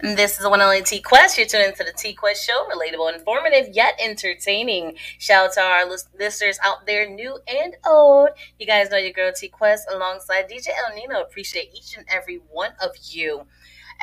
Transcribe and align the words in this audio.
This 0.00 0.32
is 0.32 0.40
the 0.40 0.50
one 0.50 0.60
and 0.60 0.68
only 0.68 0.82
T 0.82 1.00
Quest. 1.00 1.38
You're 1.38 1.46
tuning 1.46 1.68
into 1.68 1.82
the 1.82 1.92
T 1.92 2.12
Quest 2.12 2.44
Show, 2.44 2.68
relatable, 2.68 3.14
informative, 3.14 3.74
yet 3.74 3.98
entertaining. 3.98 4.94
Shout 5.18 5.46
out 5.46 5.52
to 5.54 5.60
our 5.62 5.86
listeners 6.18 6.58
out 6.62 6.84
there, 6.84 7.08
new 7.08 7.38
and 7.48 7.76
old. 7.86 8.28
You 8.58 8.66
guys 8.66 8.90
know 8.90 8.98
your 8.98 9.12
girl 9.12 9.32
T 9.34 9.48
Quest 9.48 9.88
alongside 9.90 10.50
DJ 10.50 10.68
El 10.86 10.94
Nino. 10.94 11.22
Appreciate 11.22 11.70
each 11.74 11.96
and 11.96 12.04
every 12.10 12.42
one 12.50 12.72
of 12.78 12.90
you. 13.04 13.46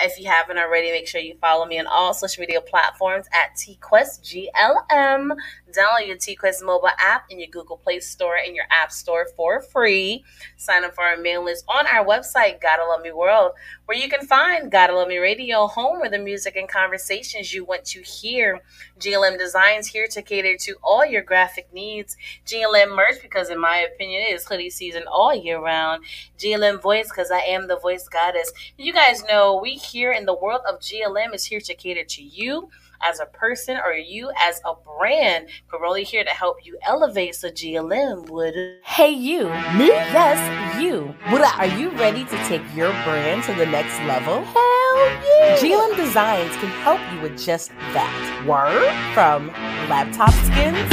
If 0.02 0.20
you 0.20 0.28
haven't 0.28 0.58
already, 0.58 0.92
make 0.92 1.08
sure 1.08 1.22
you 1.22 1.36
follow 1.40 1.66
me 1.66 1.80
on 1.80 1.86
all 1.86 2.14
social 2.14 2.42
media 2.42 2.62
platforms 2.62 3.28
at 3.32 3.56
TQuestGLM. 3.56 4.50
Download 4.90 6.08
your 6.08 6.18
TQuest 6.18 6.64
mobile 6.66 6.90
app 7.00 7.26
in 7.30 7.40
your 7.40 7.50
Google 7.50 7.78
Play 7.78 8.00
Store 8.00 8.36
and 8.36 8.56
your 8.56 8.66
App 8.72 8.92
Store 8.92 9.28
for 9.36 9.62
free. 9.62 10.24
Sign 10.58 10.84
up 10.84 10.96
for 10.96 11.04
our 11.04 11.18
mail 11.18 11.44
list 11.44 11.66
on 11.68 11.86
our 11.86 12.04
website, 12.06 12.60
Gotta 12.60 12.84
Love 12.84 13.02
Me 13.04 13.12
World, 13.12 13.52
where 13.86 13.98
you 13.98 14.10
can 14.10 14.26
find 14.26 14.72
Gotta 14.72 14.96
Love 14.96 15.10
Me 15.10 15.18
Radio, 15.18 15.68
home 15.68 16.00
with 16.00 16.12
the 16.12 16.20
music 16.20 16.56
and 16.56 16.70
conversations 16.70 17.54
you 17.54 17.66
want 17.66 17.84
to 17.86 18.02
hear. 18.02 18.62
GLM 19.00 19.38
Designs 19.38 19.88
here 19.88 20.08
to 20.08 20.22
cater 20.22 20.56
to 20.58 20.76
all 20.82 21.06
your 21.06 21.22
graphic 21.22 21.68
needs. 21.74 22.16
GLM 22.46 22.96
merch, 22.96 23.22
because 23.22 23.50
in 23.50 23.60
my 23.60 23.78
opinion, 23.78 24.22
it 24.22 24.36
is 24.36 24.46
hoodie 24.46 24.70
season 24.70 25.04
all 25.12 25.36
year 25.36 25.60
round. 25.60 26.06
GLM 26.38 26.82
voice, 26.82 27.10
because 27.10 27.30
I 27.30 27.40
am 27.40 27.68
the 27.68 27.78
voice 27.78 28.08
goddess. 28.08 28.52
You 28.78 28.94
guys 28.94 29.24
know 29.26 29.60
we 29.62 29.72
here 29.72 30.14
in 30.14 30.26
the 30.26 30.36
world 30.36 30.62
of 30.70 30.80
GLM 30.80 31.36
is 31.36 31.46
here 31.46 31.60
to 31.60 31.76
cater 31.76 32.06
to 32.06 32.24
you 32.24 32.70
as 33.04 33.20
a 33.20 33.26
person 33.26 33.78
or 33.78 33.94
you 33.94 34.32
as 34.40 34.62
a 34.66 34.74
brand. 34.98 35.50
We're 35.72 35.86
only 35.86 36.04
here 36.04 36.24
to 36.24 36.30
help 36.30 36.58
you 36.64 36.78
elevate. 36.86 37.36
So 37.36 37.50
GLM 37.50 38.30
would. 38.30 38.56
Hey, 38.84 39.12
you. 39.12 39.46
Me? 39.78 39.88
Yes, 39.88 40.82
you. 40.82 41.14
What 41.30 41.42
are 41.42 41.68
you 41.78 41.90
ready 41.92 42.24
to 42.26 42.38
take 42.48 42.62
your 42.76 42.92
brand 43.04 43.44
to 43.44 43.54
the 43.54 43.66
next 43.66 43.98
level? 44.02 44.44
Hell 44.44 44.98
yeah. 45.40 45.58
GLM 45.60 45.96
Designs 45.96 46.56
can 46.58 46.70
help 46.82 47.02
you 47.14 47.22
with 47.22 47.38
just 47.44 47.70
that. 47.94 48.46
Word? 48.48 48.92
From 49.14 49.48
laptop 49.90 50.34
skins? 50.46 50.90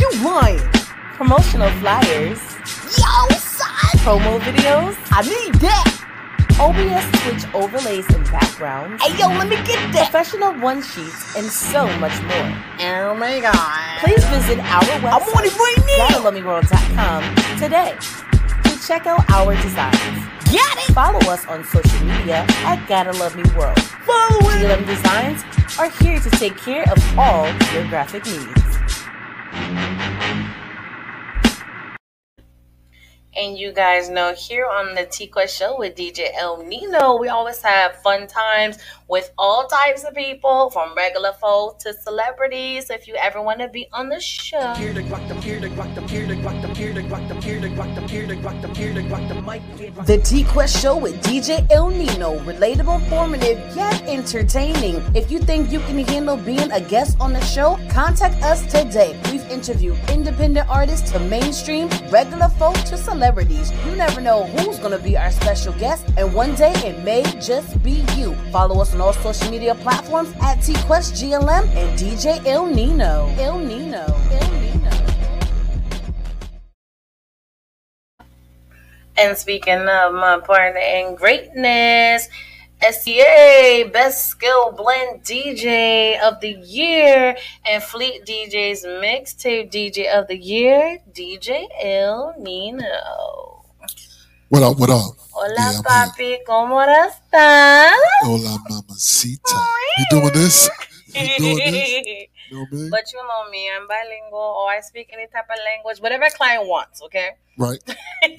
You 0.00 0.24
lying. 0.24 0.60
Promotional 1.14 1.70
flyers. 1.80 2.38
Yo, 2.96 3.36
son. 3.36 3.98
Promo 4.04 4.38
videos. 4.40 4.96
I 5.10 5.22
need 5.22 5.54
that. 5.60 5.97
OBS 6.60 7.04
switch 7.22 7.54
overlays 7.54 8.06
and 8.14 8.24
backgrounds. 8.26 9.00
Hey, 9.02 9.16
yo, 9.16 9.28
let 9.28 9.48
me 9.48 9.56
get 9.64 9.92
that. 9.92 10.10
Professional 10.10 10.52
one 10.54 10.82
sheets 10.82 11.36
and 11.36 11.46
so 11.46 11.86
much 11.98 12.20
more. 12.22 12.52
Oh 12.80 13.14
my 13.14 13.38
god. 13.38 14.00
Please 14.00 14.24
visit 14.26 14.58
our 14.58 14.82
website, 14.82 15.12
I 15.12 15.18
want 15.18 15.46
it 15.46 15.56
right 15.56 15.78
now. 15.98 16.18
today 17.58 17.96
to 18.64 18.86
check 18.86 19.06
out 19.06 19.22
our 19.30 19.54
designs. 19.62 20.28
Get 20.50 20.78
it! 20.78 20.94
Follow 20.94 21.20
us 21.30 21.46
on 21.46 21.62
social 21.62 22.04
media 22.04 22.44
at 22.64 22.84
Gotta 22.88 23.12
Love 23.12 23.36
Me 23.36 23.44
World. 23.56 23.80
Follow 23.80 24.50
it! 24.50 24.64
GLM 24.64 24.86
Designs 24.86 25.44
are 25.78 25.90
here 26.02 26.18
to 26.18 26.30
take 26.30 26.56
care 26.56 26.90
of 26.90 27.18
all 27.18 27.46
your 27.72 27.86
graphic 27.88 28.24
needs. 28.26 28.68
And 33.38 33.56
you 33.56 33.70
guys 33.70 34.10
know 34.10 34.34
here 34.34 34.66
on 34.66 34.96
the 34.96 35.06
T 35.06 35.30
Show 35.46 35.78
with 35.78 35.94
DJ 35.94 36.30
El 36.36 36.60
Nino, 36.64 37.16
we 37.18 37.28
always 37.28 37.62
have 37.62 37.94
fun 38.02 38.26
times 38.26 38.78
with 39.06 39.30
all 39.38 39.68
types 39.68 40.02
of 40.02 40.12
people, 40.12 40.70
from 40.70 40.92
regular 40.96 41.32
folk 41.34 41.78
to 41.78 41.92
celebrities. 41.92 42.90
If 42.90 43.06
you 43.06 43.14
ever 43.14 43.40
want 43.40 43.60
to 43.60 43.68
be 43.68 43.86
on 43.92 44.08
the 44.08 44.18
show, 44.18 44.74
the 49.48 50.20
T 50.22 50.44
Quest 50.44 50.80
Show 50.80 50.96
with 50.96 51.22
DJ 51.22 51.66
El 51.70 51.88
Nino, 51.88 52.38
relatable, 52.40 53.00
informative, 53.02 53.58
yet 53.74 54.02
entertaining. 54.02 55.02
If 55.14 55.30
you 55.30 55.38
think 55.38 55.72
you 55.72 55.80
can 55.80 55.98
handle 55.98 56.36
being 56.36 56.70
a 56.70 56.80
guest 56.80 57.16
on 57.18 57.32
the 57.32 57.40
show, 57.40 57.78
contact 57.88 58.42
us 58.42 58.60
today. 58.66 59.18
We've 59.32 59.48
interviewed 59.50 59.98
independent 60.10 60.68
artists 60.68 61.10
to 61.12 61.18
mainstream, 61.20 61.88
regular 62.10 62.48
folk 62.50 62.76
to 62.90 62.98
celebrities. 62.98 63.72
You 63.86 63.96
never 63.96 64.20
know 64.20 64.44
who's 64.44 64.78
going 64.78 64.96
to 64.96 65.02
be 65.02 65.16
our 65.16 65.30
special 65.30 65.72
guest, 65.74 66.06
and 66.18 66.34
one 66.34 66.54
day 66.54 66.72
it 66.84 67.02
may 67.02 67.22
just 67.40 67.82
be 67.82 68.04
you. 68.16 68.34
Follow 68.52 68.82
us 68.82 68.94
on 68.94 69.00
all 69.00 69.14
social 69.14 69.50
media 69.50 69.74
platforms 69.76 70.30
at 70.42 70.58
TQuestGLM 70.58 71.64
and 71.74 71.98
DJ 71.98 72.44
El 72.46 72.66
Nino. 72.66 73.32
El 73.38 73.58
Nino. 73.58 74.04
El 74.30 74.52
Nino. 74.60 74.77
And 79.18 79.36
speaking 79.36 79.88
of 79.88 80.14
my 80.14 80.38
partner 80.38 80.78
in 80.78 81.16
greatness, 81.16 82.28
SCA 82.80 83.90
Best 83.92 84.28
Skill 84.28 84.70
Blend 84.70 85.24
DJ 85.24 86.20
of 86.20 86.40
the 86.40 86.52
Year 86.64 87.36
and 87.66 87.82
Fleet 87.82 88.24
DJ's 88.24 88.84
Mixtape 88.86 89.72
DJ 89.72 90.06
of 90.06 90.28
the 90.28 90.36
Year, 90.36 90.98
DJ 91.12 91.66
El 91.82 92.34
Nino. 92.38 93.64
What 94.50 94.62
up? 94.62 94.78
What 94.78 94.90
up? 94.90 95.16
Hola, 95.32 95.72
yeah, 95.72 95.82
papi, 95.82 96.38
¿cómo 96.46 96.80
estás? 96.80 97.92
Hola, 98.22 98.56
mamacita. 98.70 99.58
You 99.98 100.04
doing 100.10 100.32
this? 100.32 100.70
You 101.12 101.38
doing 101.38 101.72
this? 101.72 102.26
You 102.50 102.58
know 102.58 102.66
me? 102.70 102.88
But 102.90 103.12
you 103.12 103.18
know 103.18 103.50
me, 103.50 103.70
I'm 103.70 103.86
bilingual 103.86 104.38
or 104.38 104.70
I 104.70 104.80
speak 104.80 105.10
any 105.12 105.26
type 105.26 105.44
of 105.50 105.58
language, 105.64 106.00
whatever 106.00 106.24
a 106.24 106.30
client 106.30 106.66
wants, 106.66 107.02
okay? 107.02 107.30
Right. 107.56 107.82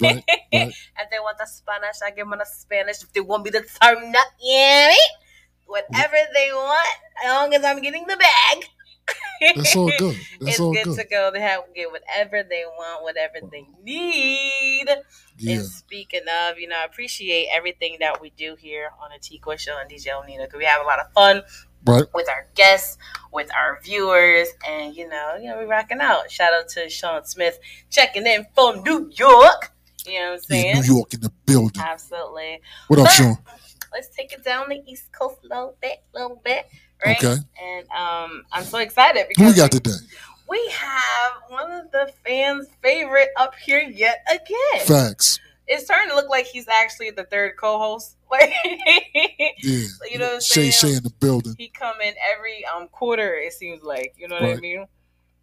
right. 0.02 0.24
if 0.52 1.10
they 1.10 1.18
want 1.18 1.38
the 1.38 1.46
Spanish, 1.46 1.96
I 2.04 2.10
give 2.10 2.28
them 2.28 2.38
the 2.38 2.44
Spanish. 2.44 3.02
If 3.02 3.12
they 3.12 3.20
want 3.20 3.44
me 3.44 3.50
to 3.50 3.60
turn 3.60 4.14
up, 4.14 4.32
yeah, 4.40 4.94
whatever 5.66 6.16
they 6.34 6.50
want, 6.52 6.88
as 7.24 7.30
long 7.30 7.54
as 7.54 7.64
I'm 7.64 7.80
getting 7.82 8.06
the 8.06 8.16
bag. 8.16 8.64
That's 9.56 9.74
all 9.74 9.90
good. 9.98 10.16
That's 10.40 10.52
it's 10.52 10.60
all 10.60 10.72
good, 10.72 10.84
good, 10.84 10.98
to 10.98 11.06
go. 11.06 11.30
They 11.32 11.40
have 11.40 11.62
get 11.74 11.90
whatever 11.90 12.42
they 12.48 12.64
want, 12.66 13.02
whatever 13.02 13.38
they 13.50 13.66
need. 13.82 14.86
Yeah. 15.38 15.56
And 15.56 15.66
speaking 15.66 16.22
of, 16.48 16.58
you 16.58 16.68
know, 16.68 16.76
I 16.80 16.84
appreciate 16.84 17.48
everything 17.52 17.96
that 18.00 18.20
we 18.20 18.30
do 18.30 18.56
here 18.58 18.90
on 19.02 19.10
the 19.14 19.18
T 19.20 19.38
Quest 19.38 19.64
Show 19.64 19.78
and 19.80 19.90
DJ 19.90 20.08
El 20.08 20.24
Nino 20.24 20.44
because 20.44 20.58
we 20.58 20.64
have 20.64 20.82
a 20.82 20.86
lot 20.86 21.00
of 21.00 21.12
fun 21.12 21.42
right. 21.86 22.04
with 22.14 22.28
our 22.28 22.46
guests, 22.54 22.98
with 23.32 23.50
our 23.54 23.80
viewers, 23.82 24.48
and 24.68 24.94
you 24.94 25.08
know, 25.08 25.36
you 25.40 25.48
know, 25.48 25.56
we're 25.58 25.66
rocking 25.66 26.00
out. 26.00 26.30
Shout 26.30 26.52
out 26.52 26.68
to 26.70 26.88
Sean 26.88 27.24
Smith 27.24 27.58
checking 27.90 28.26
in 28.26 28.46
from 28.54 28.82
New 28.82 29.10
York. 29.14 29.72
You 30.06 30.20
know 30.20 30.26
what 30.26 30.32
I'm 30.32 30.40
saying? 30.40 30.76
Yeah, 30.76 30.80
New 30.80 30.94
York 30.94 31.14
in 31.14 31.20
the 31.20 31.32
building. 31.46 31.82
Absolutely. 31.82 32.60
What 32.88 32.98
up, 32.98 33.06
but 33.06 33.12
Sean? 33.12 33.38
Let's 33.92 34.08
take 34.08 34.32
it 34.32 34.44
down 34.44 34.68
the 34.68 34.82
East 34.86 35.12
Coast 35.12 35.38
a 35.44 35.48
little 35.48 35.76
bit, 35.80 36.02
little 36.14 36.40
bit. 36.44 36.66
Right? 37.04 37.16
Okay. 37.16 37.36
And 37.62 37.88
um, 37.90 38.44
I'm 38.52 38.64
so 38.64 38.78
excited 38.78 39.26
because 39.28 39.42
Who 39.42 39.50
we 39.50 39.56
got 39.56 39.72
today? 39.72 39.90
We 40.48 40.68
have 40.72 41.32
one 41.48 41.70
of 41.70 41.90
the 41.92 42.12
fans' 42.24 42.66
favorite 42.82 43.28
up 43.36 43.54
here 43.54 43.80
yet 43.80 44.24
again. 44.30 44.86
Facts. 44.86 45.38
It's 45.70 45.84
starting 45.84 46.10
to 46.10 46.16
look 46.16 46.28
like 46.28 46.46
he's 46.46 46.66
actually 46.68 47.10
the 47.10 47.24
third 47.24 47.56
co-host. 47.56 48.16
Like, 48.30 48.52
yeah, 49.58 49.86
you 50.08 50.18
know, 50.20 50.34
what 50.34 50.42
Shay 50.44 50.70
Shay 50.70 50.94
in 50.94 51.02
the 51.02 51.10
building. 51.10 51.56
He 51.58 51.66
come 51.66 52.00
in 52.00 52.14
every 52.32 52.64
um 52.64 52.86
quarter. 52.86 53.34
It 53.34 53.54
seems 53.54 53.82
like 53.82 54.14
you 54.16 54.28
know 54.28 54.36
what 54.36 54.44
right. 54.44 54.56
I 54.56 54.60
mean. 54.60 54.86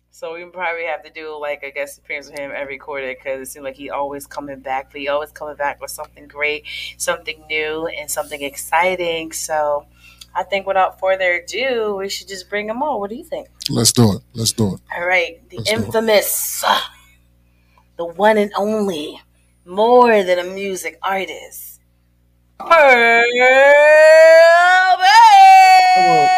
So 0.09 0.33
we 0.33 0.45
probably 0.45 0.85
have 0.85 1.03
to 1.03 1.11
do 1.11 1.37
like 1.37 1.63
a 1.63 1.71
guest 1.71 1.99
appearance 1.99 2.29
with 2.29 2.39
him 2.39 2.51
every 2.55 2.77
quarter 2.77 3.13
because 3.13 3.41
it 3.41 3.51
seems 3.51 3.65
like 3.65 3.75
he 3.75 3.89
always 3.89 4.25
coming 4.25 4.61
back. 4.61 4.91
But 4.93 5.01
he 5.01 5.09
always 5.09 5.31
coming 5.31 5.57
back 5.57 5.81
with 5.81 5.91
something 5.91 6.29
great, 6.29 6.63
something 6.97 7.43
new, 7.49 7.87
and 7.87 8.09
something 8.09 8.41
exciting. 8.41 9.33
So 9.33 9.85
I 10.33 10.43
think 10.43 10.65
without 10.65 10.99
further 10.99 11.33
ado, 11.33 11.97
we 11.97 12.09
should 12.09 12.27
just 12.27 12.49
bring 12.49 12.67
them 12.67 12.81
on. 12.81 12.99
What 12.99 13.09
do 13.09 13.15
you 13.15 13.25
think? 13.25 13.49
Let's 13.69 13.91
do 13.91 14.13
it. 14.13 14.21
Let's 14.33 14.53
do 14.53 14.75
it. 14.75 14.81
All 14.95 15.05
right. 15.05 15.41
The 15.49 15.57
Let's 15.57 15.71
infamous, 15.71 16.63
the 17.97 18.05
one 18.05 18.37
and 18.37 18.51
only, 18.55 19.21
more 19.67 20.23
than 20.23 20.39
a 20.39 20.43
music 20.43 20.97
artist. 21.03 21.81
Pearl 22.59 23.25
Come 25.95 26.05
on. 26.05 26.29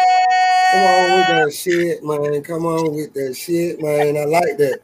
Come 0.72 0.82
on 0.82 1.18
with 1.18 1.26
that 1.28 1.52
shit, 1.54 2.04
man. 2.04 2.42
Come 2.42 2.66
on 2.66 2.94
with 2.94 3.14
that 3.14 3.34
shit, 3.36 3.80
man. 3.80 4.16
I 4.16 4.24
like 4.24 4.58
that. 4.58 4.80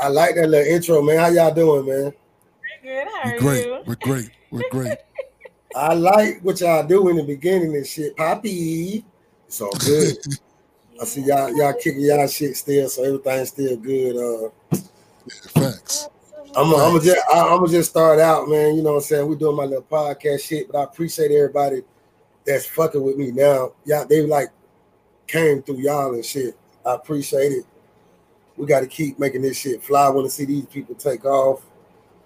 I 0.00 0.08
like 0.08 0.34
that 0.34 0.48
little 0.48 0.74
intro, 0.74 1.02
man. 1.02 1.18
How 1.18 1.28
y'all 1.28 1.54
doing, 1.54 1.86
man? 1.86 2.12
Good. 2.82 3.06
How 3.08 3.30
We're 3.30 3.38
great. 3.38 3.66
You? 3.66 3.82
We're 3.86 3.96
great. 3.96 4.30
We're 4.50 4.70
great. 4.70 4.98
I 5.76 5.94
like 5.94 6.40
what 6.42 6.60
y'all 6.60 6.86
do 6.86 7.08
in 7.08 7.16
the 7.16 7.22
beginning 7.24 7.74
and 7.74 7.86
shit. 7.86 8.16
Poppy, 8.16 9.04
it's 9.46 9.60
all 9.60 9.72
good. 9.72 10.16
I 11.00 11.04
see 11.04 11.22
y'all 11.22 11.56
y'all 11.56 11.72
kicking 11.72 12.02
y'all 12.02 12.28
shit 12.28 12.56
still, 12.56 12.88
so 12.88 13.02
everything's 13.02 13.48
still 13.48 13.76
good. 13.76 14.16
Uh, 14.16 14.76
Facts. 15.48 16.08
I'm 16.56 16.70
gonna 16.70 17.00
just 17.00 17.20
I'm 17.32 17.58
gonna 17.58 17.68
just 17.68 17.90
start 17.90 18.20
out, 18.20 18.48
man. 18.48 18.76
You 18.76 18.82
know 18.82 18.90
what 18.90 18.96
I'm 18.96 19.02
saying? 19.02 19.28
We're 19.28 19.36
doing 19.36 19.56
my 19.56 19.64
little 19.64 19.82
podcast 19.82 20.42
shit, 20.42 20.70
but 20.70 20.78
I 20.78 20.84
appreciate 20.84 21.30
everybody 21.30 21.82
that's 22.46 22.66
fucking 22.66 23.02
with 23.02 23.16
me 23.16 23.30
now. 23.30 23.72
Y'all, 23.84 24.06
they 24.06 24.22
like 24.26 24.48
came 25.26 25.62
through 25.62 25.78
y'all 25.78 26.14
and 26.14 26.24
shit. 26.24 26.56
I 26.84 26.94
appreciate 26.94 27.52
it. 27.52 27.64
We 28.56 28.66
got 28.66 28.80
to 28.80 28.86
keep 28.86 29.18
making 29.18 29.42
this 29.42 29.58
shit 29.58 29.82
fly. 29.82 30.06
I 30.06 30.10
want 30.10 30.26
to 30.26 30.30
see 30.30 30.44
these 30.44 30.66
people 30.66 30.94
take 30.94 31.24
off. 31.24 31.62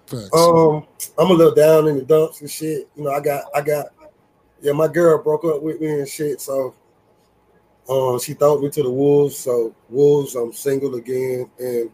Facts. 0.05 0.29
Um, 0.33 0.85
I'm 1.17 1.31
a 1.31 1.33
little 1.33 1.53
down 1.53 1.87
in 1.87 1.97
the 1.97 2.03
dumps 2.03 2.41
and 2.41 2.51
shit. 2.51 2.87
You 2.95 3.05
know, 3.05 3.11
I 3.11 3.19
got, 3.19 3.45
I 3.55 3.61
got, 3.61 3.87
yeah, 4.61 4.73
my 4.73 4.87
girl 4.87 5.23
broke 5.23 5.45
up 5.45 5.61
with 5.61 5.79
me 5.79 5.99
and 5.99 6.07
shit. 6.07 6.41
So, 6.41 6.75
um, 7.89 8.19
she 8.19 8.33
thought 8.33 8.61
me 8.61 8.69
to 8.69 8.83
the 8.83 8.91
wolves. 8.91 9.37
So, 9.37 9.73
wolves, 9.89 10.35
I'm 10.35 10.53
single 10.53 10.95
again 10.95 11.49
and 11.57 11.89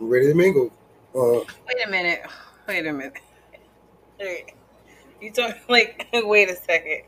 I'm 0.00 0.08
ready 0.08 0.26
to 0.28 0.34
mingle. 0.34 0.72
Uh, 1.14 1.40
Wait 1.66 1.86
a 1.86 1.90
minute. 1.90 2.22
Wait 2.68 2.86
a 2.86 2.92
minute. 2.92 3.18
Wait. 4.18 4.54
You 5.20 5.32
talk 5.32 5.56
like 5.68 6.08
wait 6.12 6.50
a 6.50 6.56
second. 6.56 7.02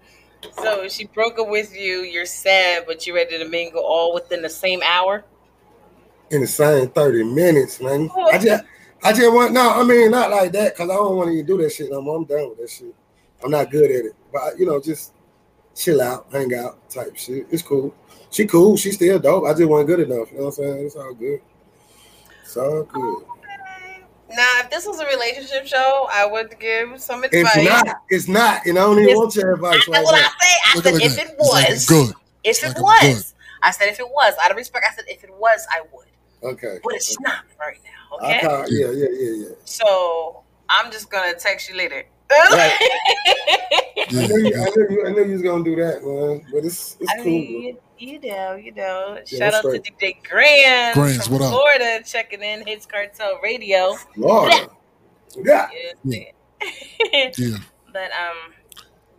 So 0.60 0.88
she 0.88 1.06
broke 1.06 1.38
up 1.38 1.48
with 1.48 1.72
you, 1.74 2.00
you're 2.00 2.26
sad, 2.26 2.84
but 2.86 3.06
you're 3.06 3.14
ready 3.14 3.38
to 3.38 3.48
mingle 3.48 3.82
all 3.82 4.12
within 4.12 4.42
the 4.42 4.50
same 4.50 4.80
hour? 4.82 5.24
in 6.32 6.40
the 6.40 6.46
same 6.46 6.88
30 6.88 7.24
minutes, 7.24 7.80
man. 7.80 8.10
I 8.16 8.38
just, 8.38 8.64
I 9.04 9.12
just 9.12 9.32
want 9.32 9.52
no. 9.52 9.70
I 9.70 9.84
mean, 9.84 10.10
not 10.10 10.30
like 10.30 10.52
that, 10.52 10.74
cause 10.74 10.88
I 10.88 10.94
don't 10.94 11.16
want 11.16 11.28
to 11.28 11.34
even 11.34 11.46
do 11.46 11.58
that 11.58 11.70
shit 11.72 11.90
no 11.90 12.00
more. 12.00 12.16
I'm 12.16 12.24
done 12.24 12.48
with 12.48 12.58
that 12.58 12.70
shit. 12.70 12.94
I'm 13.44 13.50
not 13.50 13.70
good 13.70 13.90
at 13.90 14.06
it, 14.06 14.16
but 14.32 14.58
you 14.58 14.66
know, 14.66 14.80
just 14.80 15.12
chill 15.74 16.00
out, 16.00 16.26
hang 16.32 16.54
out, 16.54 16.88
type 16.88 17.16
shit. 17.16 17.46
It's 17.50 17.62
cool. 17.62 17.94
She 18.30 18.46
cool. 18.46 18.76
She 18.76 18.92
still 18.92 19.18
dope. 19.18 19.44
I 19.44 19.52
just 19.52 19.68
wasn't 19.68 19.88
good 19.88 20.00
enough. 20.00 20.32
You 20.32 20.38
know 20.38 20.44
what 20.44 20.58
I'm 20.58 20.64
saying? 20.64 20.86
It's 20.86 20.96
all 20.96 21.14
good. 21.14 21.40
It's 22.40 22.56
all 22.56 22.82
good. 22.84 23.24
Now, 24.34 24.60
if 24.60 24.70
this 24.70 24.86
was 24.86 24.98
a 25.00 25.06
relationship 25.06 25.66
show, 25.66 26.08
I 26.12 26.26
would 26.26 26.58
give 26.58 27.00
some 27.00 27.24
advice. 27.24 27.56
It's 27.56 27.68
not. 27.68 27.96
It's 28.08 28.28
not. 28.28 28.66
And 28.66 28.78
I 28.78 28.82
don't 28.82 28.92
even 28.98 29.04
It's- 29.10 29.16
want 29.18 29.36
your 29.36 29.54
advice 29.54 29.74
That's 29.74 29.88
right 29.88 30.04
what 30.04 30.14
I 30.14 30.18
say. 30.18 30.54
I 30.64 30.74
Look 30.74 30.84
said 30.84 30.94
if 30.94 31.16
that. 31.16 31.26
it 31.30 31.36
was, 31.38 31.86
good. 31.86 32.14
if 32.44 32.64
it 32.64 32.74
was, 32.78 33.34
I 33.62 33.70
said 33.70 33.88
if 33.88 34.00
it 34.00 34.08
was, 34.08 34.34
out 34.42 34.50
of 34.50 34.56
respect, 34.56 34.86
I 34.90 34.94
said 34.94 35.04
if 35.08 35.22
it 35.24 35.30
was, 35.38 35.66
I 35.70 35.82
would. 35.92 36.06
Okay. 36.42 36.78
But 36.82 36.94
it's 36.94 37.18
not 37.20 37.44
right 37.60 37.78
now. 37.84 38.16
Okay. 38.26 38.40
call, 38.40 38.64
yeah, 38.68 38.90
yeah, 38.90 39.08
yeah, 39.12 39.30
yeah. 39.48 39.54
So 39.64 40.42
I'm 40.68 40.90
just 40.90 41.10
gonna 41.10 41.34
text 41.34 41.68
you 41.68 41.76
later. 41.76 42.04
Right. 42.30 42.72
I 43.28 44.06
knew, 44.10 44.38
you. 44.48 44.54
I, 44.56 44.70
knew 44.74 44.86
you, 44.90 45.06
I 45.06 45.12
knew 45.12 45.24
you 45.26 45.32
was 45.32 45.42
gonna 45.42 45.62
do 45.64 45.76
that, 45.76 46.04
man. 46.04 46.44
But 46.52 46.64
it's 46.64 46.96
it's 47.00 47.10
I 47.12 47.16
cool. 47.16 47.24
mean, 47.26 47.76
you, 48.02 48.18
you 48.22 48.30
know, 48.30 48.54
you 48.54 48.72
know. 48.72 49.18
Yeah, 49.26 49.38
Shout 49.38 49.54
out 49.54 49.70
that's 49.70 49.88
to 49.88 49.92
DJ 49.92 50.22
Grams, 50.28 50.94
Grams, 50.94 51.26
from 51.26 51.34
what 51.34 51.42
up? 51.42 51.50
Florida, 51.50 52.02
checking 52.04 52.42
in 52.42 52.66
Hits 52.66 52.86
Cartel 52.86 53.38
Radio. 53.42 53.94
Florida. 54.14 54.68
Yeah. 55.36 55.68
Yeah. 56.04 56.24
yeah. 57.38 57.56
but 57.92 58.10
um, 58.12 58.52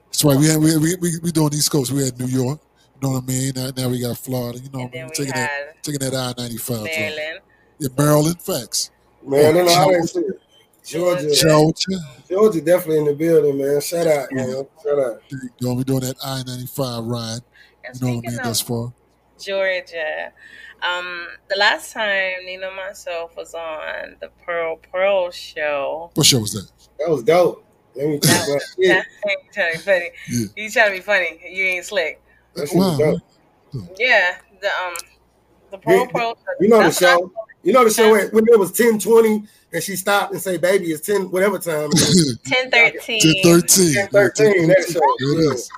That's 0.06 0.24
right. 0.24 0.38
We 0.38 0.48
had 0.48 0.60
we 0.60 0.78
we 0.78 0.96
we, 0.98 1.12
we 1.24 1.32
doing 1.32 1.54
East 1.54 1.72
Coast. 1.72 1.92
We 1.92 2.04
had 2.06 2.20
New 2.20 2.28
York. 2.28 2.60
You 3.02 3.10
know 3.10 3.16
what 3.16 3.24
I 3.24 3.28
mean? 3.28 3.54
Now, 3.56 3.70
now 3.76 3.90
we 3.90 4.00
got 4.00 4.18
Florida. 4.18 4.60
You 4.60 4.70
know, 4.70 4.82
and 4.82 4.92
then 4.92 5.06
we 5.08 5.12
taking 5.12 5.34
that 5.34 5.84
taking 5.84 6.00
that 6.00 6.14
I 6.14 6.42
ninety 6.42 6.58
five. 6.58 6.84
Maryland. 6.84 7.40
Yeah, 7.80 7.90
Maryland. 7.98 8.42
Facts. 8.42 8.92
Man, 9.26 9.46
I 9.46 9.52
don't 9.52 9.66
know 9.66 9.76
how 9.76 9.88
that 9.92 10.10
shit. 10.14 10.26
Georgia. 10.86 11.34
Georgia. 11.34 11.98
Georgia 12.30 12.62
definitely 12.62 12.98
in 12.98 13.06
the 13.06 13.14
building, 13.14 13.58
man. 13.58 13.80
Shout 13.80 14.06
out, 14.06 14.28
man. 14.32 14.66
Shout 14.84 15.00
out. 15.00 15.22
There 15.30 15.40
you 15.44 15.50
go. 15.62 15.74
We 15.74 15.84
doing 15.84 16.02
that 16.02 16.16
I 16.24 16.44
ninety 16.44 16.68
five 16.68 17.04
ride. 17.06 17.40
And 17.86 18.00
You 18.02 18.08
know 18.08 18.14
what 18.16 18.16
I 18.16 18.20
speaking 18.20 18.32
mean? 18.32 18.40
of 18.40 18.46
Thus 18.46 18.62
far. 18.62 18.94
Georgia. 19.40 20.32
Um, 20.82 21.28
the 21.50 21.56
last 21.58 21.94
time 21.94 22.34
Nina 22.46 22.70
myself 22.72 23.36
was 23.38 23.54
on 23.54 24.16
the 24.20 24.30
Pearl 24.46 24.78
Pearl 24.92 25.32
show. 25.32 26.12
What 26.14 26.26
show 26.26 26.40
was 26.40 26.52
that? 26.54 26.70
That 27.00 27.10
was 27.10 27.24
dope. 27.24 27.64
Let 27.96 28.08
me 28.08 28.20
talk 28.20 28.48
about 28.48 28.62
Yeah. 28.78 29.02
you 29.26 29.36
trying 29.54 29.72
to 29.74 29.78
be 29.78 29.84
funny. 29.84 30.12
Yeah. 30.30 30.46
You 30.56 30.70
trying 30.72 30.90
to 30.92 30.98
be 30.98 31.02
funny. 31.02 31.40
You 31.50 31.64
ain't 31.66 31.86
slick. 31.86 32.22
That 32.56 32.68
shit 32.68 32.78
was 32.78 33.00
Wow. 33.00 33.20
dope. 33.74 33.94
Yeah. 34.00 34.38
The 34.62 34.68
um 34.68 34.94
the 35.72 35.78
Pearl 35.78 36.00
Yeah, 36.00 36.06
Pearl. 36.12 36.38
You 36.60 36.68
know 36.70 36.78
the 36.78 36.84
That's 36.84 37.02
what 37.02 37.10
I- 37.10 37.16
show. 37.18 37.32
You 37.64 37.72
know 37.72 37.84
the 37.86 37.92
show 37.92 38.12
when, 38.12 38.28
when 38.32 38.44
it 38.50 38.60
was 38.60 38.72
1020 38.72 39.48
and 39.72 39.82
she 39.82 39.96
stopped 39.96 40.34
and 40.34 40.42
say, 40.42 40.58
baby, 40.58 40.88
it's 40.92 41.06
10, 41.08 41.32
whatever 41.32 41.58
time. 41.58 41.90
it 41.94 42.02
is. 42.02 42.38
10 42.46 42.70
13. 42.70 43.22
10 43.22 43.34
13. 43.42 43.94
10, 43.94 44.08
13, 44.10 44.68
that 44.68 44.86
show. 44.92 45.00
It 45.20 45.54
is. 45.56 45.70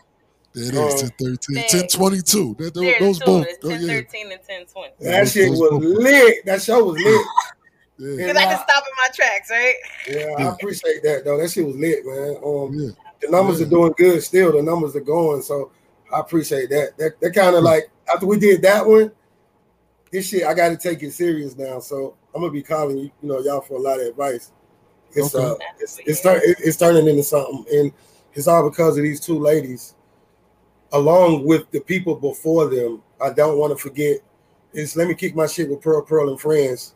There 0.56 0.64
it 0.66 0.74
is. 0.94 1.04
Um, 1.04 1.10
10 1.20 1.38
13. 1.38 1.64
10 1.68 1.88
22. 1.90 2.56
That, 2.58 2.74
those, 2.74 2.84
There's 2.84 3.00
those 3.00 3.20
two. 3.20 3.26
both. 3.26 3.46
It's 3.48 3.66
Oh, 3.66 3.70
yeah. 3.70 3.88
13 4.02 4.32
and 4.32 4.42
10 4.48 4.66
20. 4.66 4.94
That 5.02 5.28
shit 5.28 5.50
was 5.52 5.60
both. 5.60 5.84
lit. 5.84 6.46
That 6.46 6.62
show 6.62 6.84
was 6.86 6.98
lit. 7.02 7.26
Yeah. 7.98 8.18
Because 8.18 8.36
I 8.36 8.44
can 8.44 8.58
stop 8.58 8.84
in 8.84 8.92
my 8.98 9.08
tracks, 9.16 9.50
right? 9.50 9.76
Yeah, 10.10 10.36
I 10.38 10.54
appreciate 10.54 11.02
that 11.04 11.24
though. 11.24 11.38
That 11.38 11.50
shit 11.50 11.66
was 11.66 11.78
lit, 11.78 12.06
man. 12.06 12.36
Um, 12.46 12.74
Yeah. 12.78 12.90
the 13.22 13.30
numbers 13.32 13.62
Yeah. 13.62 13.68
are 13.68 13.70
doing 13.70 13.94
good 13.98 14.22
still. 14.22 14.52
The 14.52 14.62
numbers 14.62 14.98
are 14.98 15.00
going, 15.00 15.42
so 15.42 15.72
I 16.14 16.20
appreciate 16.20 16.70
that. 16.72 16.98
That 16.98 17.18
that 17.22 17.34
kind 17.34 17.56
of 17.56 17.64
like 17.64 17.90
after 18.14 18.26
we 18.26 18.38
did 18.38 18.62
that 18.64 18.86
one, 18.86 19.14
this 20.12 20.28
shit 20.28 20.44
I 20.44 20.54
got 20.54 20.70
to 20.70 20.76
take 20.78 21.04
it 21.04 21.14
serious 21.14 21.56
now. 21.58 21.80
So 21.80 22.18
I'm 22.34 22.42
gonna 22.42 22.52
be 22.52 22.62
calling 22.62 22.98
you, 22.98 23.12
you 23.22 23.30
know, 23.30 23.40
y'all 23.40 23.62
for 23.62 23.76
a 23.78 23.80
lot 23.82 24.02
of 24.02 24.08
advice. 24.08 24.52
It's 25.14 25.34
Okay. 25.34 25.46
uh, 25.46 25.56
it's 25.80 25.98
it's, 26.06 26.22
turn, 26.22 26.42
it- 26.44 26.58
it's 26.60 26.76
turning 26.76 27.08
into 27.08 27.24
something, 27.24 27.66
and 27.80 27.94
it's 28.34 28.48
all 28.50 28.70
because 28.70 28.98
of 28.98 29.04
these 29.04 29.22
two 29.22 29.40
ladies, 29.40 29.96
along 30.96 31.46
with 31.46 31.70
the 31.72 31.82
people 31.82 32.16
before 32.16 32.70
them. 32.70 33.04
I 33.22 33.32
don't 33.32 33.58
want 33.58 33.78
to 33.78 33.82
forget. 33.82 34.20
Is 34.74 34.96
let 34.96 35.08
me 35.08 35.14
kick 35.14 35.36
my 35.36 35.48
shit 35.48 35.70
with 35.70 35.82
Pearl 35.82 36.02
Pearl 36.02 36.30
and 36.30 36.40
friends, 36.40 36.96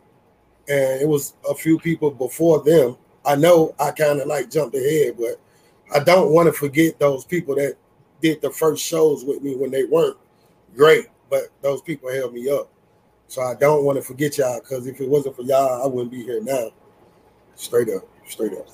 and 0.67 1.01
it 1.01 1.07
was 1.07 1.35
a 1.49 1.55
few 1.55 1.79
people 1.79 2.11
before 2.11 2.61
them. 2.63 2.97
I 3.25 3.35
know 3.35 3.75
I 3.79 3.91
kind 3.91 4.19
of 4.19 4.27
like 4.27 4.49
jumped 4.49 4.75
ahead, 4.75 5.15
but 5.17 5.39
I 5.93 6.03
don't 6.03 6.31
want 6.31 6.47
to 6.47 6.53
forget 6.53 6.99
those 6.99 7.25
people 7.25 7.55
that 7.55 7.75
did 8.21 8.41
the 8.41 8.49
first 8.51 8.83
shows 8.83 9.23
with 9.23 9.41
me 9.41 9.55
when 9.55 9.71
they 9.71 9.85
weren't 9.85 10.17
great, 10.75 11.07
but 11.29 11.43
those 11.61 11.81
people 11.81 12.11
held 12.11 12.33
me 12.33 12.49
up. 12.49 12.69
So 13.27 13.41
I 13.41 13.55
don't 13.55 13.85
want 13.85 13.97
to 13.97 14.01
forget 14.01 14.37
y'all 14.37 14.59
because 14.59 14.87
if 14.87 14.99
it 14.99 15.07
wasn't 15.07 15.35
for 15.35 15.43
y'all, 15.43 15.83
I 15.83 15.87
wouldn't 15.87 16.11
be 16.11 16.23
here 16.23 16.41
now. 16.41 16.71
Straight 17.55 17.89
up, 17.89 18.03
straight 18.27 18.53
up. 18.53 18.67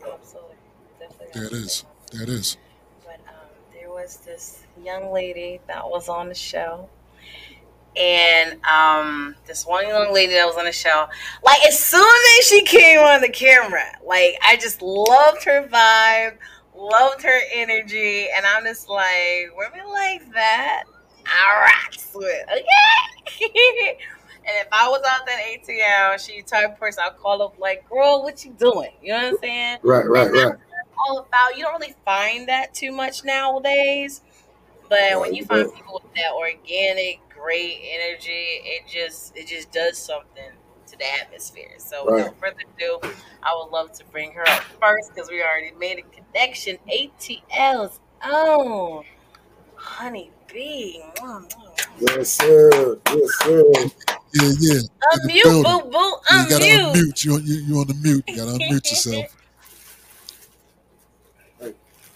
Absolutely. 0.00 0.56
Definitely. 0.98 1.26
There 1.32 1.44
it 1.44 1.52
is. 1.52 1.84
There 2.12 2.22
it 2.22 2.28
is. 2.28 2.56
Was 4.06 4.18
this 4.18 4.62
young 4.84 5.12
lady 5.12 5.58
that 5.66 5.84
was 5.84 6.08
on 6.08 6.28
the 6.28 6.34
show. 6.36 6.88
And 7.96 8.64
um, 8.64 9.34
this 9.48 9.66
one 9.66 9.88
young 9.88 10.14
lady 10.14 10.34
that 10.34 10.46
was 10.46 10.54
on 10.56 10.64
the 10.64 10.70
show, 10.70 11.06
like 11.42 11.58
as 11.66 11.76
soon 11.76 12.16
as 12.38 12.46
she 12.46 12.62
came 12.62 13.00
on 13.00 13.20
the 13.20 13.28
camera, 13.28 13.82
like 14.06 14.38
I 14.46 14.58
just 14.60 14.80
loved 14.80 15.42
her 15.42 15.66
vibe, 15.66 16.36
loved 16.76 17.20
her 17.22 17.40
energy, 17.52 18.28
and 18.32 18.46
I'm 18.46 18.62
just 18.62 18.88
like, 18.88 19.50
women 19.56 19.92
like 19.92 20.32
that, 20.34 20.84
I 21.26 21.62
rocks 21.64 22.12
with, 22.14 22.44
okay. 22.44 23.40
and 24.46 24.54
if 24.60 24.68
I 24.70 24.88
was 24.88 25.02
out 25.10 25.26
that 25.26 25.40
ATL, 25.50 26.24
she 26.24 26.42
type 26.42 26.78
person 26.78 27.02
I'd 27.04 27.16
call 27.16 27.42
up 27.42 27.58
like, 27.58 27.90
girl, 27.90 28.22
what 28.22 28.44
you 28.44 28.52
doing? 28.52 28.92
You 29.02 29.14
know 29.14 29.16
what 29.16 29.26
I'm 29.26 29.38
saying? 29.38 29.78
Right, 29.82 30.08
right, 30.08 30.30
right. 30.30 30.54
All 30.98 31.18
about. 31.18 31.56
You 31.56 31.64
don't 31.64 31.80
really 31.80 31.94
find 32.04 32.48
that 32.48 32.74
too 32.74 32.92
much 32.92 33.24
nowadays. 33.24 34.22
But 34.88 35.20
when 35.20 35.34
you 35.34 35.44
find 35.44 35.72
people 35.74 36.00
with 36.02 36.14
that 36.14 36.32
organic, 36.34 37.20
great 37.28 37.80
energy, 37.98 38.30
it 38.64 38.86
just 38.88 39.36
it 39.36 39.46
just 39.48 39.72
does 39.72 39.98
something 39.98 40.52
to 40.86 40.96
the 40.98 41.04
atmosphere. 41.22 41.72
So 41.78 42.04
Right. 42.04 42.18
without 42.18 42.38
further 42.38 42.56
ado, 42.76 43.00
I 43.42 43.52
would 43.60 43.72
love 43.72 43.92
to 43.92 44.04
bring 44.06 44.32
her 44.32 44.42
up 44.48 44.62
first 44.80 45.10
because 45.14 45.28
we 45.30 45.42
already 45.42 45.72
made 45.72 45.98
a 45.98 46.02
connection. 46.16 46.78
ATL's 46.88 48.00
own 48.24 49.04
Honey 49.74 50.30
Bee. 50.52 51.02
Mwah, 51.18 51.42
mwah. 51.42 52.00
Yes, 52.00 52.30
sir. 52.30 53.00
Yes, 53.08 53.34
sir. 53.42 53.62
Yeah, 54.34 54.52
yeah. 54.60 54.80
In 55.12 55.20
the 55.22 55.30
Unmute, 55.32 55.42
building. 55.42 55.82
boo 55.82 55.90
boo, 55.90 56.16
You 56.30 56.48
gotta 56.48 56.64
unmute. 56.64 56.92
unmute. 56.92 57.24
You, 57.24 57.38
you, 57.38 57.54
you 57.66 57.78
on 57.80 57.86
the 57.88 57.94
mute. 57.94 58.24
You 58.28 58.36
gotta 58.36 58.52
unmute 58.58 58.90
yourself. 58.90 59.36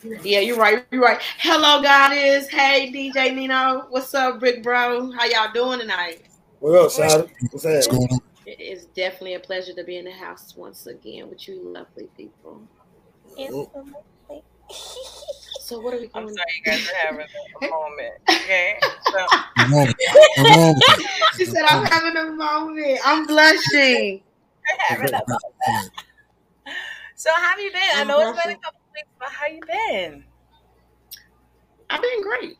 Yeah, 0.02 0.40
you're 0.40 0.56
right. 0.56 0.86
You're 0.90 1.02
right. 1.02 1.20
Hello, 1.38 1.82
goddess. 1.82 2.48
Hey, 2.48 2.90
DJ 2.90 3.34
Nino. 3.34 3.86
What's 3.90 4.14
up, 4.14 4.40
Brick 4.40 4.62
Bro? 4.62 5.12
How 5.12 5.26
y'all 5.26 5.52
doing 5.52 5.78
tonight? 5.78 6.22
What 6.60 6.78
up, 6.78 6.90
Shada? 6.90 7.28
What's 7.50 7.64
What's 7.64 7.86
going 7.86 8.08
on? 8.10 8.20
It 8.46 8.60
is 8.60 8.86
definitely 8.86 9.34
a 9.34 9.40
pleasure 9.40 9.74
to 9.74 9.84
be 9.84 9.98
in 9.98 10.06
the 10.06 10.10
house 10.10 10.54
once 10.56 10.86
again 10.86 11.28
with 11.28 11.46
you 11.46 11.60
lovely 11.62 12.08
people. 12.16 12.62
So 15.60 15.78
what 15.80 15.94
are 15.94 15.98
we 15.98 16.10
I'm 16.14 16.24
going 16.24 16.34
sorry, 16.34 16.46
you 16.56 16.72
guys 16.72 16.88
are 16.88 16.96
having 17.06 17.26
a 17.62 17.68
moment. 17.70 18.14
Okay, 18.28 18.76
so 19.12 19.18
What's 19.18 19.70
wrong 19.70 19.86
with 19.86 19.96
that? 19.98 20.32
What's 20.36 20.56
wrong 20.56 20.74
with 20.74 20.78
that? 20.78 21.32
She 21.36 21.44
said, 21.44 21.62
I'm 21.68 21.84
having 21.84 22.16
a 22.16 22.30
moment. 22.32 23.00
I'm 23.04 23.26
blushing. 23.26 24.22
having 24.78 25.14
a 25.14 25.20
So 27.14 27.30
how 27.36 27.50
have 27.50 27.60
you 27.60 27.70
been? 27.70 27.80
I 27.94 28.00
I'm 28.00 28.08
know 28.08 28.20
it's 28.30 28.42
been 28.42 28.54
a 28.54 28.58
couple 28.58 28.79
About 29.16 29.32
how 29.32 29.46
you 29.46 29.60
been? 29.66 30.24
I've 31.88 32.02
been 32.02 32.22
great. 32.22 32.56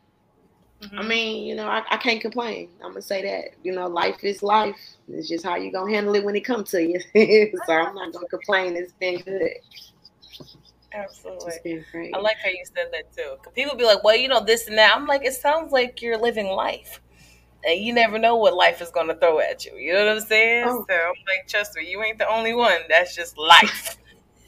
Mm-hmm. 0.81 0.99
I 0.99 1.03
mean, 1.03 1.45
you 1.45 1.55
know, 1.55 1.67
I, 1.67 1.83
I 1.91 1.97
can't 1.97 2.19
complain. 2.19 2.69
I'm 2.83 2.91
gonna 2.91 3.01
say 3.01 3.21
that. 3.21 3.55
You 3.63 3.73
know, 3.73 3.87
life 3.87 4.23
is 4.23 4.41
life. 4.41 4.75
It's 5.07 5.29
just 5.29 5.45
how 5.45 5.55
you 5.55 5.71
gonna 5.71 5.91
handle 5.91 6.15
it 6.15 6.23
when 6.23 6.35
it 6.35 6.41
comes 6.41 6.71
to 6.71 6.81
you. 6.81 6.99
so 7.65 7.73
I'm 7.73 7.93
not 7.93 8.13
gonna 8.13 8.27
complain. 8.27 8.75
It's 8.75 8.93
been 8.93 9.19
good. 9.19 9.51
Absolutely. 10.93 11.53
Been. 11.63 12.11
I 12.13 12.17
like 12.17 12.37
how 12.43 12.49
you 12.49 12.63
said 12.65 12.87
that 12.91 13.15
too. 13.15 13.35
People 13.53 13.77
be 13.77 13.85
like, 13.85 14.03
"Well, 14.03 14.15
you 14.15 14.27
know 14.27 14.43
this 14.43 14.67
and 14.67 14.77
that." 14.77 14.95
I'm 14.95 15.05
like, 15.05 15.23
it 15.23 15.33
sounds 15.33 15.71
like 15.71 16.01
you're 16.01 16.17
living 16.17 16.47
life, 16.47 16.99
and 17.63 17.79
you 17.79 17.93
never 17.93 18.17
know 18.17 18.35
what 18.35 18.55
life 18.55 18.81
is 18.81 18.89
gonna 18.89 19.15
throw 19.15 19.39
at 19.39 19.65
you. 19.65 19.75
You 19.75 19.93
know 19.93 20.05
what 20.05 20.17
I'm 20.17 20.19
saying? 20.21 20.65
Oh. 20.67 20.85
So 20.89 20.95
I'm 20.95 21.13
like, 21.27 21.47
trust 21.47 21.75
me, 21.75 21.89
you 21.89 22.01
ain't 22.03 22.17
the 22.17 22.27
only 22.27 22.55
one. 22.55 22.79
That's 22.89 23.15
just 23.15 23.37
life. 23.37 23.97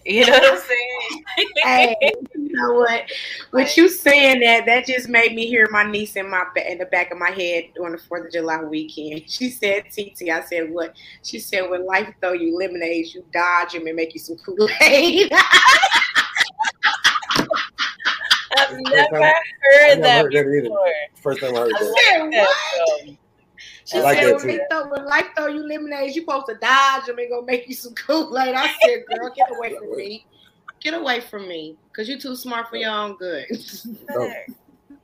You 0.05 0.25
know 0.25 0.33
what 0.33 0.53
I'm 0.53 0.59
saying? 0.59 1.23
hey, 1.63 1.95
you 2.35 2.49
know 2.53 2.73
what? 2.73 3.03
With 3.51 3.75
you 3.77 3.89
saying 3.89 4.41
that, 4.41 4.65
that 4.65 4.85
just 4.85 5.09
made 5.09 5.33
me 5.33 5.47
hear 5.47 5.67
my 5.71 5.83
niece 5.83 6.15
in 6.15 6.29
my 6.29 6.43
in 6.67 6.77
the 6.77 6.85
back 6.85 7.11
of 7.11 7.17
my 7.17 7.29
head 7.31 7.65
on 7.83 7.91
the 7.93 7.97
Fourth 7.97 8.25
of 8.27 8.31
July 8.31 8.61
weekend. 8.63 9.29
She 9.29 9.49
said, 9.49 9.85
"TT," 9.91 10.29
I 10.29 10.41
said, 10.43 10.71
"What?" 10.71 10.95
She 11.23 11.39
said, 11.39 11.69
"When 11.69 11.85
life 11.85 12.13
throw 12.21 12.33
you 12.33 12.57
lemonades, 12.57 13.13
you 13.15 13.23
dodge 13.33 13.73
them 13.73 13.87
and 13.87 13.95
make 13.95 14.13
you 14.13 14.19
some 14.19 14.37
Kool 14.37 14.69
Aid." 14.81 15.31
I've 18.55 18.69
First 18.69 18.83
never 18.91 19.19
time- 19.19 19.33
heard 19.61 19.99
never 19.99 20.01
that 20.01 20.21
heard 20.23 20.33
that 20.33 20.39
either. 20.39 20.61
before. 20.61 20.87
First 21.21 21.39
time 21.41 21.55
I 21.55 21.59
heard 21.59 21.71
I 21.73 21.79
that. 21.79 21.95
said, 21.97 22.19
like 22.21 22.31
that. 22.31 23.17
She 23.85 23.97
I 23.97 24.01
like 24.01 24.17
said, 24.17 24.33
when, 24.35 24.61
throw, 24.69 24.89
when 24.91 25.05
life 25.05 25.27
throw 25.35 25.47
you 25.47 25.67
lemonades, 25.67 26.15
you 26.15 26.21
supposed 26.21 26.47
to 26.47 26.55
dodge 26.55 27.05
them 27.05 27.17
and 27.17 27.29
go 27.29 27.41
make 27.41 27.67
you 27.67 27.75
some 27.75 27.93
Kool 28.07 28.37
Aid. 28.37 28.55
I 28.55 28.73
said, 28.81 29.03
girl, 29.07 29.31
get 29.35 29.47
away 29.49 29.75
from 29.77 29.95
me. 29.97 30.25
Get 30.81 30.93
away 30.93 31.19
from 31.19 31.47
me. 31.47 31.77
Because 31.91 32.07
you're 32.09 32.19
too 32.19 32.35
smart 32.35 32.69
for 32.69 32.77
your 32.77 32.91
own 32.91 33.15
good. 33.17 33.45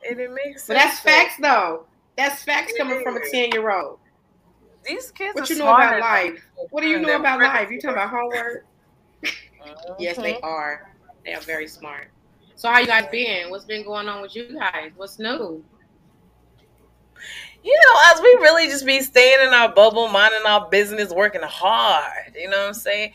And 0.10 0.20
it 0.20 0.32
makes 0.32 0.64
sense. 0.64 0.68
but 0.68 0.74
that's 0.76 1.00
facts, 1.00 1.36
though. 1.42 1.86
That's 2.16 2.44
facts 2.44 2.74
coming 2.78 3.02
from 3.04 3.18
a 3.18 3.30
10 3.30 3.52
year 3.52 3.70
old. 3.72 4.00
These 4.86 5.12
kids 5.12 5.36
What 5.36 5.50
are 5.50 5.54
you 5.54 5.60
know 5.60 5.74
about 5.74 6.00
life? 6.00 6.46
What 6.72 6.82
do 6.82 6.88
you 6.88 7.00
know 7.00 7.16
about 7.16 7.40
life? 7.40 7.70
You 7.70 7.80
talking 7.80 7.98
about 7.98 8.10
homework? 8.10 8.66
Yes, 10.00 10.18
they 10.18 10.34
Mhm. 10.34 10.44
are. 10.44 10.82
They 11.26 11.34
are 11.34 11.42
very 11.42 11.68
smart. 11.68 12.08
So 12.56 12.70
how 12.70 12.80
you 12.80 12.88
guys 12.88 13.08
been? 13.12 13.50
What's 13.50 13.66
been 13.66 13.84
going 13.84 14.08
on 14.08 14.22
with 14.22 14.36
you 14.36 14.58
guys? 14.58 14.92
What's 14.96 15.20
new? 15.20 15.64
You 17.64 17.74
know, 17.74 18.02
as 18.14 18.22
we 18.22 18.28
really 18.42 18.68
just 18.68 18.86
be 18.86 19.02
staying 19.02 19.46
in 19.48 19.54
our 19.54 19.70
bubble, 19.74 20.08
minding 20.08 20.46
our 20.48 20.70
business, 20.70 21.12
working 21.12 21.42
hard. 21.44 22.34
You 22.36 22.50
know 22.50 22.58
what 22.58 22.68
I'm 22.68 22.74
saying? 22.74 23.12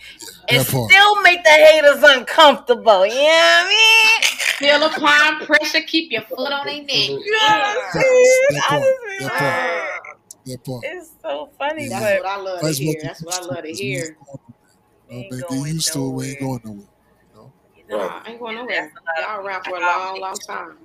And 0.49 0.61
That 0.61 0.71
part. 0.71 0.91
still 0.91 1.23
make 1.23 1.43
the 1.43 1.51
haters 1.51 2.03
uncomfortable. 2.03 3.07
You 3.07 3.15
know 3.15 3.23
what 3.23 3.67
I 3.67 3.69
mean? 3.69 4.23
Feel 4.59 4.83
upon 4.85 5.47
pressure, 5.47 5.81
keep 5.87 6.13
your 6.13 6.23
foot 6.23 6.53
on 6.53 6.67
their 6.67 6.83
neck. 6.83 6.91
You 6.91 7.19
know 7.19 7.39
what 7.39 7.79
I'm 7.95 8.03
saying? 8.03 8.31
That 8.51 8.63
I 8.63 8.69
part. 8.69 8.83
just 8.83 9.35
That 9.35 9.43
like, 9.43 10.47
That 10.47 10.65
part. 10.65 10.85
it's 10.85 11.11
so 11.23 11.51
funny, 11.59 11.89
That's 11.89 12.05
but 12.05 12.23
what 12.23 12.27
I 12.27 12.37
love 12.37 12.61
to 12.61 12.67
That's 12.67 12.79
hear. 12.79 12.95
what 12.95 13.03
That's 13.03 13.23
what 13.23 13.35
I 13.35 13.47
love 13.47 13.65
to 13.65 13.73
hear. 13.73 14.05
You 14.05 14.15
know, 15.11 15.17
Ain't 15.17 15.31
going 15.31 15.65
get 15.65 15.75
used 15.75 15.93
to 15.95 16.07
it. 16.07 16.11
We 16.11 16.29
ain't 16.29 16.41
nowhere. 16.41 16.59
going 16.61 16.61
nowhere. 16.65 16.87
You 17.33 17.35
know? 17.35 17.53
you 17.77 17.85
know, 17.89 17.99
Nah, 17.99 18.23
I 18.25 18.31
ain't 18.31 18.41
going 18.41 18.57
nowhere. 18.57 18.93
Y'all 19.21 19.47
around 19.47 19.65
for 19.65 19.77
a 19.77 19.81
long, 19.81 20.21
long 20.21 20.39
time. 20.39 20.77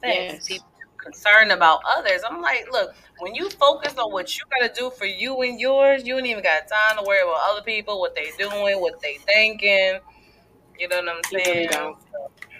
Thanks. 0.00 0.48
Yes. 0.50 0.60
Concerned 1.02 1.50
about 1.50 1.80
others. 1.96 2.22
I'm 2.28 2.40
like, 2.40 2.66
look, 2.70 2.94
when 3.18 3.34
you 3.34 3.50
focus 3.50 3.96
on 3.98 4.12
what 4.12 4.36
you 4.36 4.44
gotta 4.50 4.72
do 4.72 4.90
for 4.90 5.06
you 5.06 5.42
and 5.42 5.58
yours, 5.58 6.04
you 6.04 6.16
ain't 6.16 6.26
even 6.26 6.42
got 6.42 6.68
time 6.68 6.98
to 6.98 7.04
worry 7.06 7.22
about 7.22 7.40
other 7.50 7.62
people, 7.62 8.00
what 8.00 8.14
they 8.14 8.30
doing, 8.38 8.80
what 8.80 9.00
they 9.00 9.18
thinking. 9.26 9.98
You 10.78 10.88
know 10.88 10.96
what 11.00 11.08
I'm 11.08 11.22
saying? 11.24 11.46
You 11.46 11.54
really 11.54 11.66
don't. 11.68 11.96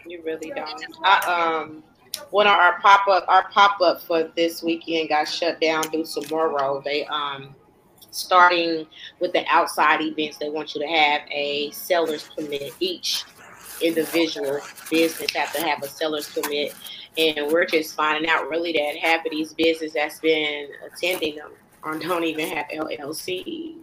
You 0.06 0.22
really 0.24 0.52
don't. 0.54 0.84
I, 1.04 1.60
um, 1.62 1.82
one 2.30 2.46
of 2.46 2.52
our 2.52 2.80
pop 2.80 3.06
up, 3.08 3.24
our 3.28 3.48
pop 3.50 3.80
up 3.80 4.02
for 4.02 4.30
this 4.36 4.62
weekend 4.62 5.08
got 5.08 5.28
shut 5.28 5.60
down 5.60 5.82
due 5.90 6.04
to 6.04 6.20
tomorrow. 6.22 6.82
They 6.84 7.06
um, 7.06 7.54
starting 8.10 8.86
with 9.20 9.32
the 9.32 9.44
outside 9.48 10.00
events. 10.00 10.38
They 10.38 10.50
want 10.50 10.74
you 10.74 10.80
to 10.82 10.86
have 10.86 11.22
a 11.30 11.70
seller's 11.70 12.28
permit. 12.36 12.74
Each 12.80 13.24
individual 13.80 14.60
business 14.90 15.34
have 15.34 15.52
to 15.54 15.62
have 15.62 15.82
a 15.82 15.88
seller's 15.88 16.28
permit, 16.28 16.74
and 17.18 17.52
we're 17.52 17.66
just 17.66 17.94
finding 17.94 18.30
out 18.30 18.48
really 18.48 18.72
that 18.72 18.96
half 18.96 19.24
of 19.24 19.30
these 19.30 19.52
businesses 19.52 19.92
that's 19.92 20.20
been 20.20 20.68
attending 20.86 21.36
them 21.36 21.52
or 21.82 21.98
don't 21.98 22.24
even 22.24 22.48
have 22.48 22.66
LLCs. 22.68 23.74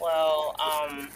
Well, 0.00 0.56
um, 0.60 1.08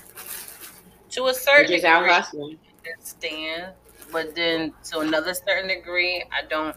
to 1.10 1.26
a 1.26 1.34
certain 1.34 1.70
just 1.70 1.84
degree, 1.84 2.08
hustling. 2.08 2.58
understand, 2.86 3.72
but 4.10 4.34
then 4.34 4.72
to 4.90 5.00
another 5.00 5.34
certain 5.34 5.68
degree, 5.68 6.24
I 6.32 6.46
don't 6.46 6.76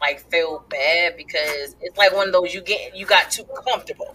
like 0.00 0.28
feel 0.30 0.64
bad 0.68 1.16
because 1.16 1.76
it's 1.80 1.96
like 1.96 2.12
one 2.12 2.26
of 2.26 2.32
those 2.32 2.52
you 2.52 2.60
get 2.60 2.96
you 2.96 3.06
got 3.06 3.30
too 3.30 3.44
comfortable. 3.66 4.14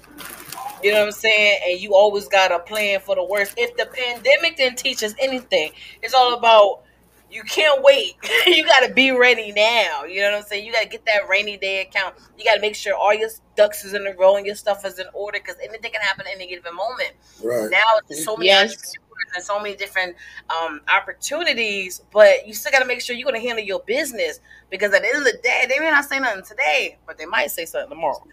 You 0.84 0.92
know 0.92 1.00
what 1.00 1.08
I'm 1.08 1.12
saying? 1.12 1.60
And 1.68 1.80
you 1.80 1.94
always 1.94 2.28
got 2.28 2.52
a 2.52 2.60
plan 2.60 3.00
for 3.02 3.16
the 3.16 3.24
worst. 3.24 3.54
If 3.58 3.76
the 3.76 3.86
pandemic 3.86 4.58
didn't 4.58 4.78
teach 4.78 5.04
us 5.04 5.14
anything, 5.20 5.72
it's 6.02 6.14
all 6.14 6.36
about 6.36 6.84
you 7.32 7.44
can't 7.44 7.84
wait. 7.84 8.14
you 8.48 8.66
got 8.66 8.88
to 8.88 8.94
be 8.94 9.12
ready 9.12 9.52
now. 9.52 10.04
You 10.06 10.22
know 10.22 10.32
what 10.32 10.38
I'm 10.40 10.44
saying? 10.44 10.66
You 10.66 10.72
got 10.74 10.84
to 10.84 10.90
get 10.90 11.06
that 11.06 11.30
rainy 11.30 11.58
day 11.58 11.82
account. 11.82 12.16
You 12.38 12.46
got 12.46 12.56
to 12.56 12.62
make 12.62 12.76
sure 12.76 12.96
all 12.96 13.14
your 13.14 13.30
ducks 13.56 13.86
is 13.86 13.94
in 13.94 14.08
a 14.08 14.14
row 14.16 14.36
and 14.38 14.46
your 14.46 14.56
stuff 14.56 14.86
is 14.86 15.00
in 15.00 15.06
order 15.14 15.40
because 15.40 15.56
anything 15.64 15.92
can 15.92 16.02
happen 16.02 16.26
at 16.28 16.36
any 16.36 16.48
given 16.48 16.76
moment 16.76 17.12
Right. 17.44 17.70
now 17.72 17.84
there's 18.08 18.26
so 18.26 18.36
many 18.38 18.48
Yes. 18.48 18.72
entrepreneurs 18.72 18.96
and 19.36 19.44
so 19.44 19.60
many 19.62 19.76
different 19.76 20.16
um, 20.50 20.82
opportunities, 20.90 22.02
but 22.12 22.48
you 22.48 22.54
still 22.54 22.72
got 22.72 22.80
to 22.80 22.86
make 22.86 23.02
sure 23.02 23.16
you're 23.16 23.30
going 23.30 23.40
to 23.42 23.48
handle 23.48 23.64
your 23.64 23.82
business 23.86 24.40
because 24.70 24.94
at 24.94 25.02
the 25.02 25.08
end 25.10 25.18
of 25.20 25.24
the 25.26 25.40
day, 25.44 25.66
they 25.70 25.80
may 25.80 25.90
not 25.92 26.06
say 26.06 26.20
nothing 26.20 26.44
today, 26.46 26.98
but 27.06 27.18
they 27.18 27.26
might 27.26 27.52
say 27.52 27.66
something 27.66 27.90
tomorrow. 27.90 28.26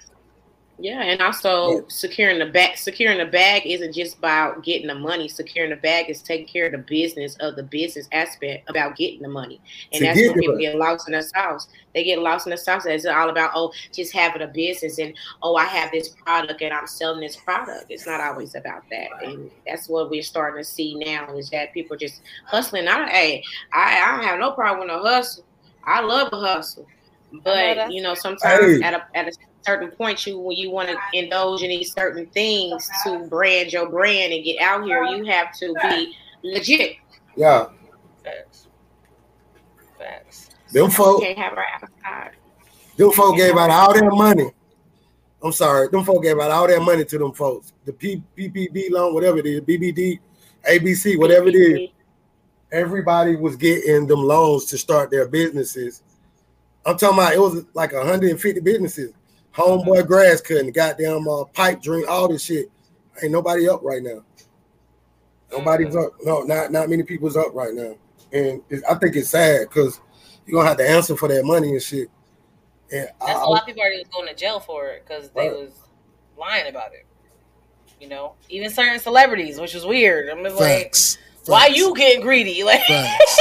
Yeah, 0.78 1.00
and 1.00 1.22
also 1.22 1.86
securing 1.88 2.38
the 2.38 2.44
bag. 2.44 2.76
Securing 2.76 3.16
the 3.16 3.24
bag 3.24 3.62
isn't 3.64 3.94
just 3.94 4.18
about 4.18 4.62
getting 4.62 4.88
the 4.88 4.94
money. 4.94 5.26
Securing 5.26 5.70
the 5.70 5.76
bag 5.76 6.10
is 6.10 6.20
taking 6.20 6.46
care 6.46 6.66
of 6.66 6.72
the 6.72 6.78
business 6.78 7.34
of 7.36 7.56
the 7.56 7.62
business 7.62 8.06
aspect 8.12 8.68
about 8.68 8.94
getting 8.94 9.22
the 9.22 9.28
money, 9.28 9.58
and 9.92 10.00
To 10.00 10.04
that's 10.04 10.18
get 10.20 10.30
when 10.32 10.40
people 10.40 10.54
money. 10.56 10.66
get 10.66 10.76
lost 10.76 11.08
in 11.08 11.12
the 11.14 11.22
sauce. 11.22 11.68
They 11.94 12.04
get 12.04 12.18
lost 12.18 12.46
in 12.46 12.50
the 12.50 12.58
sauce. 12.58 12.84
It's 12.84 13.06
all 13.06 13.30
about 13.30 13.52
oh, 13.54 13.72
just 13.90 14.12
having 14.12 14.42
a 14.42 14.48
business 14.48 14.98
and 14.98 15.14
oh, 15.42 15.56
I 15.56 15.64
have 15.64 15.90
this 15.92 16.10
product 16.10 16.60
and 16.60 16.74
I'm 16.74 16.86
selling 16.86 17.20
this 17.20 17.36
product. 17.36 17.86
It's 17.88 18.06
not 18.06 18.20
always 18.20 18.54
about 18.54 18.82
that, 18.90 19.08
and 19.24 19.50
that's 19.66 19.88
what 19.88 20.10
we're 20.10 20.22
starting 20.22 20.62
to 20.62 20.68
see 20.68 20.94
now 20.96 21.34
is 21.38 21.48
that 21.50 21.72
people 21.72 21.96
just 21.96 22.20
hustling. 22.44 22.86
I 22.86 23.08
hey, 23.08 23.42
I, 23.72 23.98
I 24.02 24.16
don't 24.16 24.24
have 24.26 24.38
no 24.40 24.50
problem 24.52 24.88
with 24.88 24.94
a 24.94 24.98
hustle. 25.00 25.42
I 25.84 26.02
love 26.02 26.28
a 26.34 26.38
hustle, 26.38 26.86
but 27.32 27.76
that's 27.76 27.94
you 27.94 28.02
know 28.02 28.12
sometimes 28.12 28.60
Hey. 28.78 28.82
at 28.82 28.92
a 28.92 29.06
at 29.14 29.28
a 29.28 29.32
certain 29.66 29.90
point 29.90 30.26
you 30.26 30.38
when 30.38 30.56
you 30.56 30.70
want 30.70 30.88
to 30.88 30.96
indulge 31.12 31.62
in 31.62 31.70
these 31.70 31.92
certain 31.92 32.26
things 32.26 32.88
to 33.04 33.26
brand 33.28 33.72
your 33.72 33.88
brand 33.88 34.32
and 34.32 34.44
get 34.44 34.60
out 34.60 34.84
here 34.84 35.02
you 35.04 35.24
have 35.24 35.52
to 35.56 35.74
be 35.82 36.16
legit 36.42 36.96
Yeah. 37.36 37.66
Facts. 38.24 38.68
Facts. 39.98 40.50
Them 40.72 40.84
you 40.84 40.90
folk, 40.90 41.22
can't 41.22 41.38
have 41.38 41.52
our 41.52 41.66
outside 41.74 42.32
them 42.96 43.12
folk 43.12 43.36
gave 43.36 43.56
out 43.56 43.70
all 43.70 43.92
their 43.92 44.10
money. 44.10 44.50
I'm 45.42 45.52
sorry, 45.52 45.88
them 45.88 46.04
folk 46.04 46.22
gave 46.22 46.38
out 46.38 46.50
all 46.50 46.66
their 46.66 46.80
money 46.80 47.04
to 47.04 47.18
them 47.18 47.32
folks. 47.32 47.72
The 47.84 47.92
P- 47.92 48.22
PPB 48.36 48.90
loan, 48.90 49.14
whatever 49.14 49.38
it 49.38 49.46
is, 49.46 49.60
BBD, 49.60 50.18
ABC, 50.68 51.18
whatever 51.18 51.48
it 51.48 51.54
is. 51.54 51.90
Everybody 52.72 53.36
was 53.36 53.54
getting 53.54 54.06
them 54.06 54.24
loans 54.24 54.64
to 54.66 54.78
start 54.78 55.10
their 55.10 55.28
businesses. 55.28 56.02
I'm 56.84 56.96
talking 56.96 57.18
about 57.18 57.34
it 57.34 57.40
was 57.40 57.64
like 57.74 57.92
150 57.92 58.60
businesses. 58.60 59.12
Homeboy 59.56 60.06
grass 60.06 60.40
cutting, 60.40 60.70
goddamn 60.70 61.26
uh, 61.28 61.44
pipe 61.44 61.80
drink, 61.80 62.08
all 62.08 62.28
this 62.28 62.44
shit. 62.44 62.70
Ain't 63.22 63.32
nobody 63.32 63.68
up 63.68 63.82
right 63.82 64.02
now. 64.02 64.22
Nobody's 65.50 65.96
up. 65.96 66.12
No, 66.22 66.42
not 66.42 66.70
not 66.72 66.90
many 66.90 67.02
people's 67.02 67.36
up 67.36 67.54
right 67.54 67.72
now. 67.72 67.94
And 68.32 68.60
it, 68.68 68.82
I 68.88 68.94
think 68.96 69.16
it's 69.16 69.30
sad 69.30 69.68
because 69.68 70.00
you're 70.44 70.58
gonna 70.58 70.68
have 70.68 70.78
to 70.78 70.88
answer 70.88 71.16
for 71.16 71.28
that 71.28 71.44
money 71.44 71.70
and 71.70 71.82
shit. 71.82 72.10
And 72.92 73.08
That's 73.24 73.40
a 73.40 73.44
lot 73.46 73.62
of 73.62 73.66
people 73.66 73.80
already 73.82 73.98
was 73.98 74.08
going 74.14 74.28
to 74.28 74.34
jail 74.34 74.60
for 74.60 74.86
it 74.88 75.04
because 75.06 75.30
they 75.30 75.48
Right. 75.48 75.56
was 75.56 75.72
lying 76.38 76.68
about 76.68 76.92
it. 76.94 77.04
You 78.00 78.08
know, 78.08 78.34
even 78.48 78.70
certain 78.70 79.00
celebrities, 79.00 79.58
which 79.58 79.74
was 79.74 79.84
weird. 79.86 80.28
I'm 80.28 80.44
just 80.44 80.56
like, 80.56 80.82
Facts. 80.82 81.18
why 81.46 81.66
you 81.68 81.94
getting 81.96 82.20
greedy? 82.20 82.62
Like, 82.64 82.82
Facts. 82.82 83.40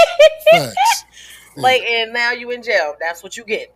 Facts. 0.51 1.03
like, 1.57 1.81
and 1.83 2.11
now 2.13 2.31
you 2.31 2.49
in 2.51 2.63
jail. 2.63 2.95
That's 2.99 3.21
what 3.21 3.37
you 3.37 3.43
get. 3.43 3.75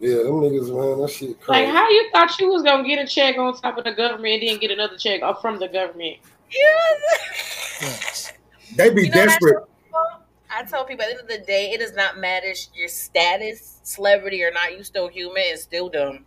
Yeah, 0.00 0.16
them 0.16 0.40
niggas, 0.40 0.74
man, 0.74 1.00
that 1.00 1.10
shit 1.10 1.36
like 1.48 1.68
how 1.68 1.88
you 1.88 2.08
thought 2.12 2.38
you 2.38 2.48
was 2.48 2.62
gonna 2.62 2.86
get 2.86 2.98
a 3.04 3.06
check 3.06 3.36
on 3.38 3.54
top 3.56 3.78
of 3.78 3.84
the 3.84 3.92
government 3.92 4.42
and 4.42 4.48
then 4.50 4.58
get 4.58 4.70
another 4.70 4.96
check 4.98 5.22
up 5.22 5.40
from 5.40 5.58
the 5.58 5.68
government 5.68 6.16
Yeah. 7.80 7.88
They 8.76 8.90
be 8.90 9.02
You 9.04 9.10
know 9.10 9.14
desperate. 9.16 9.64
I 10.50 10.62
tell 10.64 10.84
people 10.84 11.04
at 11.04 11.08
the 11.08 11.12
end 11.14 11.20
of 11.22 11.28
the 11.28 11.44
day, 11.46 11.70
it 11.72 11.78
does 11.80 11.94
not 11.94 12.18
matter 12.18 12.52
your 12.74 12.86
status, 12.88 13.80
celebrity 13.82 14.42
or 14.44 14.52
not. 14.52 14.76
You 14.76 14.84
still 14.84 15.08
human 15.08 15.42
and 15.50 15.58
still 15.58 15.88
dumb. 15.88 16.24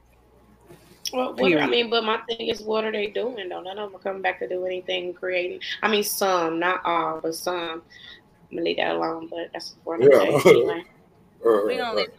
well 1.14 1.34
what, 1.36 1.58
i 1.58 1.66
mean 1.68 1.90
but 1.90 2.04
my 2.04 2.18
thing 2.28 2.48
is 2.50 2.62
what 2.62 2.84
are 2.84 2.92
they 2.92 3.08
doing 3.08 3.48
though 3.50 3.62
none 3.62 3.78
of 3.80 3.90
them 3.92 3.96
are 3.96 4.04
coming 4.04 4.22
back 4.22 4.40
to 4.40 4.48
do 4.48 4.66
anything 4.66 5.14
creative 5.14 5.62
i 5.82 5.88
mean 5.88 6.04
some 6.04 6.60
not 6.60 6.82
all 6.84 7.22
but 7.22 7.34
some 7.34 7.82
I'm 8.50 8.58
gonna 8.58 8.66
leave 8.66 8.78
that 8.78 8.96
alone, 8.96 9.28
but 9.30 9.50
that's 9.54 9.76
for 9.84 9.98
Yeah. 10.00 10.06
another 10.08 10.26
day. 10.26 10.50
Anyway. 10.52 10.84
Right, 11.44 11.66
We 11.66 11.78
gonna 11.78 11.96
right, 11.96 11.98
leave 11.98 12.08
it 12.08 12.16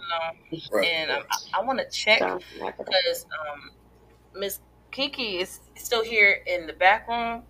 alone. 0.53 0.63
right. 0.73 0.87
And 0.87 1.11
um, 1.11 1.23
I, 1.55 1.61
I 1.61 1.65
want 1.65 1.79
to 1.79 1.89
check 1.91 2.21
So, 2.21 2.41
not 2.59 2.77
because 2.79 3.27
um, 3.53 3.71
Miss 4.35 4.61
Kiki 4.91 5.39
is 5.39 5.61
still 5.77 6.03
here 6.05 6.39
in 6.47 6.67
the 6.67 6.73
back 6.73 7.09
room, 7.09 7.43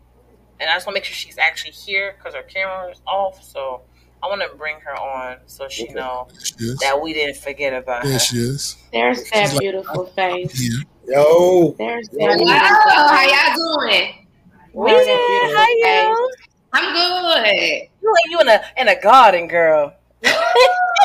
and 0.61 0.69
I 0.71 0.75
just 0.75 0.87
want 0.87 0.95
to 0.97 1.01
make 1.01 1.05
sure 1.05 1.15
she's 1.15 1.39
actually 1.39 1.73
here 1.73 2.15
because 2.19 2.35
her 2.35 2.43
camera 2.43 2.91
is 2.91 3.01
off. 3.07 3.43
So 3.43 3.83
I 4.23 4.27
want 4.27 4.41
to 4.51 4.57
bring 4.57 4.77
her 4.81 4.95
on 4.99 5.39
so 5.47 5.69
she 5.69 5.85
Okay. 5.85 5.95
know 5.95 6.29
She 6.43 6.75
that 6.81 7.01
we 7.01 7.13
didn't 7.13 7.37
forget 7.37 7.73
about 7.73 8.03
There 8.05 8.13
her. 8.15 8.19
she 8.19 8.37
is. 8.39 8.77
There's 8.93 9.19
She's 9.19 9.31
that 9.31 9.53
like- 9.53 9.61
beautiful 9.61 10.07
face. 10.07 10.59
Here. 10.59 10.83
Yo, 11.07 11.75
There's 11.79 12.09
that 12.09 12.39
Wow, 12.41 12.59
how 13.09 13.23
face. 13.23 13.33
y'all 13.33 13.55
doing? 13.87 14.27
We 14.75 14.91
There's 14.91 15.07
did. 15.07 15.17
How 15.57 15.67
beautiful 15.67 16.11
you? 16.19 16.31
I'm 16.75 16.93
good. 16.93 17.57
You 18.03 18.13
like 18.13 18.31
you 18.31 18.41
in 18.41 18.49
a 18.49 18.61
in 18.77 18.89
a 18.89 19.01
garden, 19.01 19.47
girl. 19.49 19.95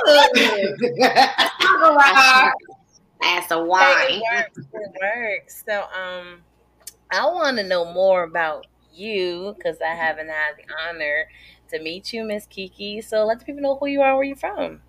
All 0.07 1.95
right. 1.95 2.51
That's 3.22 3.51
a 3.51 3.55
Hey, 3.55 3.62
wine. 3.62 3.95
it 4.10 4.24
works. 4.36 4.67
It 4.74 4.91
works. 5.01 5.63
So, 5.65 5.83
um, 5.98 6.41
I 7.12 7.25
want 7.25 7.57
to 7.57 7.63
know 7.63 7.86
more 7.93 8.24
about 8.24 8.65
you 8.91 9.53
because 9.57 9.77
I 9.81 9.93
haven't 9.95 10.27
had 10.27 10.55
the 10.57 10.63
honor 10.88 11.25
to 11.72 11.79
meet 11.81 12.12
you, 12.13 12.24
Miss 12.25 12.45
Kiki. 12.48 13.01
So 13.01 13.25
let 13.25 13.39
the 13.39 13.45
people 13.45 13.62
know 13.62 13.77
who 13.77 13.88
you 13.88 14.01
are, 14.01 14.15
where 14.15 14.24
you're 14.25 14.36
from. 14.36 14.81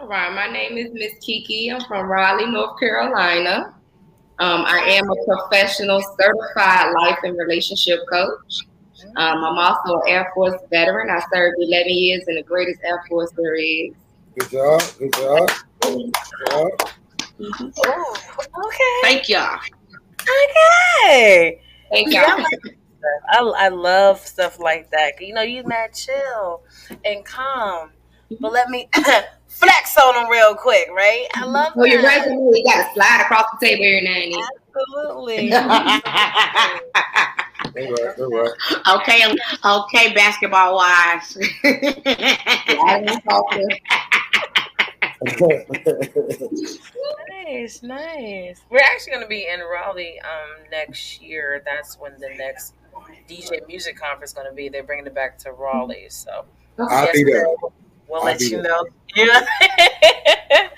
All 0.00 0.06
right. 0.08 0.32
My 0.34 0.46
name 0.46 0.76
is 0.76 0.90
Miss 0.92 1.12
Kiki. 1.24 1.68
I'm 1.70 1.80
from 1.82 2.06
Raleigh, 2.08 2.50
North 2.50 2.78
Carolina. 2.78 3.74
Um, 4.40 4.64
I 4.66 4.78
am 4.80 5.04
a 5.08 5.24
professional 5.24 6.02
certified 6.20 6.92
life 6.92 7.18
and 7.22 7.38
relationship 7.38 8.00
coach. 8.10 8.54
Um, 9.16 9.44
I'm 9.44 9.58
also 9.58 10.00
an 10.00 10.08
Air 10.08 10.30
Force 10.34 10.60
veteran. 10.70 11.08
I 11.08 11.20
served 11.32 11.56
11 11.60 11.88
years 11.92 12.24
in 12.26 12.34
the 12.36 12.42
greatest 12.42 12.80
Air 12.84 13.04
Force 13.08 13.30
there 13.36 13.54
is. 13.54 13.92
Good 14.38 14.50
job, 14.50 14.82
good 14.98 15.12
job, 15.12 15.50
good 15.80 16.12
job. 16.48 16.70
Oh, 17.40 18.16
okay. 18.66 19.00
Thank 19.02 19.28
y'all. 19.28 19.58
Okay. 20.22 21.60
Thank 21.90 22.12
Yeah, 22.12 22.22
I 22.22 22.38
y'all. 22.38 22.46
I, 23.56 23.66
I 23.66 23.68
love 23.68 24.18
stuff 24.20 24.58
like 24.58 24.90
that. 24.90 25.20
You 25.20 25.34
know, 25.34 25.42
you 25.42 25.62
mad 25.64 25.92
chill 25.94 26.62
and 27.04 27.22
calm. 27.24 27.90
But 28.40 28.52
let 28.52 28.70
me 28.70 28.88
flex 29.48 29.96
on 29.98 30.14
them 30.14 30.30
real 30.30 30.54
quick, 30.54 30.88
right? 30.90 31.26
I 31.34 31.44
love 31.44 31.72
oh, 31.76 31.82
that. 31.82 31.82
Oh, 31.82 31.84
your 31.84 32.00
that. 32.02 32.26
resume, 32.26 32.52
you 32.54 32.64
got 32.64 32.88
to 32.88 32.94
slide 32.94 33.20
across 33.22 33.46
the 33.60 33.66
table 33.66 33.84
every 33.84 34.00
now 34.02 34.14
and. 34.14 34.34
Absolutely. 34.66 35.52
All 37.74 37.74
right, 37.74 38.14
all 38.20 38.30
right. 38.30 38.52
Okay, 39.00 39.24
okay, 39.64 40.12
basketball 40.14 40.76
wives. 40.76 41.36
I 45.26 45.30
ain't 45.30 45.38
talking. 45.38 46.78
Nice, 47.46 47.82
nice. 47.82 48.60
We're 48.70 48.78
actually 48.78 49.12
going 49.12 49.22
to 49.24 49.28
be 49.28 49.46
in 49.52 49.60
Raleigh 49.60 50.18
um 50.20 50.64
next 50.70 51.20
year. 51.20 51.62
That's 51.64 51.98
when 51.98 52.12
the 52.18 52.30
next 52.38 52.74
DJ 53.28 53.66
music 53.66 53.96
conference 53.98 54.30
is 54.30 54.34
going 54.34 54.48
to 54.48 54.54
be. 54.54 54.68
They're 54.68 54.82
bringing 54.82 55.06
it 55.06 55.14
back 55.14 55.38
to 55.38 55.52
Raleigh, 55.52 56.06
so 56.08 56.44
I'll 56.78 57.12
be 57.12 57.24
there. 57.24 57.46
we'll 58.08 58.20
I'll 58.20 58.24
let 58.24 58.40
you 58.40 58.62
there. 58.62 58.70
know. 58.70 58.86
Yeah. 59.16 60.68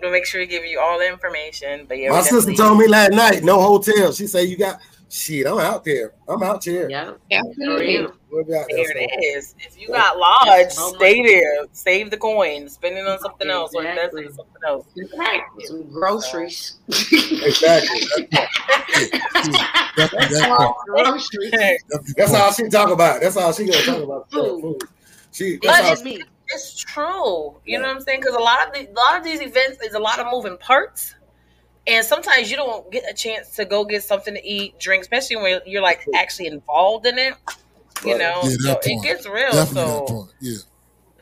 we'll 0.00 0.10
make 0.10 0.24
sure 0.24 0.40
we 0.40 0.46
give 0.46 0.64
you 0.64 0.80
all 0.80 0.98
the 0.98 1.06
information. 1.06 1.84
But 1.86 1.98
yeah, 1.98 2.10
My 2.10 2.22
sister 2.22 2.54
told 2.54 2.78
me 2.78 2.86
last 2.86 3.12
night, 3.12 3.42
no 3.44 3.60
hotel. 3.60 4.10
She 4.12 4.26
said 4.26 4.48
you 4.48 4.56
got 4.56 4.80
shit. 5.10 5.46
I'm 5.46 5.58
out 5.58 5.84
there. 5.84 6.12
I'm 6.28 6.42
out 6.42 6.64
here. 6.64 6.88
Yep. 6.88 7.18
Absolutely. 7.32 8.06
What 8.30 8.40
about 8.48 8.66
There 8.68 8.84
that? 8.84 8.96
it 8.96 9.24
is. 9.36 9.54
If 9.60 9.80
you 9.80 9.88
got 9.88 10.18
lodge, 10.18 10.72
so 10.72 10.88
much. 10.90 10.96
stay 10.96 11.22
there. 11.22 11.66
Save 11.72 12.10
the 12.10 12.16
coin. 12.16 12.68
Spend 12.68 12.96
it 12.98 13.06
on 13.06 13.18
something 13.20 13.48
else 13.48 13.72
or 13.74 13.82
invest 13.84 14.14
Exactly. 14.14 14.24
in 14.26 14.32
something 14.32 14.62
else. 14.66 14.86
Right. 15.16 15.42
Some 15.60 15.82
groceries. 15.92 16.74
Exactly. 16.88 18.00
Definitely 19.96 20.38
that 20.38 20.54
part. 20.56 20.76
groceries. 20.86 21.52
That's 22.16 22.34
all 22.34 22.52
she 22.52 22.68
talk 22.68 22.90
about. 22.90 23.20
That's 23.20 23.36
all 23.36 23.52
she 23.52 23.66
gonna 23.66 23.84
talk 23.84 24.02
about. 24.02 24.30
Food. 24.30 24.60
Food. 24.62 24.82
She. 25.32 25.56
But 25.58 25.68
That's 25.68 26.00
all, 26.02 26.06
it's, 26.08 26.24
it's 26.48 26.78
true. 26.80 27.54
You 27.64 27.78
know 27.78 27.88
what 27.88 27.96
I'm 27.96 28.02
saying? 28.02 28.20
Because 28.20 28.34
a 28.34 28.40
lot 28.40 28.66
of 28.66 28.72
the, 28.74 28.88
a 28.90 28.92
lot 28.98 29.18
of 29.18 29.24
these 29.24 29.40
events 29.40 29.82
is 29.82 29.94
a 29.94 29.98
lot 29.98 30.18
of 30.18 30.26
moving 30.32 30.56
parts, 30.58 31.14
and 31.86 32.04
sometimes 32.04 32.50
you 32.50 32.56
don't 32.56 32.90
get 32.90 33.04
a 33.08 33.14
chance 33.14 33.50
to 33.56 33.64
go 33.64 33.84
get 33.84 34.02
something 34.02 34.34
to 34.34 34.46
eat, 34.46 34.78
drink, 34.78 35.02
especially 35.02 35.36
when 35.36 35.60
you're 35.66 35.82
like 35.82 36.06
actually 36.14 36.46
involved 36.46 37.06
in 37.06 37.18
it. 37.18 37.34
You 38.04 38.12
Right. 38.12 38.18
know, 38.20 38.42
Yeah, 38.42 38.56
so 38.72 38.80
it 38.82 39.02
gets 39.02 39.26
real. 39.26 39.52
Definitely 39.52 40.06
So. 40.06 40.28
Yeah. 40.40 40.58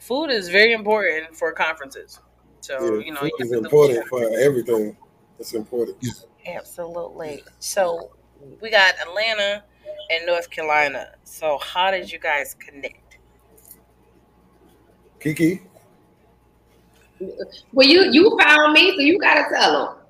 food 0.00 0.30
is 0.30 0.48
very 0.48 0.72
important 0.72 1.36
for 1.36 1.52
conferences. 1.52 2.18
So 2.60 2.98
yeah, 2.98 3.04
you 3.06 3.12
know, 3.12 3.20
food 3.20 3.30
you 3.38 3.44
is 3.46 3.52
have 3.52 3.62
to 3.62 3.68
do 3.68 3.74
important 3.76 4.08
for 4.08 4.22
everything. 4.38 4.96
It's 5.38 5.54
important. 5.54 5.96
Yeah. 6.00 6.12
Absolutely. 6.46 7.42
So 7.58 8.10
we 8.60 8.70
got 8.70 8.94
Atlanta 9.00 9.64
and 10.10 10.26
North 10.26 10.50
Carolina. 10.50 11.12
So 11.24 11.58
how 11.58 11.90
did 11.90 12.10
you 12.10 12.18
guys 12.18 12.54
connect? 12.54 13.18
Kiki, 15.20 15.62
Well, 17.72 17.86
you 17.86 18.08
you 18.10 18.36
found 18.40 18.72
me, 18.72 18.92
so 18.94 19.00
you 19.00 19.18
gotta 19.18 19.44
tell 19.54 19.72
them. 19.86 20.01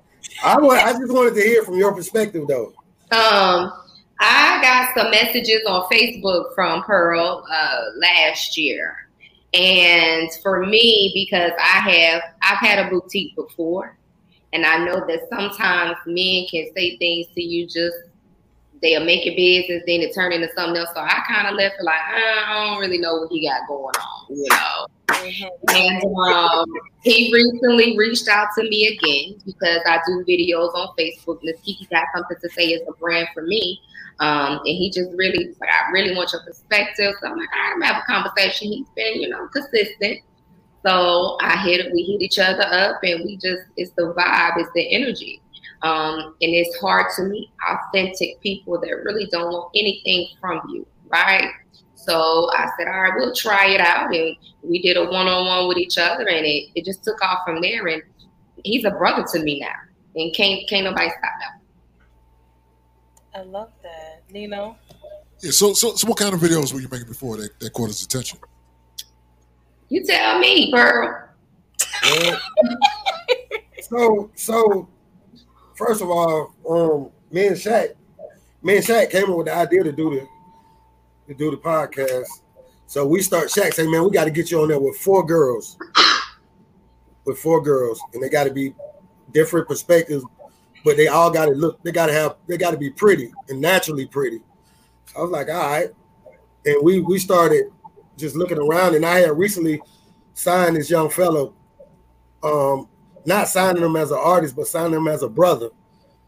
I 0.43 0.57
want. 0.57 0.79
I 0.79 0.91
just 0.93 1.11
wanted 1.11 1.35
to 1.35 1.41
hear 1.41 1.63
from 1.63 1.75
your 1.75 1.93
perspective, 1.93 2.47
though. 2.47 2.73
Um, 3.11 3.71
I 4.19 4.59
got 4.61 4.95
some 4.95 5.11
messages 5.11 5.61
on 5.67 5.87
Facebook 5.91 6.55
from 6.55 6.83
Pearl 6.83 7.45
uh, 7.51 7.81
last 7.97 8.57
year, 8.57 9.07
and 9.53 10.29
for 10.41 10.65
me, 10.65 11.11
because 11.13 11.51
I 11.59 11.91
have 11.91 12.21
I've 12.41 12.57
had 12.57 12.85
a 12.85 12.89
boutique 12.89 13.35
before, 13.35 13.97
and 14.53 14.65
I 14.65 14.83
know 14.85 15.05
that 15.07 15.27
sometimes 15.29 15.97
men 16.05 16.45
can 16.49 16.67
say 16.75 16.97
things 16.97 17.27
to 17.35 17.41
you 17.41 17.65
just 17.67 17.95
they'll 18.83 19.05
make 19.05 19.25
it 19.25 19.35
business, 19.35 19.81
then 19.87 20.01
it 20.01 20.13
turn 20.13 20.33
into 20.33 20.49
something 20.55 20.77
else. 20.77 20.89
So 20.93 20.99
I 20.99 21.23
kind 21.27 21.47
of 21.47 21.55
left 21.55 21.75
like 21.81 21.95
uh, 21.95 22.51
I 22.51 22.69
don't 22.69 22.79
really 22.79 22.99
know 22.99 23.15
what 23.15 23.31
he 23.31 23.47
got 23.47 23.67
going 23.67 23.95
on, 23.95 24.25
you 24.29 24.47
know. 24.49 24.87
And 25.69 26.03
um, 26.03 26.65
he 27.01 27.31
recently 27.33 27.97
reached 27.97 28.27
out 28.27 28.47
to 28.57 28.63
me 28.63 28.87
again 28.87 29.39
because 29.45 29.79
I 29.85 29.99
do 30.05 30.23
videos 30.27 30.73
on 30.73 30.95
Facebook. 30.97 31.39
Miss 31.43 31.59
Kiki 31.61 31.85
got 31.91 32.05
something 32.15 32.37
to 32.41 32.49
say 32.49 32.73
as 32.73 32.81
a 32.87 32.93
brand 32.93 33.27
for 33.33 33.43
me. 33.43 33.79
Um, 34.19 34.59
and 34.59 34.67
he 34.67 34.91
just 34.93 35.09
really 35.15 35.55
like, 35.59 35.69
I 35.69 35.91
really 35.91 36.15
want 36.15 36.31
your 36.33 36.43
perspective. 36.43 37.13
So 37.19 37.27
I'm 37.27 37.37
like, 37.37 37.49
I'm 37.53 37.79
gonna 37.79 37.93
have 37.93 38.03
a 38.03 38.05
conversation. 38.05 38.67
He's 38.69 38.87
been, 38.95 39.21
you 39.21 39.29
know, 39.29 39.47
consistent. 39.47 40.19
So 40.85 41.37
I 41.41 41.57
hit 41.57 41.91
we 41.93 42.03
hit 42.03 42.21
each 42.21 42.39
other 42.39 42.63
up 42.63 42.99
and 43.03 43.23
we 43.23 43.37
just 43.37 43.63
it's 43.77 43.91
the 43.91 44.13
vibe, 44.13 44.57
it's 44.57 44.69
the 44.75 44.93
energy. 44.93 45.41
Um, 45.81 46.35
and 46.41 46.53
it's 46.53 46.79
hard 46.79 47.07
to 47.17 47.23
meet 47.23 47.49
authentic 47.67 48.39
people 48.41 48.79
that 48.79 48.91
really 49.03 49.27
don't 49.31 49.51
want 49.51 49.71
anything 49.75 50.27
from 50.39 50.61
you, 50.69 50.87
right? 51.09 51.51
So 52.05 52.49
I 52.51 52.69
said, 52.77 52.87
all 52.87 53.01
right, 53.01 53.13
we'll 53.15 53.33
try 53.33 53.69
it 53.69 53.81
out. 53.81 54.13
And 54.13 54.35
we 54.61 54.81
did 54.81 54.97
a 54.97 55.05
one 55.05 55.27
on 55.27 55.45
one 55.45 55.67
with 55.67 55.77
each 55.77 55.97
other 55.97 56.27
and 56.27 56.45
it, 56.45 56.69
it 56.75 56.85
just 56.85 57.03
took 57.03 57.21
off 57.23 57.39
from 57.45 57.61
there. 57.61 57.87
And 57.87 58.01
he's 58.63 58.85
a 58.85 58.91
brother 58.91 59.25
to 59.31 59.39
me 59.39 59.59
now. 59.59 59.67
And 60.15 60.35
can't 60.35 60.67
can't 60.69 60.85
nobody 60.85 61.09
stop 61.09 61.21
him. 61.41 61.61
I 63.35 63.41
love 63.41 63.71
that. 63.81 64.23
Nino? 64.31 64.77
Yeah. 65.41 65.51
So, 65.51 65.73
so, 65.73 65.95
so, 65.95 66.07
what 66.07 66.17
kind 66.17 66.33
of 66.33 66.39
videos 66.39 66.73
were 66.73 66.79
you 66.79 66.87
making 66.91 67.07
before 67.07 67.37
that, 67.37 67.59
that 67.59 67.73
caught 67.73 67.87
his 67.87 68.03
attention? 68.03 68.39
You 69.89 70.05
tell 70.05 70.39
me, 70.39 70.71
Pearl. 70.71 71.29
Well, 72.03 72.41
so, 73.81 74.31
so, 74.35 74.89
first 75.75 76.01
of 76.01 76.09
all, 76.09 76.53
um, 76.69 77.11
me 77.31 77.47
and 77.47 77.55
Shaq, 77.55 77.93
me 78.61 78.77
and 78.77 78.85
Shaq 78.85 79.09
came 79.09 79.29
up 79.29 79.37
with 79.37 79.47
the 79.47 79.55
idea 79.55 79.83
to 79.83 79.91
do 79.91 80.11
the 80.11 80.27
to 81.27 81.33
do 81.33 81.51
the 81.51 81.57
podcast. 81.57 82.27
So 82.87 83.05
we 83.05 83.21
start. 83.21 83.49
Shaq 83.49 83.73
say, 83.73 83.87
"Man, 83.87 84.03
we 84.03 84.11
got 84.11 84.25
to 84.25 84.31
get 84.31 84.51
you 84.51 84.61
on 84.61 84.67
there 84.67 84.79
with 84.79 84.97
four 84.97 85.25
girls, 85.25 85.77
with 87.25 87.37
four 87.39 87.61
girls, 87.61 87.99
and 88.13 88.21
they 88.21 88.29
got 88.29 88.43
to 88.45 88.51
be 88.51 88.73
different 89.31 89.67
perspectives, 89.67 90.23
but 90.83 90.97
they 90.97 91.07
all 91.07 91.31
got 91.31 91.45
to 91.45 91.51
look. 91.51 91.81
They 91.83 91.91
got 91.91 92.07
to 92.07 92.13
have. 92.13 92.35
They 92.47 92.57
got 92.57 92.71
to 92.71 92.77
be 92.77 92.89
pretty 92.89 93.31
and 93.49 93.59
naturally 93.59 94.05
pretty." 94.05 94.41
I 95.17 95.21
was 95.21 95.31
like, 95.31 95.49
"All 95.49 95.55
right," 95.55 95.89
and 96.65 96.83
we 96.83 97.01
we 97.01 97.19
started 97.19 97.71
just 98.17 98.35
looking 98.35 98.59
around, 98.59 98.95
and 98.95 99.05
I 99.05 99.19
had 99.19 99.37
recently 99.37 99.81
signed 100.33 100.75
this 100.75 100.89
young 100.89 101.09
fellow 101.09 101.53
um, 102.43 102.87
not 103.25 103.47
signing 103.47 103.83
him 103.83 103.95
as 103.95 104.11
an 104.11 104.19
artist, 104.21 104.55
but 104.55 104.67
signing 104.67 104.97
him 104.97 105.07
as 105.07 105.23
a 105.23 105.29
brother, 105.29 105.69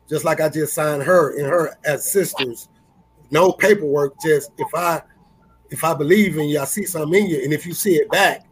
just 0.08 0.24
like 0.24 0.40
I 0.40 0.50
just 0.50 0.74
signed 0.74 1.04
her 1.04 1.38
and 1.38 1.46
her 1.46 1.78
as 1.84 2.10
sisters. 2.10 2.70
No 3.32 3.52
paperwork, 3.52 4.16
just 4.22 4.52
if 4.58 4.68
I 4.74 5.02
if 5.70 5.84
I 5.84 5.94
believe 5.94 6.38
in 6.38 6.50
you, 6.50 6.60
I 6.60 6.66
see 6.66 6.86
something 6.86 7.24
in 7.24 7.30
you, 7.30 7.44
and 7.44 7.54
if 7.54 7.66
you 7.66 7.74
see 7.74 7.96
it 7.96 8.10
back, 8.10 8.46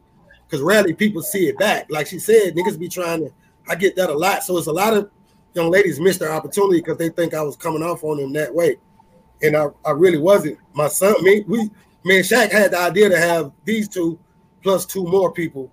because 0.45 0.61
rarely 0.61 0.93
people 0.93 1.21
see 1.21 1.47
it 1.47 1.57
back. 1.57 1.87
Like 1.89 2.07
she 2.07 2.19
said, 2.19 2.55
niggas 2.55 2.79
be 2.79 2.89
trying 2.89 3.25
to. 3.25 3.31
I 3.69 3.75
get 3.75 3.95
that 3.95 4.09
a 4.09 4.13
lot, 4.13 4.43
so 4.43 4.57
it's 4.57 4.67
a 4.67 4.73
lot 4.73 4.93
of 4.93 5.09
young 5.53 5.69
ladies 5.69 5.99
miss 5.99 6.17
their 6.17 6.33
opportunity 6.33 6.79
because 6.79 6.97
they 6.97 7.09
think 7.09 7.33
I 7.33 7.41
was 7.41 7.55
coming 7.55 7.83
off 7.83 8.03
on 8.03 8.17
them 8.17 8.33
that 8.33 8.53
way, 8.53 8.77
and 9.41 9.55
I, 9.55 9.67
I 9.85 9.91
really 9.91 10.17
wasn't. 10.17 10.57
My 10.73 10.87
son, 10.87 11.15
me, 11.23 11.43
we, 11.47 11.69
me 12.03 12.17
and 12.17 12.25
Shaq 12.25 12.51
had 12.51 12.71
the 12.71 12.79
idea 12.79 13.09
to 13.09 13.17
have 13.17 13.51
these 13.63 13.87
two 13.87 14.19
plus 14.61 14.85
two 14.85 15.03
more 15.05 15.31
people. 15.31 15.71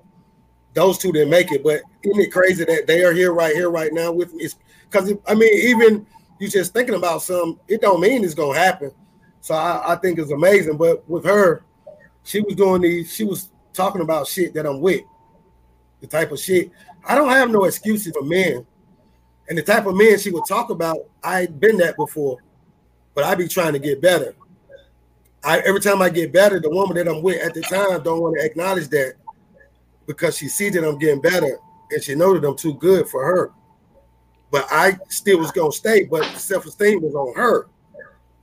Those 0.75 0.99
two 0.99 1.11
didn't 1.11 1.31
make 1.31 1.51
it, 1.51 1.65
but 1.65 1.83
isn't 2.03 2.21
it 2.21 2.33
crazy 2.33 2.65
that 2.65 2.87
they 2.87 3.03
are 3.03 3.13
here 3.13 3.33
right 3.33 3.55
here 3.55 3.71
right 3.71 3.93
now 3.93 4.13
with 4.13 4.33
me? 4.35 4.49
Because 4.89 5.13
I 5.27 5.35
mean, 5.35 5.53
even 5.53 6.07
you 6.41 6.49
just 6.49 6.73
thinking 6.73 6.95
about 6.97 7.23
some, 7.23 7.61
it 7.69 7.81
don't 7.81 8.01
mean 8.01 8.25
it's 8.25 8.35
gonna 8.35 8.59
happen. 8.59 8.91
So 9.41 9.55
I, 9.55 9.93
I 9.93 9.97
think 9.97 10.19
it's 10.19 10.33
amazing. 10.33 10.79
But 10.79 11.09
with 11.09 11.25
her, 11.25 11.65
she 12.25 12.41
was 12.41 12.57
doing 12.57 12.83
these, 12.83 13.15
she 13.15 13.25
was 13.25 13.51
talking 13.75 14.01
about 14.01 14.27
shit 14.27 14.55
that 14.55 14.67
I'm 14.67 14.81
with. 14.81 15.03
The 16.01 16.07
type 16.07 16.33
of 16.33 16.41
shit. 16.41 16.71
I 17.07 17.15
don't 17.15 17.29
have 17.29 17.51
no 17.51 17.65
excuses 17.65 18.15
for 18.15 18.25
men. 18.25 18.67
And 19.49 19.59
the 19.59 19.63
type 19.63 19.87
of 19.87 19.95
men 19.95 20.19
she 20.19 20.31
would 20.31 20.47
talk 20.49 20.71
about, 20.71 20.99
I'd 21.23 21.61
been 21.61 21.77
that 21.77 21.97
before, 21.97 22.39
but 23.15 23.25
I 23.25 23.35
be 23.35 23.47
trying 23.47 23.75
to 23.75 23.79
get 23.79 24.01
better. 24.01 24.35
I 25.45 25.59
every 25.61 25.81
time 25.81 26.01
I 26.01 26.09
get 26.09 26.33
better, 26.33 26.59
the 26.59 26.71
woman 26.71 26.97
that 26.97 27.09
I'm 27.09 27.23
with 27.23 27.45
at 27.45 27.53
the 27.53 27.61
time 27.63 28.03
don't 28.03 28.21
want 28.21 28.39
to 28.39 28.45
acknowledge 28.45 28.89
that 28.89 29.15
because 30.07 30.39
she 30.39 30.49
sees 30.49 30.73
that 30.73 30.87
I'm 30.87 30.99
getting 30.99 31.21
better 31.21 31.59
and 31.91 32.03
she 32.03 32.15
knows 32.15 32.41
that 32.41 32.49
I'm 32.49 32.57
too 32.57 32.75
good 32.75 33.09
for 33.09 33.25
her. 33.25 33.53
But 34.51 34.67
I 34.71 34.99
still 35.09 35.39
was 35.39 35.53
gonna 35.53 35.73
stay, 35.73 36.05
but 36.05 36.25
self-esteem 36.37 37.03
was 37.03 37.15
on 37.15 37.35
her. 37.37 37.69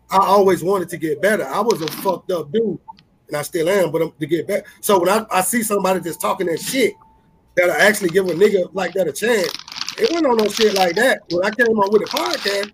I 0.09 0.17
always 0.17 0.63
wanted 0.63 0.89
to 0.89 0.97
get 0.97 1.21
better. 1.21 1.45
I 1.45 1.59
was 1.59 1.81
a 1.81 1.87
fucked 1.87 2.31
up 2.31 2.51
dude, 2.51 2.79
and 3.27 3.35
I 3.35 3.41
still 3.41 3.67
am, 3.67 3.91
but 3.91 4.01
I'm, 4.01 4.11
to 4.11 4.25
get 4.25 4.47
better. 4.47 4.65
So 4.79 4.99
when 4.99 5.09
I, 5.09 5.25
I 5.29 5.41
see 5.41 5.63
somebody 5.63 5.99
that's 5.99 6.17
talking 6.17 6.47
that 6.47 6.61
shit, 6.61 6.93
that 7.55 7.69
I 7.69 7.85
actually 7.85 8.09
give 8.09 8.27
a 8.27 8.33
nigga 8.33 8.69
like 8.73 8.93
that 8.93 9.07
a 9.07 9.11
chance, 9.11 9.51
it 9.97 10.09
wasn't 10.11 10.27
on 10.27 10.37
no 10.37 10.47
shit 10.47 10.75
like 10.75 10.95
that. 10.95 11.23
When 11.29 11.43
I 11.43 11.49
came 11.49 11.67
on 11.67 11.91
with 11.91 12.03
the 12.03 12.17
podcast, 12.17 12.71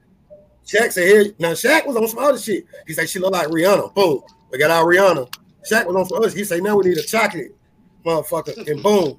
Shaq 0.65 0.91
said, 0.91 1.07
"Here 1.07 1.33
now." 1.39 1.51
Shaq 1.51 1.87
was 1.87 1.95
on 1.95 2.07
some 2.07 2.19
other 2.19 2.37
shit. 2.37 2.65
He 2.85 2.93
said 2.93 3.09
she 3.09 3.19
looked 3.19 3.33
like 3.33 3.47
Rihanna. 3.47 3.93
Boom, 3.95 4.21
we 4.51 4.57
got 4.57 4.71
our 4.71 4.85
Rihanna. 4.85 5.33
Shaq 5.69 5.87
was 5.87 5.95
on 5.95 6.05
for 6.05 6.25
us. 6.25 6.33
He 6.33 6.43
said, 6.43 6.61
"Now 6.61 6.77
we 6.77 6.89
need 6.89 6.97
a 6.97 7.03
chocolate, 7.03 7.55
motherfucker." 8.05 8.67
And 8.69 8.83
boom, 8.83 9.17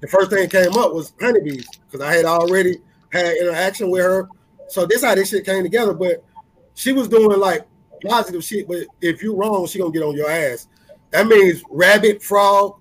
the 0.00 0.08
first 0.08 0.30
thing 0.30 0.48
came 0.48 0.76
up 0.76 0.94
was 0.94 1.12
honeybees 1.20 1.66
because 1.86 2.00
I 2.00 2.14
had 2.14 2.24
already 2.24 2.78
had 3.12 3.36
interaction 3.36 3.90
with 3.90 4.02
her. 4.02 4.28
So 4.68 4.86
this 4.86 5.02
how 5.02 5.14
this 5.14 5.30
shit 5.30 5.44
came 5.44 5.62
together. 5.62 5.94
But 5.94 6.24
she 6.74 6.92
was 6.92 7.08
doing 7.08 7.38
like 7.38 7.66
positive 8.04 8.44
shit. 8.44 8.68
But 8.68 8.86
if 9.00 9.22
you 9.22 9.34
wrong, 9.34 9.66
she 9.66 9.78
gonna 9.78 9.90
get 9.90 10.02
on 10.02 10.16
your 10.16 10.30
ass. 10.30 10.68
That 11.10 11.26
means 11.26 11.62
rabbit, 11.70 12.22
frog. 12.22 12.76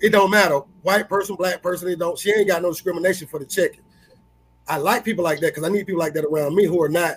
It 0.00 0.10
don't 0.10 0.30
matter. 0.30 0.60
White 0.82 1.08
person, 1.08 1.36
black 1.36 1.62
person. 1.62 1.88
It 1.88 1.98
don't. 1.98 2.18
She 2.18 2.32
ain't 2.32 2.48
got 2.48 2.62
no 2.62 2.70
discrimination 2.70 3.26
for 3.26 3.38
the 3.38 3.46
chicken. 3.46 3.82
I 4.66 4.76
like 4.76 5.04
people 5.04 5.24
like 5.24 5.40
that 5.40 5.54
because 5.54 5.64
I 5.64 5.72
need 5.72 5.86
people 5.86 6.00
like 6.00 6.14
that 6.14 6.24
around 6.24 6.54
me 6.54 6.66
who 6.66 6.82
are 6.82 6.88
not 6.88 7.16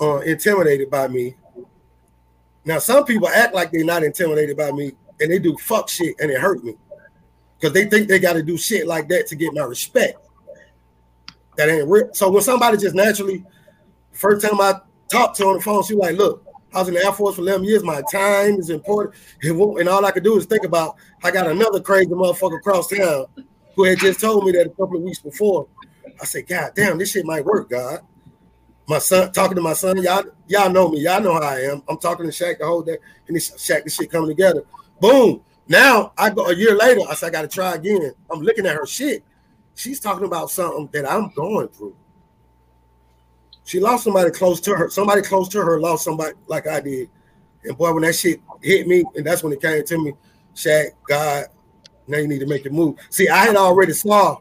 uh, 0.00 0.18
intimidated 0.18 0.90
by 0.90 1.08
me. 1.08 1.36
Now, 2.64 2.78
some 2.78 3.04
people 3.04 3.28
act 3.28 3.54
like 3.54 3.72
they're 3.72 3.84
not 3.84 4.04
intimidated 4.04 4.56
by 4.56 4.70
me 4.70 4.92
and 5.18 5.30
they 5.30 5.38
do 5.38 5.56
fuck 5.56 5.88
shit 5.88 6.14
and 6.20 6.30
it 6.30 6.40
hurt 6.40 6.62
me 6.62 6.76
because 7.58 7.72
they 7.74 7.86
think 7.86 8.08
they 8.08 8.18
got 8.18 8.34
to 8.34 8.42
do 8.42 8.56
shit 8.56 8.86
like 8.86 9.08
that 9.08 9.26
to 9.28 9.36
get 9.36 9.52
my 9.52 9.64
respect. 9.64 10.18
That 11.60 11.68
ain't 11.68 11.88
real. 11.88 12.08
So 12.12 12.30
when 12.30 12.42
somebody 12.42 12.76
just 12.78 12.94
naturally, 12.94 13.44
first 14.12 14.46
time 14.46 14.60
I 14.60 14.80
talked 15.08 15.36
to 15.36 15.44
her 15.44 15.50
on 15.50 15.56
the 15.56 15.62
phone, 15.62 15.82
she 15.82 15.94
like, 15.94 16.16
"Look, 16.16 16.44
I 16.72 16.78
was 16.78 16.88
in 16.88 16.94
the 16.94 17.04
Air 17.04 17.12
Force 17.12 17.36
for 17.36 17.42
11 17.42 17.64
years. 17.64 17.82
My 17.82 18.02
time 18.02 18.58
is 18.58 18.70
important, 18.70 19.14
and 19.42 19.88
all 19.88 20.04
I 20.04 20.10
could 20.10 20.24
do 20.24 20.36
is 20.38 20.46
think 20.46 20.64
about 20.64 20.96
I 21.22 21.30
got 21.30 21.46
another 21.46 21.80
crazy 21.80 22.10
motherfucker 22.10 22.58
across 22.58 22.88
town 22.88 23.26
who 23.76 23.84
had 23.84 23.98
just 23.98 24.20
told 24.20 24.44
me 24.44 24.52
that 24.52 24.66
a 24.66 24.70
couple 24.70 24.96
of 24.96 25.02
weeks 25.02 25.20
before. 25.20 25.68
I 26.20 26.24
said, 26.24 26.46
God 26.46 26.72
damn, 26.74 26.98
this 26.98 27.12
shit 27.12 27.24
might 27.24 27.44
work, 27.44 27.70
God 27.70 28.00
my 28.90 28.98
son 28.98 29.30
talking 29.30 29.54
to 29.54 29.62
my 29.62 29.72
son. 29.72 30.02
Y'all, 30.02 30.24
y'all 30.48 30.68
know 30.68 30.88
me. 30.88 30.98
Y'all 30.98 31.20
know 31.22 31.34
how 31.34 31.42
I 31.42 31.60
am. 31.60 31.80
I'm 31.88 31.96
talking 31.98 32.28
to 32.28 32.32
Shaq 32.32 32.58
the 32.58 32.66
whole 32.66 32.82
day, 32.82 32.98
and 33.28 33.36
this 33.36 33.50
Shaq, 33.52 33.84
this 33.84 33.94
shit 33.94 34.10
coming 34.10 34.28
together. 34.28 34.64
Boom. 35.00 35.42
Now 35.68 36.12
I 36.18 36.30
go 36.30 36.46
a 36.46 36.54
year 36.54 36.76
later. 36.76 37.02
I 37.08 37.14
said 37.14 37.28
I 37.28 37.30
got 37.30 37.42
to 37.42 37.48
try 37.48 37.76
again. 37.76 38.12
I'm 38.30 38.40
looking 38.40 38.66
at 38.66 38.74
her 38.74 38.86
shit. 38.86 39.24
She's 39.74 40.00
talking 40.00 40.26
about 40.26 40.50
something 40.50 40.88
that 40.92 41.10
I'm 41.10 41.30
going 41.30 41.68
through. 41.68 41.96
She 43.64 43.80
lost 43.80 44.04
somebody 44.04 44.30
close 44.30 44.60
to 44.62 44.74
her. 44.74 44.90
Somebody 44.90 45.22
close 45.22 45.48
to 45.50 45.62
her 45.62 45.80
lost 45.80 46.04
somebody 46.04 46.32
like 46.46 46.66
I 46.66 46.80
did. 46.80 47.08
And 47.64 47.76
boy, 47.76 47.92
when 47.92 48.02
that 48.02 48.14
shit 48.14 48.40
hit 48.62 48.86
me, 48.86 49.04
and 49.14 49.24
that's 49.24 49.42
when 49.42 49.52
it 49.52 49.60
came 49.60 49.84
to 49.84 49.98
me, 49.98 50.12
Shaq, 50.54 50.90
God, 51.08 51.46
now 52.06 52.18
you 52.18 52.28
need 52.28 52.40
to 52.40 52.46
make 52.46 52.66
a 52.66 52.70
move. 52.70 52.96
See, 53.10 53.28
I 53.28 53.46
had 53.46 53.56
already 53.56 53.92
saw 53.92 54.38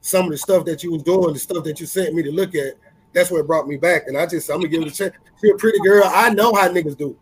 some 0.00 0.26
of 0.26 0.32
the 0.32 0.38
stuff 0.38 0.64
that 0.66 0.82
you 0.82 0.92
was 0.92 1.02
doing, 1.02 1.32
the 1.32 1.38
stuff 1.38 1.64
that 1.64 1.80
you 1.80 1.86
sent 1.86 2.14
me 2.14 2.22
to 2.22 2.32
look 2.32 2.54
at 2.54 2.74
that's 3.12 3.30
what 3.30 3.46
brought 3.46 3.68
me 3.68 3.76
back. 3.76 4.04
And 4.06 4.16
I 4.16 4.26
just, 4.26 4.50
I'm 4.50 4.58
gonna 4.58 4.68
give 4.68 4.82
it 4.82 4.88
a 4.88 4.90
chance. 4.90 5.14
She 5.40 5.50
a 5.50 5.54
pretty 5.54 5.78
girl. 5.80 6.04
I 6.06 6.30
know 6.30 6.54
how 6.54 6.68
niggas 6.68 6.96
do. 6.96 7.16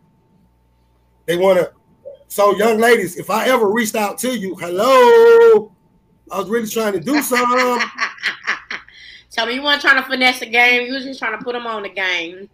They 1.27 1.37
wanna. 1.37 1.71
So, 2.29 2.57
young 2.57 2.79
ladies, 2.79 3.17
if 3.17 3.29
I 3.29 3.49
ever 3.49 3.71
reached 3.71 3.97
out 3.97 4.19
to 4.19 4.37
you, 4.37 4.55
hello, 4.57 5.73
I 6.31 6.39
was 6.39 6.49
really 6.49 6.69
trying 6.69 6.93
to 6.95 7.01
do 7.01 7.23
something. 7.23 7.89
Tell 9.31 9.47
me 9.47 9.55
you 9.55 9.63
weren't 9.63 9.81
trying 9.81 10.03
to 10.03 10.09
finesse 10.09 10.41
the 10.41 10.47
game. 10.47 10.87
You 10.87 10.95
was 10.95 11.05
just 11.05 11.21
trying 11.21 11.39
to 11.39 11.45
put 11.45 11.53
them 11.53 11.67
on 11.67 11.85
the 11.85 11.89
game. 11.89 12.49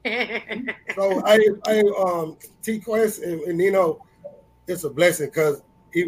so 0.95 1.23
I, 1.25 1.39
I 1.67 1.81
um 1.99 2.37
T 2.63 2.79
Quest 2.79 3.23
and, 3.23 3.41
and 3.43 3.61
you 3.61 3.73
know, 3.73 4.05
it's 4.67 4.85
a 4.85 4.91
blessing 4.91 5.27
because 5.27 5.63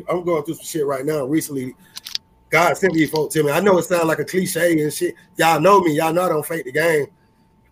I'm 0.09 0.25
going 0.25 0.45
through 0.45 0.55
some 0.55 0.65
shit 0.65 0.87
right 0.87 1.05
now. 1.05 1.25
Recently, 1.25 1.75
God 2.51 2.77
sent 2.77 2.93
these 2.93 3.11
folks 3.11 3.35
to 3.35 3.43
me. 3.43 3.51
I 3.51 3.61
know 3.61 3.79
it 3.79 3.85
sounds 3.85 4.05
like 4.05 4.19
a 4.19 4.25
cliche 4.25 4.81
and 4.83 4.93
shit. 4.93 5.15
Y'all 5.37 5.61
know 5.61 5.81
me. 5.81 5.97
Y'all 5.97 6.13
know 6.13 6.27
I 6.27 6.29
don't 6.29 6.47
fake 6.47 6.65
the 6.65 6.73
game. 6.73 7.07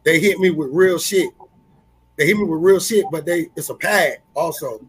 They 0.05 0.19
hit 0.19 0.39
me 0.39 0.51
with 0.51 0.71
real 0.73 0.99
shit. 0.99 1.31
They 2.17 2.27
hit 2.27 2.37
me 2.37 2.45
with 2.45 2.63
real 2.63 2.81
shit, 2.81 3.05
but 3.11 3.27
they 3.27 3.49
it's 3.57 3.69
a 3.69 3.75
pad 3.75 4.19
also. 4.35 4.81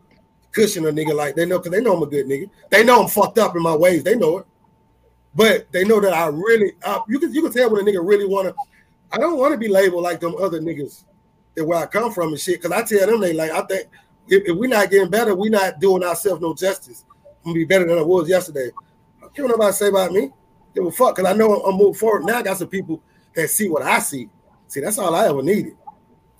Cushion 0.54 0.86
a 0.88 0.92
nigga 0.92 1.14
like 1.14 1.36
they 1.36 1.46
know 1.46 1.60
because 1.60 1.72
they 1.72 1.82
know 1.82 1.96
I'm 1.96 2.04
a 2.04 2.08
good 2.08 2.26
nigga. 2.26 2.50
They 2.72 2.84
know 2.84 3.04
I'm 3.04 3.10
fucked 3.10 3.38
up 3.38 3.56
in 3.56 3.62
my 3.62 3.76
ways. 3.76 4.04
They 4.04 4.16
know 4.16 4.40
it. 4.40 4.48
But 5.38 5.72
they 5.72 5.84
know 5.84 6.02
that 6.02 6.14
I 6.14 6.28
really 6.28 6.74
uh, 6.84 7.02
you 7.08 7.20
can 7.20 7.32
you 7.32 7.44
can 7.44 7.54
tell 7.54 7.70
when 7.70 7.88
a 7.88 7.90
nigga 7.90 8.06
really 8.06 8.26
wanna. 8.26 8.56
I 9.12 9.20
don't 9.20 9.38
want 9.38 9.54
to 9.54 9.58
be 9.58 9.68
labeled 9.68 10.02
like 10.02 10.20
them 10.20 10.36
other 10.42 10.60
niggas 10.60 11.04
that 11.56 11.64
where 11.64 11.78
I 11.78 11.86
come 11.86 12.12
from 12.12 12.30
and 12.30 12.40
shit. 12.40 12.60
Cause 12.60 12.72
I 12.72 12.82
tell 12.82 13.06
them 13.06 13.22
they 13.22 13.34
like 13.34 13.52
I 13.52 13.62
think 13.62 13.88
if, 14.28 14.50
if 14.50 14.58
we're 14.58 14.68
not 14.68 14.90
getting 14.90 15.12
better, 15.12 15.36
we're 15.36 15.52
not 15.52 15.80
doing 15.80 16.04
ourselves 16.04 16.42
no 16.42 16.56
justice. 16.56 17.06
I'm 17.46 17.52
gonna 17.52 17.54
be 17.54 17.66
better 17.66 17.86
than 17.86 18.00
I 18.00 18.02
was 18.02 18.28
yesterday. 18.28 18.72
I 19.18 19.22
don't 19.22 19.36
care 19.36 19.48
nobody 19.48 19.74
say 19.74 19.90
about 19.90 20.12
me. 20.12 20.32
Give 20.74 20.86
a 20.88 20.92
fuck 20.92 21.16
because 21.16 21.32
I 21.32 21.36
know 21.36 21.62
I'm 21.62 21.78
moving 21.78 21.94
forward. 21.94 22.26
Now 22.26 22.40
I 22.40 22.42
got 22.42 22.58
some 22.58 22.68
people 22.68 23.04
that 23.36 23.48
see 23.52 23.70
what 23.70 23.84
I 23.84 24.00
see. 24.00 24.30
See, 24.68 24.82
that's 24.82 24.98
all 24.98 25.14
I 25.14 25.28
ever 25.28 25.44
needed. 25.44 25.78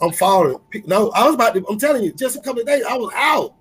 I'm 0.02 0.12
falling. 0.12 0.58
No, 0.86 1.12
I 1.12 1.26
was 1.26 1.36
about 1.36 1.54
to, 1.54 1.66
I'm 1.70 1.78
telling 1.78 2.04
you, 2.04 2.12
just 2.14 2.36
a 2.36 2.42
couple 2.42 2.62
of 2.62 2.68
days, 2.68 2.84
I 2.84 2.98
was 2.98 3.12
out. 3.16 3.54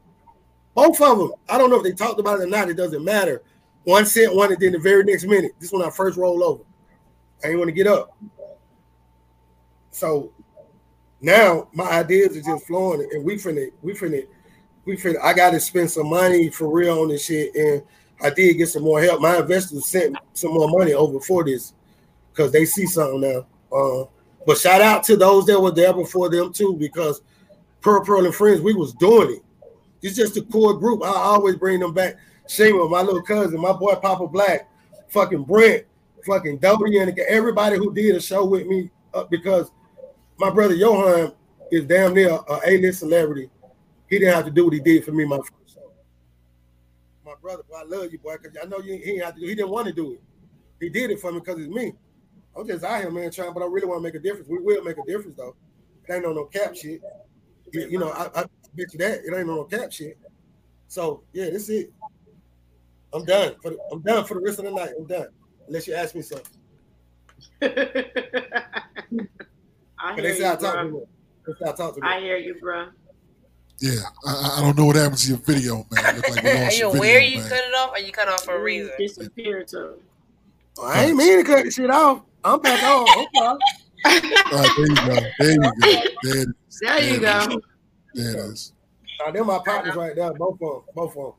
Both 0.74 1.00
of 1.00 1.18
them. 1.18 1.32
I 1.48 1.56
don't 1.56 1.70
know 1.70 1.76
if 1.76 1.82
they 1.82 1.92
talked 1.92 2.20
about 2.20 2.40
it 2.40 2.44
or 2.44 2.48
not. 2.48 2.68
It 2.68 2.74
doesn't 2.74 3.04
matter. 3.04 3.42
One 3.86 4.04
sent 4.04 4.34
one, 4.34 4.50
and 4.50 4.60
then 4.60 4.72
the 4.72 4.80
very 4.80 5.04
next 5.04 5.24
minute, 5.26 5.52
this 5.60 5.70
when 5.70 5.80
I 5.80 5.90
first 5.90 6.18
roll 6.18 6.42
over. 6.42 6.64
I 7.44 7.46
didn't 7.46 7.60
want 7.60 7.68
to 7.68 7.72
get 7.72 7.86
up. 7.86 8.18
So 9.92 10.32
now 11.20 11.68
my 11.72 11.84
ideas 11.84 12.36
are 12.36 12.42
just 12.42 12.66
flowing, 12.66 13.08
and 13.12 13.24
we 13.24 13.36
finna, 13.36 13.70
we 13.82 13.92
finna, 13.92 14.26
we 14.86 14.96
finna. 14.96 15.22
I 15.22 15.32
got 15.32 15.50
to 15.52 15.60
spend 15.60 15.88
some 15.88 16.10
money 16.10 16.50
for 16.50 16.68
real 16.68 16.98
on 17.02 17.08
this 17.10 17.26
shit, 17.26 17.54
and 17.54 17.80
I 18.20 18.30
did 18.30 18.54
get 18.54 18.70
some 18.70 18.82
more 18.82 19.00
help. 19.00 19.20
My 19.20 19.38
investors 19.38 19.86
sent 19.86 20.16
some 20.32 20.52
more 20.52 20.68
money 20.68 20.92
over 20.92 21.20
for 21.20 21.44
this 21.44 21.72
because 22.32 22.50
they 22.50 22.64
see 22.64 22.86
something 22.86 23.20
now. 23.20 23.46
Uh, 23.70 24.06
but 24.48 24.58
shout 24.58 24.80
out 24.80 25.04
to 25.04 25.16
those 25.16 25.46
that 25.46 25.60
were 25.60 25.70
there 25.70 25.94
before 25.94 26.28
them 26.28 26.52
too, 26.52 26.74
because 26.74 27.22
Pearl 27.82 28.04
Pearl 28.04 28.24
and 28.24 28.34
Friends, 28.34 28.60
we 28.62 28.74
was 28.74 28.94
doing 28.94 29.36
it. 29.36 29.44
It's 30.02 30.16
just 30.16 30.36
a 30.36 30.42
core 30.42 30.74
group. 30.74 31.04
I 31.04 31.10
always 31.10 31.54
bring 31.54 31.78
them 31.78 31.94
back. 31.94 32.16
Shema, 32.48 32.88
my 32.88 33.02
little 33.02 33.22
cousin, 33.22 33.60
my 33.60 33.72
boy 33.72 33.94
Papa 33.96 34.26
Black, 34.26 34.68
fucking 35.08 35.44
Brent, 35.44 35.84
fucking 36.24 36.58
W, 36.58 37.00
and 37.00 37.18
everybody 37.20 37.76
who 37.76 37.92
did 37.92 38.16
a 38.16 38.20
show 38.20 38.44
with 38.44 38.66
me 38.66 38.90
uh, 39.14 39.24
because 39.24 39.70
my 40.38 40.50
brother 40.50 40.74
Johan 40.74 41.32
is 41.70 41.84
damn 41.84 42.14
near 42.14 42.30
a 42.30 42.60
A-list 42.66 43.00
celebrity. 43.00 43.50
He 44.08 44.18
didn't 44.18 44.34
have 44.34 44.44
to 44.44 44.50
do 44.50 44.64
what 44.64 44.74
he 44.74 44.80
did 44.80 45.04
for 45.04 45.12
me 45.12 45.24
my 45.24 45.38
first 45.38 45.74
show. 45.74 45.92
My 47.24 47.34
brother, 47.40 47.62
boy, 47.68 47.76
I 47.76 47.84
love 47.84 48.12
you, 48.12 48.18
boy, 48.18 48.36
because 48.40 48.56
I 48.62 48.66
know 48.66 48.78
you, 48.78 48.94
he 48.94 49.04
didn't 49.04 49.24
have 49.24 49.34
to 49.34 49.40
do. 49.40 49.46
He 49.46 49.54
didn't 49.54 49.70
want 49.70 49.88
to 49.88 49.92
do 49.92 50.12
it. 50.12 50.22
He 50.80 50.88
did 50.88 51.10
it 51.10 51.20
for 51.20 51.32
me 51.32 51.40
because 51.40 51.58
it's 51.58 51.68
me. 51.68 51.92
I'm 52.56 52.66
just 52.66 52.84
out 52.84 53.00
here, 53.00 53.10
man, 53.10 53.30
trying, 53.30 53.52
but 53.52 53.62
I 53.62 53.66
really 53.66 53.86
want 53.86 53.98
to 53.98 54.02
make 54.02 54.14
a 54.14 54.18
difference. 54.18 54.48
We 54.48 54.58
will 54.60 54.82
make 54.82 54.96
a 54.98 55.04
difference, 55.06 55.36
though. 55.36 55.56
It 56.08 56.12
ain't 56.14 56.24
on 56.24 56.36
no 56.36 56.44
cap 56.44 56.76
shit. 56.76 57.02
You, 57.72 57.88
you 57.88 57.98
know, 57.98 58.10
I, 58.10 58.26
I 58.40 58.44
bet 58.74 58.92
you 58.92 58.98
that 58.98 59.24
it 59.24 59.36
ain't 59.36 59.46
no 59.46 59.64
cap 59.64 59.90
shit. 59.90 60.16
So 60.88 61.22
yeah, 61.32 61.50
this 61.50 61.68
it. 61.68 61.92
I'm 63.16 63.24
done. 63.24 63.54
For 63.62 63.70
the, 63.70 63.78
I'm 63.90 64.02
done 64.02 64.24
for 64.24 64.34
the 64.34 64.40
rest 64.40 64.58
of 64.58 64.66
the 64.66 64.72
night. 64.72 64.90
I'm 64.98 65.06
done. 65.06 65.28
Unless 65.66 65.88
you 65.88 65.94
ask 65.94 66.14
me 66.14 66.20
something. 66.22 66.46
I 67.62 67.68
hear 70.14 70.34
you, 70.34 70.44
I 70.44 70.56
bro. 70.56 71.08
I, 71.66 71.72
talk 71.72 71.94
to 71.94 72.00
me. 72.00 72.06
I 72.06 72.20
hear 72.20 72.36
you, 72.36 72.54
bro. 72.60 72.88
Yeah, 73.80 74.00
I, 74.26 74.58
I, 74.58 74.60
don't 74.62 74.76
know 74.76 74.84
what 74.86 74.96
happened 74.96 75.18
to 75.18 75.28
your 75.28 75.38
video, 75.38 75.86
man. 75.90 76.16
Look 76.16 76.28
like 76.28 76.42
we 76.42 76.52
lost 76.52 76.74
Are 76.74 76.78
you 76.78 76.92
aware 76.92 77.20
you 77.20 77.38
man. 77.40 77.48
cut 77.48 77.58
it 77.58 77.74
off 77.74 77.92
or 77.92 77.98
you 77.98 78.12
cut 78.12 78.28
off 78.28 78.44
for 78.44 78.56
a 78.56 78.62
reason? 78.62 78.92
Disappeared 78.98 79.68
to. 79.68 79.94
Oh, 80.78 80.86
I 80.86 81.04
ain't 81.04 81.16
mean 81.16 81.38
to 81.38 81.44
cut 81.44 81.64
the 81.64 81.70
shit 81.70 81.88
off. 81.90 82.20
I'm 82.44 82.60
back 82.60 82.82
on. 82.82 83.02
Okay. 83.02 83.26
All 83.40 83.58
right, 84.12 84.70
there 84.76 84.86
you 84.86 84.94
go. 84.94 85.16
There 85.38 85.50
you 85.50 85.60
go. 85.60 85.70
There 86.22 86.42
it 86.42 86.48
is. 86.48 86.54
There 86.80 87.12
you 87.12 87.20
go. 87.20 87.60
There 88.14 88.30
it 88.30 88.36
is. 88.52 88.72
Now, 89.24 89.32
they're 89.32 89.44
my 89.44 89.58
partners 89.64 89.96
right 89.96 90.14
there. 90.14 90.32
Both 90.34 90.54
of 90.54 90.60
them. 90.60 90.82
Both 90.94 91.16
of 91.16 91.16
them. 91.16 91.32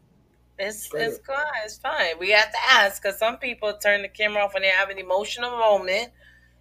It's 0.59 0.83
Straight 0.83 1.07
it's 1.07 1.17
up. 1.19 1.25
fine. 1.25 1.45
It's 1.65 1.77
fine. 1.77 2.19
We 2.19 2.31
have 2.31 2.51
to 2.51 2.57
ask 2.69 3.01
because 3.01 3.19
some 3.19 3.37
people 3.37 3.73
turn 3.81 4.01
the 4.01 4.07
camera 4.07 4.43
off 4.43 4.53
when 4.53 4.63
they 4.63 4.69
have 4.69 4.89
an 4.89 4.97
emotional 4.97 5.51
moment. 5.51 6.09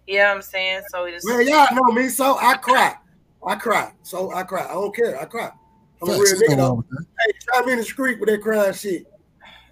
You 0.05 0.19
know 0.19 0.27
what 0.27 0.35
I'm 0.35 0.41
saying? 0.41 0.81
So 0.89 1.05
we 1.05 1.11
just 1.11 1.27
Man, 1.27 1.47
y'all 1.47 1.67
know 1.73 1.91
me, 1.93 2.07
so 2.09 2.37
I 2.39 2.55
cry. 2.57 2.95
I 3.45 3.55
cry. 3.55 3.91
So 4.03 4.31
I 4.31 4.43
cry. 4.43 4.65
I 4.65 4.73
don't 4.73 4.95
care. 4.95 5.19
I 5.19 5.25
cry. 5.25 5.51
I'm 6.01 6.09
a 6.09 6.11
real 6.13 6.35
nigga 6.35 6.57
though. 6.57 6.85
Hey, 6.91 7.33
try 7.41 7.65
me 7.65 7.71
in 7.73 7.79
the 7.79 7.83
street 7.83 8.19
with 8.19 8.29
that 8.29 8.41
crying 8.41 8.73
shit. 8.73 9.05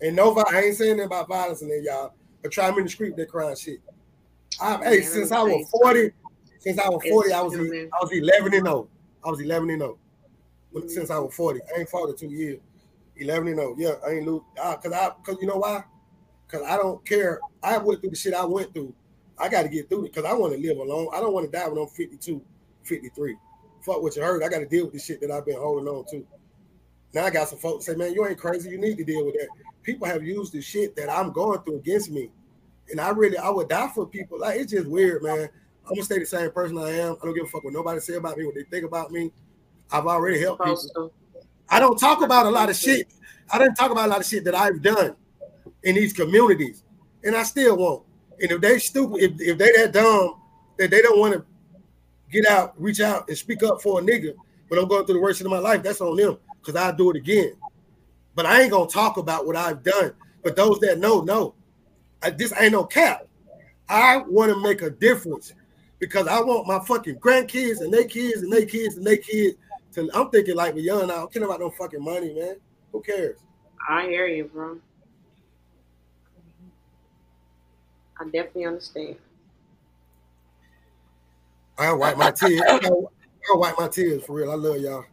And 0.01 0.15
no, 0.15 0.35
I 0.51 0.61
ain't 0.61 0.75
saying 0.75 0.97
nothing 0.97 1.05
about 1.05 1.27
violence 1.27 1.61
in 1.61 1.69
there, 1.69 1.81
y'all. 1.81 2.13
But 2.41 2.51
try 2.51 2.69
me 2.71 2.79
in 2.79 2.83
the 2.85 2.89
street 2.89 3.11
with 3.11 3.17
that 3.17 3.29
crying 3.29 3.55
shit. 3.55 3.79
I, 4.59 4.77
hey, 4.83 5.01
Yeah, 5.01 5.07
since 5.07 5.31
I 5.31 5.43
was 5.43 5.69
say 5.69 5.79
40, 5.81 6.11
since 6.59 6.79
I 6.79 6.89
was 6.89 7.01
It's 7.03 7.11
40, 7.11 7.33
I 7.33 7.41
was 7.41 7.53
human. 7.53 7.89
I 7.93 8.03
was 8.03 8.11
11 8.11 8.53
and 8.53 8.65
0. 8.65 8.89
I 9.23 9.29
was 9.29 9.41
11 9.41 9.69
and 9.69 9.81
0. 9.81 9.97
When- 10.71 10.89
Since. 10.89 11.09
I 11.09 11.19
was 11.19 11.33
40. 11.33 11.61
I 11.75 11.79
ain't 11.79 11.89
fought 11.89 12.09
in 12.09 12.17
two 12.17 12.27
years. 12.27 12.59
11 13.17 13.47
and 13.47 13.57
0. 13.57 13.75
Yeah, 13.77 13.93
I 14.05 14.13
ain't 14.13 14.25
lose. 14.25 14.41
Uh, 14.61 14.75
cause 14.77 14.91
I 14.91 15.11
cause 15.23 15.37
you 15.41 15.47
know 15.47 15.57
why? 15.57 15.83
Cause 16.47 16.61
I 16.67 16.77
don't 16.77 17.05
care. 17.05 17.39
I 17.63 17.77
went 17.77 18.01
through 18.01 18.11
the 18.11 18.15
shit 18.15 18.33
I 18.33 18.45
went 18.45 18.73
through. 18.73 18.93
I 19.37 19.49
got 19.49 19.63
to 19.63 19.69
get 19.69 19.89
through 19.89 20.05
it 20.05 20.13
because 20.13 20.29
I 20.29 20.33
want 20.33 20.53
to 20.53 20.59
live 20.59 20.77
alone. 20.77 21.09
I 21.13 21.19
don't 21.19 21.33
want 21.33 21.51
to 21.51 21.51
die 21.51 21.67
when 21.67 21.77
I'm 21.77 21.87
52, 21.87 22.41
53. 22.83 23.35
Fuck 23.81 24.01
what 24.01 24.15
you 24.15 24.23
heard. 24.23 24.43
I 24.43 24.49
got 24.49 24.59
to 24.59 24.65
deal 24.65 24.85
with 24.85 24.93
the 24.93 24.99
shit 24.99 25.19
that 25.21 25.31
I've 25.31 25.45
been 25.45 25.57
holding 25.57 25.87
on 25.87 26.05
to. 26.11 26.25
Now 27.13 27.25
I 27.25 27.29
got 27.29 27.49
some 27.49 27.59
folks 27.59 27.85
say, 27.85 27.95
man, 27.95 28.13
you 28.13 28.25
ain't 28.27 28.37
crazy. 28.37 28.69
You 28.69 28.77
need 28.77 28.97
to 28.97 29.03
deal 29.03 29.25
with 29.25 29.35
that. 29.35 29.47
People 29.83 30.07
have 30.07 30.23
used 30.23 30.53
the 30.53 30.61
shit 30.61 30.95
that 30.95 31.09
I'm 31.09 31.31
going 31.31 31.59
through 31.61 31.77
against 31.77 32.11
me. 32.11 32.31
And 32.89 32.99
I 32.99 33.09
really, 33.09 33.37
I 33.37 33.49
would 33.49 33.69
die 33.69 33.89
for 33.93 34.05
people. 34.05 34.39
Like, 34.39 34.59
it's 34.59 34.71
just 34.71 34.87
weird, 34.87 35.23
man. 35.23 35.49
I'm 35.83 35.89
going 35.89 35.99
to 35.99 36.03
stay 36.03 36.19
the 36.19 36.25
same 36.25 36.51
person 36.51 36.77
I 36.77 36.91
am. 36.91 37.15
I 37.21 37.25
don't 37.25 37.35
give 37.35 37.45
a 37.45 37.47
fuck 37.47 37.63
what 37.63 37.73
nobody 37.73 37.99
say 37.99 38.15
about 38.15 38.37
me, 38.37 38.45
what 38.45 38.55
they 38.55 38.63
think 38.63 38.85
about 38.85 39.11
me. 39.11 39.31
I've 39.91 40.07
already 40.07 40.39
helped 40.39 40.63
people. 40.63 41.13
I 41.69 41.79
don't 41.79 41.97
talk 41.97 42.21
about 42.21 42.45
a 42.45 42.49
lot 42.49 42.69
of 42.69 42.75
shit. 42.75 43.11
I 43.51 43.59
didn't 43.59 43.75
talk 43.75 43.91
about 43.91 44.05
a 44.05 44.09
lot 44.09 44.19
of 44.19 44.25
shit 44.25 44.43
that 44.45 44.55
I've 44.55 44.81
done 44.81 45.15
in 45.83 45.95
these 45.95 46.13
communities, 46.13 46.83
and 47.23 47.35
I 47.35 47.43
still 47.43 47.77
won't. 47.77 48.03
And 48.41 48.51
if 48.51 48.61
they 48.61 48.79
stupid, 48.79 49.21
if, 49.21 49.31
if 49.39 49.57
they 49.57 49.71
that 49.71 49.93
dumb 49.93 50.35
that 50.77 50.91
they 50.91 51.01
don't 51.01 51.19
want 51.19 51.33
to 51.33 51.45
get 52.31 52.45
out, 52.47 52.73
reach 52.81 52.99
out, 52.99 53.27
and 53.29 53.37
speak 53.37 53.63
up 53.63 53.81
for 53.81 53.99
a 53.99 54.03
nigga, 54.03 54.33
but 54.69 54.79
I'm 54.79 54.87
going 54.87 55.05
through 55.05 55.15
the 55.15 55.21
worst 55.21 55.41
of 55.41 55.47
my 55.47 55.59
life, 55.59 55.83
that's 55.83 56.01
on 56.01 56.17
them 56.17 56.37
because 56.59 56.75
I'll 56.75 56.95
do 56.95 57.11
it 57.11 57.15
again. 57.15 57.53
But 58.33 58.45
I 58.45 58.61
ain't 58.61 58.71
gonna 58.71 58.89
talk 58.89 59.17
about 59.17 59.45
what 59.45 59.55
I've 59.55 59.83
done. 59.83 60.13
But 60.43 60.55
those 60.55 60.79
that 60.79 60.99
know, 60.99 61.21
know. 61.21 61.55
I, 62.21 62.31
this 62.31 62.53
ain't 62.59 62.73
no 62.73 62.83
cap. 62.83 63.27
I 63.87 64.17
want 64.17 64.51
to 64.51 64.61
make 64.61 64.81
a 64.81 64.89
difference 64.89 65.53
because 65.99 66.27
I 66.27 66.39
want 66.41 66.67
my 66.67 66.79
fucking 66.79 67.19
grandkids 67.19 67.81
and 67.81 67.93
their 67.93 68.05
kids 68.05 68.41
and 68.41 68.51
their 68.51 68.65
kids 68.65 68.97
and 68.97 69.05
their 69.05 69.17
kids 69.17 69.55
to. 69.95 70.09
I'm 70.13 70.29
thinking 70.29 70.55
like 70.55 70.73
we're 70.73 70.81
young 70.81 71.07
now. 71.07 71.13
I 71.13 71.17
don't 71.17 71.33
care 71.33 71.43
about 71.43 71.59
no 71.59 71.69
fucking 71.69 72.03
money, 72.03 72.33
man. 72.33 72.57
Who 72.91 73.01
cares? 73.01 73.37
I 73.89 74.05
hear 74.07 74.27
you, 74.27 74.45
bro. 74.45 74.77
I 78.19 78.23
definitely 78.25 78.65
understand. 78.65 79.15
I 81.77 81.91
wipe 81.91 82.17
my 82.17 82.31
tears. 82.31 82.61
I 82.65 83.57
wipe 83.57 83.77
my 83.77 83.87
tears 83.89 84.23
for 84.23 84.33
real. 84.33 84.51
I 84.51 84.55
love 84.55 84.77
y'all. 84.77 85.05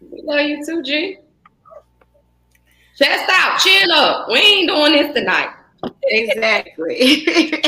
We 0.00 0.22
love 0.22 0.40
you 0.40 0.64
too, 0.64 0.82
G. 0.82 1.18
Chest 2.96 3.30
out, 3.30 3.58
chill 3.58 3.92
up. 3.92 4.28
We 4.28 4.38
ain't 4.38 4.68
doing 4.68 4.92
this 4.92 5.14
tonight. 5.14 5.50
Exactly. 6.04 7.26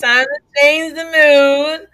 time 0.00 0.26
to 0.26 0.40
change 0.56 0.94
the 0.94 1.04
mood. 1.04 1.88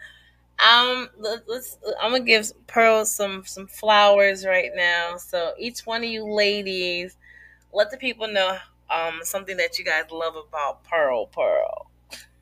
Um, 0.59 1.09
let, 1.19 1.49
let's. 1.49 1.79
I'm 2.01 2.11
gonna 2.11 2.25
give 2.25 2.51
Pearl 2.67 3.05
some 3.05 3.45
some 3.47 3.67
flowers 3.69 4.45
right 4.45 4.71
now. 4.75 5.17
So 5.17 5.53
each 5.59 5.87
one 5.87 6.03
of 6.03 6.11
you 6.11 6.25
ladies, 6.25 7.17
let 7.73 7.91
the 7.91 7.97
people 7.97 8.27
know 8.27 8.59
um 8.91 9.21
something 9.23 9.57
that 9.59 9.79
you 9.79 9.85
guys 9.85 10.11
love 10.11 10.35
about 10.37 10.83
Pearl. 10.85 11.27
Pearl. 11.27 11.91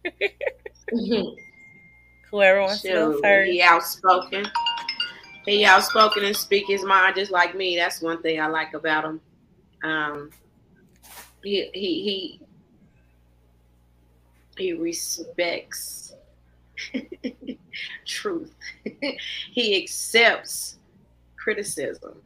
Whoever 2.31 2.63
wants 2.63 2.83
to 2.83 2.89
go 2.89 3.21
first. 3.21 3.51
He 3.51 3.61
outspoken. 3.63 4.47
He 5.45 5.65
outspoken 5.65 6.25
and 6.25 6.35
speak 6.35 6.67
his 6.67 6.85
mind 6.85 7.17
just 7.17 7.31
like 7.31 7.55
me. 7.55 7.77
That's 7.77 8.01
one 8.01 8.23
thing 8.23 8.41
I 8.41 8.47
like 8.47 8.75
about 8.75 9.05
him. 9.05 9.21
Um, 9.85 10.31
he 11.43 11.71
he 11.73 12.03
he 12.03 12.41
he 14.57 14.73
respects 14.73 16.15
truth. 18.07 18.55
he 19.53 19.83
accepts 19.83 20.79
criticism 21.39 22.21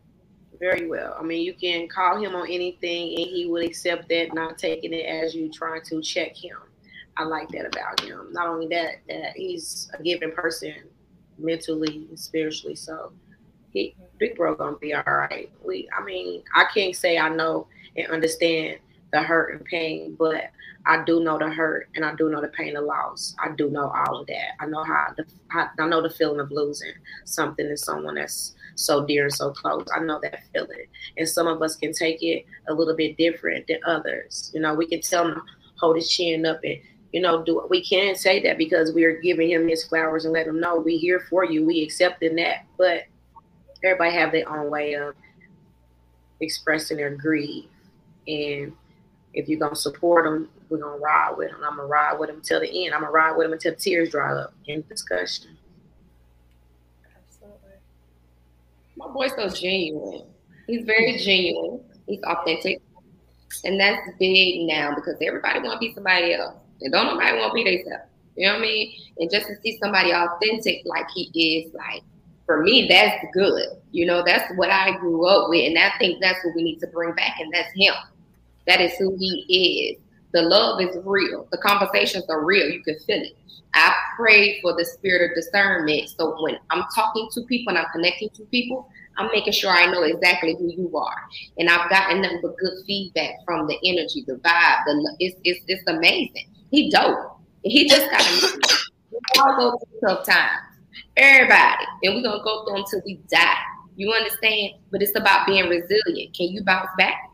very 0.59 0.87
well. 0.87 1.17
I 1.19 1.23
mean, 1.23 1.43
you 1.43 1.55
can 1.55 1.89
call 1.89 2.23
him 2.23 2.35
on 2.35 2.47
anything 2.47 3.17
and 3.17 3.27
he 3.27 3.47
will 3.47 3.65
accept 3.65 4.09
that, 4.11 4.35
not 4.35 4.59
taking 4.59 4.93
it 4.93 5.07
as 5.07 5.35
you 5.35 5.51
trying 5.51 5.83
to 5.85 6.03
check 6.03 6.37
him. 6.37 6.57
I 7.17 7.25
like 7.25 7.49
that 7.51 7.67
about 7.67 8.01
him. 8.01 8.29
Not 8.33 8.49
only 8.49 8.69
that, 8.69 8.97
that 9.09 9.33
he's 9.37 9.91
a 9.99 10.03
giving 10.03 10.33
person 10.33 10.75
mentally 11.39 12.07
and 12.09 12.19
spiritually. 12.19 12.77
So 12.77 13.13
he 13.73 13.95
Big 14.19 14.37
Bro 14.37 14.57
gonna 14.57 14.77
be 14.77 14.95
all 14.95 15.03
right. 15.07 15.51
We 15.65 15.89
I 15.99 16.05
mean, 16.05 16.43
I 16.55 16.65
can't 16.73 16.95
say 16.95 17.19
I 17.19 17.29
know 17.29 17.67
and 17.97 18.07
understand 18.09 18.79
the 19.13 19.23
hurt 19.23 19.55
and 19.55 19.65
pain, 19.65 20.17
but 20.19 20.45
I 20.87 21.05
do 21.05 21.21
know 21.21 21.39
the 21.39 21.51
hurt 21.51 21.89
and 21.95 22.05
I 22.05 22.15
do 22.15 22.31
know 22.31 22.41
the 22.41 22.49
pain 22.49 22.77
of 22.77 22.85
loss. 22.85 23.35
I 23.39 23.51
do 23.57 23.71
know 23.71 23.93
all 23.95 24.21
of 24.21 24.27
that. 24.29 24.53
I 24.61 24.67
know 24.67 24.83
how 24.83 25.09
the 25.17 25.27
I, 25.53 25.87
know 25.87 26.03
the 26.03 26.11
feeling 26.11 26.41
of 26.41 26.51
losing 26.51 26.93
something 27.25 27.69
to 27.69 27.77
someone 27.77 28.15
that's 28.15 28.55
so 28.77 29.05
dear 29.05 29.25
and 29.25 29.35
so 29.35 29.51
close. 29.51 29.87
I 29.95 30.01
know 30.01 30.21
that 30.23 30.43
feeling. 30.53 30.87
And 31.17 31.29
some 31.29 31.47
of 31.47 31.61
us 31.63 31.77
can 31.77 31.93
take 31.93 32.23
it 32.23 32.45
a 32.69 32.75
little 32.75 32.97
bit 32.97 33.17
different 33.17 33.67
than 33.67 33.81
others. 33.87 34.51
You 34.55 34.61
know, 34.61 34.75
we 34.75 34.87
can 34.87 35.01
tell 35.01 35.29
him 35.29 35.43
hold 35.77 35.97
his 35.97 36.11
chin 36.11 36.47
up 36.47 36.61
and 36.63 36.79
you 37.13 37.21
know, 37.21 37.43
do 37.43 37.67
we 37.69 37.85
can 37.85 38.15
say 38.15 38.41
that 38.43 38.57
because 38.57 38.93
we 38.93 39.05
are 39.05 39.21
giving 39.21 39.51
him 39.51 39.67
his 39.67 39.85
flowers 39.85 40.25
and 40.25 40.33
let 40.33 40.47
him 40.47 40.61
know 40.61 40.77
we 40.77 40.97
here 40.97 41.27
for 41.29 41.45
you. 41.45 41.67
We 41.67 41.83
accepting 41.83 42.37
that. 42.37 42.67
But 42.79 43.05
everybody 43.83 44.15
have 44.15 44.31
their 44.31 44.49
own 44.49 44.71
way 44.71 44.95
of 44.95 45.15
expressing 46.41 46.99
their 46.99 47.17
grief. 47.17 47.65
And 48.29 48.73
if 49.35 49.49
you're 49.49 49.59
gonna 49.59 49.77
support 49.77 50.25
them, 50.25 50.49
we're 50.69 50.79
gonna 50.79 50.99
ride 50.99 51.35
with 51.37 51.51
them. 51.51 51.61
I'm 51.65 51.77
gonna 51.77 51.89
ride 51.89 52.19
with 52.19 52.31
them 52.31 52.41
till 52.41 52.61
the 52.61 52.85
end. 52.85 52.95
I'm 52.95 53.01
gonna 53.01 53.13
ride 53.13 53.37
with 53.37 53.47
them 53.47 53.53
until 53.53 53.73
the 53.73 53.79
tears 53.79 54.11
dry 54.11 54.33
up. 54.33 54.55
In 54.67 54.85
discussion. 54.89 55.57
Absolutely. 57.17 57.75
My 58.97 59.09
boy's 59.09 59.33
so 59.37 59.49
genuine. 59.49 60.27
He's 60.67 60.85
very 60.85 61.17
genuine. 61.19 61.81
He's 62.07 62.23
authentic. 62.23 62.81
And 63.65 63.81
that's 63.81 64.01
big 64.19 64.67
now 64.67 64.95
because 64.95 65.17
everybody 65.21 65.61
want 65.61 65.81
to 65.81 65.89
be 65.89 65.95
somebody 65.95 66.35
else. 66.35 66.55
And 66.81 66.93
don't 66.93 67.07
nobody 67.07 67.37
want 67.37 67.51
to 67.51 67.55
be 67.55 67.65
themselves. 67.65 68.05
You 68.37 68.47
know 68.47 68.55
what 68.55 68.61
I 68.61 68.63
mean? 68.63 68.93
And 69.19 69.31
just 69.31 69.47
to 69.49 69.55
see 69.61 69.79
somebody 69.83 70.13
authentic 70.13 70.83
like 70.85 71.07
he 71.15 71.65
is, 71.65 71.75
like, 71.75 72.03
for 72.47 72.63
me, 72.63 72.87
that's 72.89 73.25
good. 73.35 73.67
You 73.91 74.07
know, 74.07 74.23
that's 74.25 74.51
what 74.57 74.71
I 74.71 74.97
grew 74.99 75.27
up 75.27 75.51
with. 75.51 75.67
And 75.67 75.79
I 75.79 75.93
think 75.99 76.21
that's 76.21 76.39
what 76.45 76.55
we 76.55 76.63
need 76.63 76.79
to 76.79 76.87
bring 76.87 77.13
back. 77.15 77.37
And 77.41 77.53
that's 77.53 77.69
him. 77.75 77.95
That 78.71 78.81
is 78.81 78.93
who 79.01 79.17
he 79.19 79.97
is. 79.99 80.01
The 80.33 80.43
love 80.43 80.81
is 80.81 80.97
real. 81.05 81.49
The 81.51 81.59
conversations 81.59 82.25
are 82.31 82.45
real. 82.45 82.71
You 82.71 82.81
can 82.85 82.97
feel 83.01 83.21
it. 83.21 83.37
I 83.75 83.93
pray 84.17 84.61
for 84.61 84.77
the 84.77 84.85
spirit 84.85 85.29
of 85.29 85.35
discernment. 85.35 86.09
So 86.11 86.41
when 86.41 86.57
I'm 86.71 86.85
talking 86.95 87.29
to 87.33 87.41
people 87.47 87.71
and 87.71 87.79
I'm 87.79 87.91
connecting 87.93 88.31
to 88.37 88.45
people, 88.45 88.89
I'm 89.19 89.29
making 89.33 89.55
sure 89.55 89.73
I 89.73 89.91
know 89.91 90.05
exactly 90.05 90.55
who 90.57 90.71
you 90.71 90.97
are. 90.97 91.17
And 91.59 91.69
I've 91.69 91.91
gotten 91.91 92.23
nothing 92.23 92.39
but 92.43 92.57
good 92.59 92.75
feedback 92.87 93.39
from 93.45 93.67
the 93.67 93.77
energy, 93.85 94.23
the 94.25 94.35
vibe. 94.35 94.85
The 94.87 95.17
it's 95.19 95.37
it's, 95.43 95.65
it's 95.67 95.83
amazing. 95.89 96.49
He 96.71 96.93
dope. 96.93 97.41
He 97.65 97.89
just 97.89 98.09
got 98.09 98.23
We 99.11 99.19
all 99.41 99.57
go 99.57 99.79
through 99.79 100.09
tough 100.09 100.27
times. 100.27 100.63
Everybody. 101.17 101.87
And 102.05 102.15
we're 102.15 102.23
gonna 102.23 102.45
go 102.45 102.65
through 102.67 102.77
until 102.77 103.03
we 103.05 103.17
die. 103.29 103.59
You 103.97 104.13
understand? 104.13 104.75
But 104.93 105.03
it's 105.03 105.19
about 105.19 105.49
being 105.49 105.69
resilient. 105.69 106.37
Can 106.37 106.51
you 106.51 106.63
bounce 106.63 106.91
back? 106.97 107.30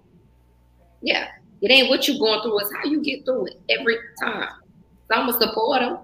Yeah. 1.06 1.28
It 1.62 1.70
ain't 1.70 1.88
what 1.88 2.06
you're 2.06 2.18
going 2.18 2.42
through, 2.42 2.58
it's 2.58 2.72
how 2.74 2.84
you 2.84 3.00
get 3.02 3.24
through 3.24 3.46
it 3.46 3.60
every 3.70 3.96
time. 4.20 4.48
So 5.08 5.14
I'm 5.16 5.26
gonna 5.26 5.40
support 5.40 5.80
him. 5.80 5.98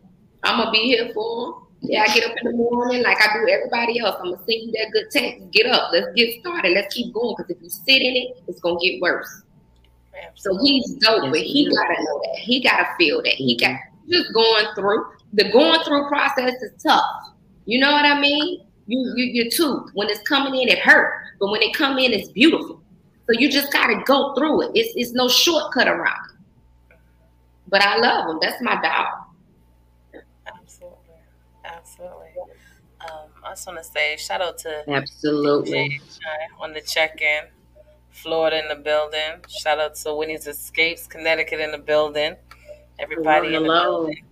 I'm 0.45 0.59
gonna 0.59 0.71
be 0.71 0.85
here 0.85 1.11
for 1.13 1.47
him. 1.47 1.55
Yeah, 1.81 2.05
I 2.09 2.15
get 2.15 2.31
up 2.31 2.37
in 2.41 2.53
the 2.53 2.57
morning 2.57 3.03
like 3.03 3.21
I 3.21 3.35
do 3.35 3.49
everybody 3.49 3.99
else. 3.99 4.15
I'm 4.21 4.31
gonna 4.31 4.37
send 4.39 4.63
you 4.63 4.73
that 4.73 4.91
good 4.93 5.11
text. 5.11 5.51
Get 5.51 5.67
up, 5.67 5.91
let's 5.93 6.07
get 6.15 6.41
started, 6.41 6.73
let's 6.73 6.95
keep 6.95 7.13
going. 7.13 7.35
Because 7.37 7.51
if 7.51 7.63
you 7.63 7.69
sit 7.69 8.01
in 8.01 8.15
it, 8.17 8.43
it's 8.47 8.61
gonna 8.61 8.79
get 8.81 9.03
worse. 9.03 9.43
So 10.37 10.57
he's 10.63 10.95
dope, 10.95 11.31
but 11.31 11.41
he 11.41 11.69
gotta 11.75 12.03
know 12.03 12.21
that. 12.25 12.39
He 12.39 12.63
gotta 12.63 12.87
feel 12.97 13.23
that. 13.23 13.35
He 13.35 13.57
got 13.57 13.71
mm-hmm. 13.71 14.13
just 14.13 14.33
going 14.33 14.67
through 14.77 15.05
the 15.33 15.51
going 15.51 15.81
through 15.81 16.07
process 16.09 16.55
is 16.63 16.83
tough. 16.83 17.05
You 17.65 17.81
know 17.81 17.91
what 17.91 18.05
I 18.05 18.21
mean? 18.21 18.65
You 18.87 19.13
you 19.17 19.43
your 19.43 19.51
tooth 19.51 19.91
when 19.95 20.09
it's 20.09 20.21
coming 20.29 20.55
in, 20.61 20.69
it 20.69 20.79
hurt, 20.79 21.13
but 21.41 21.51
when 21.51 21.63
it 21.63 21.75
come 21.75 21.99
in, 21.99 22.13
it's 22.13 22.31
beautiful. 22.31 22.82
So 23.27 23.39
you 23.39 23.51
just 23.51 23.73
gotta 23.73 24.03
go 24.05 24.35
through 24.35 24.63
it. 24.63 24.73
It's 24.75 24.95
it's 24.97 25.13
no 25.13 25.29
shortcut 25.29 25.89
around 25.89 26.31
it. 26.91 26.97
But 27.69 27.83
I 27.83 27.97
love 27.99 28.31
him. 28.31 28.39
That's 28.41 28.61
my 28.61 28.75
dog. 28.83 30.23
Absolutely. 30.47 30.99
Absolutely. 31.65 32.29
Um, 33.01 33.29
I 33.45 33.51
just 33.51 33.67
want 33.67 33.79
to 33.79 33.85
say 33.85 34.17
shout 34.17 34.41
out 34.41 34.59
to 34.59 34.85
Absolutely. 34.89 36.01
On 36.61 36.73
the 36.73 36.81
check 36.81 37.21
in. 37.21 37.45
Florida 38.13 38.63
in 38.63 38.69
the 38.69 38.77
building. 38.77 39.43
Shout 39.49 39.81
out 39.81 39.95
to 39.97 40.15
Winnie's 40.15 40.47
Escapes, 40.47 41.07
Connecticut 41.07 41.61
in 41.61 41.73
the 41.73 41.79
building. 41.79 42.37
Everybody 42.99 43.53
hello, 43.53 43.57
in 43.57 43.63
the 43.63 43.69
hello. 43.75 43.99
building. 44.05 44.25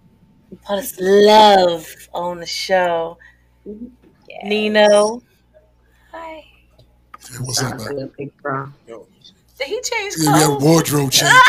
Put 0.66 0.78
us 0.78 0.96
love 1.00 1.88
on 2.12 2.40
the 2.40 2.46
show. 2.46 3.16
Yes. 3.64 4.44
Nino. 4.44 5.22
Hi. 7.30 7.36
Hey, 7.36 7.44
what's 7.44 7.62
up, 7.62 7.78
man? 7.78 8.10
Did 9.58 9.66
he 9.66 9.80
change 9.82 10.14
clothes? 10.14 10.24
Yeah, 10.24 10.48
we 10.48 10.54
had 10.54 10.62
wardrobe 10.62 11.10
change. 11.10 11.32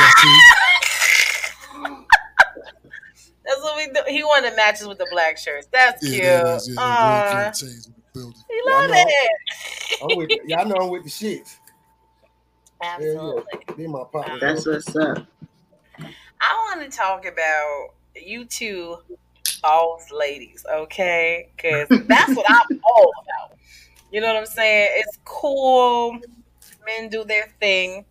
That's 3.44 3.62
what 3.62 3.76
we 3.78 3.88
do. 3.88 4.02
He 4.08 4.24
wanted 4.24 4.56
matches 4.56 4.88
with 4.88 4.98
the 4.98 5.08
black 5.12 5.38
shirts. 5.38 5.68
That's 5.72 6.04
yeah, 6.06 6.60
cute. 6.64 6.78
yeah, 6.78 6.84
uh, 6.84 7.52
He 7.54 8.62
loved 8.66 8.94
it. 8.94 9.32
I'm 10.02 10.18
with, 10.18 10.30
y'all 10.46 10.66
know 10.66 10.76
I'm 10.76 10.90
with 10.90 11.04
the 11.04 11.10
shit. 11.10 11.58
Absolutely. 12.84 13.44
Yeah, 13.54 13.76
yeah. 13.78 13.88
my 13.88 14.04
partner. 14.12 14.40
That's 14.40 14.66
what's 14.68 14.96
up. 14.96 15.26
I 16.00 16.76
want 16.76 16.82
to 16.90 16.98
talk 16.98 17.26
about 17.26 17.90
you 18.16 18.46
two 18.46 18.98
boss 19.62 20.12
ladies, 20.12 20.66
okay? 20.70 21.50
Because 21.56 21.88
that's 22.08 22.36
what 22.36 22.46
I'm 22.50 22.82
all 22.84 23.12
about. 23.24 23.58
You 24.12 24.20
know 24.20 24.28
what 24.28 24.38
I'm 24.38 24.46
saying? 24.46 24.90
It's 24.96 25.18
cool. 25.24 26.20
Men 26.86 27.10
do 27.10 27.24
their 27.24 27.48
thing. 27.60 28.06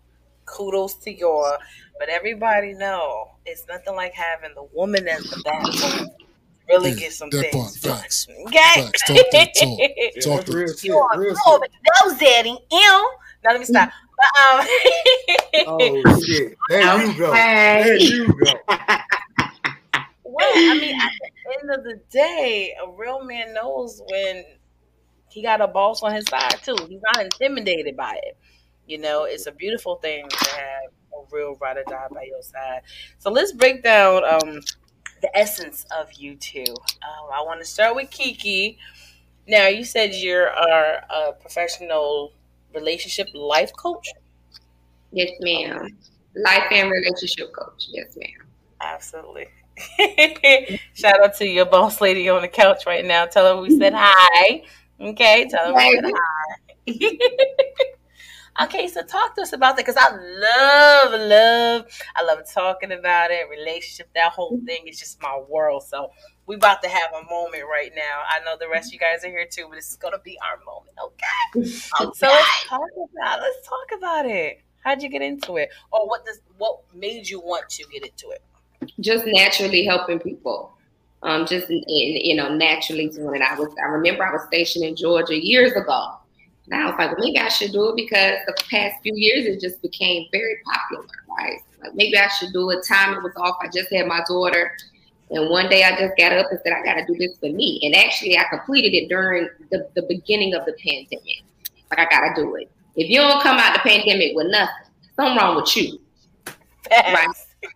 Kudos 0.47 0.95
to 0.95 1.13
y'all. 1.13 1.59
But 1.99 2.09
everybody 2.09 2.73
know 2.73 3.33
it's 3.45 3.67
nothing 3.69 3.95
like 3.95 4.15
having 4.15 4.55
the 4.55 4.67
woman 4.73 5.07
as 5.07 5.23
the 5.25 5.43
backbone. 5.45 6.09
Really 6.69 6.91
yeah, 6.93 6.97
get 6.97 7.13
some 7.13 7.31
things 7.31 7.79
part, 7.79 7.99
facts. 8.01 8.29
Okay. 8.47 8.59
Facts. 8.59 9.07
Talk 9.07 9.27
that 9.33 9.55
talk. 9.55 9.79
talk 10.23 10.49
yeah, 10.49 10.55
real 10.55 10.75
shit. 10.75 10.93
Real 11.17 11.35
shit. 11.35 11.71
Those 12.03 12.19
daddy. 12.19 12.59
Ew. 12.71 13.11
Now 13.45 13.51
let 13.51 13.61
me 13.61 13.67
stop. 13.67 13.91
But, 14.17 14.61
um, 14.61 14.67
oh 15.67 16.21
shit! 16.25 16.57
There 16.69 17.07
you 17.07 17.19
go. 17.19 17.33
There 17.33 17.97
you 17.97 18.27
go. 18.29 18.53
well, 20.25 20.53
I 20.55 20.79
mean, 20.79 20.95
at 20.95 21.11
the 21.21 21.59
end 21.61 21.71
of 21.71 21.85
the 21.85 22.01
day, 22.11 22.75
a 22.85 22.91
real 22.91 23.25
man 23.25 23.55
knows 23.55 24.03
when 24.11 24.45
he 25.31 25.43
got 25.43 25.61
a 25.61 25.69
boss 25.69 26.03
on 26.03 26.13
his 26.15 26.27
side 26.29 26.57
too. 26.63 26.77
He's 26.89 27.01
not 27.15 27.23
intimidated 27.25 27.97
by 27.97 28.19
it. 28.23 28.37
You 28.87 28.99
know, 28.99 29.25
it's 29.25 29.47
a 29.47 29.53
beautiful 29.53 29.97
thing 29.97 30.29
to 30.29 30.51
have 30.51 30.91
a 31.15 31.25
real 31.33 31.57
ride 31.61 31.77
or 31.79 31.85
die 31.85 32.07
by 32.13 32.25
your 32.25 32.43
side. 32.43 32.83
So 33.19 33.31
let's 33.31 33.53
break 33.53 33.83
down 33.83 34.25
um, 34.25 34.61
the 35.23 35.37
essence 35.37 35.85
of 35.99 36.13
you 36.15 36.37
two. 36.37 36.65
Um, 36.69 37.31
I 37.35 37.43
want 37.43 37.61
to 37.61 37.67
start 37.67 37.97
with 37.97 38.11
Kiki. 38.11 38.79
Now, 39.49 39.69
you 39.69 39.85
said 39.85 40.15
you're 40.15 40.47
a 40.47 41.33
professional 41.41 42.33
relationship 42.75 43.29
life 43.35 43.73
coach. 43.77 44.09
Yes, 45.13 45.31
ma'am. 45.41 45.89
Life 46.37 46.65
and 46.71 46.91
relationship 46.91 47.53
coach. 47.53 47.87
Yes, 47.91 48.17
ma'am. 48.17 48.49
Absolutely. 48.81 49.47
Shout 50.95 51.23
out 51.25 51.35
to 51.37 51.47
your 51.47 51.67
boss 51.67 52.01
lady 52.01 52.29
on 52.29 52.43
the 52.43 52.49
couch 52.49 52.87
right 52.87 53.05
now. 53.05 53.27
Tell 53.27 53.57
her 53.57 53.61
we 53.61 53.77
said 53.77 53.93
hi. 53.97 54.63
Okay, 55.01 55.49
tell 55.49 55.67
her 55.67 55.75
we 55.75 56.01
said 56.03 56.13
hi. 58.59 58.65
okay, 58.65 58.87
so 58.89 59.03
talk 59.03 59.35
to 59.37 59.43
us 59.43 59.53
about 59.53 59.77
that 59.77 59.87
because 59.87 59.97
I 59.97 60.11
love, 60.11 61.21
love, 61.21 61.87
I 62.17 62.23
love 62.23 62.41
talking 62.53 62.93
about 62.93 63.31
it. 63.31 63.49
Relationship, 63.49 64.09
that 64.15 64.33
whole 64.33 64.57
mm-hmm. 64.57 64.67
thing 64.67 64.89
is 64.89 64.99
just 64.99 65.23
my 65.23 65.41
world. 65.49 65.85
So 65.85 66.11
we 66.47 66.57
about 66.57 66.83
to 66.83 66.89
have 66.89 67.13
a 67.13 67.25
moment 67.31 67.65
right 67.71 67.93
now. 67.95 68.23
I 68.29 68.45
know 68.45 68.57
the 68.61 68.69
rest 68.69 68.89
of 68.89 68.93
you 68.95 68.99
guys 68.99 69.25
are 69.25 69.29
here 69.29 69.47
too, 69.51 69.67
but 69.69 69.77
this 69.77 69.89
is 69.89 69.97
gonna 69.97 70.19
be 70.19 70.37
our 70.45 70.63
moment. 70.65 70.97
Okay. 71.03 71.17
okay. 71.57 71.71
Um, 72.01 72.13
so 72.15 72.27
let's 72.27 72.67
talk 72.67 72.81
about 72.97 73.41
let's 73.41 73.67
talk 73.67 73.99
about 73.99 74.27
it. 74.27 74.63
How'd 74.85 75.03
you 75.03 75.09
get 75.09 75.23
into 75.23 75.57
it, 75.57 75.71
or 75.93 76.07
what 76.07 76.25
does 76.25 76.41
what 76.59 76.81
made 76.95 77.29
you 77.29 77.41
want 77.41 77.69
to 77.71 77.85
get 77.93 78.05
into 78.05 78.31
it? 78.31 78.43
just 79.01 79.25
naturally 79.27 79.85
helping 79.85 80.19
people. 80.19 80.77
Um, 81.23 81.45
just 81.47 81.69
in, 81.69 81.83
you 81.87 82.35
know, 82.35 82.55
naturally 82.55 83.09
doing 83.09 83.43
it. 83.43 83.43
I 83.43 83.55
was 83.59 83.69
I 83.79 83.89
remember 83.89 84.27
I 84.27 84.33
was 84.33 84.43
stationed 84.47 84.85
in 84.85 84.97
Georgia 84.97 85.39
years 85.39 85.73
ago. 85.73 86.17
And 86.71 86.81
I 86.81 86.87
was 86.87 86.95
like, 86.99 87.11
well, 87.11 87.19
maybe 87.19 87.39
I 87.39 87.49
should 87.49 87.73
do 87.73 87.91
it 87.91 87.97
because 87.97 88.39
the 88.47 88.55
past 88.71 89.03
few 89.03 89.15
years 89.15 89.45
it 89.45 89.61
just 89.61 89.83
became 89.83 90.27
very 90.31 90.59
popular, 90.65 91.05
right? 91.37 91.61
Like 91.83 91.95
maybe 91.95 92.17
I 92.17 92.29
should 92.29 92.53
do 92.53 92.71
it. 92.71 92.87
Time 92.87 93.15
it 93.15 93.23
was 93.23 93.33
off. 93.37 93.57
I 93.61 93.67
just 93.69 93.93
had 93.93 94.07
my 94.07 94.23
daughter. 94.27 94.73
And 95.31 95.49
one 95.49 95.69
day 95.69 95.85
I 95.85 95.97
just 95.97 96.17
got 96.17 96.33
up 96.33 96.47
and 96.51 96.61
said, 96.63 96.73
I 96.73 96.83
got 96.85 96.95
to 96.95 97.07
do 97.07 97.17
this 97.19 97.39
for 97.39 97.49
me. 97.49 97.81
And 97.83 97.95
actually, 97.95 98.37
I 98.37 98.45
completed 98.51 98.95
it 98.95 99.09
during 99.09 99.49
the, 99.71 99.89
the 99.95 100.03
beginning 100.03 100.55
of 100.55 100.65
the 100.65 100.73
pandemic. 100.73 101.45
Like, 101.91 102.01
I 102.01 102.05
got 102.11 102.35
to 102.35 102.43
do 102.43 102.57
it. 102.57 102.71
If 102.97 103.09
you 103.09 103.19
don't 103.21 103.43
come 103.43 103.59
out 103.59 103.73
the 103.73 103.89
pandemic 103.89 104.35
with 104.35 104.49
nothing, 104.49 104.75
something 105.15 105.37
wrong 105.37 105.57
with 105.57 105.77
you. 105.77 106.01
Right? 106.91 107.29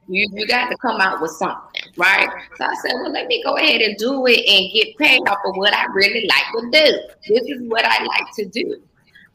You 0.08 0.28
you 0.32 0.46
got 0.46 0.68
to 0.70 0.76
come 0.78 1.00
out 1.00 1.20
with 1.20 1.30
something, 1.32 1.73
right? 1.96 2.28
So 2.56 2.64
I 2.64 2.74
said, 2.82 2.92
well, 2.94 3.12
let 3.12 3.26
me 3.26 3.42
go 3.42 3.56
ahead 3.56 3.80
and 3.80 3.96
do 3.96 4.26
it 4.26 4.40
and 4.46 4.72
get 4.72 4.96
paid 4.98 5.20
off 5.28 5.38
of 5.44 5.56
what 5.56 5.74
I 5.74 5.86
really 5.92 6.28
like 6.28 6.44
to 6.52 6.70
do. 6.70 7.34
This 7.34 7.44
is 7.48 7.62
what 7.62 7.84
I 7.84 8.02
like 8.04 8.26
to 8.36 8.44
do. 8.46 8.82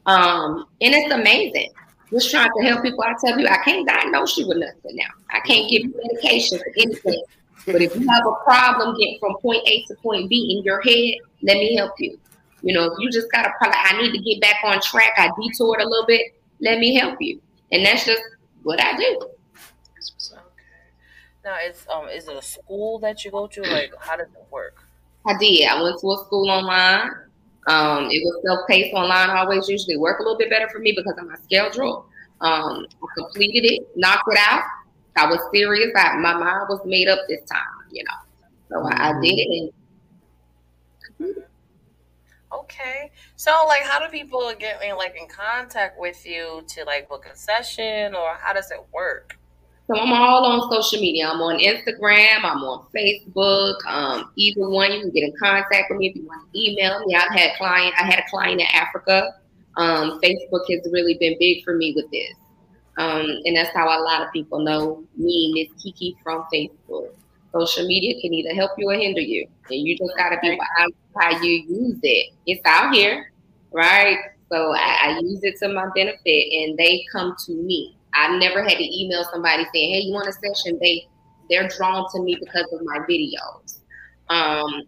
Um, 0.06 0.66
and 0.80 0.94
it's 0.94 1.12
amazing. 1.12 1.70
Just 2.10 2.30
trying 2.30 2.50
to 2.56 2.64
help 2.66 2.82
people. 2.82 3.02
I 3.02 3.14
tell 3.24 3.38
you, 3.38 3.46
I 3.46 3.58
can't 3.58 3.86
diagnose 3.86 4.36
you 4.36 4.48
with 4.48 4.58
nothing 4.58 4.96
now. 4.96 5.10
I 5.30 5.40
can't 5.40 5.70
give 5.70 5.82
you 5.82 5.94
medication 6.02 6.58
for 6.58 6.72
anything. 6.76 7.22
But 7.66 7.82
if 7.82 7.94
you 7.94 8.08
have 8.08 8.26
a 8.26 8.44
problem 8.44 8.96
getting 8.98 9.18
from 9.20 9.36
point 9.38 9.62
A 9.66 9.84
to 9.84 9.94
point 9.96 10.28
B 10.28 10.56
in 10.56 10.64
your 10.64 10.80
head, 10.80 11.14
let 11.42 11.58
me 11.58 11.76
help 11.76 11.92
you. 11.98 12.18
You 12.62 12.74
know, 12.74 12.84
if 12.84 12.92
you 12.98 13.10
just 13.10 13.30
got 13.30 13.46
a 13.46 13.52
problem, 13.58 13.78
I 13.82 14.00
need 14.02 14.12
to 14.12 14.18
get 14.18 14.40
back 14.40 14.56
on 14.64 14.80
track. 14.80 15.12
I 15.16 15.30
detoured 15.40 15.80
a 15.80 15.88
little 15.88 16.06
bit. 16.06 16.34
Let 16.60 16.78
me 16.78 16.94
help 16.94 17.16
you. 17.20 17.40
And 17.72 17.84
that's 17.84 18.04
just 18.04 18.22
what 18.62 18.80
I 18.82 18.96
do. 18.96 19.28
Now, 21.44 21.56
is 21.66 21.86
um, 21.92 22.08
is 22.08 22.28
it 22.28 22.36
a 22.36 22.42
school 22.42 22.98
that 22.98 23.24
you 23.24 23.30
go 23.30 23.46
to? 23.46 23.62
Like, 23.62 23.92
how 23.98 24.16
does 24.16 24.28
it 24.28 24.44
work? 24.50 24.84
I 25.26 25.36
did. 25.38 25.66
I 25.66 25.82
went 25.82 25.98
to 26.00 26.10
a 26.12 26.18
school 26.24 26.50
online. 26.50 27.10
Um, 27.66 28.08
it 28.10 28.22
was 28.24 28.42
self-paced 28.44 28.94
online. 28.94 29.30
Always 29.30 29.68
usually 29.68 29.96
work 29.96 30.18
a 30.18 30.22
little 30.22 30.38
bit 30.38 30.50
better 30.50 30.68
for 30.68 30.78
me 30.78 30.92
because 30.96 31.16
of 31.18 31.26
my 31.26 31.36
schedule. 31.44 32.06
Um, 32.40 32.86
I 32.90 33.06
completed 33.16 33.70
it, 33.70 33.88
knocked 33.96 34.28
it 34.28 34.38
out. 34.38 34.64
I 35.16 35.26
was 35.26 35.40
serious. 35.52 35.90
I, 35.96 36.16
my 36.16 36.34
mind 36.34 36.66
was 36.68 36.80
made 36.84 37.08
up 37.08 37.20
this 37.28 37.40
time, 37.50 37.60
you 37.90 38.04
know. 38.04 38.14
So 38.70 38.88
I, 38.88 39.10
I 39.10 39.20
did 39.20 39.38
it. 39.38 39.72
And, 41.20 41.36
okay. 42.52 43.10
So, 43.36 43.50
like, 43.66 43.82
how 43.82 43.98
do 43.98 44.08
people 44.10 44.52
get 44.58 44.82
in, 44.82 44.96
like, 44.96 45.16
in 45.20 45.28
contact 45.28 45.98
with 45.98 46.26
you 46.26 46.62
to 46.68 46.84
like 46.84 47.08
book 47.08 47.26
a 47.30 47.36
session, 47.36 48.14
or 48.14 48.36
how 48.38 48.52
does 48.52 48.70
it 48.70 48.80
work? 48.92 49.36
So 49.90 49.98
I'm 49.98 50.12
all 50.12 50.44
on 50.44 50.70
social 50.70 51.00
media. 51.00 51.28
I'm 51.28 51.40
on 51.40 51.58
Instagram. 51.58 52.44
I'm 52.44 52.62
on 52.62 52.86
Facebook. 52.94 53.74
Um, 53.86 54.30
either 54.36 54.68
one, 54.68 54.92
you 54.92 55.00
can 55.00 55.10
get 55.10 55.24
in 55.24 55.32
contact 55.36 55.90
with 55.90 55.98
me 55.98 56.10
if 56.10 56.14
you 56.14 56.24
want 56.26 56.48
to 56.52 56.60
email 56.60 57.04
me. 57.04 57.16
I've 57.16 57.36
had 57.36 57.56
client. 57.58 57.92
I 57.98 58.04
had 58.04 58.20
a 58.20 58.30
client 58.30 58.60
in 58.60 58.68
Africa. 58.72 59.34
Um, 59.76 60.20
Facebook 60.22 60.62
has 60.70 60.88
really 60.92 61.16
been 61.18 61.34
big 61.40 61.64
for 61.64 61.74
me 61.74 61.92
with 61.96 62.08
this, 62.12 62.34
um, 62.98 63.26
and 63.44 63.56
that's 63.56 63.74
how 63.74 63.86
a 63.86 63.98
lot 64.02 64.22
of 64.22 64.32
people 64.32 64.60
know 64.60 65.02
me, 65.16 65.52
Miss 65.56 65.82
Kiki 65.82 66.16
from 66.22 66.44
Facebook. 66.54 67.10
Social 67.52 67.84
media 67.84 68.20
can 68.20 68.32
either 68.32 68.54
help 68.54 68.70
you 68.78 68.88
or 68.88 68.94
hinder 68.94 69.20
you, 69.20 69.44
and 69.70 69.80
you 69.80 69.98
just 69.98 70.16
gotta 70.16 70.38
be 70.40 70.50
wise 70.50 70.90
how 71.16 71.42
you 71.42 71.64
use 71.68 71.98
it. 72.04 72.32
It's 72.46 72.60
out 72.64 72.94
here, 72.94 73.32
right? 73.72 74.18
So 74.52 74.72
I, 74.72 75.16
I 75.16 75.18
use 75.20 75.40
it 75.42 75.56
to 75.60 75.68
my 75.68 75.86
benefit, 75.96 76.52
and 76.52 76.78
they 76.78 77.04
come 77.10 77.34
to 77.46 77.52
me. 77.52 77.96
I 78.14 78.36
never 78.38 78.62
had 78.62 78.78
to 78.78 79.00
email 79.00 79.24
somebody 79.24 79.64
saying, 79.72 79.94
"Hey, 79.94 80.00
you 80.00 80.12
want 80.12 80.28
a 80.28 80.32
session?" 80.32 80.78
They 80.80 81.08
they're 81.48 81.68
drawn 81.68 82.06
to 82.12 82.22
me 82.22 82.36
because 82.38 82.66
of 82.72 82.80
my 82.84 82.98
videos. 83.08 83.80
Um, 84.28 84.82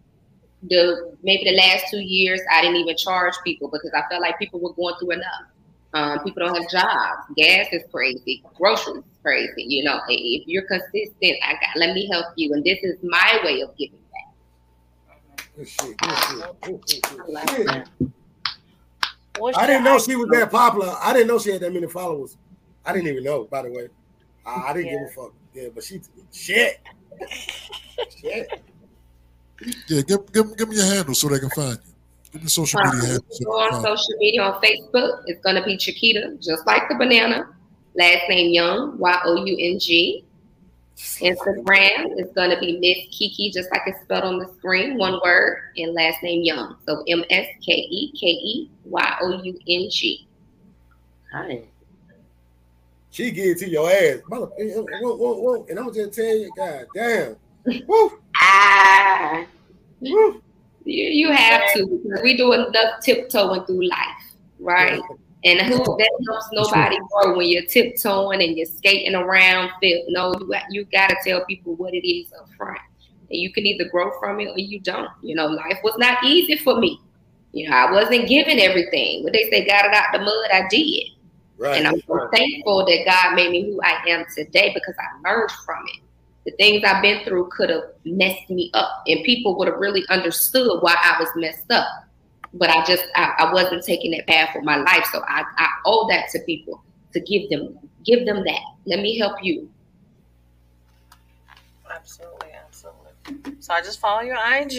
the 0.69 1.15
maybe 1.23 1.43
the 1.43 1.55
last 1.55 1.85
two 1.91 1.99
years, 1.99 2.41
I 2.51 2.61
didn't 2.61 2.77
even 2.77 2.95
charge 2.97 3.33
people 3.43 3.69
because 3.69 3.91
I 3.93 4.07
felt 4.09 4.21
like 4.21 4.39
people 4.39 4.59
were 4.59 4.73
going 4.73 4.95
through 4.99 5.11
enough. 5.11 5.45
Um, 5.93 6.19
people 6.23 6.45
don't 6.45 6.55
have 6.55 6.69
jobs. 6.71 7.27
Gas 7.37 7.67
is 7.71 7.83
crazy. 7.91 8.43
Groceries 8.55 9.03
is 9.03 9.19
crazy. 9.21 9.63
You 9.63 9.83
know, 9.83 9.99
if 10.07 10.47
you're 10.47 10.63
consistent, 10.63 11.37
I 11.43 11.53
got 11.53 11.77
let 11.77 11.93
me 11.93 12.07
help 12.11 12.27
you, 12.35 12.53
and 12.53 12.63
this 12.63 12.79
is 12.81 12.97
my 13.03 13.39
way 13.43 13.61
of 13.61 13.75
giving 13.77 13.99
back. 14.11 15.49
Good 15.55 15.67
shit, 15.67 15.97
good 15.97 16.17
shit, 16.17 16.55
good 16.61 16.89
shit. 16.89 17.87
I 19.55 19.67
didn't 19.67 19.83
know 19.83 19.99
she 19.99 20.15
was 20.15 20.29
that 20.29 20.49
popular. 20.51 20.95
I 21.01 21.13
didn't 21.13 21.27
know 21.27 21.39
she 21.39 21.51
had 21.51 21.61
that 21.61 21.73
many 21.73 21.87
followers. 21.87 22.37
I 22.85 22.93
didn't 22.93 23.07
even 23.07 23.23
know, 23.23 23.45
by 23.45 23.63
the 23.63 23.71
way. 23.71 23.87
I, 24.45 24.69
I 24.69 24.73
didn't 24.73 24.87
yeah. 24.87 24.99
give 24.99 25.07
a 25.07 25.11
fuck. 25.11 25.33
Yeah, 25.53 25.67
but 25.73 25.83
she 25.83 26.01
shit. 26.31 26.79
shit. 28.21 28.61
Yeah, 29.87 30.01
give, 30.01 30.31
give, 30.31 30.57
give 30.57 30.69
me 30.69 30.75
your 30.75 30.85
handle 30.85 31.15
so 31.15 31.29
they 31.29 31.39
can 31.39 31.49
find 31.51 31.79
you. 31.85 31.93
Give 32.33 32.41
me 32.41 32.49
social 32.49 32.81
media 32.81 32.99
um, 32.99 33.05
handle. 33.05 33.25
So 33.29 33.49
on 33.51 33.81
social 33.81 34.17
media 34.17 34.43
on 34.43 34.61
Facebook. 34.61 35.23
It's 35.27 35.41
gonna 35.41 35.63
be 35.63 35.77
Chiquita, 35.77 36.37
just 36.41 36.65
like 36.65 36.89
the 36.89 36.95
banana. 36.95 37.47
Last 37.95 38.27
name 38.27 38.51
Young, 38.51 38.97
Y 38.97 39.19
O 39.25 39.45
U 39.45 39.57
N 39.59 39.79
G. 39.79 40.25
Instagram 40.97 42.19
is 42.19 42.29
gonna 42.35 42.59
be 42.59 42.79
Miss 42.79 43.15
Kiki, 43.17 43.51
just 43.51 43.69
like 43.71 43.81
it's 43.87 44.01
spelled 44.01 44.23
on 44.23 44.37
the 44.37 44.47
screen, 44.57 44.97
one 44.97 45.19
word, 45.23 45.71
and 45.77 45.93
last 45.93 46.21
name 46.21 46.43
Young. 46.43 46.75
So 46.85 47.03
M 47.07 47.23
S 47.29 47.47
K 47.65 47.73
E 47.73 48.11
K 48.19 48.27
E 48.27 48.69
Y 48.85 49.17
O 49.21 49.41
U 49.43 49.59
N 49.67 49.89
G. 49.89 50.27
Hi. 51.31 51.63
She 53.13 53.29
get 53.29 53.59
to 53.59 53.69
your 53.69 53.87
ass. 53.91 54.21
Mother- 54.27 54.49
whoa, 54.57 55.15
whoa, 55.15 55.33
whoa. 55.35 55.65
And 55.69 55.77
I'm 55.77 55.93
just 55.93 56.13
tell 56.13 56.35
you, 56.35 56.51
God 56.57 56.87
damn. 56.95 57.35
Woo, 57.87 58.11
Ah, 58.41 59.45
woo. 60.01 60.41
you, 60.83 61.05
you 61.05 61.31
have 61.31 61.61
to 61.75 61.85
because 61.85 62.23
we 62.23 62.35
do 62.35 62.53
enough 62.53 63.01
tiptoeing 63.03 63.65
through 63.65 63.87
life, 63.87 64.33
right? 64.59 64.99
And 65.43 65.61
who 65.61 65.77
that 65.77 66.09
helps 66.27 66.49
nobody 66.53 66.97
grow 67.11 67.37
when 67.37 67.49
you're 67.49 67.65
tiptoeing 67.65 68.41
and 68.41 68.57
you're 68.57 68.65
skating 68.65 69.13
around. 69.13 69.69
Feel 69.79 70.03
no, 70.07 70.33
you 70.39 70.47
got, 70.47 70.63
you 70.71 70.85
got 70.85 71.09
to 71.09 71.17
tell 71.23 71.45
people 71.45 71.75
what 71.75 71.93
it 71.93 72.07
is 72.09 72.33
up 72.33 72.49
front, 72.57 72.79
and 73.29 73.39
you 73.39 73.53
can 73.53 73.63
either 73.67 73.87
grow 73.89 74.11
from 74.19 74.39
it 74.39 74.47
or 74.47 74.57
you 74.57 74.79
don't. 74.79 75.11
You 75.21 75.35
know, 75.35 75.45
life 75.45 75.77
was 75.83 75.95
not 75.99 76.23
easy 76.23 76.57
for 76.57 76.79
me. 76.79 76.99
You 77.51 77.69
know, 77.69 77.75
I 77.77 77.91
wasn't 77.91 78.27
given 78.27 78.57
everything. 78.59 79.23
When 79.23 79.33
they 79.33 79.43
say 79.51 79.67
got 79.67 79.85
it 79.85 79.93
out 79.93 80.05
the 80.13 80.19
mud, 80.19 80.49
I 80.51 80.67
did. 80.67 81.09
Right. 81.57 81.77
And 81.77 81.87
I'm 81.87 82.01
so 82.07 82.29
thankful 82.33 82.85
that 82.85 83.05
God 83.05 83.35
made 83.35 83.51
me 83.51 83.71
who 83.71 83.79
I 83.81 84.03
am 84.07 84.25
today 84.35 84.71
because 84.73 84.95
I 84.99 85.29
learned 85.29 85.51
from 85.65 85.83
it. 85.93 86.01
The 86.45 86.51
things 86.57 86.83
I've 86.85 87.01
been 87.01 87.23
through 87.23 87.49
could 87.55 87.69
have 87.69 87.83
messed 88.03 88.49
me 88.49 88.69
up, 88.73 89.03
and 89.07 89.23
people 89.23 89.57
would 89.57 89.67
have 89.67 89.77
really 89.77 90.03
understood 90.09 90.81
why 90.81 90.95
I 91.01 91.17
was 91.19 91.29
messed 91.35 91.71
up. 91.71 91.87
But 92.53 92.69
I 92.69 92.83
just 92.83 93.05
I, 93.15 93.33
I 93.39 93.53
wasn't 93.53 93.83
taking 93.83 94.11
that 94.11 94.27
path 94.27 94.49
for 94.51 94.61
my 94.61 94.77
life, 94.77 95.05
so 95.11 95.23
I, 95.27 95.43
I 95.57 95.69
owe 95.85 96.07
that 96.09 96.29
to 96.31 96.39
people 96.39 96.83
to 97.13 97.19
give 97.21 97.49
them 97.49 97.77
give 98.05 98.25
them 98.25 98.43
that. 98.43 98.61
Let 98.85 98.99
me 98.99 99.17
help 99.17 99.41
you. 99.41 99.69
Absolutely, 101.89 102.49
absolutely. 102.51 103.61
So 103.61 103.73
I 103.73 103.81
just 103.81 103.99
follow 103.99 104.21
your 104.21 104.35
IG 104.35 104.77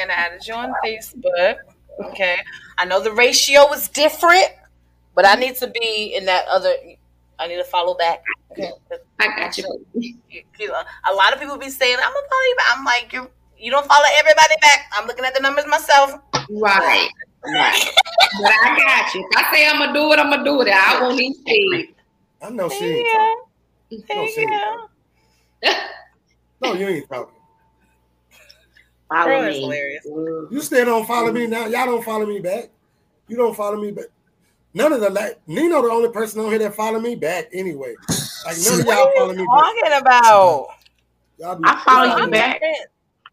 and 0.00 0.10
I 0.10 0.14
added 0.14 0.46
you 0.46 0.54
on 0.54 0.74
Facebook. 0.84 1.56
Okay. 2.06 2.36
I 2.78 2.84
know 2.84 3.00
the 3.00 3.12
ratio 3.12 3.72
is 3.72 3.88
different, 3.88 4.48
but 5.14 5.24
I 5.24 5.32
mm-hmm. 5.32 5.40
need 5.40 5.56
to 5.56 5.66
be 5.68 6.14
in 6.16 6.24
that 6.26 6.46
other. 6.48 6.72
I 7.38 7.48
need 7.48 7.56
to 7.56 7.64
follow 7.64 7.94
back. 7.94 8.22
Okay. 8.52 8.70
I 9.18 9.26
got 9.26 9.58
you. 9.58 9.64
You- 9.94 10.14
you 10.58 10.68
know, 10.68 10.82
A 11.10 11.14
lot 11.14 11.32
of 11.32 11.40
people 11.40 11.56
be 11.56 11.70
saying, 11.70 11.96
"I'm 11.96 12.12
gonna 12.12 12.28
follow 12.28 12.42
you 12.48 12.56
back." 12.56 12.76
I'm 12.76 12.84
like, 12.84 13.12
you 13.12 13.30
you 13.58 13.70
don't 13.70 13.86
follow 13.86 14.04
everybody 14.18 14.54
back. 14.60 14.90
I'm 14.92 15.06
looking 15.06 15.24
at 15.24 15.34
the 15.34 15.40
numbers 15.40 15.66
myself. 15.66 16.18
Right, 16.50 17.08
right. 17.44 17.90
but 18.42 18.52
I 18.62 18.76
got 18.78 19.14
you. 19.14 19.26
If 19.30 19.36
I 19.46 19.52
say 19.54 19.66
I'm 19.68 19.78
gonna 19.78 19.92
do 19.92 20.12
it, 20.12 20.18
I'm 20.18 20.30
gonna 20.30 20.44
do 20.44 20.60
it. 20.62 20.68
I 20.68 21.00
won't 21.00 21.20
even 21.20 21.34
see. 21.46 21.94
I 22.42 22.50
know 22.50 22.68
she 22.68 22.78
Hey, 22.78 23.04
yeah. 23.06 23.12
talking. 23.12 24.04
No, 24.08 24.14
Hey, 24.14 24.32
she 24.34 24.40
ain't 24.42 24.52
yeah. 24.52 24.58
talking. 25.62 25.88
No, 26.62 26.72
you 26.74 26.86
ain't 26.88 27.08
talking. 27.08 27.34
Follow 29.08 29.26
Bro, 29.26 29.48
me. 29.48 29.60
hilarious. 29.60 30.04
You 30.04 30.60
still 30.60 30.84
don't 30.86 31.06
follow 31.06 31.32
me 31.32 31.46
now. 31.46 31.66
Y'all 31.66 31.86
don't 31.86 32.04
follow 32.04 32.26
me 32.26 32.40
back. 32.40 32.70
You 33.28 33.36
don't 33.36 33.54
follow 33.54 33.80
me 33.80 33.92
back. 33.92 34.06
None 34.74 34.92
of 34.92 35.00
the 35.00 35.10
la- 35.10 35.28
Nino 35.46 35.82
the 35.82 35.88
only 35.88 36.10
person 36.10 36.40
on 36.40 36.50
here 36.50 36.58
that 36.58 36.74
follow 36.74 36.98
me 36.98 37.14
back 37.14 37.48
anyway. 37.52 37.94
Like 38.44 38.56
none 38.58 38.80
of 38.80 38.86
y'all 38.86 39.10
follow 39.16 39.32
me 39.32 39.46
back. 39.46 39.62
Talking 39.62 40.00
about. 40.00 40.66
Y'all 41.38 41.56
be, 41.56 41.62
I 41.64 41.82
follow 41.84 42.16
y'all 42.16 42.30
back. 42.30 42.60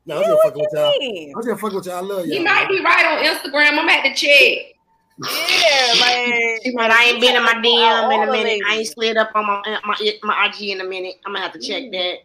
No, 0.06 0.18
I'm 0.18 0.24
just 0.24 0.44
fucking 0.44 0.60
with 0.60 0.70
y'all. 0.74 0.94
mean? 1.00 1.34
I'm 1.36 1.44
just 1.44 1.62
fucking 1.62 1.76
with 1.76 1.86
y'all. 1.86 1.96
I 1.96 2.00
love 2.00 2.26
y'all. 2.26 2.38
You 2.38 2.44
might 2.44 2.70
be 2.70 2.80
right 2.84 3.06
on 3.06 3.24
Instagram. 3.24 3.78
I'm 3.80 3.90
at 3.90 4.04
the 4.04 4.14
check. 4.14 4.76
Yeah, 5.18 5.94
like 6.00 6.62
She 6.64 6.72
might, 6.74 6.92
I 6.92 7.06
ain't 7.06 7.22
been 7.22 7.36
in 7.36 7.44
my 7.44 7.54
DM 7.54 8.14
in 8.14 8.30
a 8.30 8.32
minute. 8.32 8.62
I 8.68 8.78
ain't 8.78 8.88
slid 8.88 9.18
up 9.18 9.32
on 9.36 9.46
my 9.46 9.62
uh, 9.66 9.80
my 9.86 9.94
uh, 9.94 10.12
my 10.24 10.48
IG 10.48 10.70
in 10.70 10.82
a 10.82 10.84
minute. 10.84 11.16
I'm 11.26 11.34
gonna 11.34 11.44
have 11.44 11.54
to 11.54 11.60
check 11.60 11.92
that. 11.92 12.16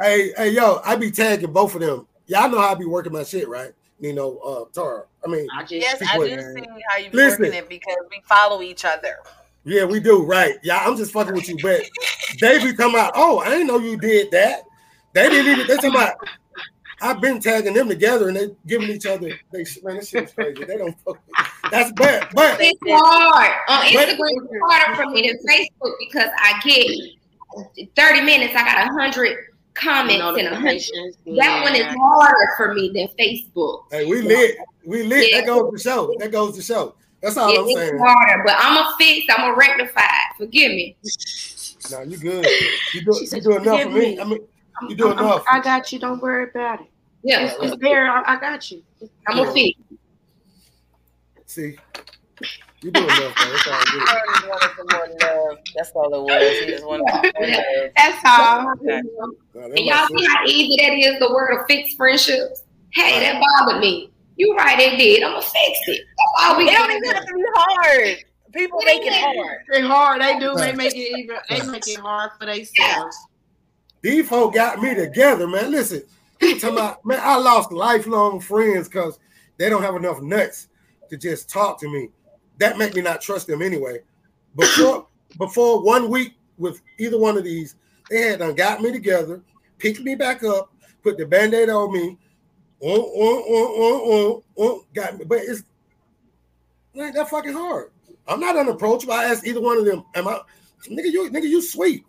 Hey, 0.00 0.32
hey, 0.36 0.50
yo, 0.50 0.80
I 0.84 0.96
be 0.96 1.10
tagging 1.10 1.52
both 1.52 1.74
of 1.74 1.80
them. 1.80 2.06
Y'all 2.26 2.48
know 2.48 2.60
how 2.60 2.72
I 2.72 2.74
be 2.74 2.86
working 2.86 3.12
my 3.12 3.22
shit, 3.22 3.48
right? 3.48 3.72
Nino, 4.00 4.36
uh, 4.38 4.64
Tara. 4.72 5.04
I 5.24 5.28
mean, 5.28 5.46
I 5.56 5.62
just 5.62 5.72
Yes, 5.74 6.00
I 6.02 6.12
People- 6.12 6.28
do 6.28 6.40
see 6.54 6.64
how 6.88 6.98
you 6.98 7.10
be 7.10 7.16
Listen. 7.16 7.42
working 7.42 7.58
it 7.58 7.68
because 7.68 7.96
we 8.10 8.22
follow 8.26 8.62
each 8.62 8.84
other. 8.84 9.18
yeah, 9.64 9.84
we 9.84 10.00
do, 10.00 10.24
right? 10.24 10.56
Yeah, 10.62 10.78
I'm 10.78 10.96
just 10.96 11.12
fucking 11.12 11.34
with 11.34 11.48
you, 11.48 11.58
but 11.62 11.82
they 12.40 12.62
be 12.62 12.72
coming 12.74 12.98
out. 13.00 13.12
Oh, 13.14 13.38
I 13.40 13.50
didn't 13.50 13.66
know 13.66 13.78
you 13.78 13.96
did 13.98 14.30
that. 14.30 14.62
They 15.12 15.28
didn't 15.28 15.52
even. 15.52 15.66
They 15.66 15.74
talking 15.76 15.90
about. 15.90 16.14
I've 17.02 17.20
been 17.22 17.40
tagging 17.40 17.72
them 17.72 17.88
together, 17.88 18.28
and 18.28 18.36
they 18.36 18.48
giving 18.66 18.90
each 18.90 19.06
other. 19.06 19.30
They 19.52 19.64
man, 19.82 19.96
this 19.96 20.10
shit 20.10 20.24
is 20.24 20.32
crazy. 20.34 20.64
They 20.64 20.76
don't 20.76 20.94
fuck. 21.00 21.18
With, 21.26 21.70
that's 21.70 21.90
bad, 21.92 22.28
but 22.34 22.58
It's 22.60 22.78
hard 22.86 23.52
on 23.68 23.92
But- 23.94 24.08
Instagram. 24.08 24.44
It's 24.44 24.60
harder 24.70 24.96
for 24.96 25.06
me 25.10 25.22
than 25.28 25.38
Facebook 25.48 25.94
because 25.98 26.28
I 26.38 26.60
get 26.62 27.88
30 27.96 28.20
minutes. 28.20 28.54
I 28.54 28.64
got 28.64 28.88
hundred 28.88 29.36
comments 29.74 30.38
and 30.38 30.48
a 30.48 30.54
hundred. 30.56 30.82
That 31.38 31.62
one 31.64 31.74
is 31.76 31.86
harder 31.98 32.48
for 32.56 32.74
me 32.74 32.90
than 32.94 33.08
Facebook. 33.18 33.84
hey, 33.90 34.04
we 34.06 34.22
lit. 34.22 34.56
We 34.84 35.02
lit. 35.02 35.30
Yeah. 35.30 35.40
That 35.40 35.46
goes 35.46 35.72
to 35.72 35.78
show. 35.78 36.14
That 36.18 36.32
goes 36.32 36.56
to 36.56 36.62
show. 36.62 36.94
That's 37.22 37.36
all 37.36 37.50
It- 37.50 37.58
I'm 37.58 37.64
it's 37.68 37.78
saying. 37.78 37.98
harder, 37.98 38.42
but 38.44 38.56
I'm 38.58 38.76
a 38.78 38.94
fix. 38.98 39.26
I'm 39.36 39.52
a 39.52 39.56
rectify. 39.56 40.00
Forgive 40.38 40.72
me. 40.72 40.96
No, 41.90 42.00
you 42.02 42.16
good. 42.18 42.46
You 42.94 43.04
do, 43.04 43.12
She 43.28 43.36
you 43.36 43.42
do 43.42 43.56
enough 43.56 43.82
for 43.82 43.88
me. 43.90 43.94
me." 44.16 44.20
I 44.20 44.24
mean, 44.24 44.38
I'm- 44.80 44.88
You 44.90 44.96
do 44.96 45.08
I'm- 45.08 45.18
enough. 45.18 45.44
I 45.50 45.60
got 45.60 45.92
you. 45.92 45.98
Don't 45.98 46.22
worry 46.22 46.48
about 46.50 46.80
it. 46.80 46.86
Yeah, 47.22 47.40
It's, 47.40 47.54
it's 47.60 47.76
there. 47.82 48.10
I, 48.10 48.36
I 48.36 48.40
got 48.40 48.70
you. 48.70 48.82
I'm 49.28 49.38
a 49.40 49.52
fix. 49.52 49.78
see, 51.44 51.76
you 52.82 52.90
do 52.90 53.00
enough. 53.00 53.16
Though. 53.16 53.54
It's 53.54 53.66
all 53.66 53.84
good. 53.92 54.08
I 54.08 54.48
wanted 54.48 54.70
some 54.76 54.86
more 54.90 55.08
love. 55.20 55.58
That's 55.76 55.90
all 55.94 56.14
it 56.14 56.22
was. 56.22 56.58
He 56.58 56.66
just 56.66 56.86
wanted 56.86 57.04
some 57.10 57.20
more 57.20 57.48
love. 57.48 57.90
That's 57.96 58.24
all. 58.24 58.72
Okay. 58.72 59.02
No, 59.18 59.34
that 59.54 59.78
And 59.78 59.86
y'all 59.86 60.06
see 60.06 60.16
sister. 60.18 60.30
how 60.38 60.44
easy 60.46 60.76
that 60.82 60.92
is, 60.94 61.18
the 61.20 61.30
word 61.32 61.58
of 61.58 61.66
fixed 61.68 61.96
friendships? 61.96 62.62
Hey, 62.94 63.20
that 63.20 63.40
bothered 63.40 63.80
me. 63.80 64.10
You 64.36 64.56
right, 64.56 64.78
it 64.78 64.96
did. 64.96 65.22
I'm 65.22 65.32
gonna 65.32 65.42
fix 65.42 65.78
it. 65.88 66.00
That's 66.16 66.50
all 66.50 66.56
we 66.56 66.68
It 66.68 66.72
don't 66.72 66.90
even 66.90 67.14
have 67.14 67.26
to 67.26 67.34
be 67.34 67.44
hard. 67.54 68.16
People 68.52 68.80
make 68.84 69.02
it 69.02 69.12
hard. 69.12 69.58
They 69.70 69.82
hard. 69.82 70.22
They 70.22 70.38
do. 70.38 70.54
They 70.56 70.72
make 70.72 70.94
it 70.94 71.18
even. 71.18 71.36
They 71.48 71.62
make 71.70 71.86
it 71.86 71.98
hard 72.00 72.30
for 72.38 72.46
themselves. 72.46 73.16
These 74.02 74.28
folk 74.28 74.54
got 74.54 74.80
me 74.80 74.94
together, 74.94 75.46
man. 75.46 75.70
Listen, 75.70 76.02
people 76.38 76.58
talking 76.58 76.76
about, 76.78 77.04
man, 77.04 77.20
I 77.22 77.36
lost 77.36 77.70
lifelong 77.70 78.40
friends 78.40 78.88
because 78.88 79.18
they 79.58 79.68
don't 79.68 79.82
have 79.82 79.94
enough 79.94 80.22
nuts 80.22 80.68
to 81.10 81.18
just 81.18 81.50
talk 81.50 81.78
to 81.80 81.88
me. 81.88 82.08
That 82.60 82.78
make 82.78 82.94
me 82.94 83.00
not 83.02 83.20
trust 83.20 83.46
them 83.46 83.62
anyway. 83.62 84.00
Before 84.56 85.06
before 85.38 85.82
one 85.82 86.10
week 86.10 86.34
with 86.58 86.80
either 86.98 87.18
one 87.18 87.36
of 87.36 87.44
these, 87.44 87.74
they 88.08 88.28
had 88.28 88.38
done 88.40 88.54
got 88.54 88.82
me 88.82 88.92
together, 88.92 89.40
picked 89.78 90.00
me 90.00 90.14
back 90.14 90.44
up, 90.44 90.72
put 91.02 91.16
the 91.16 91.26
band-aid 91.26 91.70
on 91.70 91.92
me, 91.92 92.18
uh, 92.82 92.86
uh, 92.86 93.40
uh, 93.48 93.98
uh, 94.12 94.40
uh, 94.62 94.78
got 94.94 95.18
me. 95.18 95.24
But 95.24 95.38
it's 95.38 95.62
like 96.94 97.14
that 97.14 97.30
fucking 97.30 97.54
hard. 97.54 97.90
I'm 98.28 98.40
not 98.40 98.56
unapproachable. 98.56 99.14
I 99.14 99.24
asked 99.24 99.46
either 99.46 99.60
one 99.60 99.78
of 99.78 99.86
them, 99.86 100.04
am 100.14 100.28
I 100.28 100.40
nigga, 100.88 101.10
you 101.10 101.30
nigga, 101.30 101.48
you 101.48 101.62
sweet. 101.62 102.04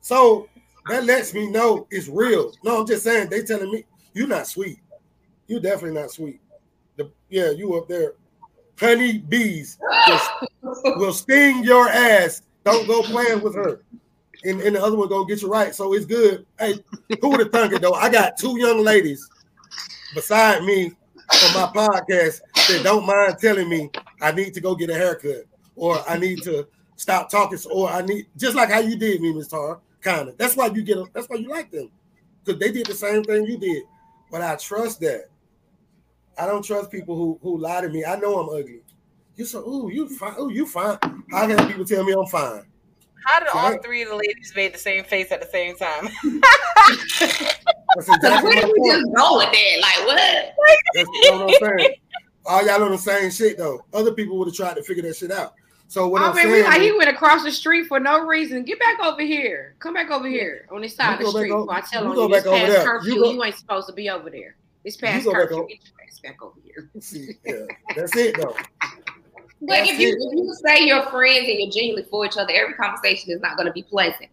So 0.00 0.48
that 0.88 1.04
lets 1.04 1.32
me 1.32 1.50
know 1.50 1.86
it's 1.90 2.08
real. 2.08 2.52
No, 2.62 2.80
I'm 2.80 2.86
just 2.86 3.04
saying 3.04 3.30
they 3.30 3.42
telling 3.42 3.72
me 3.72 3.84
you're 4.12 4.28
not 4.28 4.46
sweet. 4.46 4.80
You're 5.46 5.60
definitely 5.60 5.98
not 5.98 6.10
sweet. 6.10 6.40
The, 6.96 7.10
yeah, 7.30 7.50
you 7.50 7.74
up 7.76 7.88
there. 7.88 8.14
Honey 8.78 9.18
bees 9.18 9.78
will, 10.62 11.12
sting 11.12 11.64
your 11.64 11.88
ass. 11.88 12.42
Don't 12.64 12.86
go 12.86 13.02
playing 13.02 13.40
with 13.42 13.54
her. 13.54 13.80
And, 14.44 14.60
and 14.60 14.76
the 14.76 14.82
other 14.82 14.96
one 14.96 15.08
gonna 15.08 15.26
get 15.26 15.42
you 15.42 15.48
right. 15.48 15.74
So 15.74 15.94
it's 15.94 16.04
good. 16.04 16.46
Hey, 16.58 16.74
who 17.20 17.30
would 17.30 17.40
have 17.40 17.52
thunk 17.52 17.72
it 17.72 17.82
though? 17.82 17.94
I 17.94 18.10
got 18.10 18.36
two 18.36 18.58
young 18.58 18.84
ladies 18.84 19.28
beside 20.14 20.62
me 20.62 20.86
on 20.86 21.54
my 21.54 21.70
podcast 21.74 22.40
that 22.68 22.80
don't 22.82 23.06
mind 23.06 23.38
telling 23.38 23.68
me 23.68 23.90
I 24.20 24.32
need 24.32 24.54
to 24.54 24.60
go 24.60 24.74
get 24.74 24.90
a 24.90 24.94
haircut 24.94 25.46
or 25.74 25.98
I 26.08 26.18
need 26.18 26.42
to 26.42 26.66
stop 26.96 27.30
talking 27.30 27.58
or 27.70 27.88
I 27.88 28.02
need 28.02 28.26
just 28.36 28.56
like 28.56 28.70
how 28.70 28.80
you 28.80 28.96
did 28.96 29.20
me, 29.20 29.32
Miss 29.32 29.48
Tar. 29.48 29.80
Kind 30.00 30.28
of. 30.28 30.38
That's 30.38 30.54
why 30.54 30.66
you 30.66 30.82
get. 30.82 30.98
That's 31.14 31.28
why 31.28 31.36
you 31.36 31.48
like 31.48 31.70
them 31.70 31.90
because 32.46 32.60
they 32.60 32.70
did 32.70 32.86
the 32.86 32.94
same 32.94 33.24
thing 33.24 33.44
you 33.46 33.58
did. 33.58 33.82
But 34.30 34.42
I 34.42 34.56
trust 34.56 35.00
that. 35.00 35.26
I 36.38 36.46
don't 36.46 36.62
trust 36.64 36.90
people 36.90 37.16
who 37.16 37.38
who 37.42 37.58
lie 37.58 37.80
to 37.80 37.88
me. 37.88 38.04
I 38.04 38.16
know 38.16 38.38
I'm 38.38 38.48
ugly. 38.48 38.82
You 39.36 39.44
so 39.44 39.60
ooh 39.68 39.90
you 39.90 40.08
fine. 40.08 40.34
Ooh 40.38 40.50
you 40.50 40.66
fine. 40.66 40.98
How 41.30 41.46
can 41.46 41.66
people 41.68 41.84
tell 41.84 42.04
me 42.04 42.12
I'm 42.12 42.26
fine? 42.26 42.62
How 43.26 43.40
did 43.40 43.48
all 43.48 43.70
Right. 43.70 43.82
three 43.84 44.02
of 44.02 44.08
the 44.10 44.14
ladies 44.16 44.52
make 44.54 44.72
the 44.72 44.78
same 44.78 45.04
face 45.04 45.32
at 45.32 45.40
the 45.40 45.48
same 45.48 45.76
time? 45.76 46.08
That's 47.20 48.08
exactly 48.08 48.50
where 48.50 48.54
did 48.60 48.66
we 48.72 48.78
point. 48.78 48.92
just 48.92 49.14
go 49.16 49.36
with 49.38 49.52
that? 49.52 49.80
Like 49.80 50.06
what? 50.06 50.54
That's 50.94 51.08
what 51.08 51.62
I'm 51.64 51.78
saying. 51.78 51.94
All 52.44 52.64
y'all 52.66 52.82
on 52.82 52.90
the 52.92 52.98
same 52.98 53.30
shit 53.30 53.58
though. 53.58 53.84
Other 53.92 54.12
people 54.12 54.38
would 54.38 54.48
have 54.48 54.54
tried 54.54 54.76
to 54.76 54.82
figure 54.82 55.02
that 55.04 55.16
shit 55.16 55.32
out. 55.32 55.54
So 55.88 56.08
what 56.08 56.20
I 56.22 56.28
I'm 56.30 56.34
mean, 56.36 56.46
we, 56.48 56.52
saying, 56.54 56.64
like, 56.64 56.80
he 56.80 56.92
went 56.92 57.08
across 57.10 57.44
the 57.44 57.52
street 57.52 57.86
for 57.86 58.00
no 58.00 58.24
reason. 58.26 58.64
Get 58.64 58.78
back 58.80 58.98
over 59.04 59.22
here. 59.22 59.76
Come 59.78 59.94
back 59.94 60.10
over 60.10 60.26
here 60.28 60.66
on 60.72 60.80
this 60.80 60.96
side 60.96 61.14
of 61.14 61.20
the 61.20 61.30
street. 61.30 61.52
o- 61.52 61.60
before 61.60 61.74
I 61.76 61.80
tell 61.80 62.02
you 62.04 62.10
on 62.10 62.14
go 62.16 62.22
you, 62.26 62.28
this 62.34 62.42
back 62.44 62.52
past 62.52 62.72
there. 62.72 62.84
curfew. 62.84 63.08
You 63.14 63.14
You, 63.30 63.36
go- 63.36 63.44
ain't 63.44 63.54
supposed 63.56 63.86
to 63.86 63.92
be 63.92 64.10
over 64.10 64.28
there. 64.30 64.56
It's 64.84 64.96
past 64.96 65.24
go 65.24 65.32
curfew. 65.32 65.56
over- 65.58 65.66
Get 65.68 65.78
your 65.84 65.94
ass 66.16 66.20
back 66.20 66.42
over 66.42 66.58
here. 66.62 66.90
yeah, 67.44 67.66
that's 67.94 68.16
it 68.16 68.36
though. 68.38 68.56
But 69.62 69.68
That's 69.68 69.90
if 69.90 69.98
you 70.00 70.08
it. 70.08 70.14
if 70.14 70.34
you 70.34 70.54
say 70.66 70.84
you're 70.86 71.02
friends 71.06 71.48
and 71.48 71.58
you're 71.58 71.70
genuinely 71.70 72.06
for 72.10 72.26
each 72.26 72.36
other, 72.36 72.52
every 72.52 72.74
conversation 72.74 73.32
is 73.32 73.40
not 73.40 73.56
going 73.56 73.66
to 73.66 73.72
be 73.72 73.82
pleasant. 73.82 74.28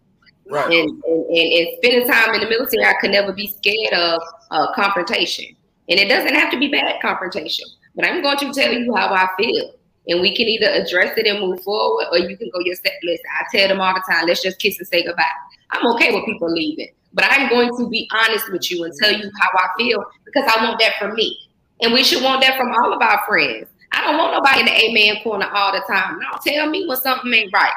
Right. 0.50 0.66
And, 0.66 1.02
and, 1.04 1.24
and, 1.26 1.52
and 1.52 1.68
spending 1.78 2.06
time 2.06 2.34
in 2.34 2.42
the 2.42 2.48
military, 2.48 2.84
I 2.84 2.92
could 3.00 3.10
never 3.10 3.32
be 3.32 3.46
scared 3.46 3.94
of 3.94 4.20
uh, 4.50 4.74
confrontation. 4.74 5.46
And 5.88 5.98
it 5.98 6.08
doesn't 6.08 6.34
have 6.34 6.50
to 6.52 6.58
be 6.58 6.68
bad 6.68 7.00
confrontation, 7.00 7.66
but 7.94 8.06
I'm 8.06 8.20
going 8.22 8.36
to 8.38 8.52
tell 8.52 8.72
you 8.72 8.94
how 8.94 9.08
I 9.14 9.28
feel. 9.38 9.72
and 10.08 10.20
we 10.20 10.34
can 10.36 10.46
either 10.46 10.68
address 10.68 11.16
it 11.16 11.26
and 11.26 11.40
move 11.40 11.62
forward, 11.62 12.06
or 12.12 12.18
you 12.18 12.36
can 12.36 12.50
go 12.52 12.60
your 12.60 12.74
step. 12.74 12.92
Listen, 13.02 13.24
I 13.40 13.56
tell 13.56 13.68
them 13.68 13.80
all 13.80 13.94
the 13.94 14.02
time, 14.10 14.26
let's 14.26 14.42
just 14.42 14.58
kiss 14.58 14.78
and 14.78 14.86
say 14.86 15.04
goodbye. 15.04 15.24
I'm 15.70 15.86
okay 15.94 16.14
with 16.14 16.24
people 16.26 16.52
leaving, 16.52 16.88
but 17.12 17.24
I'm 17.30 17.48
going 17.48 17.70
to 17.78 17.88
be 17.88 18.08
honest 18.12 18.50
with 18.52 18.70
you 18.70 18.84
and 18.84 18.92
tell 19.00 19.12
you 19.12 19.30
how 19.40 19.48
I 19.58 19.68
feel 19.78 20.04
because 20.26 20.50
I 20.54 20.64
want 20.64 20.78
that 20.80 20.94
for 20.98 21.12
me, 21.12 21.36
and 21.82 21.92
we 21.92 22.04
should 22.04 22.22
want 22.22 22.42
that 22.42 22.56
from 22.56 22.72
all 22.72 22.92
of 22.92 23.02
our 23.02 23.22
friends. 23.26 23.68
I 23.92 24.02
don't 24.02 24.18
want 24.18 24.32
nobody 24.32 24.60
in 24.60 24.66
the 24.66 24.72
amen 24.72 25.22
corner 25.22 25.48
all 25.52 25.72
the 25.72 25.82
time. 25.86 26.18
No, 26.18 26.38
tell 26.44 26.68
me 26.68 26.86
when 26.86 26.96
something 26.96 27.32
ain't 27.32 27.52
right. 27.52 27.72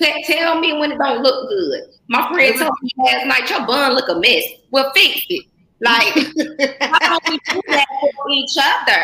T- 0.00 0.24
tell 0.26 0.58
me 0.58 0.72
when 0.72 0.92
it 0.92 0.98
don't 0.98 1.22
look 1.22 1.48
good. 1.48 1.82
My 2.08 2.28
friend 2.32 2.58
told 2.58 2.72
me 2.82 2.90
last 2.98 3.26
night, 3.26 3.50
your 3.50 3.66
bun 3.66 3.94
look 3.94 4.08
a 4.08 4.18
mess. 4.18 4.44
Well, 4.70 4.90
fix 4.94 5.26
it. 5.28 5.44
Like, 5.80 6.14
why 6.90 6.98
don't 7.00 7.28
we 7.28 7.38
do 7.52 7.60
that 7.68 7.86
for 8.16 8.30
each 8.30 8.56
other? 8.58 9.02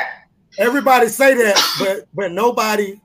Everybody 0.58 1.08
say 1.08 1.34
that, 1.34 1.76
but 1.78 2.08
but 2.14 2.32
nobody 2.32 2.98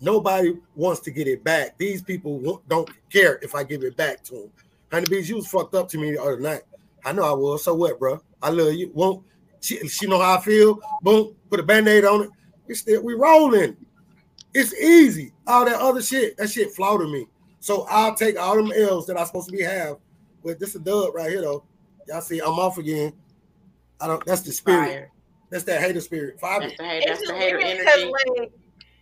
nobody 0.00 0.54
wants 0.74 1.00
to 1.00 1.10
get 1.10 1.26
it 1.26 1.42
back. 1.42 1.78
These 1.78 2.02
people 2.02 2.62
don't 2.68 2.90
care 3.10 3.38
if 3.42 3.54
I 3.54 3.64
give 3.64 3.82
it 3.82 3.96
back 3.96 4.22
to 4.24 4.34
them. 4.34 4.50
Honey 4.92 5.06
Bees, 5.08 5.28
you 5.28 5.36
was 5.36 5.46
fucked 5.46 5.74
up 5.74 5.88
to 5.88 5.98
me 5.98 6.12
the 6.12 6.22
other 6.22 6.38
night. 6.38 6.62
I 7.04 7.12
know 7.12 7.24
I 7.24 7.32
was. 7.32 7.64
So 7.64 7.74
what, 7.74 7.98
bro? 7.98 8.20
I 8.42 8.50
love 8.50 8.74
you. 8.74 8.90
Won't 8.94 9.24
she, 9.64 9.88
she 9.88 10.06
know 10.06 10.20
how 10.20 10.36
I 10.36 10.40
feel? 10.40 10.78
Boom, 11.02 11.34
put 11.48 11.60
a 11.60 11.62
band-aid 11.62 12.04
on 12.04 12.22
it. 12.22 12.30
We 12.66 12.74
still 12.74 13.02
we 13.02 13.14
rolling. 13.14 13.76
It's 14.52 14.74
easy. 14.74 15.32
All 15.46 15.64
that 15.64 15.80
other 15.80 16.02
shit, 16.02 16.36
that 16.36 16.50
shit 16.50 16.72
flouted 16.72 17.08
me. 17.08 17.26
So 17.60 17.86
I'll 17.88 18.14
take 18.14 18.38
all 18.38 18.56
them 18.56 18.72
L's 18.76 19.06
that 19.06 19.18
I'm 19.18 19.26
supposed 19.26 19.48
to 19.48 19.56
be 19.56 19.62
have. 19.62 19.96
But 20.44 20.60
this 20.60 20.74
a 20.74 20.78
dub 20.78 21.14
right 21.14 21.30
here 21.30 21.40
though. 21.40 21.64
Y'all 22.06 22.20
see, 22.20 22.40
I'm 22.40 22.58
off 22.58 22.78
again. 22.78 23.12
I 24.00 24.06
don't. 24.06 24.24
That's 24.26 24.42
the 24.42 24.52
spirit. 24.52 24.86
Fire. 24.86 25.10
That's 25.50 25.64
that 25.64 25.80
hater 25.80 26.00
spirit. 26.00 26.38
Five. 26.38 26.62
That's 26.62 26.76
the 26.76 26.84
hater. 26.84 27.04
That's 27.06 27.20
It's 27.20 27.28
the 27.30 27.34
just 27.34 27.42
hater 27.42 27.58
weird 27.58 27.78
because 27.78 28.00
energy. 28.00 28.12
when 28.36 28.48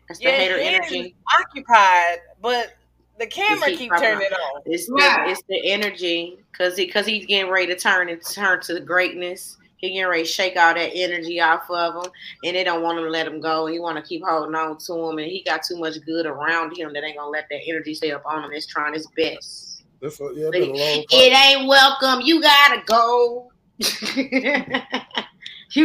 That's 0.09 0.21
the 0.21 0.31
hater 0.31 0.59
energy. 0.59 1.17
occupied, 1.41 2.19
but 2.41 2.75
the 3.19 3.27
camera 3.27 3.69
keep 3.69 3.79
keep 3.79 3.91
popping 3.91 4.09
turning 4.09 4.33
on. 4.33 4.63
It's 4.67 4.87
the 4.87 5.25
it's 5.27 5.43
the 5.49 5.71
energy 5.71 6.39
because 6.51 6.77
he 6.77 6.87
because 6.87 7.07
he's 7.07 7.27
getting 7.27 7.51
ready 7.51 7.67
to 7.67 7.79
turn 7.79 8.09
and 8.09 8.23
turn 8.23 8.61
to 8.63 8.81
greatness. 8.81 9.59
He 9.83 9.95
getting 9.95 10.07
ready 10.09 10.23
to 10.23 10.29
shake 10.29 10.57
all 10.57 10.73
that 10.75 10.93
energy 10.95 11.41
off 11.41 11.69
of 11.69 12.05
him, 12.05 12.13
and 12.45 12.55
they 12.55 12.63
don't 12.63 12.85
want 12.85 12.99
him 12.99 13.05
to 13.05 13.11
let 13.11 13.27
him 13.27 13.41
go. 13.41 13.67
He 13.67 13.81
want 13.81 13.97
to 13.97 14.03
keep 14.09 14.23
holding 14.25 14.55
on 14.55 14.79
to 14.79 15.09
him, 15.09 15.19
and 15.19 15.27
he 15.27 15.43
got 15.43 15.65
too 15.65 15.77
much 15.77 15.97
good 16.07 16.25
around 16.25 16.77
him 16.77 16.93
that 16.93 17.03
ain't 17.03 17.19
gonna 17.19 17.31
let 17.31 17.47
that 17.51 17.63
energy 17.67 17.93
stay 17.93 18.13
up 18.13 18.23
on 18.25 18.45
him. 18.45 18.53
It's 18.53 18.67
trying 18.67 18.95
his 18.95 19.09
best. 19.17 19.83
That's 20.01 20.21
a, 20.21 20.31
yeah, 20.37 20.47
it's 20.47 20.51
been 20.53 20.71
a 20.71 20.73
long 20.73 21.05
It 21.11 21.37
ain't 21.37 21.67
welcome. 21.69 22.21
You 22.21 22.41
gotta 22.41 22.81
go. 22.87 23.51
you 23.81 23.89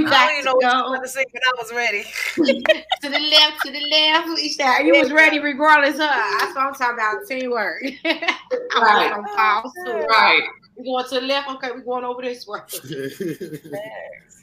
I 0.05 0.11
got 0.11 0.27
don't 0.27 0.31
even 0.31 0.39
to 0.41 0.43
know 0.45 0.53
what 0.55 0.61
you 0.61 0.69
go 0.69 0.89
want 0.91 1.03
to 1.03 1.09
say, 1.09 1.25
but 1.33 1.41
I 1.43 1.51
was 1.57 1.73
ready. 1.73 2.03
to 3.01 3.09
the 3.09 3.19
left, 3.19 3.65
to 3.65 3.71
the 3.71 3.81
left. 3.89 4.39
He 4.39 4.49
said, 4.49 4.83
You 4.83 4.99
was 4.99 5.11
ready 5.11 5.39
regardless. 5.39 5.97
Huh? 5.97 6.37
That's 6.39 6.55
what 6.55 6.67
I'm 6.67 6.73
talking 6.75 6.99
about. 6.99 7.25
Teamwork. 7.27 7.81
I'm 8.05 8.83
Right. 8.83 9.11
on 9.11 9.25
pause 9.35 9.73
too. 9.73 10.05
Right. 10.07 10.43
We 10.77 10.83
going 10.85 11.05
to 11.05 11.15
the 11.15 11.21
left. 11.21 11.49
Okay, 11.49 11.71
we 11.71 11.81
going 11.81 12.03
over 12.05 12.21
this 12.21 12.45
way. 12.47 12.59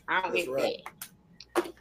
I 0.09 0.21
don't 0.23 0.33
That's 0.33 0.45
get 0.47 0.51
right. 0.51 0.83
that. 1.57 1.73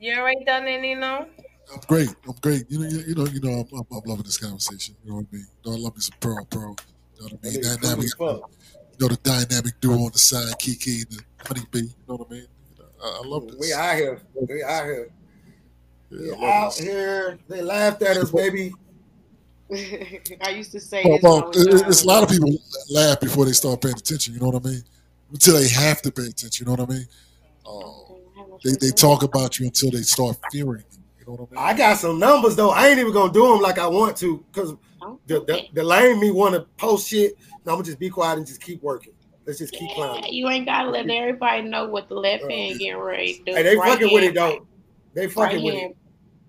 You 0.00 0.14
already 0.16 0.44
done 0.44 0.66
it, 0.68 0.80
Nino? 0.80 1.26
I'm 1.72 1.80
great. 1.88 2.08
I'm 2.28 2.34
great. 2.40 2.64
You 2.70 2.78
know, 2.80 2.88
you, 2.88 2.98
you 3.00 3.14
know, 3.14 3.26
you 3.26 3.40
know. 3.40 3.50
I'm, 3.72 3.78
I'm, 3.78 3.84
I'm 3.90 4.02
loving 4.06 4.24
this 4.24 4.38
conversation. 4.38 4.94
You 5.02 5.10
know 5.10 5.16
what 5.16 5.26
I 5.32 5.36
mean? 5.36 5.46
You 5.64 5.70
know, 5.72 5.76
I 5.76 5.80
love 5.80 5.94
me 5.96 6.00
some 6.02 6.16
Pearl, 6.20 6.44
Pearl. 6.50 6.76
You 7.16 7.22
know 7.22 7.28
what 7.32 7.40
I 7.44 7.50
mean? 7.50 7.60
That 7.62 7.78
nigga 7.80 7.82
Now, 7.82 7.88
now 7.88 7.94
cool 7.94 7.98
we 7.98 8.04
as 8.04 8.14
got, 8.14 8.40
fuck. 8.40 8.50
you 8.98 9.08
know, 9.08 9.08
the 9.08 9.16
dynamic 9.46 9.80
duo 9.80 9.94
on 10.04 10.12
the 10.12 10.18
side, 10.18 10.58
Kiki 10.58 10.98
and 11.00 11.10
the 11.10 11.22
Honey 11.46 11.66
Bee. 11.72 11.78
You 11.80 11.88
know 12.08 12.14
what 12.16 12.28
I 12.30 12.34
mean? 12.34 12.46
You 12.76 12.82
know, 12.82 12.88
I, 13.02 13.20
I 13.24 13.26
love 13.26 13.46
this. 13.48 13.56
We 13.58 13.72
out 13.72 13.96
here. 13.96 14.20
We 14.34 14.62
out 14.62 14.84
here. 14.84 15.10
Yeah, 16.10 16.34
We 16.38 16.46
out 16.46 16.74
this. 16.76 16.84
here. 16.84 17.38
They 17.48 17.62
laughed 17.62 18.02
at 18.02 18.16
us, 18.18 18.30
baby. 18.30 18.72
I 20.42 20.50
used 20.50 20.72
to 20.72 20.80
say 20.80 21.02
Well, 21.04 21.16
this. 21.18 21.22
well, 21.22 21.50
it- 21.78 21.88
it's 21.88 22.04
a 22.04 22.06
lot 22.06 22.22
of 22.22 22.28
people 22.28 22.52
laugh 22.90 23.20
before 23.20 23.44
they 23.44 23.52
start 23.52 23.80
paying 23.80 23.96
attention. 23.96 24.34
You 24.34 24.40
know 24.40 24.48
what 24.50 24.64
I 24.64 24.68
mean? 24.68 24.82
Until 25.32 25.54
they 25.54 25.68
have 25.68 26.02
to 26.02 26.12
pay 26.12 26.22
attention. 26.26 26.66
You 26.66 26.76
know 26.76 26.82
what 26.82 26.90
I 26.90 26.94
mean? 26.94 27.06
Oh, 27.66 28.18
they, 28.64 28.72
they 28.80 28.90
talk 28.92 29.22
about 29.22 29.58
you 29.58 29.66
until 29.66 29.90
they 29.90 30.02
start 30.02 30.36
fearing 30.50 30.84
you. 30.92 30.98
You 31.18 31.26
know 31.26 31.32
what 31.32 31.48
I 31.50 31.54
mean? 31.54 31.74
I 31.74 31.74
got 31.76 31.98
some 31.98 32.18
numbers 32.20 32.54
though. 32.54 32.70
I 32.70 32.88
ain't 32.88 33.00
even 33.00 33.12
gonna 33.12 33.32
do 33.32 33.46
them 33.48 33.60
like 33.60 33.78
I 33.78 33.86
want 33.88 34.16
to 34.18 34.44
because 34.52 34.74
the, 35.26 35.40
the 35.44 35.66
the 35.74 35.82
lame 35.82 36.20
me 36.20 36.30
want 36.30 36.54
to 36.54 36.60
post 36.78 37.08
shit. 37.08 37.34
No, 37.64 37.72
I'm 37.72 37.76
gonna 37.78 37.84
just 37.86 37.98
be 37.98 38.08
quiet 38.08 38.38
and 38.38 38.46
just 38.46 38.60
keep 38.60 38.80
working. 38.82 39.12
Let's 39.46 39.58
just 39.58 39.72
keep 39.74 39.88
Yeah, 39.90 39.94
climbing. 39.96 40.32
you 40.32 40.48
ain't 40.48 40.66
gotta 40.66 40.90
let 40.90 41.08
everybody 41.10 41.62
know 41.62 41.86
what 41.88 42.08
the 42.08 42.14
left 42.14 42.44
hand 42.44 42.78
getting 42.78 42.98
ready 42.98 43.34
to 43.34 43.44
do. 43.44 43.52
Hey, 43.54 43.62
they 43.64 43.76
Right 43.76 43.90
fucking 43.92 44.12
with 44.12 44.24
it 44.24 44.34
though. 44.34 44.66
They 45.14 45.28
fucking 45.28 45.56
right 45.56 45.64
with 45.64 45.74
hand. 45.74 45.90
it. 45.92 45.96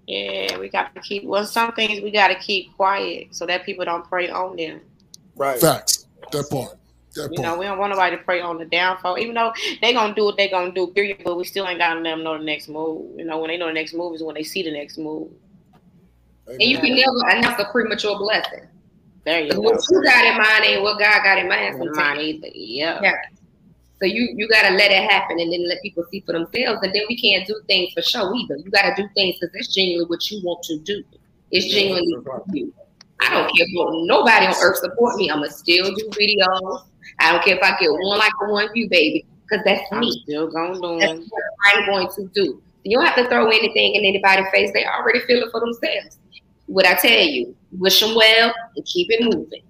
Yeah, 0.08 0.58
we 0.58 0.70
got 0.70 0.96
to 0.96 1.02
keep. 1.02 1.26
Well, 1.26 1.46
some 1.46 1.74
things 1.74 2.02
we 2.02 2.12
got 2.12 2.30
to 2.30 2.36
keep 2.36 2.74
quiet 2.76 3.28
so 3.32 3.46
that 3.46 3.66
people 3.66 3.84
don't 3.84 4.08
prey 4.08 4.30
on 4.30 4.56
them. 4.56 4.80
Right. 5.36 5.60
Facts. 5.60 6.06
That 6.32 6.50
part. 6.50 6.78
That 7.16 7.32
You 7.32 7.42
know, 7.42 7.58
we 7.58 7.66
don't 7.66 7.78
want 7.78 7.92
nobody 7.92 8.16
to 8.16 8.24
prey 8.24 8.42
on 8.42 8.58
the 8.58 8.66
downfall, 8.66 9.18
even 9.18 9.34
though 9.34 9.52
they 9.82 9.94
gonna 9.94 10.14
do 10.14 10.24
what 10.26 10.38
they 10.38 10.50
gonna 10.50 10.72
do. 10.72 10.88
Period. 10.88 11.22
But 11.24 11.36
we 11.36 11.44
still 11.44 11.68
ain't 11.68 11.80
gotta 11.80 12.00
let 12.00 12.12
them 12.12 12.24
know 12.24 12.38
the 12.38 12.44
next 12.44 12.70
move. 12.70 13.18
You 13.18 13.26
know, 13.26 13.40
when 13.40 13.50
they 13.50 13.58
know 13.58 13.68
the 13.68 13.74
next 13.74 13.94
move 13.94 14.16
is 14.16 14.24
when 14.24 14.36
they 14.36 14.44
see 14.44 14.62
the 14.62 14.72
next 14.72 14.98
move. 14.98 15.30
And 16.48 16.62
you 16.62 16.78
can 16.78 16.96
never 16.96 17.38
announce 17.38 17.60
a 17.60 17.66
premature 17.72 18.18
blessing. 18.18 18.68
There 19.26 19.42
you 19.42 19.52
go. 19.52 19.60
What 19.60 19.82
you 19.90 20.04
got 20.04 20.26
in 20.26 20.38
mind 20.38 20.64
ain't 20.64 20.82
what 20.84 21.00
God 21.00 21.24
got 21.24 21.38
in 21.38 21.50
mind 21.50 21.78
Mine 21.78 21.88
sometimes. 21.88 22.20
either. 22.20 22.48
Yeah. 22.54 23.02
Yeah. 23.02 23.16
So 24.00 24.06
you 24.06 24.30
you 24.36 24.48
gotta 24.48 24.76
let 24.76 24.92
it 24.92 25.10
happen 25.10 25.40
and 25.40 25.52
then 25.52 25.68
let 25.68 25.82
people 25.82 26.06
see 26.12 26.22
for 26.26 26.34
themselves. 26.34 26.80
And 26.84 26.94
then 26.94 27.02
we 27.10 27.18
can't 27.20 27.48
do 27.48 27.60
things 27.68 27.94
for 27.94 28.02
show 28.02 28.34
either. 28.34 28.58
You 28.58 28.70
gotta 28.72 28.94
do 28.96 29.08
things 29.16 29.38
because 29.40 29.56
it's 29.56 29.74
genuinely 29.74 30.06
what 30.06 30.30
you 30.30 30.42
want 30.44 30.64
to 30.64 30.78
do. 30.80 31.04
It's 31.52 31.74
genuinely 31.74 32.16
that's 32.24 32.44
you. 32.54 32.74
I 33.20 33.30
don't 33.32 33.46
care 33.56 33.66
if 33.68 34.08
nobody 34.08 34.46
on 34.46 34.56
earth 34.62 34.78
support 34.78 35.16
me. 35.18 35.30
I'ma 35.30 35.48
still 35.48 35.86
do 35.96 36.10
videos. 36.10 36.86
I 37.20 37.32
don't 37.32 37.44
care 37.44 37.56
if 37.56 37.64
I 37.64 37.78
get 37.80 37.90
one 37.90 38.20
like 38.20 38.32
or 38.42 38.52
one 38.52 38.72
view, 38.74 38.88
baby, 38.90 39.26
because 39.44 39.64
that's 39.66 39.82
I'm 39.92 40.02
me. 40.02 40.22
still 40.24 40.52
gonna 40.52 40.76
do 40.76 41.00
That's 41.00 41.20
what 41.30 41.44
I'm 41.66 41.86
going 41.86 42.08
to 42.16 42.28
do. 42.34 42.62
You 42.84 42.98
don't 42.98 43.06
have 43.06 43.16
to 43.16 43.28
throw 43.28 43.48
anything 43.48 43.96
in 43.96 44.06
anybody's 44.06 44.48
face. 44.52 44.72
They 44.74 44.86
already 44.86 45.20
feel 45.22 45.44
it 45.44 45.52
for 45.52 45.60
themselves. 45.60 46.20
What 46.68 46.86
I 46.86 46.94
tell 46.94 47.20
you, 47.20 47.56
wish 47.72 48.00
them 48.00 48.16
well 48.16 48.54
and 48.76 48.86
keep 48.86 49.08
it 49.10 49.24
moving. 49.24 49.64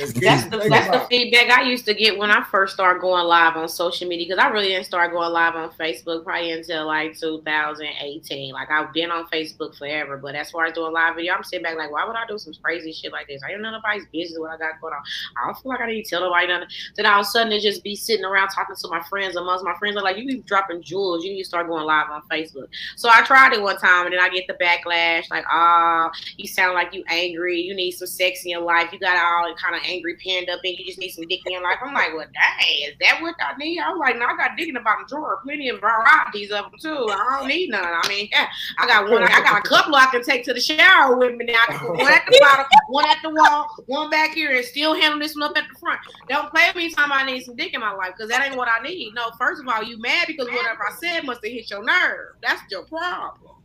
That's 0.00 0.44
the 0.44 0.68
that's 0.68 0.90
the 0.90 1.06
feedback 1.10 1.50
I 1.50 1.62
used 1.62 1.84
to 1.86 1.94
get 1.94 2.16
when 2.16 2.30
I 2.30 2.44
first 2.44 2.74
started 2.74 3.00
going 3.00 3.26
live 3.26 3.56
on 3.56 3.68
social 3.68 4.08
media 4.08 4.26
because 4.28 4.42
I 4.42 4.48
really 4.48 4.68
didn't 4.68 4.86
start 4.86 5.12
going 5.12 5.32
live 5.32 5.56
on 5.56 5.70
Facebook 5.72 6.24
probably 6.24 6.52
until 6.52 6.86
like 6.86 7.18
2018. 7.18 8.52
Like 8.52 8.70
I've 8.70 8.92
been 8.92 9.10
on 9.10 9.26
Facebook 9.26 9.76
forever, 9.76 10.16
but 10.16 10.34
as 10.34 10.50
far 10.50 10.66
as 10.66 10.74
doing 10.74 10.92
live 10.92 11.16
video, 11.16 11.34
I'm 11.34 11.44
sitting 11.44 11.64
back 11.64 11.76
like, 11.76 11.90
why 11.90 12.06
would 12.06 12.16
I 12.16 12.26
do 12.28 12.38
some 12.38 12.54
crazy 12.62 12.92
shit 12.92 13.12
like 13.12 13.26
this? 13.26 13.42
I 13.42 13.52
ain't 13.52 13.60
none 13.60 13.74
of 13.74 13.80
nobody's 13.80 14.06
business 14.12 14.38
what 14.38 14.50
I 14.50 14.56
got 14.56 14.80
going 14.80 14.94
on. 14.94 15.02
I 15.36 15.46
don't 15.46 15.58
feel 15.60 15.70
like 15.70 15.80
I 15.80 15.86
need 15.86 16.04
to 16.04 16.10
tell 16.10 16.20
nobody 16.20 16.46
nothing. 16.46 16.68
Then 16.96 17.06
all 17.06 17.20
of 17.20 17.26
a 17.26 17.28
sudden, 17.28 17.52
it 17.52 17.60
just 17.60 17.82
be 17.82 17.96
sitting 17.96 18.24
around 18.24 18.48
talking 18.48 18.76
to 18.76 18.88
my 18.88 19.02
friends. 19.08 19.36
Amongst 19.36 19.64
my 19.64 19.74
friends, 19.78 19.96
are 19.96 20.02
like, 20.02 20.16
you 20.16 20.26
be 20.26 20.40
dropping 20.40 20.82
jewels. 20.82 21.24
You 21.24 21.32
need 21.32 21.42
to 21.42 21.48
start 21.48 21.68
going 21.68 21.84
live 21.84 22.10
on 22.10 22.22
Facebook. 22.30 22.68
So 22.96 23.08
I 23.08 23.22
tried 23.22 23.52
it 23.52 23.62
one 23.62 23.78
time, 23.78 24.06
and 24.06 24.14
then 24.14 24.20
I 24.20 24.28
get 24.28 24.46
the 24.46 24.54
backlash 24.54 25.30
like, 25.30 25.44
oh, 25.50 26.10
you 26.36 26.46
sound 26.46 26.74
like 26.74 26.94
you 26.94 27.04
angry. 27.08 27.60
You 27.60 27.74
need 27.74 27.92
some 27.92 28.08
sex 28.08 28.44
in 28.44 28.50
your 28.50 28.62
life. 28.62 28.92
You 28.92 28.98
got 28.98 29.16
all 29.16 29.54
kind 29.56 29.76
of 29.76 29.82
angry 29.90 30.14
up, 30.50 30.60
and 30.64 30.78
you 30.78 30.84
just 30.84 30.98
need 30.98 31.10
some 31.10 31.26
dick 31.26 31.40
in 31.46 31.52
your 31.52 31.62
life. 31.62 31.78
I'm 31.84 31.94
like, 31.94 32.14
well, 32.14 32.26
dang, 32.32 32.88
is 32.88 32.94
that 33.00 33.20
what 33.20 33.34
I 33.40 33.56
need? 33.56 33.80
I'm 33.80 33.98
like, 33.98 34.18
no, 34.18 34.26
I 34.26 34.36
got 34.36 34.56
dick 34.56 34.68
in 34.68 34.74
the 34.74 34.80
bottom 34.80 35.06
drawer, 35.08 35.40
plenty 35.42 35.68
of 35.68 35.80
varieties 35.80 36.50
of 36.50 36.70
them 36.70 36.74
too. 36.80 37.08
I 37.10 37.38
don't 37.38 37.48
need 37.48 37.70
none. 37.70 37.84
I 37.84 38.06
mean, 38.08 38.28
yeah, 38.30 38.46
I 38.78 38.86
got 38.86 39.10
one. 39.10 39.22
I 39.22 39.40
got 39.40 39.58
a 39.58 39.68
couple 39.68 39.94
I 39.94 40.06
can 40.06 40.22
take 40.22 40.44
to 40.44 40.54
the 40.54 40.60
shower 40.60 41.16
with 41.16 41.36
me 41.36 41.46
now. 41.46 41.64
I 41.68 41.72
can 41.72 41.78
put 41.78 41.98
one 41.98 42.12
at 42.12 42.26
the 42.26 42.38
bottom, 42.40 42.66
one 42.88 43.06
at 43.06 43.18
the 43.22 43.30
wall, 43.30 43.68
one 43.86 44.10
back 44.10 44.34
here, 44.34 44.52
and 44.56 44.64
still 44.64 44.94
handle 44.94 45.18
this 45.18 45.34
one 45.34 45.44
up 45.44 45.56
at 45.56 45.64
the 45.72 45.78
front. 45.78 46.00
Don't 46.28 46.50
play 46.50 46.66
with 46.68 46.76
me 46.76 46.90
time 46.90 47.12
I 47.12 47.24
need 47.24 47.44
some 47.44 47.56
dick 47.56 47.74
in 47.74 47.80
my 47.80 47.92
life 47.92 48.12
because 48.16 48.30
that 48.30 48.44
ain't 48.44 48.56
what 48.56 48.68
I 48.68 48.82
need. 48.82 49.14
No, 49.14 49.30
first 49.38 49.60
of 49.60 49.68
all, 49.68 49.82
you 49.82 50.00
mad 50.00 50.26
because 50.26 50.46
whatever 50.46 50.86
I 50.88 50.94
said 51.00 51.24
must 51.24 51.44
have 51.44 51.52
hit 51.52 51.70
your 51.70 51.84
nerve. 51.84 52.36
That's 52.42 52.62
your 52.70 52.84
problem. 52.84 53.56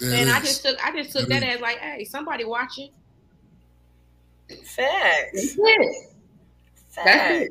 And 0.00 0.28
it 0.28 0.34
I 0.34 0.40
just 0.40 0.64
took 0.64 0.84
I 0.84 0.92
just 0.92 1.16
took 1.16 1.28
that 1.28 1.42
as 1.42 1.60
like, 1.60 1.78
hey, 1.78 2.04
somebody 2.04 2.44
watching. 2.44 2.90
Facts. 4.48 5.32
That's 5.32 5.56
it. 5.58 5.96
That's 6.94 6.94
Facts. 6.94 7.44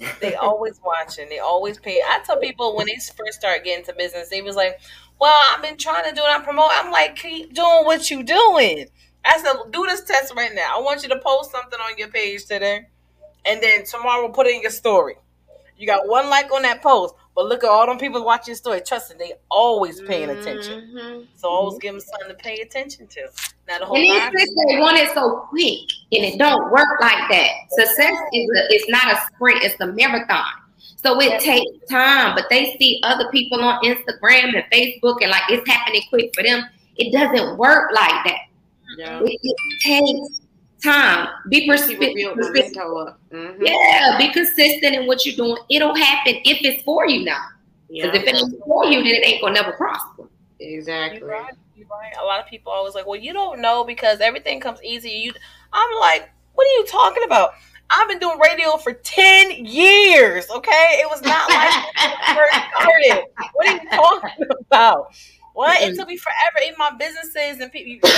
it. 0.00 0.20
They 0.20 0.34
always 0.34 0.80
watching. 0.84 1.28
They 1.28 1.38
always 1.40 1.78
pay. 1.78 2.00
I 2.02 2.20
tell 2.24 2.38
people 2.38 2.74
when 2.76 2.86
they 2.86 2.96
first 3.16 3.38
start 3.38 3.64
getting 3.64 3.84
to 3.84 3.92
business, 3.94 4.30
they 4.30 4.40
was 4.40 4.56
like, 4.56 4.80
"Well, 5.20 5.38
I've 5.52 5.62
been 5.62 5.76
trying 5.76 6.04
to 6.08 6.14
do 6.14 6.22
it. 6.22 6.28
I'm 6.28 6.42
promoting." 6.42 6.76
I'm 6.78 6.90
like, 6.90 7.16
"Keep 7.16 7.52
doing 7.54 7.84
what 7.84 8.10
you 8.10 8.22
doing." 8.22 8.86
I 9.24 9.38
said, 9.38 9.54
"Do 9.70 9.84
this 9.86 10.02
test 10.04 10.34
right 10.34 10.54
now. 10.54 10.78
I 10.78 10.80
want 10.80 11.02
you 11.02 11.10
to 11.10 11.18
post 11.18 11.50
something 11.50 11.78
on 11.78 11.98
your 11.98 12.08
page 12.08 12.46
today, 12.46 12.86
and 13.44 13.62
then 13.62 13.84
tomorrow 13.84 14.22
we'll 14.22 14.32
put 14.32 14.46
it 14.46 14.54
in 14.56 14.62
your 14.62 14.70
story. 14.70 15.16
You 15.80 15.86
got 15.86 16.06
one 16.06 16.28
like 16.28 16.52
on 16.52 16.60
that 16.62 16.82
post, 16.82 17.14
but 17.34 17.46
look 17.46 17.64
at 17.64 17.70
all 17.70 17.86
them 17.86 17.96
people 17.96 18.22
watching 18.22 18.52
your 18.52 18.56
story. 18.56 18.82
Trust 18.86 19.10
me, 19.12 19.16
they 19.18 19.32
always 19.50 19.98
paying 20.02 20.28
attention. 20.28 20.92
Mhm. 20.94 21.26
So 21.36 21.48
always 21.48 21.78
give 21.78 21.94
them 21.94 22.00
something 22.02 22.28
to 22.28 22.34
pay 22.34 22.60
attention 22.60 23.06
to. 23.06 23.20
Now 23.66 23.78
the 23.78 23.86
whole 23.86 23.96
And 23.96 24.06
live- 24.06 24.30
these 24.36 24.54
they 24.68 24.78
want 24.78 24.98
it 24.98 25.08
so 25.14 25.46
quick, 25.48 25.88
and 26.12 26.22
it 26.26 26.38
don't 26.38 26.70
work 26.70 27.00
like 27.00 27.30
that. 27.30 27.48
Success 27.70 28.12
is 28.34 28.50
a, 28.58 28.74
it's 28.74 28.88
not 28.90 29.10
a 29.10 29.18
sprint; 29.34 29.64
it's 29.64 29.80
a 29.80 29.86
marathon. 29.86 30.44
So 31.02 31.18
it 31.18 31.40
takes 31.40 31.70
time. 31.88 32.34
But 32.34 32.50
they 32.50 32.76
see 32.78 33.00
other 33.02 33.30
people 33.30 33.62
on 33.62 33.82
Instagram 33.82 34.54
and 34.54 34.64
Facebook, 34.70 35.22
and 35.22 35.30
like 35.30 35.44
it's 35.48 35.66
happening 35.66 36.02
quick 36.10 36.30
for 36.34 36.42
them. 36.42 36.68
It 36.96 37.10
doesn't 37.10 37.56
work 37.56 37.90
like 37.94 38.22
that. 38.26 38.40
Yeah. 38.98 39.20
It, 39.22 39.38
it 39.42 39.56
takes 39.82 40.39
time. 40.82 41.28
Be 41.48 41.66
persistent. 41.66 42.00
Mm-hmm. 42.16 43.64
Yeah, 43.64 44.16
be 44.18 44.32
consistent 44.32 44.94
in 44.94 45.06
what 45.06 45.24
you're 45.24 45.36
doing. 45.36 45.56
It'll 45.70 45.94
happen 45.94 46.34
if 46.44 46.58
it's 46.62 46.82
for 46.82 47.06
you 47.06 47.24
now. 47.24 47.44
Because 47.88 48.10
Yeah. 48.14 48.20
if 48.20 48.26
it 48.26 48.34
ain't 48.36 48.64
for 48.64 48.84
you, 48.86 49.02
then 49.02 49.14
it 49.14 49.26
ain't 49.26 49.40
gonna 49.42 49.54
never 49.54 49.72
prosper. 49.72 50.28
Exactly. 50.60 51.20
You're 51.20 51.28
right. 51.28 51.54
You're 51.74 51.88
right. 51.88 52.12
A 52.20 52.24
lot 52.24 52.40
of 52.40 52.46
people 52.46 52.70
always 52.72 52.94
like, 52.94 53.06
well, 53.06 53.18
you 53.18 53.32
don't 53.32 53.60
know 53.60 53.84
because 53.84 54.20
everything 54.20 54.60
comes 54.60 54.82
easy. 54.82 55.10
You, 55.10 55.32
I'm 55.72 55.98
like, 56.00 56.30
what 56.54 56.66
are 56.66 56.70
you 56.80 56.86
talking 56.86 57.24
about? 57.24 57.52
I've 57.92 58.08
been 58.08 58.20
doing 58.20 58.38
radio 58.38 58.76
for 58.76 58.92
ten 58.92 59.64
years. 59.66 60.48
Okay, 60.48 61.00
it 61.00 61.10
was 61.10 61.22
not 61.22 61.50
like 61.50 61.74
when 61.96 62.12
I 62.20 62.34
first 62.36 62.82
started. 62.82 63.24
What 63.54 63.68
are 63.68 63.72
you 63.72 63.90
talking 63.90 64.46
about? 64.60 65.12
What? 65.54 65.82
It 65.82 65.96
took 65.96 66.06
me 66.06 66.16
forever. 66.16 66.58
Even 66.64 66.76
my 66.78 66.92
businesses 66.96 67.60
and 67.60 67.72
people. 67.72 68.08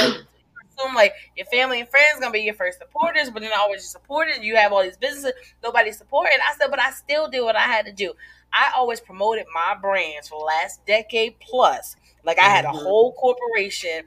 Assume 0.78 0.94
like 0.94 1.12
your 1.36 1.46
family 1.46 1.80
and 1.80 1.88
friends 1.88 2.20
gonna 2.20 2.32
be 2.32 2.40
your 2.40 2.54
first 2.54 2.78
supporters, 2.78 3.30
but 3.30 3.42
then 3.42 3.52
I 3.54 3.60
always 3.60 3.82
your 3.82 3.88
supporters. 4.00 4.38
You 4.40 4.56
have 4.56 4.72
all 4.72 4.82
these 4.82 4.96
businesses, 4.96 5.32
nobody 5.62 5.92
supporting. 5.92 6.38
I 6.46 6.54
said, 6.56 6.68
but 6.70 6.80
I 6.80 6.90
still 6.90 7.28
did 7.28 7.42
what 7.42 7.56
I 7.56 7.62
had 7.62 7.86
to 7.86 7.92
do. 7.92 8.14
I 8.52 8.72
always 8.76 9.00
promoted 9.00 9.46
my 9.54 9.74
brands 9.80 10.28
for 10.28 10.38
the 10.40 10.44
last 10.44 10.84
decade 10.86 11.38
plus. 11.40 11.96
Like 12.24 12.38
I 12.38 12.48
had 12.48 12.64
a 12.64 12.68
Mhm. 12.68 12.82
whole 12.82 13.12
corporation, 13.14 14.04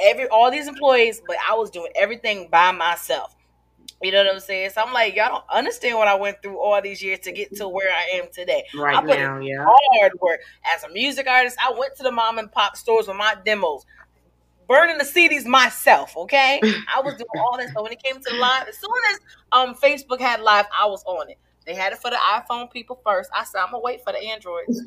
every 0.00 0.28
all 0.28 0.50
these 0.50 0.68
employees, 0.68 1.20
but 1.26 1.36
I 1.48 1.54
was 1.54 1.70
doing 1.70 1.92
everything 1.94 2.48
by 2.50 2.72
myself. 2.72 3.34
You 4.02 4.12
know 4.12 4.24
what 4.24 4.34
I'm 4.34 4.40
saying? 4.40 4.70
So 4.70 4.82
I'm 4.82 4.92
like, 4.92 5.14
y'all 5.14 5.28
don't 5.28 5.44
understand 5.50 5.96
what 5.98 6.08
I 6.08 6.14
went 6.14 6.42
through 6.42 6.58
all 6.60 6.80
these 6.82 7.02
years 7.02 7.20
to 7.20 7.32
get 7.32 7.54
to 7.56 7.68
where 7.68 7.90
I 7.90 8.18
am 8.18 8.26
today. 8.32 8.64
I 8.92 9.00
Right 9.00 9.06
put 9.06 9.18
now, 9.18 9.38
yeah. 9.38 9.64
hard 9.66 10.12
work 10.20 10.40
as 10.74 10.84
a 10.84 10.88
music 10.90 11.26
artist. 11.26 11.56
I 11.62 11.70
went 11.78 11.96
to 11.96 12.02
the 12.02 12.10
mom 12.12 12.38
and 12.38 12.50
pop 12.52 12.76
stores 12.76 13.08
with 13.08 13.16
my 13.16 13.34
demos, 13.44 13.86
burning 14.68 14.98
the 14.98 15.04
CDs 15.04 15.44
myself. 15.46 16.16
Okay, 16.16 16.60
I 16.94 17.00
was 17.00 17.14
doing 17.14 17.26
all 17.36 17.56
that. 17.58 17.70
So 17.74 17.82
when 17.82 17.92
it 17.92 18.02
came 18.02 18.20
to 18.20 18.36
live, 18.36 18.68
as 18.68 18.78
soon 18.78 18.90
as 19.12 19.20
um 19.52 19.74
Facebook 19.74 20.20
had 20.20 20.40
live, 20.40 20.66
I 20.76 20.86
was 20.86 21.02
on 21.06 21.30
it. 21.30 21.38
They 21.66 21.74
had 21.74 21.92
it 21.92 21.98
for 21.98 22.10
the 22.10 22.16
iPhone 22.16 22.70
people 22.70 23.00
first. 23.04 23.30
I 23.34 23.44
said, 23.44 23.60
I'm 23.60 23.70
gonna 23.70 23.80
wait 23.80 24.04
for 24.04 24.12
the 24.12 24.18
Androids. 24.18 24.82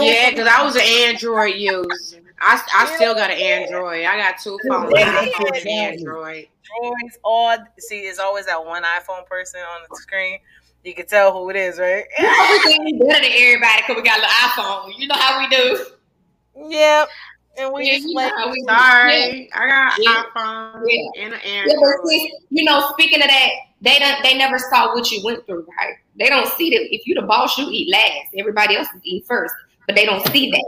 Yeah, 0.00 0.30
because 0.30 0.48
I 0.48 0.62
was 0.62 0.76
an 0.76 0.82
Android 0.82 1.54
user. 1.54 2.22
I, 2.40 2.62
I 2.74 2.94
still 2.96 3.14
got 3.14 3.30
an 3.30 3.38
Android. 3.38 4.04
I 4.04 4.18
got 4.18 4.38
two 4.38 4.58
phones, 4.68 4.92
Yeah. 4.94 5.24
iPhone 5.26 5.66
Android. 5.66 6.48
Androids. 6.82 7.18
All 7.22 7.56
see, 7.78 8.00
it's 8.00 8.18
always 8.18 8.46
that 8.46 8.64
one 8.64 8.82
iPhone 8.82 9.26
person 9.26 9.60
on 9.60 9.82
the 9.88 9.96
screen. 9.96 10.38
You 10.84 10.94
can 10.94 11.06
tell 11.06 11.32
who 11.32 11.48
it 11.50 11.56
is, 11.56 11.78
right? 11.78 12.04
We 12.18 12.78
we 12.80 12.98
better 12.98 13.22
than 13.22 13.30
everybody 13.32 13.82
because 13.86 13.96
we 13.96 14.02
got 14.02 14.18
an 14.20 14.28
iPhone. 14.28 14.92
You 14.98 15.08
know 15.08 15.14
how 15.14 15.38
we 15.40 15.48
do. 15.48 15.86
Yep. 16.56 17.08
And 17.56 17.72
we 17.72 17.86
Yeah, 17.86 17.94
just 17.94 18.08
you 18.08 18.14
like, 18.14 18.32
know 18.32 18.38
how 18.38 18.50
we 18.50 18.60
do. 18.62 18.66
Sorry, 18.68 19.50
I 19.54 19.68
got 19.68 19.92
Yeah. 19.98 20.22
iPhone 20.34 20.82
Yeah. 20.86 21.22
and 21.24 21.34
an 21.34 21.40
Yeah, 21.44 21.62
but 21.66 21.84
Android. 21.86 22.08
see, 22.08 22.32
you 22.50 22.64
know, 22.64 22.90
speaking 22.92 23.22
of 23.22 23.28
that, 23.28 23.50
they 23.80 23.98
don't 23.98 24.22
they 24.22 24.36
never 24.36 24.58
saw 24.58 24.94
what 24.94 25.10
you 25.10 25.22
went 25.24 25.46
through, 25.46 25.66
right? 25.78 25.94
They 26.16 26.28
don't 26.28 26.48
see 26.54 26.70
that 26.70 26.94
if 26.94 27.06
you 27.06 27.14
the 27.14 27.22
boss, 27.22 27.56
you 27.58 27.68
eat 27.70 27.90
last. 27.92 28.28
Everybody 28.36 28.76
else 28.76 28.88
is 28.94 29.00
eating 29.04 29.24
first, 29.28 29.54
but 29.86 29.94
they 29.96 30.04
don't 30.04 30.26
see 30.28 30.50
that. 30.50 30.64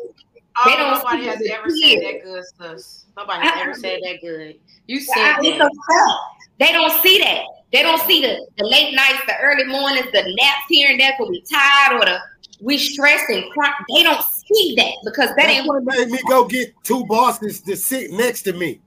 Oh, 0.58 0.70
They 0.70 0.76
don't 0.76 0.92
nobody 0.92 1.22
see 1.22 1.28
has 1.28 1.38
the 1.38 1.52
ever 1.52 1.68
said 1.70 1.98
that 2.02 2.22
good 2.24 2.44
stuff. 2.44 3.04
Nobody 3.16 3.46
has 3.46 3.60
ever 3.60 3.74
said 3.74 4.00
that 4.02 4.20
good. 4.22 4.56
You 4.86 5.00
said 5.00 5.16
I- 5.18 5.38
it's 5.42 5.58
that. 5.58 5.70
a. 5.70 6.16
They 6.58 6.72
don't 6.72 6.92
see 7.02 7.18
that. 7.18 7.42
They 7.72 7.82
don't 7.82 8.00
see 8.02 8.22
the, 8.22 8.46
the 8.56 8.64
late 8.64 8.94
nights, 8.94 9.20
the 9.26 9.34
early 9.42 9.64
mornings, 9.64 10.06
the 10.12 10.22
naps 10.22 10.64
here 10.68 10.90
and 10.90 10.98
there 11.00 11.12
because 11.18 11.30
we 11.30 11.42
tired 11.50 12.00
or 12.00 12.04
the 12.06 12.18
we 12.62 12.78
stressed 12.78 13.28
and 13.28 13.44
cry. 13.52 13.70
They 13.94 14.02
don't 14.04 14.22
see 14.52 14.74
that 14.76 14.94
because 15.04 15.30
that 15.36 15.48
ain't 15.48 15.66
what 15.66 15.84
made 15.84 16.08
me 16.08 16.18
go 16.28 16.46
get 16.46 16.72
two 16.82 17.04
bosses 17.06 17.60
to 17.62 17.76
sit 17.76 18.10
next 18.10 18.42
to 18.42 18.52
me. 18.52 18.80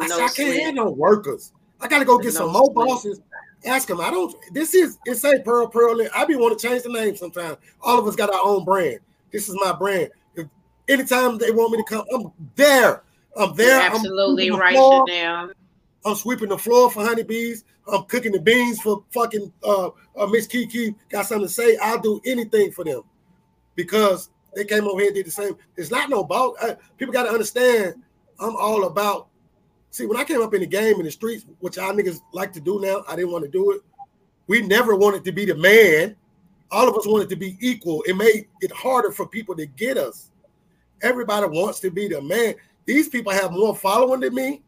I 0.00 0.06
No 0.06 0.24
I 0.24 0.28
can't 0.28 0.74
no 0.74 0.90
workers. 0.90 1.52
I 1.80 1.88
gotta 1.88 2.04
go 2.04 2.18
get 2.18 2.34
No 2.34 2.40
some 2.40 2.52
more 2.52 2.72
bosses. 2.72 3.20
Ask 3.64 3.88
them. 3.88 4.00
I 4.00 4.10
don't. 4.10 4.34
This 4.52 4.74
is 4.74 4.98
it's 5.04 5.24
a 5.24 5.38
Pearl 5.40 5.66
Pearl. 5.66 6.00
I 6.14 6.24
be 6.24 6.36
want 6.36 6.58
to 6.58 6.68
change 6.68 6.82
the 6.82 6.88
name 6.88 7.14
sometimes. 7.16 7.58
All 7.82 7.98
of 7.98 8.06
us 8.06 8.16
got 8.16 8.32
our 8.32 8.40
own 8.42 8.64
brand. 8.64 9.00
This 9.32 9.48
is 9.48 9.56
my 9.60 9.72
brand. 9.72 10.10
If 10.34 10.46
anytime 10.88 11.38
they 11.38 11.50
want 11.50 11.72
me 11.72 11.78
to 11.78 11.84
come, 11.84 12.04
I'm 12.12 12.32
there. 12.56 13.02
I'm 13.36 13.54
there. 13.54 13.76
You're 13.76 13.80
I'm 13.80 13.92
absolutely 13.96 14.50
the 14.50 14.56
right, 14.56 14.74
floor. 14.74 15.06
Chanel. 15.06 15.50
I'm 16.04 16.14
sweeping 16.14 16.48
the 16.48 16.58
floor 16.58 16.90
for 16.90 17.04
honeybees. 17.04 17.64
I'm 17.86 18.04
cooking 18.04 18.32
the 18.32 18.40
beans 18.40 18.80
for 18.80 19.04
fucking 19.10 19.52
uh, 19.62 19.90
uh 20.16 20.26
Miss 20.26 20.46
Kiki. 20.46 20.94
Got 21.10 21.26
something 21.26 21.46
to 21.46 21.52
say? 21.52 21.76
I'll 21.76 22.00
do 22.00 22.20
anything 22.24 22.72
for 22.72 22.84
them 22.84 23.02
because 23.74 24.30
they 24.54 24.64
came 24.64 24.86
over 24.86 24.98
here 24.98 25.08
and 25.08 25.16
did 25.16 25.26
the 25.26 25.30
same. 25.30 25.56
It's 25.76 25.90
not 25.90 26.10
no 26.10 26.24
ball. 26.24 26.56
Uh, 26.60 26.74
people 26.98 27.12
got 27.12 27.24
to 27.24 27.30
understand. 27.30 27.94
I'm 28.38 28.56
all 28.56 28.84
about. 28.84 29.28
See, 29.90 30.06
when 30.06 30.18
I 30.18 30.24
came 30.24 30.40
up 30.40 30.54
in 30.54 30.60
the 30.60 30.66
game 30.66 30.96
in 30.96 31.04
the 31.04 31.10
streets, 31.10 31.44
which 31.60 31.78
our 31.78 31.92
niggas 31.92 32.20
like 32.32 32.52
to 32.54 32.60
do 32.60 32.80
now, 32.80 33.04
I 33.08 33.16
didn't 33.16 33.32
want 33.32 33.44
to 33.44 33.50
do 33.50 33.72
it. 33.72 33.80
We 34.46 34.62
never 34.62 34.96
wanted 34.96 35.24
to 35.24 35.32
be 35.32 35.44
the 35.44 35.54
man. 35.54 36.16
All 36.70 36.88
of 36.88 36.96
us 36.96 37.06
wanted 37.06 37.28
to 37.30 37.36
be 37.36 37.56
equal. 37.60 38.02
It 38.06 38.16
made 38.16 38.46
it 38.60 38.72
harder 38.72 39.10
for 39.10 39.26
people 39.26 39.56
to 39.56 39.66
get 39.66 39.98
us. 39.98 40.30
Everybody 41.02 41.46
wants 41.46 41.80
to 41.80 41.90
be 41.90 42.08
the 42.08 42.20
man. 42.20 42.54
These 42.84 43.08
people 43.08 43.32
have 43.32 43.52
more 43.52 43.74
following 43.74 44.20
than 44.20 44.34
me. 44.34 44.62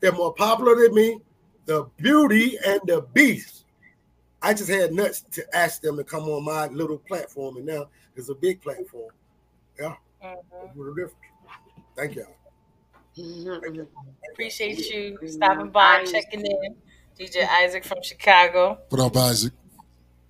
They're 0.00 0.12
more 0.12 0.34
popular 0.34 0.74
than 0.76 0.94
me. 0.94 1.20
The 1.66 1.84
beauty 1.96 2.58
and 2.66 2.80
the 2.86 3.06
beast. 3.14 3.64
I 4.40 4.52
just 4.54 4.68
had 4.68 4.92
nuts 4.92 5.20
to 5.32 5.56
ask 5.56 5.80
them 5.80 5.96
to 5.96 6.04
come 6.04 6.24
on 6.24 6.44
my 6.44 6.66
little 6.66 6.98
platform, 6.98 7.56
and 7.58 7.66
now 7.66 7.86
it's 8.16 8.28
a 8.28 8.34
big 8.34 8.60
platform. 8.60 9.10
Yeah, 9.78 9.96
Mhm. 10.22 10.74
what 10.74 10.84
a 10.86 10.94
difference. 10.94 11.14
Thank 11.96 12.14
y'all. 12.16 12.36
Mhm. 13.16 13.88
appreciate 14.32 14.78
you 14.78 15.18
stopping 15.28 15.70
by 15.70 16.04
checking 16.04 16.44
in. 16.46 16.76
DJ 17.18 17.46
Isaac 17.46 17.84
from 17.84 18.02
Chicago. 18.02 18.78
What 18.88 19.00
up, 19.00 19.16
Isaac? 19.16 19.52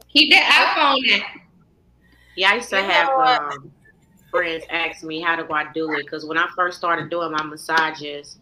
keep 0.09 0.30
that 0.30 0.76
iPhone 0.76 0.99
in. 1.11 1.40
Yeah, 2.34 2.51
I 2.53 2.55
used 2.57 2.68
to 2.70 2.76
You 2.76 2.82
have 2.82 3.09
um, 3.09 3.72
friends 4.30 4.64
ask 4.68 5.03
me 5.03 5.20
how 5.20 5.36
do 5.36 5.51
I 5.53 5.72
do 5.72 5.93
it 5.95 6.05
because 6.05 6.26
when 6.26 6.36
I 6.38 6.49
first 6.57 6.78
started 6.78 7.09
doing 7.11 7.30
my 7.32 7.43
massages 7.43 8.38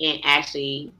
and 0.00 0.20
actually 0.24 0.92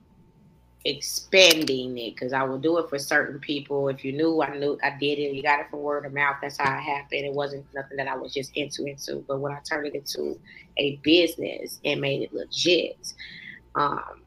expanding 0.84 1.98
it 1.98 2.14
because 2.14 2.32
I 2.32 2.42
would 2.44 2.62
do 2.62 2.78
it 2.78 2.88
for 2.88 2.98
certain 2.98 3.40
people. 3.40 3.88
If 3.88 4.04
you 4.04 4.12
knew, 4.12 4.42
I 4.42 4.56
knew 4.56 4.78
I 4.82 4.90
did 4.90 5.18
it. 5.18 5.34
You 5.34 5.42
got 5.42 5.60
it 5.60 5.70
from 5.70 5.80
word 5.80 6.06
of 6.06 6.14
mouth. 6.14 6.36
That's 6.40 6.58
how 6.58 6.76
it 6.76 6.82
happened. 6.82 7.26
It 7.26 7.34
wasn't 7.34 7.66
nothing 7.74 7.96
that 7.98 8.08
I 8.08 8.16
was 8.16 8.32
just 8.32 8.56
into 8.56 8.86
into. 8.86 9.24
But 9.28 9.40
when 9.40 9.52
I 9.52 9.58
turned 9.68 9.86
it 9.88 9.94
into 9.94 10.40
a 10.78 10.96
business 11.02 11.80
and 11.84 12.00
made 12.00 12.22
it 12.22 12.32
legit, 12.32 13.12
um, 13.74 14.22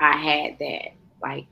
I 0.00 0.16
had 0.16 0.58
that 0.58 0.94
like 1.22 1.48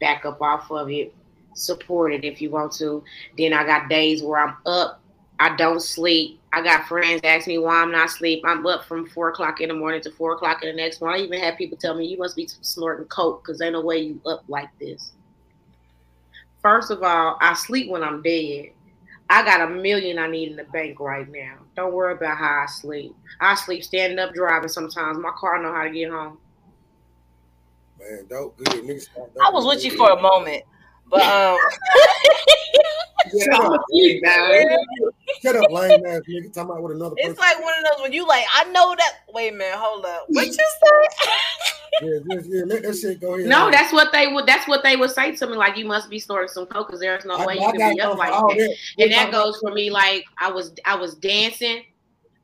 back 0.00 0.24
up 0.26 0.42
off 0.42 0.70
of 0.70 0.90
it, 0.90 1.14
support 1.54 2.12
it 2.14 2.24
if 2.24 2.42
you 2.42 2.50
want 2.50 2.72
to. 2.74 3.04
Then 3.38 3.52
I 3.52 3.64
got 3.64 3.88
days 3.88 4.22
where 4.22 4.40
I'm 4.40 4.56
up, 4.66 5.02
I 5.40 5.56
don't 5.56 5.82
sleep. 5.82 6.41
I 6.52 6.62
got 6.62 6.86
friends 6.86 7.22
ask 7.24 7.46
me 7.46 7.56
why 7.58 7.76
I'm 7.76 7.90
not 7.90 8.08
asleep. 8.08 8.42
I'm 8.44 8.66
up 8.66 8.84
from 8.84 9.06
four 9.06 9.30
o'clock 9.30 9.60
in 9.60 9.68
the 9.68 9.74
morning 9.74 10.02
to 10.02 10.10
four 10.10 10.32
o'clock 10.32 10.62
in 10.62 10.68
the 10.68 10.76
next 10.76 11.00
morning. 11.00 11.22
I 11.22 11.24
even 11.24 11.40
had 11.40 11.56
people 11.56 11.78
tell 11.78 11.94
me 11.94 12.06
you 12.06 12.18
must 12.18 12.36
be 12.36 12.46
snorting 12.60 13.06
coke 13.06 13.42
because 13.42 13.62
ain't 13.62 13.72
no 13.72 13.80
way 13.80 13.98
you 13.98 14.20
up 14.26 14.44
like 14.48 14.68
this. 14.78 15.12
First 16.60 16.90
of 16.90 17.02
all, 17.02 17.38
I 17.40 17.54
sleep 17.54 17.90
when 17.90 18.02
I'm 18.02 18.22
dead. 18.22 18.70
I 19.30 19.42
got 19.44 19.62
a 19.62 19.74
million 19.74 20.18
I 20.18 20.26
need 20.26 20.50
in 20.50 20.56
the 20.56 20.64
bank 20.64 21.00
right 21.00 21.26
now. 21.30 21.54
Don't 21.74 21.94
worry 21.94 22.12
about 22.12 22.36
how 22.36 22.64
I 22.64 22.66
sleep. 22.66 23.14
I 23.40 23.54
sleep 23.54 23.82
standing 23.82 24.18
up 24.18 24.34
driving 24.34 24.68
sometimes. 24.68 25.18
My 25.18 25.32
car 25.38 25.60
know 25.62 25.72
how 25.72 25.84
to 25.84 25.90
get 25.90 26.10
home. 26.10 26.36
Man, 27.98 28.26
dope, 28.28 28.58
good 28.58 28.84
niggas. 28.84 29.08
I 29.42 29.50
was 29.50 29.64
with 29.64 29.84
you 29.84 29.96
for 29.96 30.10
a 30.10 30.20
moment, 30.20 30.64
but 31.08 31.22
um, 31.22 31.58
Shut 33.30 33.64
up, 33.64 33.80
You 33.90 34.20
know. 34.22 35.10
Shut 35.42 35.56
up, 35.56 35.70
lame 35.70 36.04
ass 36.06 36.22
nigga. 36.28 36.52
Talking 36.52 36.70
about 36.70 36.82
with 36.82 36.92
another 36.96 37.14
person. 37.16 37.30
it's 37.32 37.40
like 37.40 37.60
one 37.62 37.74
of 37.78 37.84
those 37.90 38.02
when 38.02 38.12
you 38.12 38.26
like, 38.26 38.44
I 38.54 38.64
know 38.64 38.94
that. 38.96 39.12
Wait 39.32 39.52
a 39.52 39.56
minute, 39.56 39.76
hold 39.76 40.04
up. 40.04 40.24
What 40.28 40.46
you 40.46 40.52
say? 40.52 40.62
yeah, 42.02 42.18
just, 42.30 42.48
yeah, 42.50 42.62
let 42.66 42.82
that 42.82 42.96
shit 42.96 43.20
go 43.20 43.34
ahead. 43.34 43.46
No, 43.48 43.70
that's 43.70 43.92
what 43.92 44.12
they 44.12 44.28
would. 44.28 44.46
That's 44.46 44.66
what 44.68 44.82
they 44.82 44.96
would 44.96 45.10
say 45.10 45.34
to 45.36 45.46
me. 45.46 45.54
Like 45.56 45.76
you 45.76 45.84
must 45.86 46.10
be 46.10 46.18
snorting 46.18 46.48
some 46.48 46.66
coke 46.66 46.88
because 46.88 47.00
there's 47.00 47.24
no 47.24 47.34
I- 47.34 47.46
way 47.46 47.58
I 47.58 47.66
you 47.66 47.72
can 47.72 47.94
be 47.94 48.00
up 48.00 48.18
like 48.18 48.30
that. 48.30 48.76
that. 48.98 49.04
And 49.04 49.12
that 49.12 49.30
goes 49.30 49.58
for 49.58 49.72
me. 49.72 49.90
Like 49.90 50.24
I 50.38 50.50
was, 50.50 50.72
I 50.84 50.96
was 50.96 51.14
dancing. 51.14 51.84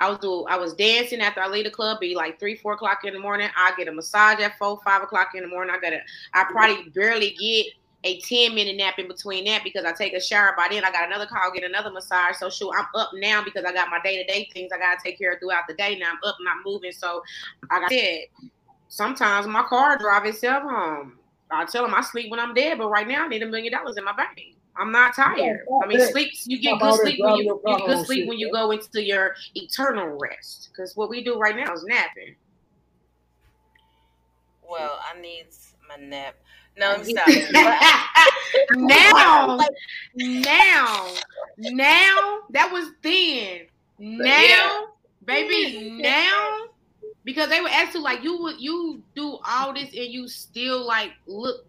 I 0.01 0.09
was 0.09 0.19
do, 0.21 0.45
I 0.45 0.57
was 0.57 0.75
dancing 0.75 1.21
after 1.21 1.41
I 1.41 1.49
leave 1.49 1.65
the 1.65 1.73
club. 1.73 1.99
Be 1.99 2.15
like 2.15 2.39
three, 2.39 2.55
four 2.55 2.75
o'clock 2.75 3.01
in 3.05 3.15
the 3.15 3.19
morning. 3.19 3.49
I 3.57 3.73
get 3.77 3.89
a 3.89 3.93
massage 3.93 4.39
at 4.41 4.57
four, 4.57 4.81
five 4.85 5.03
o'clock 5.03 5.31
in 5.35 5.43
the 5.43 5.49
morning. 5.49 5.75
I 5.77 5.81
got 5.81 5.93
a. 5.93 6.01
I 6.35 6.45
probably 6.45 6.89
barely 6.91 7.31
get 7.41 7.67
a 8.05 8.21
ten 8.21 8.55
minute 8.55 8.77
nap 8.77 8.99
in 8.99 9.09
between 9.09 9.45
that 9.47 9.65
because 9.65 9.85
I 9.85 9.93
take 9.93 10.15
a 10.15 10.21
shower. 10.21 10.55
By 10.57 10.69
then, 10.71 10.85
I 10.85 10.93
got 10.93 11.07
another 11.07 11.27
call, 11.27 11.51
get 11.53 11.65
another 11.65 11.91
massage. 11.91 12.37
So 12.37 12.49
shoot, 12.49 12.71
I'm 12.77 12.87
up 12.95 13.11
now 13.15 13.43
because 13.43 13.65
I 13.65 13.73
got 13.73 13.91
my 13.91 13.99
day 14.03 14.23
to 14.23 14.33
day 14.33 14.49
things 14.53 14.71
I 14.73 14.79
gotta 14.79 14.99
take 15.03 15.19
care 15.19 15.33
of 15.33 15.41
throughout 15.41 15.65
the 15.69 15.75
day. 15.75 15.99
Now 15.99 16.11
I'm 16.11 16.29
up, 16.29 16.37
not 16.43 16.59
moving. 16.65 16.93
So 16.93 17.23
like 17.71 17.83
I 17.85 17.89
said, 17.89 18.51
sometimes 18.89 19.47
my 19.47 19.63
car 19.65 19.99
drive 19.99 20.25
itself 20.27 20.63
home. 20.63 21.19
I 21.51 21.65
tell 21.65 21.83
them 21.83 21.95
I 21.95 22.03
sleep 22.03 22.31
when 22.31 22.41
I'm 22.41 22.55
dead, 22.55 22.79
but 22.79 22.89
right 22.89 23.09
now 23.09 23.25
I 23.25 23.29
need 23.29 23.43
a 23.43 23.47
million 23.47 23.73
dollars 23.73 23.97
in 23.97 24.05
my 24.05 24.13
bank. 24.13 24.55
I'm 24.77 24.93
not 24.93 25.15
tired. 25.17 25.67
I 25.83 25.87
mean, 25.87 26.01
sleep. 26.13 26.31
You 26.45 26.61
get 26.61 26.79
good 26.79 26.95
sleep 27.01 27.19
when 27.21 27.37
you, 27.37 27.43
you 27.45 27.63
get 27.67 27.87
good 27.87 28.07
sleep 28.07 28.29
when 28.29 28.39
you 28.39 28.53
go 28.53 28.71
into 28.71 29.03
your 29.03 29.35
eternal 29.57 30.17
rest. 30.19 30.69
Because 30.71 30.95
what 30.95 31.11
we 31.11 31.25
do 31.25 31.37
right 31.37 31.57
now 31.57 31.73
is 31.73 31.85
napping. 31.85 32.37
Well, 34.63 35.01
I 35.03 35.21
need 35.21 35.47
my 35.89 35.97
nap. 35.97 36.37
No, 36.79 36.93
I'm 36.93 37.05
stop. 37.05 37.27
now, 38.77 39.59
now, 40.15 41.15
now, 41.59 42.39
that 42.51 42.71
was 42.73 42.93
then. 43.03 43.63
Now, 43.99 44.43
yeah. 44.43 44.81
baby, 45.25 45.91
now, 46.01 46.67
because 47.25 47.49
they 47.49 47.61
were 47.61 47.69
asking 47.69 48.03
like 48.03 48.23
you 48.23 48.41
would 48.43 48.61
you 48.61 49.03
do 49.17 49.39
all 49.45 49.75
this 49.75 49.91
and 49.93 50.07
you 50.07 50.29
still 50.29 50.87
like 50.87 51.11
look 51.27 51.67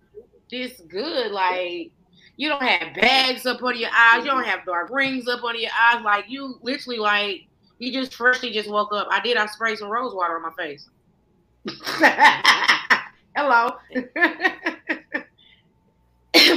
this 0.51 0.79
good, 0.87 1.31
like 1.31 1.91
you 2.37 2.49
don't 2.49 2.61
have 2.61 2.93
bags 2.93 3.47
up 3.47 3.63
under 3.63 3.79
your 3.79 3.89
eyes, 3.91 4.23
you 4.23 4.29
don't 4.29 4.45
have 4.45 4.63
dark 4.65 4.89
rings 4.91 5.27
up 5.27 5.43
under 5.43 5.59
your 5.59 5.71
eyes, 5.91 6.03
like 6.03 6.25
you 6.27 6.59
literally 6.61 6.99
like 6.99 7.47
you 7.79 7.91
just 7.91 8.13
freshly 8.13 8.51
just 8.51 8.69
woke 8.69 8.93
up. 8.93 9.07
I 9.09 9.21
did. 9.21 9.37
I 9.37 9.47
sprayed 9.47 9.79
some 9.79 9.89
rose 9.89 10.13
water 10.13 10.35
on 10.35 10.43
my 10.43 10.51
face. 10.51 10.87
Hello. 13.35 13.71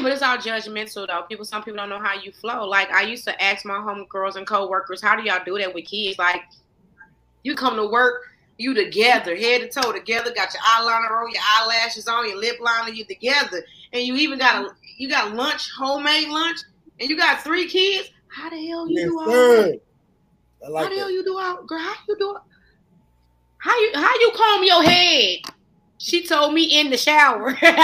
But 0.03 0.13
it's 0.13 0.23
all 0.23 0.37
judgmental 0.37 1.07
though. 1.07 1.23
People, 1.29 1.45
some 1.45 1.63
people 1.63 1.77
don't 1.77 1.89
know 1.89 1.99
how 1.99 2.15
you 2.21 2.33
flow. 2.33 2.67
Like 2.67 2.91
I 2.91 3.03
used 3.03 3.25
to 3.25 3.43
ask 3.43 3.65
my 3.65 3.75
homegirls 3.75 4.37
and 4.37 4.47
coworkers, 4.47 5.03
how 5.03 5.17
do 5.17 5.23
y'all 5.23 5.45
do 5.45 5.59
that 5.59 5.75
with 5.75 5.87
kids? 5.87 6.19
Like 6.19 6.43
you 7.43 7.55
come 7.55 7.77
to 7.77 7.87
work, 7.87 8.23
you 8.59 8.75
together, 8.75 9.37
head 9.37 9.61
to 9.61 9.69
toe 9.69 9.93
together, 9.93 10.33
got 10.35 10.53
your 10.53 10.63
eyeliner 10.63 11.11
on, 11.11 11.33
your 11.33 11.43
eyelashes 11.57 12.09
on, 12.09 12.29
your 12.29 12.39
lip 12.39 12.57
liner, 12.61 12.91
you 12.91 13.05
together, 13.05 13.65
and 13.93 14.03
you 14.03 14.17
even 14.17 14.39
got 14.39 14.65
a 14.65 14.71
you 14.99 15.09
got 15.09 15.35
lunch, 15.35 15.71
homemade 15.77 16.29
lunch, 16.29 16.59
and 17.01 17.09
you 17.09 17.17
got 17.17 17.43
three 17.43 17.67
kids. 17.69 18.11
How 18.29 18.51
the 18.51 18.69
hell 18.69 18.89
you 18.89 18.99
yes, 18.99 19.09
do 19.09 19.19
all 19.19 19.27
that? 19.27 19.81
Like 20.69 20.85
how 20.85 20.91
the 20.91 20.97
hell 20.97 21.11
you 21.11 21.25
do 21.25 21.39
all 21.39 21.65
girl? 21.65 21.79
How 21.79 21.95
you 22.09 22.17
do 22.19 22.37
it? 22.37 22.43
How 23.59 23.81
you 23.81 23.93
how 23.95 24.15
you 24.21 24.33
comb 24.35 24.65
your 24.65 24.83
head? 24.83 25.39
She 26.03 26.27
told 26.27 26.53
me 26.53 26.81
in 26.81 26.91
the 26.91 26.97
shower. 26.97 27.57
I 27.63 27.77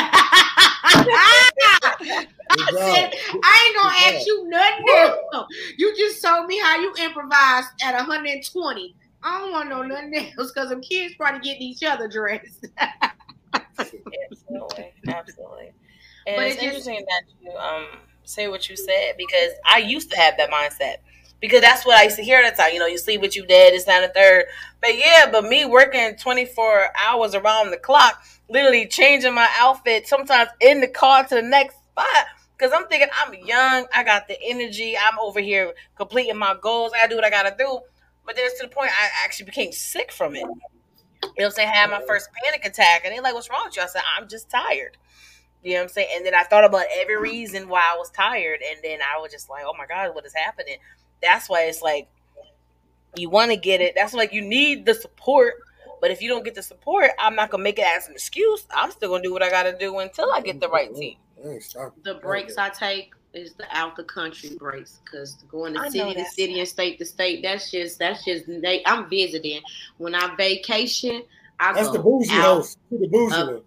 said, 2.50 3.12
I 3.44 3.64
ain't 3.64 3.76
gonna 3.76 3.94
ask 4.08 4.26
you 4.26 4.48
nothing 4.48 4.84
else. 4.96 5.46
You 5.76 5.96
just 5.96 6.20
told 6.20 6.46
me 6.46 6.58
how 6.58 6.80
you 6.80 6.92
improvised 6.98 7.68
at 7.80 7.94
120. 7.94 8.96
I 9.22 9.38
don't 9.38 9.52
want 9.52 9.70
to 9.70 9.76
know 9.76 9.82
nothing 9.84 10.32
else 10.36 10.50
because 10.50 10.70
them 10.70 10.80
kids 10.80 11.14
probably 11.14 11.38
getting 11.40 11.62
each 11.62 11.84
other 11.84 12.08
dressed. 12.08 12.66
absolutely, 13.54 14.92
absolutely. 15.06 15.70
And 16.26 16.36
but 16.36 16.46
it's, 16.46 16.56
it's 16.56 16.64
interesting 16.64 17.04
that 17.06 17.22
you 17.40 17.52
um 17.52 17.86
say 18.24 18.48
what 18.48 18.68
you 18.68 18.76
said 18.76 19.12
because 19.16 19.52
I 19.64 19.78
used 19.78 20.10
to 20.10 20.16
have 20.16 20.36
that 20.38 20.50
mindset 20.50 20.96
because 21.40 21.60
that's 21.60 21.86
what 21.86 21.98
I 21.98 22.04
used 22.04 22.16
to 22.16 22.22
hear 22.22 22.40
at 22.40 22.56
the 22.56 22.62
time. 22.62 22.72
You 22.72 22.80
know, 22.80 22.86
you 22.86 22.98
sleep 22.98 23.20
with 23.20 23.36
you 23.36 23.46
dead, 23.46 23.74
it's 23.74 23.86
not 23.86 24.04
a 24.04 24.08
third. 24.08 24.46
But 24.80 24.96
yeah, 24.96 25.28
but 25.30 25.44
me 25.44 25.64
working 25.64 26.16
24 26.16 26.88
hours 27.00 27.34
around 27.34 27.70
the 27.70 27.76
clock, 27.76 28.22
literally 28.48 28.86
changing 28.86 29.34
my 29.34 29.48
outfit 29.58 30.06
sometimes 30.06 30.50
in 30.60 30.80
the 30.80 30.88
car 30.88 31.24
to 31.24 31.34
the 31.34 31.42
next 31.42 31.76
spot. 31.84 32.26
Because 32.56 32.72
I'm 32.74 32.88
thinking 32.88 33.08
I'm 33.14 33.34
young, 33.34 33.86
I 33.94 34.02
got 34.02 34.26
the 34.26 34.36
energy, 34.42 34.96
I'm 34.96 35.18
over 35.20 35.40
here 35.40 35.74
completing 35.96 36.36
my 36.36 36.56
goals, 36.60 36.92
I 37.00 37.06
do 37.06 37.14
what 37.14 37.24
I 37.24 37.30
gotta 37.30 37.54
do. 37.56 37.80
But 38.26 38.36
then 38.36 38.46
it's 38.46 38.60
to 38.60 38.66
the 38.66 38.74
point 38.74 38.90
I 38.90 39.24
actually 39.24 39.46
became 39.46 39.72
sick 39.72 40.10
from 40.12 40.34
it. 40.34 40.40
You 40.40 40.44
know 40.44 41.30
what 41.36 41.44
I'm 41.46 41.50
saying? 41.52 41.68
I 41.68 41.76
had 41.76 41.90
my 41.90 42.02
first 42.06 42.28
panic 42.42 42.64
attack, 42.64 43.02
and 43.04 43.14
they're 43.14 43.22
like, 43.22 43.34
What's 43.34 43.48
wrong 43.50 43.62
with 43.66 43.76
you? 43.76 43.82
I 43.82 43.86
said, 43.86 44.02
I'm 44.18 44.28
just 44.28 44.50
tired. 44.50 44.96
You 45.62 45.74
know 45.74 45.78
what 45.78 45.82
I'm 45.84 45.88
saying? 45.88 46.08
And 46.14 46.26
then 46.26 46.34
I 46.34 46.44
thought 46.44 46.64
about 46.64 46.86
every 46.92 47.18
reason 47.18 47.68
why 47.68 47.80
I 47.80 47.96
was 47.96 48.10
tired, 48.10 48.60
and 48.68 48.80
then 48.82 49.00
I 49.00 49.20
was 49.20 49.32
just 49.32 49.48
like, 49.48 49.64
Oh 49.66 49.74
my 49.76 49.86
God, 49.86 50.14
what 50.14 50.26
is 50.26 50.34
happening? 50.34 50.76
That's 51.22 51.48
why 51.48 51.64
it's 51.64 51.82
like 51.82 52.08
you 53.16 53.30
want 53.30 53.50
to 53.50 53.56
get 53.56 53.80
it. 53.80 53.94
That's 53.96 54.14
like 54.14 54.32
you 54.32 54.42
need 54.42 54.86
the 54.86 54.94
support. 54.94 55.54
But 56.00 56.12
if 56.12 56.22
you 56.22 56.28
don't 56.28 56.44
get 56.44 56.54
the 56.54 56.62
support, 56.62 57.10
I'm 57.18 57.34
not 57.34 57.50
gonna 57.50 57.64
make 57.64 57.78
it 57.78 57.86
as 57.86 58.06
an 58.06 58.12
excuse. 58.12 58.66
I'm 58.70 58.90
still 58.92 59.10
gonna 59.10 59.22
do 59.22 59.32
what 59.32 59.42
I 59.42 59.50
gotta 59.50 59.76
do 59.76 59.98
until 59.98 60.32
I 60.32 60.40
get 60.40 60.60
the 60.60 60.68
right 60.68 60.90
mm-hmm. 60.92 61.00
team. 61.00 61.16
The 62.04 62.14
breaks 62.14 62.56
I 62.56 62.68
take 62.68 63.12
is 63.34 63.54
the 63.54 63.64
out 63.70 63.96
the 63.96 64.04
country 64.04 64.50
breaks 64.56 65.00
because 65.04 65.34
going 65.50 65.74
to 65.74 65.90
city 65.90 66.14
to 66.14 66.24
city 66.24 66.58
and 66.60 66.68
state 66.68 66.98
to 66.98 67.04
state, 67.04 67.42
that's 67.42 67.70
just 67.70 67.98
that's 67.98 68.24
just 68.24 68.46
they, 68.46 68.82
I'm 68.86 69.08
visiting. 69.08 69.60
When 69.98 70.14
I 70.14 70.34
vacation, 70.36 71.22
I 71.60 71.72
that's 71.72 71.88
go 71.88 71.94
the 71.94 71.98
bougie 71.98 72.30
out, 72.32 72.42
house. 72.42 72.76
The 72.90 73.08
bougie 73.08 73.62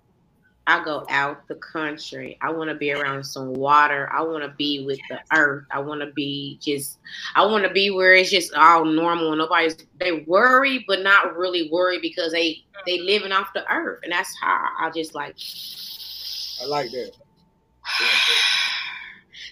I 0.71 0.83
go 0.83 1.05
out 1.09 1.47
the 1.49 1.55
country. 1.55 2.37
I 2.41 2.49
want 2.49 2.69
to 2.69 2.75
be 2.75 2.93
around 2.93 3.25
some 3.25 3.53
water. 3.53 4.09
I 4.13 4.21
want 4.21 4.43
to 4.43 4.49
be 4.57 4.85
with 4.85 4.99
the 5.09 5.19
earth. 5.35 5.65
I 5.69 5.79
want 5.79 5.99
to 5.99 6.11
be 6.13 6.59
just, 6.61 6.99
I 7.35 7.45
want 7.45 7.65
to 7.65 7.69
be 7.69 7.89
where 7.89 8.13
it's 8.13 8.31
just 8.31 8.53
all 8.53 8.85
normal. 8.85 9.35
Nobody's, 9.35 9.75
they 9.99 10.23
worry, 10.27 10.85
but 10.87 11.01
not 11.01 11.35
really 11.35 11.69
worry 11.69 11.99
because 11.99 12.31
they, 12.31 12.63
they 12.85 12.99
mm-hmm. 12.99 13.05
living 13.05 13.31
off 13.33 13.53
the 13.53 13.69
earth. 13.69 13.99
And 14.03 14.13
that's 14.13 14.33
how 14.39 14.69
I 14.79 14.89
just 14.91 15.13
like. 15.13 15.35
I 16.61 16.67
like 16.67 16.89
that. 16.91 17.11
I 17.85 18.03
like 18.03 18.11
that 18.27 18.60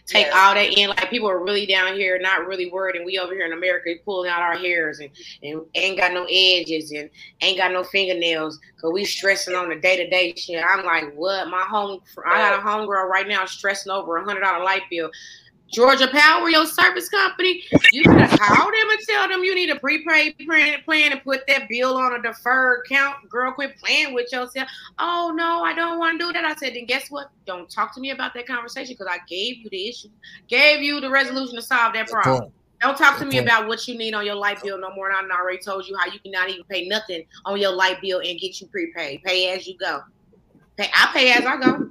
take 0.09 0.27
all 0.35 0.53
that 0.53 0.77
in. 0.77 0.89
Like 0.89 1.09
people 1.09 1.29
are 1.29 1.43
really 1.43 1.65
down 1.65 1.95
here, 1.95 2.19
not 2.19 2.47
really 2.47 2.69
worried, 2.69 2.95
and 2.95 3.05
we 3.05 3.19
over 3.19 3.33
here 3.33 3.45
in 3.45 3.53
America 3.53 3.91
pulling 4.03 4.29
out 4.29 4.41
our 4.41 4.57
hairs 4.57 4.99
and, 4.99 5.09
and 5.43 5.61
ain't 5.75 5.97
got 5.97 6.13
no 6.13 6.25
edges 6.29 6.91
and 6.91 7.09
ain't 7.41 7.57
got 7.57 7.71
no 7.71 7.83
fingernails 7.83 8.59
because 8.75 8.91
we 8.91 9.05
stressing 9.05 9.55
on 9.55 9.69
the 9.69 9.75
day 9.75 9.97
to 9.97 10.09
day 10.09 10.33
shit. 10.35 10.63
I'm 10.63 10.85
like, 10.85 11.13
what? 11.15 11.47
My 11.49 11.61
home, 11.61 12.01
I 12.25 12.37
got 12.37 12.59
a 12.59 12.61
homegirl 12.61 13.07
right 13.07 13.27
now 13.27 13.45
stressing 13.45 13.91
over 13.91 14.17
a 14.17 14.25
hundred 14.25 14.41
dollar 14.41 14.63
light 14.63 14.83
bill. 14.89 15.09
Georgia 15.71 16.07
Power, 16.07 16.49
your 16.49 16.65
service 16.65 17.09
company, 17.09 17.63
you 17.91 18.03
gotta 18.03 18.37
call 18.37 18.65
them 18.65 18.89
and 18.89 18.99
tell 19.07 19.27
them 19.27 19.43
you 19.43 19.53
need 19.53 19.69
a 19.69 19.79
prepaid 19.79 20.35
plan 20.39 21.11
and 21.11 21.23
put 21.23 21.45
that 21.47 21.69
bill 21.69 21.95
on 21.95 22.15
a 22.15 22.21
deferred 22.21 22.85
account. 22.85 23.29
Girl, 23.29 23.51
quit 23.51 23.77
playing 23.77 24.13
with 24.13 24.31
yourself. 24.31 24.67
Oh 24.97 25.31
no, 25.35 25.63
I 25.63 25.73
don't 25.73 25.99
want 25.99 26.19
to 26.19 26.25
do 26.25 26.33
that. 26.33 26.43
I 26.43 26.55
said, 26.55 26.73
then 26.73 26.85
guess 26.85 27.11
what? 27.11 27.29
Don't 27.45 27.69
talk 27.69 27.93
to 27.95 28.01
me 28.01 28.11
about 28.11 28.33
that 28.33 28.47
conversation 28.47 28.95
because 28.97 29.07
I 29.09 29.19
gave 29.27 29.57
you 29.57 29.69
the 29.69 29.87
issue, 29.87 30.09
gave 30.47 30.81
you 30.81 30.99
the 30.99 31.09
resolution 31.09 31.55
to 31.55 31.61
solve 31.61 31.93
that 31.93 32.07
problem. 32.07 32.51
Don't 32.81 32.97
talk 32.97 33.19
to 33.19 33.25
me 33.25 33.39
about 33.39 33.67
what 33.67 33.85
you 33.87 33.97
need 33.97 34.13
on 34.13 34.25
your 34.25 34.35
light 34.35 34.63
bill 34.63 34.79
no 34.79 34.93
more. 34.95 35.11
And 35.11 35.31
I 35.31 35.35
already 35.35 35.59
told 35.59 35.85
you 35.85 35.97
how 35.97 36.05
you 36.11 36.19
cannot 36.19 36.49
even 36.49 36.63
pay 36.63 36.87
nothing 36.87 37.25
on 37.45 37.59
your 37.59 37.73
light 37.73 38.01
bill 38.01 38.19
and 38.19 38.39
get 38.39 38.61
you 38.61 38.67
prepaid. 38.67 39.21
Pay 39.23 39.53
as 39.53 39.67
you 39.67 39.77
go. 39.77 40.01
Pay, 40.77 40.89
I 40.93 41.09
pay 41.13 41.33
as 41.33 41.45
I 41.45 41.57
go. 41.57 41.88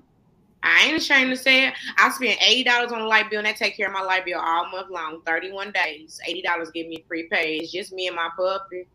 I 0.63 0.87
ain't 0.87 0.97
ashamed 0.97 1.31
to 1.31 1.37
say 1.37 1.69
it. 1.69 1.75
I 1.99 2.11
spent 2.11 2.39
eighty 2.43 2.65
dollars 2.65 2.93
on 2.93 3.01
a 3.01 3.07
light 3.07 3.31
bill, 3.31 3.39
and 3.39 3.47
that 3.47 3.57
take 3.57 3.77
care 3.77 3.87
of 3.87 3.93
my 3.93 4.03
light 4.03 4.25
bill 4.25 4.41
all 4.41 4.69
month 4.71 4.91
long, 4.91 5.23
thirty-one 5.25 5.73
days. 5.73 6.21
Eighty 6.27 6.43
dollars 6.43 6.71
give 6.71 6.89
me 6.89 7.05
prepaid. 7.09 7.63
It's 7.63 7.73
just 7.73 7.93
me 7.93 8.09
and 8.09 8.17
my 8.17 8.29
puppy. 8.37 8.87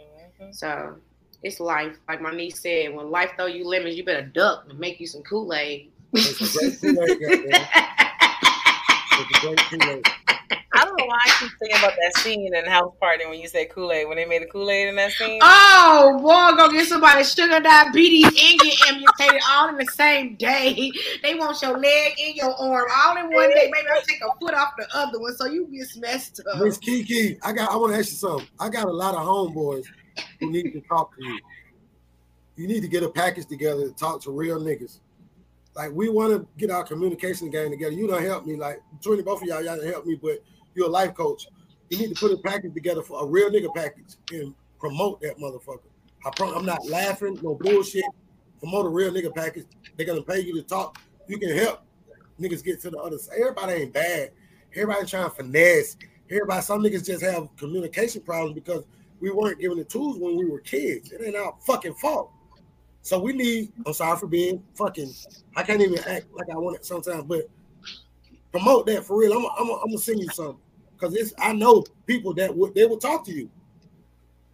Mm-hmm. 0.00 0.52
So 0.52 0.96
it's 1.42 1.60
life. 1.60 1.96
Like 2.08 2.20
my 2.20 2.32
niece 2.32 2.60
said, 2.60 2.94
when 2.94 3.10
life 3.10 3.32
throw 3.36 3.46
you 3.46 3.66
lemons, 3.66 3.96
you 3.96 4.04
better 4.04 4.26
duck 4.26 4.66
and 4.68 4.78
make 4.78 5.00
you 5.00 5.06
some 5.06 5.22
Kool 5.22 5.52
Aid. 5.54 5.90
I 10.96 11.00
don't 11.00 11.08
know 11.08 11.12
why 11.12 11.18
I 11.24 11.30
keep 11.40 11.58
thinking 11.58 11.78
about 11.78 11.92
that 12.00 12.22
scene 12.22 12.54
in 12.54 12.64
House 12.66 12.94
Party 12.98 13.26
when 13.26 13.38
you 13.38 13.48
say 13.48 13.66
Kool 13.66 13.92
Aid 13.92 14.08
when 14.08 14.16
they 14.16 14.24
made 14.24 14.42
the 14.42 14.46
Kool 14.46 14.70
Aid 14.70 14.88
in 14.88 14.96
that 14.96 15.12
scene. 15.12 15.38
Oh 15.42 16.18
boy, 16.20 16.56
go 16.56 16.70
get 16.72 16.86
somebody 16.86 17.22
sugar 17.24 17.60
diabetes 17.60 18.24
and 18.26 18.60
get 18.60 18.88
amputated 18.88 19.42
all 19.50 19.68
in 19.68 19.76
the 19.76 19.86
same 19.92 20.36
day. 20.36 20.90
They 21.22 21.34
want 21.34 21.60
your 21.60 21.78
leg 21.78 22.14
and 22.24 22.34
your 22.34 22.54
arm 22.54 22.88
all 22.96 23.16
in 23.18 23.30
one 23.30 23.50
day. 23.50 23.70
Maybe 23.70 23.86
I'll 23.94 24.02
take 24.02 24.20
a 24.22 24.38
foot 24.40 24.54
off 24.54 24.72
the 24.78 24.86
other 24.94 25.20
one 25.20 25.36
so 25.36 25.46
you 25.46 25.66
get 25.66 25.88
messed 26.00 26.40
up. 26.50 26.60
Miss 26.60 26.78
Kiki, 26.78 27.38
I 27.42 27.52
got. 27.52 27.70
I 27.70 27.76
want 27.76 27.92
to 27.92 27.98
ask 27.98 28.10
you 28.10 28.16
something. 28.16 28.48
I 28.58 28.68
got 28.70 28.86
a 28.86 28.92
lot 28.92 29.14
of 29.14 29.20
homeboys 29.20 29.84
who 30.40 30.50
need 30.50 30.72
to 30.72 30.80
talk 30.82 31.14
to 31.16 31.24
you. 31.24 31.38
You 32.56 32.68
need 32.68 32.80
to 32.80 32.88
get 32.88 33.02
a 33.02 33.10
package 33.10 33.46
together 33.46 33.88
to 33.88 33.94
talk 33.94 34.22
to 34.22 34.30
real 34.30 34.58
niggas 34.58 35.00
like 35.76 35.92
we 35.92 36.08
want 36.08 36.32
to 36.32 36.46
get 36.56 36.70
our 36.70 36.82
communication 36.82 37.50
game 37.50 37.70
together. 37.70 37.92
You 37.92 38.08
don't 38.08 38.22
help 38.22 38.46
me. 38.46 38.56
Like 38.56 38.80
between 38.96 39.22
both 39.22 39.42
of 39.42 39.48
y'all, 39.48 39.62
y'all 39.62 39.80
help 39.84 40.06
me, 40.06 40.14
but 40.20 40.42
you're 40.76 40.86
a 40.86 40.90
life 40.90 41.14
coach. 41.14 41.48
You 41.90 41.98
need 41.98 42.14
to 42.14 42.20
put 42.20 42.32
a 42.32 42.36
package 42.36 42.74
together 42.74 43.02
for 43.02 43.22
a 43.22 43.26
real 43.26 43.50
nigga 43.50 43.74
package 43.74 44.16
and 44.32 44.54
promote 44.78 45.20
that 45.20 45.38
motherfucker. 45.38 45.88
I 46.24 46.30
pro- 46.34 46.54
I'm 46.54 46.66
not 46.66 46.84
laughing, 46.86 47.38
no 47.42 47.54
bullshit. 47.54 48.04
Promote 48.58 48.86
a 48.86 48.88
real 48.88 49.12
nigga 49.12 49.34
package. 49.34 49.66
They're 49.96 50.06
gonna 50.06 50.22
pay 50.22 50.40
you 50.40 50.54
to 50.54 50.62
talk. 50.62 50.98
You 51.28 51.38
can 51.38 51.56
help 51.56 51.82
niggas 52.40 52.64
get 52.64 52.80
to 52.82 52.90
the 52.90 52.98
other 52.98 53.18
side. 53.18 53.38
Everybody 53.38 53.72
ain't 53.74 53.92
bad. 53.92 54.32
Everybody 54.74 55.06
trying 55.06 55.30
to 55.30 55.30
finesse. 55.30 55.96
Everybody, 56.30 56.62
some 56.62 56.82
niggas 56.82 57.06
just 57.06 57.22
have 57.22 57.48
communication 57.56 58.22
problems 58.22 58.54
because 58.54 58.84
we 59.20 59.30
weren't 59.30 59.60
given 59.60 59.78
the 59.78 59.84
tools 59.84 60.18
when 60.18 60.36
we 60.36 60.44
were 60.44 60.60
kids. 60.60 61.12
It 61.12 61.22
ain't 61.24 61.36
our 61.36 61.54
fucking 61.64 61.94
fault. 61.94 62.32
So 63.02 63.20
we 63.20 63.32
need. 63.32 63.72
I'm 63.86 63.92
sorry 63.92 64.18
for 64.18 64.26
being 64.26 64.62
fucking. 64.74 65.12
I 65.54 65.62
can't 65.62 65.80
even 65.80 65.98
act 66.00 66.26
like 66.34 66.50
I 66.50 66.56
want 66.56 66.76
it 66.76 66.84
sometimes, 66.84 67.24
but 67.24 67.48
promote 68.50 68.86
that 68.86 69.04
for 69.04 69.16
real. 69.16 69.32
I'm. 69.32 69.44
I'm. 69.44 69.70
I'm 69.70 69.86
gonna 69.86 69.98
send 69.98 70.18
you 70.18 70.28
something 70.30 70.58
because 70.98 71.14
it's. 71.14 71.32
I 71.38 71.52
know 71.52 71.84
people 72.06 72.34
that 72.34 72.54
would. 72.54 72.74
They 72.74 72.86
will 72.86 72.98
talk 72.98 73.24
to 73.26 73.32
you. 73.32 73.50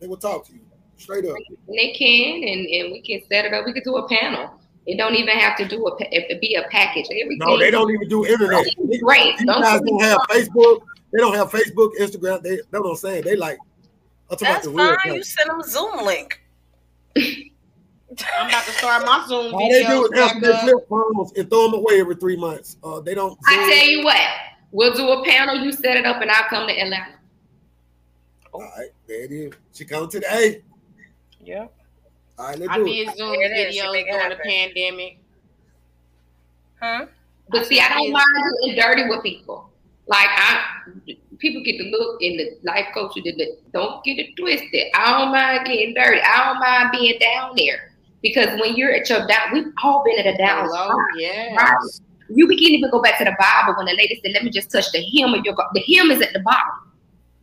They 0.00 0.06
will 0.06 0.16
talk 0.16 0.46
to 0.46 0.52
you 0.52 0.60
straight 0.96 1.24
up. 1.24 1.36
And 1.36 1.78
They 1.78 1.92
can, 1.92 2.42
and 2.48 2.66
and 2.66 2.92
we 2.92 3.02
can 3.02 3.20
set 3.28 3.44
it 3.44 3.52
up. 3.52 3.66
We 3.66 3.72
could 3.72 3.84
do 3.84 3.96
a 3.96 4.08
panel. 4.08 4.58
It 4.86 4.96
don't 4.96 5.14
even 5.14 5.38
have 5.38 5.56
to 5.58 5.68
do 5.68 5.86
a 5.86 5.96
it 6.00 6.40
be 6.40 6.56
a 6.56 6.68
package. 6.68 7.06
Everything. 7.06 7.38
No, 7.38 7.58
they 7.58 7.70
don't 7.70 7.90
even 7.90 8.08
do 8.08 8.26
internet. 8.26 8.66
Great. 9.00 9.38
These 9.38 9.46
guys 9.46 9.80
don't 9.80 10.02
have 10.02 10.18
Facebook. 10.28 10.82
They 11.12 11.18
don't 11.18 11.34
have 11.34 11.50
Facebook, 11.50 11.90
Instagram. 12.00 12.42
They 12.42 12.56
that's 12.56 12.72
what 12.72 12.90
I'm 12.90 12.96
saying. 12.96 13.24
They 13.24 13.36
like. 13.36 13.58
I'm 14.30 14.38
talking 14.38 14.54
That's 14.54 14.66
about 14.66 14.74
the 14.74 14.82
real 14.82 14.96
fine. 15.04 15.14
You 15.14 15.22
send 15.22 15.50
them 15.50 15.60
a 15.60 15.64
Zoom 15.64 16.06
link. 16.06 16.40
I'm 17.16 18.48
about 18.48 18.64
to 18.64 18.72
start 18.72 19.06
my 19.06 19.24
Zoom 19.26 19.54
All 19.54 19.70
they 19.70 19.84
do 19.84 20.06
is 20.06 20.18
have 20.18 20.40
their 20.40 20.58
flip 20.58 20.88
phones 20.88 21.32
and 21.36 21.48
throw 21.48 21.70
them 21.70 21.74
away 21.80 22.00
every 22.00 22.14
three 22.16 22.36
months. 22.36 22.76
Uh, 22.82 23.00
they 23.00 23.14
don't. 23.14 23.38
I 23.46 23.56
tell 23.56 23.88
you 23.88 24.04
what, 24.04 24.20
we'll 24.72 24.92
do 24.94 25.08
a 25.10 25.24
panel. 25.24 25.56
You 25.56 25.70
set 25.72 25.96
it 25.96 26.04
up, 26.06 26.20
and 26.20 26.30
I'll 26.30 26.48
come 26.48 26.66
to 26.66 26.74
Atlanta. 26.74 27.14
All 28.52 28.60
right, 28.60 28.90
there 29.06 29.24
it 29.24 29.32
is. 29.32 29.52
She 29.72 29.84
come 29.84 30.08
to 30.08 30.20
the 30.20 30.34
A. 30.34 30.62
Yeah. 31.40 31.66
All 32.38 32.46
right, 32.48 32.58
let's 32.58 32.70
I 32.72 32.76
do 32.76 32.86
it. 32.86 32.88
did 33.06 33.16
Zoom 33.16 33.32
There 33.32 33.42
it 33.52 33.68
is. 33.68 33.76
You 33.76 33.82
videos 33.82 33.92
make 33.92 34.06
it 34.06 34.12
during 34.12 34.28
the 34.30 34.36
pandemic. 34.36 35.18
Huh? 36.80 37.06
But 37.50 37.66
see, 37.66 37.80
I 37.80 37.88
don't 37.90 38.12
mind 38.12 38.24
doing 38.62 38.76
dirty 38.76 39.08
with 39.08 39.22
people. 39.22 39.70
Like 40.06 40.28
I, 40.28 40.64
people 41.38 41.62
get 41.62 41.78
to 41.78 41.84
look 41.84 42.20
in 42.20 42.36
the 42.36 42.58
life 42.64 42.86
coach. 42.92 43.12
You 43.16 43.22
did 43.22 43.36
the, 43.38 43.56
don't 43.72 44.02
get 44.04 44.18
it 44.18 44.36
twisted. 44.36 44.88
I 44.94 45.18
don't 45.18 45.32
mind 45.32 45.66
getting 45.66 45.94
dirty. 45.94 46.20
I 46.20 46.44
don't 46.44 46.60
mind 46.60 46.90
being 46.92 47.18
down 47.20 47.52
there 47.56 47.92
because 48.22 48.48
when 48.60 48.74
you're 48.76 48.92
at 48.92 49.08
your 49.08 49.26
down, 49.26 49.52
we've 49.52 49.72
all 49.82 50.02
been 50.04 50.18
at 50.18 50.34
a 50.34 50.36
down 50.36 50.64
Hello, 50.66 50.88
spot. 50.88 50.98
yes. 51.16 51.56
Right. 51.56 51.76
You 52.34 52.46
can't 52.48 52.60
even 52.60 52.90
go 52.90 53.00
back 53.02 53.18
to 53.18 53.24
the 53.24 53.36
Bible 53.38 53.74
when 53.76 53.86
the 53.86 53.94
lady 53.94 54.20
said, 54.22 54.32
"Let 54.32 54.44
me 54.44 54.50
just 54.50 54.70
touch 54.70 54.90
the 54.92 55.00
hem 55.02 55.34
of 55.34 55.44
your." 55.44 55.54
gar-" 55.54 55.70
The 55.74 55.80
hem 55.80 56.10
is 56.10 56.20
at 56.20 56.32
the 56.32 56.40
bottom, 56.40 56.92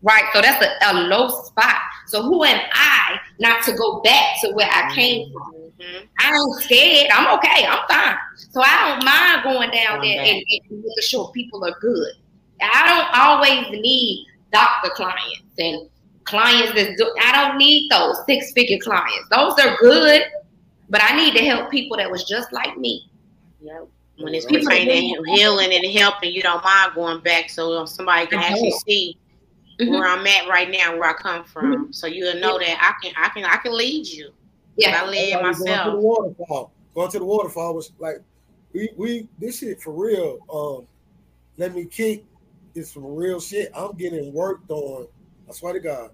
right? 0.02 0.24
So 0.34 0.42
that's 0.42 0.64
a, 0.66 0.92
a 0.92 0.94
low 1.08 1.30
spot. 1.44 1.76
So 2.08 2.22
who 2.24 2.44
am 2.44 2.60
I 2.74 3.20
not 3.40 3.64
to 3.64 3.74
go 3.74 4.02
back 4.02 4.42
to 4.42 4.52
where 4.52 4.68
I 4.72 4.94
came 4.96 5.32
from? 5.32 5.54
Mhm. 5.80 6.08
I 6.20 6.34
ain't 6.34 6.64
scared. 6.64 7.12
I'm 7.12 7.38
okay. 7.38 7.66
I'm 7.66 7.80
fine. 7.88 8.18
So 8.52 8.62
I 8.62 8.90
don't 8.90 9.06
mind 9.06 9.44
going 9.44 9.72
down 9.72 10.02
there 10.02 10.20
and, 10.20 10.28
and 10.28 10.44
making 10.70 10.84
sure 11.02 11.32
people 11.34 11.64
are 11.64 11.76
good. 11.80 12.14
I 12.62 12.88
don't 12.90 13.22
always 13.22 13.82
need 13.82 14.26
doctor 14.52 14.90
clients 14.90 15.44
and 15.58 15.88
clients 16.26 16.74
that 16.74 16.98
do. 16.98 17.16
I 17.24 17.32
don't 17.32 17.58
need 17.58 17.90
those 17.90 18.18
six 18.26 18.52
figure 18.52 18.78
clients. 18.80 19.30
Those 19.32 19.58
are 19.60 19.78
good, 19.78 20.24
but 20.90 21.02
I 21.04 21.16
need 21.16 21.34
to 21.36 21.46
help 21.46 21.72
people 21.72 21.98
that 21.98 22.12
was 22.12 22.26
just 22.26 22.52
like 22.52 22.78
me. 22.78 23.10
Yep. 23.62 23.88
When 24.20 24.34
it's 24.36 24.46
People 24.46 24.66
pertaining 24.66 25.18
are 25.18 25.24
to 25.24 25.32
healing 25.32 25.74
and 25.74 25.86
helping, 25.98 26.34
you 26.34 26.42
don't 26.42 26.64
mind 26.64 26.94
going 26.96 27.22
back 27.22 27.50
so 27.50 27.86
somebody 27.86 28.28
can 28.28 28.40
actually 28.40 28.72
see 28.72 29.18
Mhm. 29.80 29.90
where 29.92 30.06
I'm 30.08 30.28
at 30.28 30.48
right 30.50 30.70
now, 30.70 30.98
where 30.98 31.10
I 31.10 31.14
come 31.14 31.46
from. 31.46 31.94
So 31.94 32.06
you'll 32.08 32.36
know 32.40 32.60
that 32.60 32.78
I 32.82 32.94
can, 33.02 33.14
I 33.18 33.30
can, 33.30 33.46
I 33.46 33.58
can 33.58 33.76
lead 33.78 34.06
you. 34.08 34.32
Yeah. 34.76 35.02
I 35.02 35.06
live 35.10 35.34
Everybody 35.34 35.42
Going 35.44 35.54
to 35.54 35.62
the 35.62 35.66
myself. 35.66 36.04
waterfall. 36.04 36.72
Going 36.96 37.12
to 37.12 37.20
the 37.20 37.26
waterfall 37.26 37.76
was 37.76 37.92
like, 37.98 38.18
we 38.74 38.90
we 38.98 39.28
this 39.40 39.60
shit 39.60 39.82
for 39.82 39.92
real. 39.92 40.40
Um, 40.52 40.88
let 41.58 41.74
me 41.74 41.86
kick. 41.86 42.24
It's 42.76 42.92
some 42.94 43.06
real 43.06 43.40
shit. 43.40 43.72
I'm 43.76 43.94
getting 43.98 44.32
worked 44.34 44.70
on. 44.70 45.08
I 45.50 45.54
swear 45.54 45.74
to 45.74 45.80
God, 45.80 46.12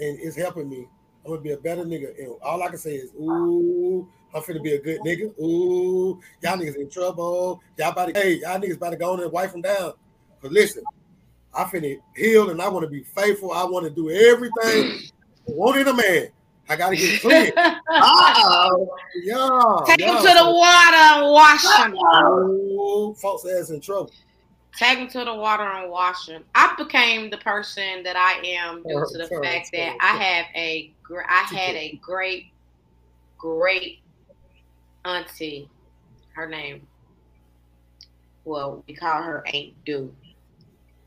and 0.00 0.18
it's 0.20 0.36
helping 0.36 0.68
me. 0.68 0.88
I'm 1.24 1.30
gonna 1.32 1.42
be 1.42 1.52
a 1.52 1.56
better 1.56 1.84
nigga. 1.84 2.18
And 2.18 2.34
all 2.42 2.62
I 2.62 2.68
can 2.68 2.78
say 2.78 2.96
is, 2.96 3.10
ooh, 3.20 4.08
I'm 4.36 4.42
finna 4.42 4.62
be 4.62 4.74
a 4.74 4.80
good 4.80 5.00
nigga. 5.00 5.32
Ooh, 5.40 6.20
y'all 6.42 6.58
niggas 6.58 6.76
in 6.76 6.90
trouble. 6.90 7.62
Y'all 7.78 7.92
about 7.92 8.14
to, 8.14 8.20
hey, 8.20 8.34
y'all 8.34 8.60
niggas 8.60 8.76
about 8.76 8.90
to 8.90 8.96
go 8.96 9.14
on 9.14 9.22
and 9.22 9.32
wipe 9.32 9.50
them 9.52 9.62
down. 9.62 9.94
But 10.42 10.52
listen, 10.52 10.84
I 11.54 11.64
finna 11.64 11.98
heal 12.14 12.50
and 12.50 12.60
I 12.60 12.68
want 12.68 12.84
to 12.84 12.90
be 12.90 13.02
faithful. 13.02 13.52
I 13.52 13.64
want 13.64 13.86
to 13.86 13.90
do 13.90 14.10
everything. 14.10 15.08
I 15.48 15.52
want 15.52 15.78
in 15.78 15.88
a 15.88 15.94
man. 15.94 16.28
I 16.68 16.76
gotta 16.76 16.96
get 16.96 17.20
clean. 17.22 17.52
Ah, 17.88 18.68
Uh-oh. 18.68 18.94
Yeah. 19.22 19.84
Take 19.86 20.00
yeah. 20.00 20.12
them 20.12 20.16
to 20.16 20.44
the 20.44 20.50
water 20.50 20.96
and 20.96 21.32
wash 21.32 21.62
them. 21.62 21.94
Oh, 21.96 23.14
folks 23.14 23.46
ass 23.46 23.70
in 23.70 23.80
trouble. 23.80 24.12
Take 24.76 24.98
them 24.98 25.08
to 25.08 25.24
the 25.24 25.34
water 25.34 25.62
and 25.62 25.90
wash 25.90 26.26
them. 26.26 26.44
I 26.54 26.74
became 26.76 27.30
the 27.30 27.38
person 27.38 28.02
that 28.02 28.16
I 28.16 28.46
am 28.46 28.82
due 28.82 29.06
to 29.12 29.18
the 29.18 29.28
fact 29.42 29.70
that 29.72 29.96
I 30.00 30.16
have 30.22 30.46
a, 30.54 30.92
I 31.26 31.42
had 31.54 31.74
a 31.76 31.98
great, 32.02 32.48
great 33.38 34.00
auntie. 35.06 35.68
Her 36.34 36.46
name, 36.46 36.86
well, 38.44 38.84
we 38.86 38.94
call 38.94 39.22
her 39.22 39.42
Aunt 39.46 39.72
Do, 39.86 40.14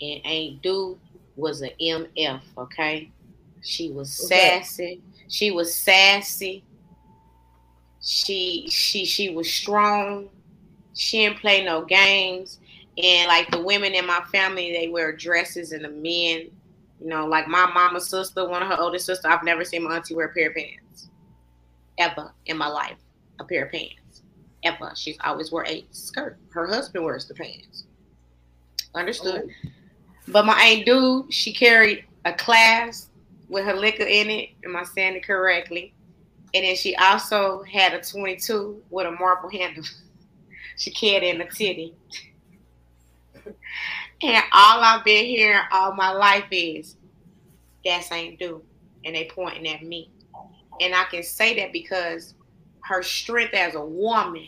and 0.01 0.25
Aunt 0.25 0.61
Do 0.61 0.97
was 1.35 1.61
an 1.61 1.71
MF. 1.79 2.41
Okay, 2.57 3.11
she 3.61 3.91
was 3.91 4.11
sassy. 4.11 5.01
She 5.27 5.51
was 5.51 5.73
sassy. 5.73 6.63
She 8.01 8.67
she 8.69 9.05
she 9.05 9.29
was 9.29 9.51
strong. 9.51 10.29
She 10.95 11.25
didn't 11.25 11.39
play 11.39 11.63
no 11.63 11.85
games. 11.85 12.59
And 13.01 13.27
like 13.27 13.49
the 13.51 13.61
women 13.61 13.93
in 13.93 14.05
my 14.05 14.21
family, 14.31 14.73
they 14.73 14.89
wear 14.89 15.15
dresses, 15.15 15.71
and 15.71 15.85
the 15.85 15.89
men, 15.89 16.49
you 16.99 17.07
know, 17.07 17.25
like 17.25 17.47
my 17.47 17.65
mama's 17.71 18.09
sister, 18.09 18.47
one 18.47 18.61
of 18.61 18.67
her 18.67 18.79
older 18.79 18.99
sister, 18.99 19.29
I've 19.29 19.43
never 19.43 19.63
seen 19.63 19.83
my 19.83 19.95
auntie 19.95 20.15
wear 20.15 20.25
a 20.27 20.33
pair 20.33 20.49
of 20.49 20.55
pants 20.55 21.09
ever 21.97 22.33
in 22.45 22.57
my 22.57 22.67
life. 22.67 22.97
A 23.39 23.43
pair 23.43 23.65
of 23.65 23.71
pants 23.71 24.21
ever. 24.63 24.91
She's 24.95 25.17
always 25.23 25.51
wore 25.51 25.65
a 25.65 25.85
skirt. 25.91 26.37
Her 26.51 26.67
husband 26.67 27.05
wears 27.05 27.27
the 27.27 27.33
pants. 27.33 27.85
Understood. 28.95 29.49
Oh. 29.65 29.69
But 30.27 30.45
my 30.45 30.59
Aunt 30.61 30.85
Do, 30.85 31.27
she 31.29 31.53
carried 31.53 32.05
a 32.25 32.33
class 32.33 33.09
with 33.47 33.65
her 33.65 33.75
liquor 33.75 34.03
in 34.03 34.29
it. 34.29 34.49
Am 34.63 34.75
I 34.75 34.83
saying 34.83 35.15
it 35.15 35.25
correctly? 35.25 35.93
And 36.53 36.65
then 36.65 36.75
she 36.75 36.95
also 36.95 37.63
had 37.63 37.93
a 37.93 38.01
22 38.01 38.81
with 38.89 39.07
a 39.07 39.11
marble 39.11 39.49
handle. 39.49 39.83
she 40.77 40.91
carried 40.91 41.23
in 41.23 41.39
the 41.39 41.45
titty. 41.45 41.95
and 44.21 44.43
all 44.51 44.81
I've 44.81 45.05
been 45.05 45.25
hearing 45.25 45.61
all 45.71 45.93
my 45.93 46.11
life 46.11 46.47
is, 46.51 46.95
that's 47.83 48.11
Aunt 48.11 48.39
Do. 48.39 48.63
And 49.05 49.15
they 49.15 49.29
pointing 49.33 49.67
at 49.67 49.83
me. 49.83 50.11
And 50.81 50.93
I 50.93 51.05
can 51.05 51.23
say 51.23 51.55
that 51.59 51.73
because 51.73 52.35
her 52.83 53.03
strength 53.03 53.53
as 53.53 53.75
a 53.75 53.83
woman, 53.83 54.47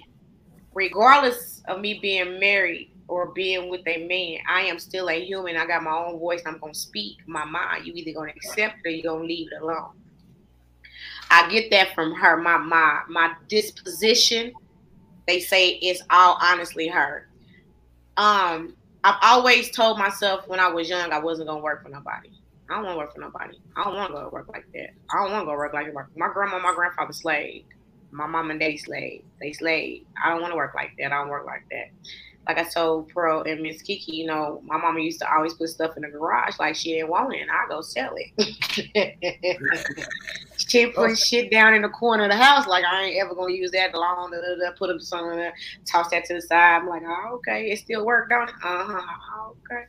regardless 0.73 1.61
of 1.67 1.79
me 1.81 1.99
being 2.01 2.39
married 2.39 2.91
or 3.07 3.27
being 3.33 3.69
with 3.69 3.81
a 3.87 4.07
man, 4.07 4.39
I 4.49 4.61
am 4.61 4.79
still 4.79 5.09
a 5.09 5.23
human. 5.23 5.57
I 5.57 5.65
got 5.65 5.83
my 5.83 5.91
own 5.91 6.19
voice. 6.19 6.41
I'm 6.45 6.57
gonna 6.59 6.73
speak 6.73 7.17
my 7.27 7.45
mind. 7.45 7.85
You 7.85 7.93
either 7.93 8.13
gonna 8.13 8.31
accept 8.31 8.77
it 8.83 8.87
or 8.87 8.91
you 8.91 9.03
gonna 9.03 9.25
leave 9.25 9.49
it 9.51 9.61
alone. 9.61 9.91
I 11.29 11.49
get 11.49 11.71
that 11.71 11.93
from 11.93 12.13
her. 12.13 12.37
My 12.37 12.57
my 12.57 13.01
my 13.09 13.33
disposition, 13.47 14.53
they 15.27 15.39
say 15.39 15.71
it's 15.81 16.01
all 16.09 16.37
honestly 16.41 16.87
her. 16.87 17.27
Um, 18.17 18.75
I've 19.03 19.17
always 19.21 19.71
told 19.71 19.97
myself 19.97 20.47
when 20.47 20.59
I 20.59 20.67
was 20.67 20.89
young 20.89 21.11
I 21.11 21.19
wasn't 21.19 21.47
gonna 21.47 21.61
work 21.61 21.83
for 21.83 21.89
nobody. 21.89 22.29
I 22.69 22.75
don't 22.75 22.85
want 22.85 22.95
to 22.95 22.99
work 22.99 23.13
for 23.13 23.19
nobody. 23.19 23.59
I 23.75 23.83
don't 23.83 23.95
want 23.95 24.11
to 24.11 24.13
go 24.13 24.23
to 24.23 24.29
work 24.29 24.47
like 24.47 24.65
that. 24.73 24.91
I 25.13 25.23
don't 25.23 25.31
want 25.33 25.41
to 25.41 25.45
go 25.47 25.57
work 25.57 25.73
like 25.73 25.93
that. 25.93 26.07
My 26.15 26.29
grandma, 26.33 26.59
my 26.59 26.73
grandfather 26.73 27.11
slaved. 27.11 27.65
My 28.11 28.27
mom 28.27 28.51
and 28.51 28.59
daddy 28.59 28.77
slaved. 28.77 29.25
They 29.41 29.53
slaved. 29.53 30.05
I 30.23 30.29
don't 30.29 30.41
want 30.41 30.51
to 30.51 30.57
work 30.57 30.73
like 30.75 30.91
that. 30.99 31.11
I 31.11 31.17
don't 31.17 31.29
work 31.29 31.45
like 31.45 31.63
that. 31.71 31.87
Like 32.47 32.57
I 32.57 32.63
told 32.69 33.09
Pearl 33.09 33.43
and 33.43 33.61
Miss 33.61 33.81
Kiki, 33.81 34.15
you 34.15 34.25
know, 34.25 34.61
my 34.65 34.77
mama 34.77 34.99
used 34.99 35.19
to 35.19 35.31
always 35.31 35.53
put 35.53 35.69
stuff 35.69 35.95
in 35.95 36.01
the 36.01 36.09
garage 36.09 36.57
like 36.59 36.75
she 36.75 36.93
didn't 36.93 37.09
want 37.09 37.33
it, 37.33 37.41
and 37.41 37.51
I 37.51 37.67
go 37.69 37.81
sell 37.81 38.15
it. 38.15 39.67
she 40.57 40.87
put 40.87 41.17
shit 41.17 41.51
down 41.51 41.75
in 41.75 41.83
the 41.83 41.89
corner 41.89 42.23
of 42.23 42.31
the 42.31 42.37
house 42.37 42.67
like 42.67 42.83
I 42.83 43.03
ain't 43.03 43.23
ever 43.23 43.35
gonna 43.35 43.53
use 43.53 43.71
that 43.71 43.93
long. 43.93 44.31
Da, 44.31 44.37
da, 44.37 44.55
da, 44.55 44.75
put 44.77 44.89
up 44.89 44.99
somewhere, 45.01 45.53
toss 45.89 46.09
that 46.09 46.25
to 46.25 46.33
the 46.33 46.41
side. 46.41 46.81
I'm 46.81 46.87
like, 46.87 47.03
oh, 47.05 47.35
okay, 47.35 47.69
it 47.71 47.77
still 47.79 48.05
worked 48.05 48.31
don't 48.31 48.49
it? 48.49 48.55
Uh 48.63 48.85
huh. 48.85 49.49
Okay. 49.49 49.85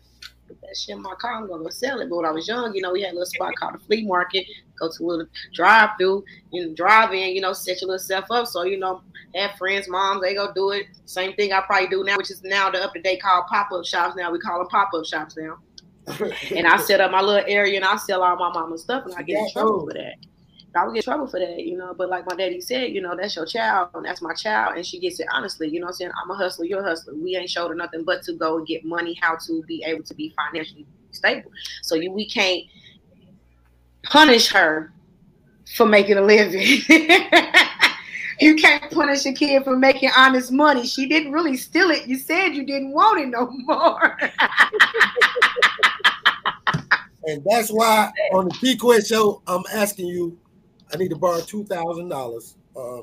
That 0.63 0.77
shit 0.77 0.97
in 0.97 1.03
my 1.03 1.15
car. 1.15 1.35
I'm 1.35 1.49
gonna 1.49 1.65
go 1.65 1.71
sell 1.71 2.01
it. 2.01 2.09
But 2.09 2.17
when 2.17 2.25
I 2.25 2.31
was 2.31 2.47
young, 2.47 2.75
you 2.75 2.83
know, 2.83 2.93
we 2.93 3.03
had 3.03 3.11
a 3.11 3.15
little 3.15 3.27
spot 3.27 3.55
called 3.57 3.75
the 3.75 3.79
flea 3.81 4.07
market. 4.07 4.47
Go 4.79 4.91
to 4.91 5.05
a 5.05 5.07
little 5.07 5.27
drive 5.53 5.91
through, 5.99 6.25
you 6.53 6.67
know, 6.67 6.75
drive 6.75 7.13
in, 7.13 7.35
you 7.35 7.41
know, 7.41 7.53
set 7.53 7.81
your 7.81 7.89
little 7.89 7.99
self 7.99 8.31
up. 8.31 8.47
So 8.47 8.63
you 8.63 8.79
know, 8.79 9.03
have 9.35 9.57
friends, 9.57 9.89
moms, 9.89 10.23
they 10.23 10.35
go 10.35 10.53
do 10.53 10.71
it. 10.71 10.87
Same 11.07 11.35
thing 11.35 11.53
I 11.53 11.61
probably 11.63 11.89
do 11.89 12.05
now, 12.05 12.17
which 12.17 12.31
is 12.31 12.43
now 12.43 12.71
the 12.71 12.83
up 12.83 12.95
to 12.95 13.03
date 13.03 13.21
called 13.23 13.47
pop 13.47 13.73
up 13.73 13.85
shops. 13.85 14.17
Now 14.17 14.31
we 14.31 14.39
call 14.39 14.59
them 14.59 14.69
pop 14.69 14.91
up 14.95 15.05
shops 15.05 15.37
now. 15.37 15.59
and 16.55 16.67
I 16.67 16.79
set 16.79 17.01
up 17.01 17.13
my 17.13 17.21
little 17.21 17.45
area 17.47 17.77
and 17.77 17.85
I 17.85 17.97
sell 17.97 18.23
all 18.23 18.37
my 18.37 18.53
mama's 18.53 18.83
stuff 18.83 19.05
and 19.05 19.15
I 19.15 19.23
get 19.23 19.39
in 19.39 19.51
trouble 19.53 19.87
for 19.87 19.95
that. 19.95 20.15
I 20.75 20.87
would 20.87 20.95
get 20.95 21.05
trouble 21.05 21.27
for 21.27 21.39
that, 21.39 21.65
you 21.65 21.77
know. 21.77 21.95
But 21.97 22.09
like 22.09 22.27
my 22.27 22.35
daddy 22.35 22.61
said, 22.61 22.93
you 22.93 23.01
know, 23.01 23.17
that's 23.17 23.37
your 23.37 23.47
child 23.47 23.91
and 23.95 24.05
that's 24.05 24.23
my 24.23 24.35
child, 24.35 24.77
and 24.77 24.87
she 24.87 24.99
gets 24.99 25.21
it 25.21 25.27
honestly. 25.33 25.69
You 25.69 25.81
know 25.81 25.89
I'm 25.89 25.93
saying? 25.93 26.13
I'm 26.23 26.31
a 26.31 26.35
hustler, 26.35 26.65
you're 26.65 26.81
a 26.81 26.85
hustler. 26.85 27.15
We 27.15 27.37
ain't 27.37 27.51
showed 27.51 27.69
her 27.69 27.75
nothing 27.75 28.05
but 28.05 28.23
to 28.25 28.33
go 28.35 28.59
and 28.59 28.67
get 28.67 28.85
money, 28.85 29.19
how 29.21 29.37
to 29.47 29.63
be 29.65 29.83
able 29.85 30.03
to 30.05 30.15
be 30.15 30.35
financially 30.37 30.87
stable. 31.11 31.51
So 31.83 31.95
you, 31.95 32.11
we 32.11 32.29
can't 32.29 32.65
punish 34.05 34.49
her 34.51 34.93
for 35.77 35.87
making 35.87 36.17
a 36.17 36.23
living. 36.23 36.63
you 38.41 38.57
can't 38.57 38.91
punish 38.91 39.27
a 39.27 39.33
kid 39.33 39.65
for 39.65 39.77
making 39.77 40.11
honest 40.17 40.53
money. 40.53 40.87
She 40.87 41.07
didn't 41.07 41.33
really 41.33 41.57
steal 41.57 41.91
it. 41.91 42.07
You 42.07 42.17
said 42.17 42.51
you 42.51 42.65
didn't 42.65 42.93
want 42.93 43.21
it 43.21 43.29
no 43.29 43.51
more. 43.51 44.19
And 47.25 47.43
that's 47.45 47.71
why 47.71 48.11
on 48.33 48.47
the 48.47 48.51
T 48.51 48.77
Quest 48.77 49.09
show, 49.09 49.43
I'm 49.47 49.63
asking 49.73 50.07
you, 50.07 50.37
I 50.93 50.97
need 50.97 51.11
to 51.11 51.17
borrow 51.17 51.41
two 51.41 51.65
thousand 51.65 52.09
dollars. 52.09 52.57
Uh, 52.77 53.03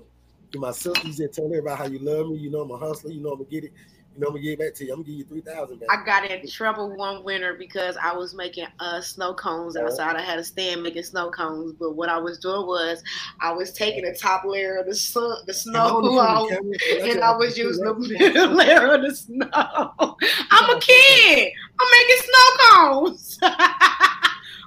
to 0.52 0.60
my 0.60 0.72
sisters 0.72 1.18
that 1.18 1.34
tell 1.34 1.46
everybody 1.46 1.78
how 1.78 1.88
you 1.88 2.00
love 2.00 2.30
me. 2.30 2.38
You 2.38 2.50
know 2.50 2.62
I'm 2.62 2.72
a 2.72 2.78
hustler. 2.78 3.12
You 3.12 3.22
know 3.22 3.32
I'm 3.32 3.38
gonna 3.38 3.50
get 3.50 3.64
it. 3.66 3.74
You 4.16 4.22
know 4.22 4.28
I'm 4.28 4.34
gonna 4.34 4.44
give 4.44 4.54
it 4.54 4.60
back 4.60 4.74
to 4.76 4.86
you. 4.86 4.92
I'm 4.92 5.02
gonna 5.02 5.08
give 5.08 5.16
you 5.16 5.24
three 5.26 5.42
thousand 5.42 5.80
back. 5.80 5.90
I 5.92 6.04
got 6.04 6.30
in 6.30 6.48
trouble 6.48 6.96
one 6.96 7.24
winter 7.24 7.54
because 7.54 7.96
I 7.98 8.14
was 8.14 8.34
making 8.34 8.66
uh 8.80 9.02
snow 9.02 9.34
cones 9.34 9.78
outside. 9.78 10.16
I 10.16 10.22
had 10.22 10.40
a 10.40 10.44
stand 10.44 10.84
making 10.84 11.04
snow 11.04 11.30
cones, 11.30 11.74
but 11.74 11.96
what 11.96 12.10
I 12.10 12.18
was 12.18 12.40
doing 12.40 12.66
was 12.66 13.04
I 13.40 13.52
was 13.52 13.72
taking 13.74 14.04
the 14.04 14.18
top 14.20 14.44
layer 14.46 14.78
of 14.78 14.88
the 14.88 14.96
sun, 14.96 15.38
the 15.46 15.54
snow 15.66 16.00
off, 16.18 16.52
and 16.52 17.22
I 17.22 17.36
was 17.36 17.58
using 17.58 17.86
the 17.86 17.94
middle 17.94 18.52
layer 18.56 18.94
of 18.94 19.02
the 19.02 19.16
snow. 19.16 19.48
I'm 20.52 20.78
a 20.78 20.80
kid. 20.80 21.52
I'm 21.80 21.88
making 22.00 22.24
snow 22.24 22.72
cones. 22.72 23.38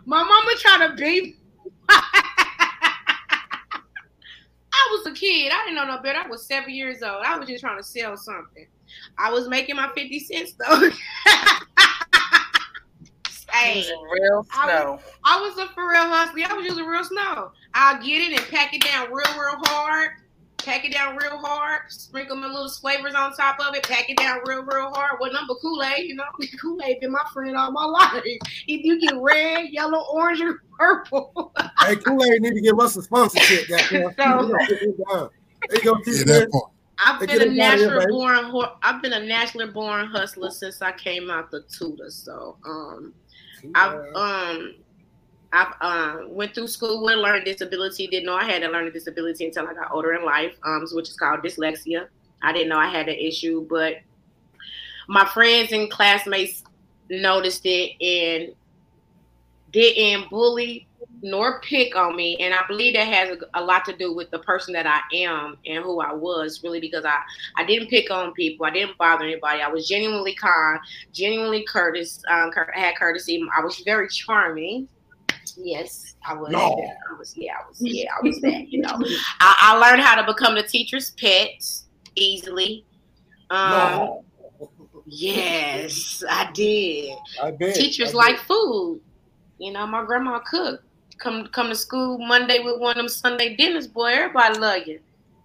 My 0.05 0.23
mama 0.23 0.51
trying 0.59 0.91
to 0.91 0.97
beat. 0.97 1.39
I 4.83 4.97
was 4.97 5.07
a 5.07 5.13
kid. 5.13 5.53
I 5.53 5.65
didn't 5.65 5.77
know 5.77 5.85
no 5.95 6.03
better. 6.03 6.19
I 6.19 6.27
was 6.29 6.45
seven 6.47 6.75
years 6.75 7.03
old. 7.03 7.23
I 7.25 7.39
was 7.39 7.49
just 7.49 7.63
trying 7.63 7.79
to 7.79 7.85
sell 7.85 8.17
something. 8.17 8.67
I 9.19 9.31
was 9.31 9.49
making 9.49 9.77
my 9.77 9.89
50 9.95 10.19
cents 10.21 10.55
though. 10.55 10.91
hey, 13.53 13.85
real 14.11 14.47
I 14.53 14.67
snow. 14.67 14.93
was, 14.93 15.01
I 15.25 15.41
was 15.41 15.59
a 15.59 15.69
for 15.73 15.89
real 15.89 16.03
hustler. 16.03 16.43
I 16.49 16.55
was 16.55 16.67
using 16.67 16.85
real 16.85 17.05
snow. 17.05 17.53
I'll 17.75 18.03
get 18.03 18.21
it 18.23 18.39
and 18.39 18.49
pack 18.51 18.75
it 18.75 18.83
down 18.83 19.07
real, 19.09 19.33
real 19.39 19.63
hard. 19.65 20.11
Pack 20.65 20.85
it 20.85 20.93
down 20.93 21.17
real 21.17 21.39
hard. 21.39 21.83
Sprinkle 21.89 22.37
my 22.37 22.47
little 22.47 22.69
flavors 22.71 23.15
on 23.15 23.35
top 23.35 23.59
of 23.61 23.75
it. 23.75 23.83
Pack 23.83 24.09
it 24.11 24.17
down 24.17 24.41
real, 24.47 24.63
real 24.63 24.91
hard. 24.93 25.19
What 25.19 25.33
number 25.33 25.55
Kool 25.61 25.83
Aid? 25.83 26.09
You 26.09 26.15
know, 26.17 26.25
Kool 26.61 26.81
Aid 26.85 27.01
been 27.01 27.11
my 27.13 27.23
friend 27.33 27.57
all 27.57 27.73
my 27.73 27.85
life. 28.15 28.23
If 28.25 28.85
you 28.85 29.01
get 29.01 29.15
red, 29.21 29.69
yellow, 29.71 30.05
orange, 30.13 30.41
or 30.41 30.63
purple. 30.79 31.53
Hey, 31.81 31.97
Kool 31.97 32.23
Aid 32.25 32.43
need 32.43 32.55
to 32.55 32.61
give 32.61 32.79
us 32.79 32.97
a 32.97 33.03
sponsorship. 33.03 33.69
Goddamn. 33.69 34.15
So- 34.17 34.57
There 34.69 34.83
you 34.85 35.85
go, 35.85 35.97
Yeah, 36.07 36.25
that 36.25 36.49
part. 36.53 36.71
I've 37.05 37.19
They 37.21 37.27
been 37.27 37.43
a 37.43 37.47
us 37.47 37.81
here, 37.81 37.89
natural 37.97 38.07
born. 38.19 38.45
ho- 38.45 38.77
I've 38.83 39.03
been 39.03 39.13
a 39.15 39.21
naturally 39.25 39.67
born 39.73 40.07
hustler 40.07 40.51
since 40.51 40.81
I 40.83 40.93
came 40.93 41.31
out 41.31 41.51
the 41.51 41.63
tutor. 41.63 42.11
So, 42.11 42.57
um, 42.65 43.13
I've 43.75 43.99
um 44.15 44.75
I've 45.53 45.75
um 45.81 46.35
went 46.35 46.55
through 46.55 46.69
school 46.69 47.03
with 47.03 47.15
a 47.15 47.17
learning 47.17 47.45
disability. 47.45 48.07
Didn't 48.07 48.27
know 48.27 48.37
I 48.37 48.45
had 48.45 48.63
a 48.63 48.69
learning 48.69 48.93
disability 48.93 49.47
until 49.47 49.69
I 49.69 49.75
got 49.75 49.93
older 49.93 50.15
in 50.15 50.25
life, 50.25 50.55
um, 50.65 50.87
which 50.93 51.11
is 51.11 51.17
called 51.17 51.41
dyslexia. 51.41 52.07
I 52.43 52.53
didn't 52.53 52.71
know 52.71 52.79
I 52.79 52.89
had 52.89 53.09
an 53.09 53.17
issue, 53.17 53.67
but 53.69 53.97
my 55.09 55.25
friends 55.27 55.73
and 55.73 55.91
classmates 55.91 56.65
noticed 57.11 57.63
it 57.65 57.93
and 58.01 58.55
didn't 59.71 60.31
bully 60.31 60.87
nor 61.23 61.61
pick 61.61 61.95
on 61.95 62.17
me. 62.17 62.37
And 62.39 62.53
I 62.53 62.67
believe 62.67 62.95
that 62.95 63.07
has 63.07 63.31
a, 63.31 63.61
a 63.61 63.63
lot 63.63 63.85
to 63.85 63.97
do 63.97 64.13
with 64.13 64.31
the 64.31 64.41
person 64.41 64.73
that 64.75 64.87
I 64.87 65.01
am 65.17 65.57
and 65.67 65.85
who 65.85 66.01
I 66.01 66.13
was, 66.13 66.63
really, 66.65 66.81
because 66.81 67.05
I, 67.05 67.19
I 67.57 67.65
didn't 67.65 67.89
pick 67.89 68.11
on 68.11 68.33
people. 68.33 68.67
I 68.67 68.71
didn't 68.71 68.99
bother 68.99 69.25
anybody. 69.25 69.61
I 69.63 69.69
was 69.69 69.89
genuinely 69.89 70.35
kind, 70.35 70.81
genuinely 71.13 71.65
courteous, 71.65 72.23
um, 72.29 72.51
had 72.75 72.97
courtesy. 72.97 73.43
I 73.57 73.63
was 73.65 73.79
very 73.85 74.09
charming. 74.09 74.89
Yes, 75.57 76.15
I 76.27 76.35
was. 76.35 76.51
No. 76.51 76.59
I 76.61 77.19
was. 77.19 77.37
Yeah, 77.37 77.53
I 77.55 77.69
was. 77.69 77.79
Yeah, 77.81 78.11
I 78.17 78.27
was 78.27 78.41
that. 78.41 78.69
You 78.69 78.83
know, 78.83 78.91
I, 79.41 79.57
I 79.59 79.77
learned 79.79 80.03
how 80.03 80.21
to 80.21 80.25
become 80.27 80.55
the 80.55 80.63
teacher's 80.63 81.11
pet 81.13 81.63
easily. 82.17 82.85
Um, 83.51 83.71
No. 83.71 84.25
Yes, 85.07 86.23
I 86.29 86.51
did. 86.53 87.17
I 87.43 87.51
bet. 87.51 87.75
Teachers 87.75 88.11
I 88.11 88.13
bet. 88.13 88.17
like 88.17 88.39
food. 88.39 89.01
You 89.59 89.73
know, 89.73 89.87
my 89.87 90.05
grandma 90.05 90.39
cooked. 90.41 90.85
Come 91.19 91.47
come 91.49 91.69
to 91.69 91.75
school 91.77 92.19
Monday 92.19 92.61
with 92.61 92.81
one 92.81 92.93
of 92.93 92.97
them 92.97 93.09
Sunday 93.09 93.55
dinners, 93.55 93.87
boy. 93.87 94.13
Everybody 94.13 94.59
love 94.59 94.87
you. 94.87 95.01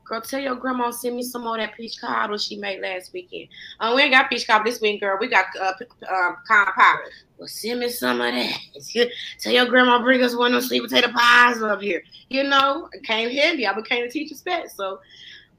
Girl, 0.07 0.21
tell 0.21 0.39
your 0.39 0.55
grandma 0.55 0.89
send 0.91 1.15
me 1.17 1.23
some 1.23 1.43
more 1.43 1.57
of 1.57 1.61
that 1.61 1.75
peach 1.75 1.99
cobbler 1.99 2.37
she 2.37 2.55
made 2.55 2.81
last 2.81 3.11
weekend. 3.13 3.49
Uh, 3.79 3.91
we 3.95 4.03
ain't 4.03 4.11
got 4.13 4.29
peach 4.29 4.47
cobbler 4.47 4.71
this 4.71 4.79
week, 4.79 5.01
girl. 5.01 5.17
We 5.19 5.27
got 5.27 5.45
uh, 5.59 5.73
uh, 6.09 6.31
pecan 6.47 6.65
pie. 6.73 6.95
Well, 7.37 7.47
send 7.47 7.81
me 7.81 7.89
some 7.89 8.21
of 8.21 8.33
that. 8.33 8.57
Tell 9.39 9.51
your 9.53 9.65
grandma 9.65 10.01
bring 10.01 10.23
us 10.23 10.35
one 10.35 10.53
of 10.53 10.61
those 10.61 10.67
sweet 10.69 10.81
potato 10.81 11.09
pies 11.11 11.61
up 11.61 11.81
here. 11.81 12.01
You 12.29 12.43
know, 12.43 12.89
it 12.93 13.03
came 13.03 13.29
handy. 13.29 13.67
I 13.67 13.73
became 13.73 14.05
a 14.05 14.09
teacher's 14.09 14.41
pet. 14.41 14.71
So 14.71 14.99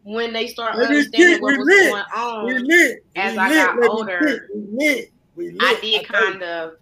when 0.02 0.32
they 0.32 0.46
start 0.46 0.78
me 0.78 0.84
understanding 0.84 1.34
get- 1.34 1.42
what 1.42 1.58
was 1.58 1.66
lit. 1.66 1.90
going 1.90 2.04
on, 2.16 2.46
We 2.46 2.58
lit. 2.58 3.04
as 3.16 3.32
we 3.34 3.38
I 3.38 3.48
lit. 3.50 3.56
got 3.80 3.90
older, 3.90 4.20
lit. 4.22 4.40
We 4.54 4.76
lit. 4.86 5.12
We 5.36 5.50
lit. 5.50 5.62
I 5.62 5.78
did 5.80 6.06
kind 6.06 6.42
of 6.42 6.72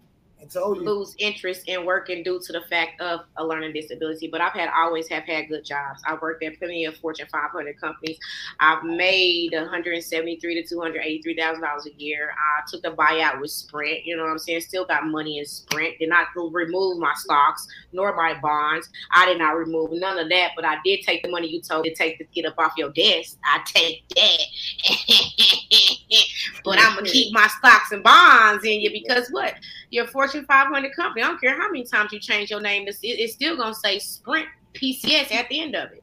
you. 0.55 0.61
I 0.61 0.63
told 0.63 0.79
you. 0.79 0.85
lose 0.85 1.15
interest 1.19 1.63
in 1.67 1.85
working 1.85 2.23
due 2.23 2.41
to 2.41 2.53
the 2.53 2.63
fact 2.69 3.01
of 3.01 3.21
a 3.37 3.45
learning 3.45 3.73
disability. 3.73 4.29
But 4.29 4.41
I've 4.41 4.53
had 4.53 4.69
always 4.75 5.09
have 5.09 5.25
had 5.25 5.49
good 5.49 5.65
jobs. 5.65 6.03
I 6.07 6.17
worked 6.21 6.43
at 6.45 6.59
plenty 6.59 6.85
of 6.85 6.97
Fortune 6.97 7.27
500 7.31 7.81
companies. 7.81 8.19
I've 8.61 8.83
made 8.85 9.53
173 9.53 10.63
to 10.63 10.69
283 10.69 11.37
thousand 11.37 11.63
dollars 11.63 11.87
a 11.87 11.93
year. 12.03 12.31
I 12.33 12.63
took 12.71 12.85
a 12.87 12.97
buyout 12.97 13.41
with 13.41 13.51
Sprint. 13.51 14.05
You 14.05 14.17
know 14.17 14.25
what 14.25 14.31
I'm 14.33 14.39
saying? 14.39 14.61
Still 14.63 14.87
got 14.87 15.07
money 15.07 15.39
in 15.39 15.45
Sprint. 15.45 15.99
Did 15.99 16.09
not 16.09 16.29
remove 16.35 16.99
my 16.99 17.15
stocks 17.15 17.67
nor 17.93 18.15
my 18.15 18.35
bonds. 18.41 18.89
I 19.15 19.27
did 19.27 19.39
not 19.39 19.57
remove 19.57 19.93
none 19.93 20.19
of 20.19 20.29
that. 20.31 20.53
But 20.57 20.65
I 20.65 20.77
did 20.85 21.01
take 21.03 21.23
the 21.23 21.31
money 21.31 21.49
you 21.49 21.61
told 21.61 21.85
me 21.85 21.91
to 21.91 21.97
take 21.97 22.19
to 22.19 22.25
get 22.35 22.47
up 22.47 22.59
off 22.59 22.73
your 22.77 22.91
desk. 22.91 23.39
I 23.45 23.61
take 23.67 24.05
that. 24.15 24.41
but 26.65 26.79
I'm 26.79 26.95
gonna 26.95 27.03
mm-hmm. 27.03 27.13
keep 27.13 27.33
my 27.33 27.47
stocks 27.59 27.93
and 27.93 28.03
bonds 28.03 28.65
in 28.65 28.81
you 28.81 28.91
because 28.91 29.29
what? 29.31 29.55
You're 29.91 30.07
Fortune 30.07 30.45
500 30.47 30.95
company. 30.95 31.23
I 31.23 31.29
don't 31.29 31.41
care 31.41 31.57
how 31.61 31.69
many 31.69 31.85
times 31.85 32.13
you 32.13 32.21
change 32.21 32.51
your 32.51 32.61
name. 32.61 32.87
It's, 32.89 32.99
it's 33.03 33.35
still 33.35 33.57
gonna 33.57 33.75
say 33.75 33.99
Sprint 33.99 34.49
PCS 34.75 35.33
at 35.33 35.49
the 35.49 35.61
end 35.61 35.75
of 35.75 35.91
it. 35.93 36.03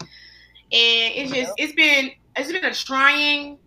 And 0.00 1.14
it's 1.14 1.32
just 1.32 1.52
it's 1.56 1.72
been 1.74 2.10
it's 2.36 2.52
been 2.52 2.64
a 2.64 2.74
trying, 2.74 3.58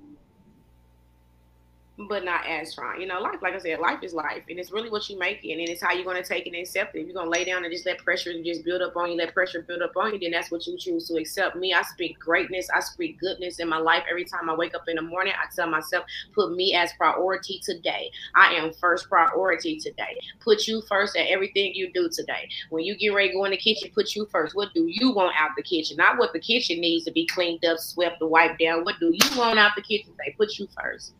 but 2.08 2.24
not 2.24 2.46
as 2.48 2.74
trying. 2.74 3.02
You 3.02 3.08
know, 3.08 3.20
life 3.20 3.42
like 3.42 3.54
I 3.54 3.60
said, 3.60 3.80
life 3.80 4.00
is 4.04 4.14
life, 4.14 4.44
and 4.50 4.58
it's 4.58 4.72
really 4.72 4.90
what 4.90 5.10
you 5.10 5.20
make 5.20 5.44
it, 5.44 5.52
and 5.52 5.62
it's 5.62 5.82
how 5.82 5.92
you're 5.92 6.06
gonna 6.06 6.24
take 6.24 6.46
it 6.46 6.52
and 6.52 6.62
accept 6.62 6.96
it. 6.96 7.02
If 7.02 7.08
you're 7.08 7.16
gonna 7.16 7.30
lay 7.30 7.44
down 7.44 7.66
and 7.66 7.74
just 7.74 7.86
let 7.86 7.98
pressure 8.00 8.32
and 8.32 8.46
just 8.46 8.64
build 8.64 8.82
up 8.82 8.96
on 8.96 9.12
you, 9.12 9.18
let 9.18 9.34
pressure 9.34 9.62
build 9.62 9.82
up 9.82 9.92
on 9.98 10.14
you, 10.14 10.20
then 10.20 10.32
that's 10.32 10.52
what 10.52 10.66
you 10.66 10.78
choose 10.78 11.08
to 11.08 11.18
accept. 11.18 11.56
Me, 11.58 11.74
I 11.74 11.82
speak 11.82 12.18
greatness, 12.20 12.70
I 12.74 12.80
speak 12.80 13.20
goodness 13.20 13.60
in 13.60 13.68
my 13.68 13.78
life. 13.78 14.04
Every 14.10 14.24
time 14.24 14.50
I 14.50 14.56
wake 14.56 14.76
up 14.76 14.88
in 14.88 14.96
the 14.96 15.02
morning, 15.02 15.34
I 15.36 15.54
tell 15.54 15.70
myself, 15.70 16.06
put 16.34 16.56
me 16.56 16.74
as 16.74 16.94
priority 16.94 17.60
today. 17.64 18.12
I 18.36 18.54
am 18.54 18.72
first 18.74 19.10
priority 19.10 19.80
today. 19.80 20.18
Put 20.40 20.68
you 20.68 20.82
first 20.88 21.18
at 21.18 21.28
everything 21.28 21.74
you 21.76 21.92
do 21.92 22.10
today. 22.10 22.48
When 22.70 22.84
you 22.86 22.96
get 22.96 23.10
ready 23.10 23.30
to 23.30 23.34
go 23.36 23.46
in 23.46 23.52
the 23.52 23.58
kitchen, 23.58 23.92
put 23.94 24.16
you 24.16 24.26
first. 24.32 24.56
What 24.56 24.74
do 24.74 24.86
you 24.88 25.12
want 25.12 25.36
out 25.38 25.52
the 25.58 25.64
kitchen? 25.64 25.98
Not 25.98 26.18
what 26.18 26.34
the 26.34 26.40
kitchen 26.40 26.80
needs 26.80 27.06
to 27.06 27.12
be 27.12 27.26
cleaned 27.26 27.66
up, 27.66 27.80
swept, 27.80 28.22
or 28.22 28.30
wiped 28.30 28.60
down. 28.60 28.86
What 28.86 29.00
do 29.00 29.12
you 29.12 29.38
want 29.38 29.60
out 29.60 29.72
the 29.76 29.82
kitchen 29.82 30.12
today? 30.12 30.34
Put 30.38 30.58
you 30.58 30.68
first. 30.80 31.14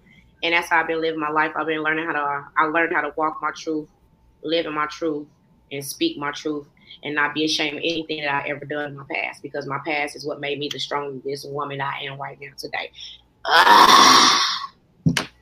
And 0.44 0.54
that's 0.54 0.70
how 0.70 0.82
I've 0.82 0.88
been 0.88 1.02
living 1.02 1.20
my 1.20 1.30
life. 1.30 1.52
I've 1.56 1.68
been 1.68 1.84
learning 1.84 2.06
how 2.06 2.14
to. 2.14 2.46
I 2.58 2.66
learned 2.66 2.94
how 2.94 3.02
to 3.02 3.14
walk 3.18 3.40
my 3.42 3.52
truth, 3.56 3.90
live 4.44 4.66
in 4.66 4.74
my 4.74 4.88
truth, 4.88 5.28
and 5.72 5.84
speak 5.84 6.18
my 6.18 6.32
truth, 6.32 6.68
and 7.04 7.16
not 7.16 7.34
be 7.34 7.46
ashamed 7.46 7.78
of 7.78 7.84
anything 7.84 8.22
that 8.22 8.34
I 8.34 8.48
ever 8.50 8.66
done 8.66 8.92
in 8.92 8.98
my 8.98 9.04
past. 9.12 9.42
Because 9.42 9.66
my 9.68 9.80
past 9.86 10.16
is 10.16 10.26
what 10.26 10.40
made 10.40 10.60
me 10.60 10.70
the 10.72 10.80
strongest 10.80 11.50
woman 11.50 11.82
I 11.82 12.04
am 12.04 12.20
right 12.20 12.38
now 12.40 12.52
today. 12.58 12.92
Ah. 13.46 14.46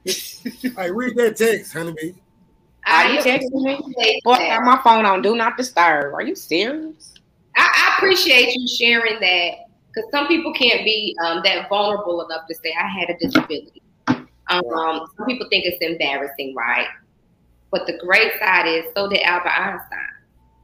Hey, 0.77 0.91
read 0.91 1.17
that 1.17 1.35
text, 1.35 1.73
honeybee. 1.73 2.13
Are 2.87 3.09
you 3.09 3.19
texting 3.19 3.51
me? 3.51 4.21
Boy, 4.23 4.31
I 4.31 4.47
got 4.47 4.63
my 4.63 4.79
phone 4.81 5.05
on 5.05 5.21
Do 5.21 5.35
Not 5.35 5.57
Disturb. 5.57 6.13
Are 6.13 6.21
you 6.21 6.35
serious? 6.35 7.13
I, 7.57 7.67
I 7.75 7.97
appreciate 7.97 8.55
you 8.55 8.67
sharing 8.67 9.19
that 9.19 9.51
because 9.93 10.09
some 10.11 10.27
people 10.27 10.53
can't 10.53 10.85
be 10.85 11.15
um, 11.25 11.41
that 11.43 11.67
vulnerable 11.67 12.25
enough 12.25 12.47
to 12.47 12.55
say 12.55 12.73
I 12.79 12.87
had 12.87 13.09
a 13.09 13.17
disability. 13.19 13.81
Um, 14.49 15.07
some 15.17 15.25
people 15.25 15.47
think 15.49 15.65
it's 15.65 15.77
embarrassing, 15.81 16.55
right? 16.55 16.87
But 17.71 17.85
the 17.85 17.97
great 17.97 18.31
side 18.39 18.67
is, 18.67 18.85
so 18.95 19.09
did 19.09 19.21
Albert 19.21 19.49
Einstein. 19.49 19.99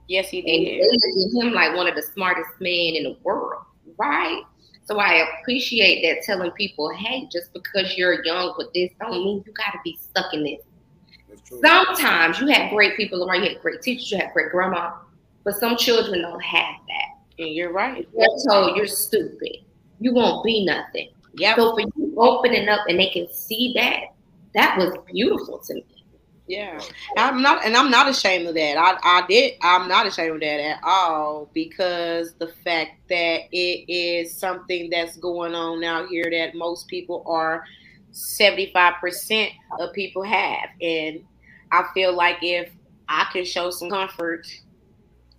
Yes, 0.07 0.29
he 0.29 0.39
And 0.39 0.47
they 0.47 0.77
did. 0.77 0.81
look 0.81 1.41
at 1.41 1.45
him 1.47 1.53
like 1.53 1.75
one 1.75 1.87
of 1.87 1.95
the 1.95 2.01
smartest 2.01 2.49
men 2.59 2.95
in 2.95 3.03
the 3.03 3.17
world, 3.23 3.63
right? 3.97 4.41
So 4.85 4.99
I 4.99 5.25
appreciate 5.39 6.01
that 6.07 6.23
telling 6.23 6.51
people, 6.51 6.91
hey, 6.93 7.27
just 7.31 7.53
because 7.53 7.97
you're 7.97 8.23
young 8.25 8.53
with 8.57 8.73
this, 8.73 8.89
don't 8.99 9.11
mean 9.23 9.43
you 9.45 9.53
got 9.53 9.71
to 9.71 9.79
be 9.83 9.97
stuck 10.01 10.33
in 10.33 10.43
this. 10.43 10.59
Sometimes 11.63 12.39
you 12.39 12.47
have 12.47 12.69
great 12.69 12.97
people 12.97 13.27
around, 13.27 13.43
you 13.43 13.49
have 13.53 13.61
great 13.61 13.81
teachers, 13.81 14.11
you 14.11 14.17
have 14.17 14.33
great 14.33 14.51
grandma, 14.51 14.91
but 15.43 15.55
some 15.55 15.77
children 15.77 16.21
don't 16.21 16.43
have 16.43 16.75
that. 16.87 17.43
And 17.43 17.53
you're 17.53 17.71
right. 17.71 18.07
You're 18.15 18.27
told 18.47 18.75
you're 18.77 18.87
stupid. 18.87 19.57
You 19.99 20.13
won't 20.13 20.43
be 20.43 20.65
nothing. 20.65 21.09
Yep. 21.35 21.55
So 21.55 21.75
for 21.75 21.81
you 21.81 22.13
opening 22.17 22.69
up 22.69 22.81
and 22.87 22.99
they 22.99 23.09
can 23.09 23.27
see 23.31 23.73
that, 23.75 24.01
that 24.53 24.77
was 24.77 24.95
beautiful 25.11 25.59
to 25.59 25.73
me. 25.75 25.85
Yeah, 26.45 26.81
I'm 27.17 27.41
not, 27.41 27.65
and 27.65 27.75
I'm 27.75 27.89
not 27.89 28.09
ashamed 28.09 28.47
of 28.47 28.55
that. 28.55 28.77
I, 28.77 28.97
I 29.01 29.25
did. 29.27 29.53
I'm 29.61 29.87
not 29.87 30.05
ashamed 30.05 30.35
of 30.35 30.39
that 30.41 30.59
at 30.59 30.79
all 30.83 31.49
because 31.53 32.33
the 32.33 32.49
fact 32.65 32.99
that 33.07 33.41
it 33.51 33.89
is 33.89 34.35
something 34.35 34.89
that's 34.89 35.15
going 35.17 35.55
on 35.55 35.83
out 35.85 36.09
here 36.09 36.29
that 36.29 36.53
most 36.53 36.89
people 36.89 37.23
are 37.25 37.63
75 38.11 38.95
percent 38.99 39.51
of 39.79 39.93
people 39.93 40.21
have, 40.21 40.67
and 40.81 41.23
I 41.71 41.85
feel 41.93 42.13
like 42.13 42.39
if 42.41 42.69
I 43.07 43.25
can 43.31 43.45
show 43.45 43.69
some 43.69 43.89
comfort 43.89 44.45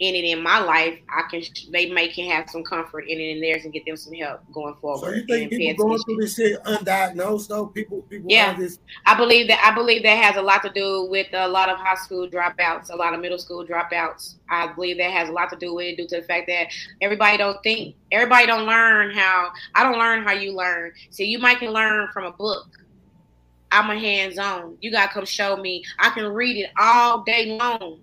in 0.04 0.14
it 0.14 0.24
in 0.24 0.42
my 0.42 0.60
life, 0.60 0.98
I 1.08 1.22
can 1.30 1.42
they 1.72 1.90
may 1.90 2.08
can 2.08 2.30
have 2.30 2.48
some 2.50 2.62
comfort 2.62 3.06
in 3.08 3.18
it 3.18 3.36
in 3.36 3.40
theirs 3.40 3.64
and 3.64 3.72
get 3.72 3.84
them 3.86 3.96
some 3.96 4.12
help 4.12 4.40
going 4.52 4.74
forward. 4.80 5.00
So 5.00 5.10
you 5.10 5.24
think 5.26 5.50
people 5.50 5.86
going 5.86 5.98
through 6.00 6.16
this 6.16 6.36
shit 6.36 6.62
undiagnosed 6.64 7.48
though? 7.48 7.66
People, 7.66 8.02
people 8.02 8.30
yeah. 8.30 8.54
This- 8.54 8.78
I 9.06 9.16
believe 9.16 9.48
that 9.48 9.60
I 9.64 9.74
believe 9.74 10.02
that 10.02 10.22
has 10.22 10.36
a 10.36 10.42
lot 10.42 10.62
to 10.62 10.70
do 10.70 11.06
with 11.10 11.28
a 11.32 11.48
lot 11.48 11.68
of 11.68 11.78
high 11.78 11.96
school 11.96 12.28
dropouts, 12.28 12.90
a 12.90 12.96
lot 12.96 13.14
of 13.14 13.20
middle 13.20 13.38
school 13.38 13.66
dropouts. 13.66 14.36
I 14.48 14.72
believe 14.74 14.98
that 14.98 15.10
has 15.10 15.28
a 15.28 15.32
lot 15.32 15.50
to 15.50 15.56
do 15.56 15.74
with 15.74 15.86
it 15.86 15.96
due 15.96 16.06
to 16.08 16.20
the 16.20 16.26
fact 16.26 16.46
that 16.48 16.68
everybody 17.00 17.36
don't 17.38 17.62
think, 17.62 17.96
everybody 18.12 18.46
don't 18.46 18.66
learn 18.66 19.14
how. 19.14 19.50
I 19.74 19.82
don't 19.82 19.98
learn 19.98 20.22
how 20.24 20.32
you 20.32 20.54
learn. 20.54 20.92
So 21.10 21.22
you 21.22 21.38
might 21.38 21.58
can 21.58 21.72
learn 21.72 22.08
from 22.12 22.24
a 22.24 22.32
book. 22.32 22.66
I'm 23.70 23.90
a 23.90 23.98
hands 23.98 24.38
on. 24.38 24.76
You 24.80 24.92
gotta 24.92 25.12
come 25.12 25.24
show 25.24 25.56
me. 25.56 25.84
I 25.98 26.10
can 26.10 26.26
read 26.26 26.56
it 26.56 26.70
all 26.78 27.24
day 27.24 27.58
long 27.58 28.00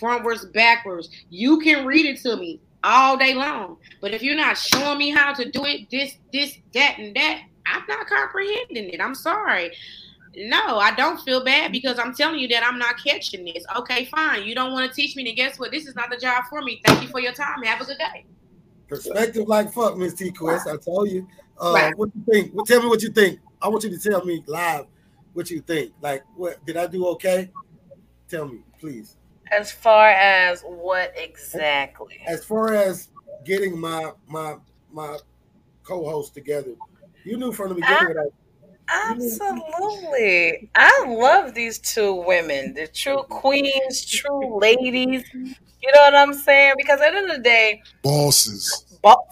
frontwards, 0.00 0.52
backwards. 0.52 1.10
You 1.30 1.58
can 1.60 1.86
read 1.86 2.06
it 2.06 2.20
to 2.22 2.36
me 2.36 2.60
all 2.84 3.16
day 3.16 3.34
long. 3.34 3.78
But 4.00 4.12
if 4.12 4.22
you're 4.22 4.36
not 4.36 4.56
showing 4.56 4.98
me 4.98 5.10
how 5.10 5.32
to 5.34 5.50
do 5.50 5.64
it, 5.64 5.90
this, 5.90 6.16
this, 6.32 6.58
that, 6.74 6.96
and 6.98 7.14
that, 7.16 7.42
I'm 7.66 7.82
not 7.88 8.06
comprehending 8.06 8.90
it. 8.90 9.00
I'm 9.00 9.14
sorry. 9.14 9.72
No, 10.36 10.78
I 10.78 10.94
don't 10.94 11.20
feel 11.20 11.42
bad 11.44 11.72
because 11.72 11.98
I'm 11.98 12.14
telling 12.14 12.38
you 12.38 12.48
that 12.48 12.62
I'm 12.64 12.78
not 12.78 12.96
catching 13.04 13.44
this. 13.44 13.64
Okay, 13.76 14.04
fine. 14.06 14.44
You 14.44 14.54
don't 14.54 14.72
want 14.72 14.88
to 14.88 14.94
teach 14.94 15.16
me, 15.16 15.24
then 15.24 15.34
guess 15.34 15.58
what? 15.58 15.72
This 15.72 15.86
is 15.86 15.96
not 15.96 16.10
the 16.10 16.16
job 16.16 16.44
for 16.48 16.62
me. 16.62 16.80
Thank 16.86 17.02
you 17.02 17.08
for 17.08 17.20
your 17.20 17.32
time. 17.32 17.62
Have 17.62 17.80
a 17.80 17.84
good 17.84 17.98
day. 17.98 18.24
Perspective 18.88 19.46
like 19.46 19.72
fuck, 19.72 19.98
Miss 19.98 20.14
T 20.14 20.30
Quest. 20.30 20.66
I 20.66 20.76
told 20.76 21.10
you. 21.10 21.26
Uh, 21.60 21.72
Right. 21.74 21.98
What 21.98 22.10
you 22.14 22.22
think? 22.32 22.54
Well, 22.54 22.64
tell 22.64 22.82
me 22.82 22.88
what 22.88 23.02
you 23.02 23.10
think. 23.10 23.40
I 23.60 23.68
want 23.68 23.84
you 23.84 23.90
to 23.90 23.98
tell 23.98 24.24
me 24.24 24.42
live 24.46 24.86
what 25.34 25.50
you 25.50 25.60
think. 25.60 25.92
Like, 26.00 26.22
what 26.36 26.64
did 26.64 26.76
I 26.76 26.86
do 26.86 27.06
okay? 27.08 27.50
Tell 28.28 28.48
me, 28.48 28.60
please. 28.80 29.17
As 29.50 29.72
far 29.72 30.08
as 30.08 30.62
what 30.62 31.12
exactly? 31.16 32.20
As 32.26 32.44
far 32.44 32.72
as 32.72 33.08
getting 33.44 33.78
my 33.78 34.12
my 34.26 34.56
my 34.92 35.18
co-host 35.84 36.34
together, 36.34 36.74
you 37.24 37.36
knew 37.36 37.52
from 37.52 37.70
the 37.70 37.74
beginning 37.76 38.10
ah, 38.10 38.12
that 38.14 38.30
Absolutely. 38.90 40.70
I 40.74 41.04
love 41.06 41.54
these 41.54 41.78
two 41.78 42.14
women. 42.14 42.72
They're 42.74 42.86
true 42.86 43.22
queens, 43.28 44.04
true 44.06 44.58
ladies. 44.58 45.24
You 45.34 45.92
know 45.94 46.00
what 46.00 46.14
I'm 46.14 46.34
saying? 46.34 46.74
Because 46.78 47.00
at 47.00 47.12
the 47.12 47.18
end 47.18 47.30
of 47.30 47.36
the 47.36 47.42
day, 47.42 47.82
Bosses. 48.02 48.84
bo- 49.02 49.26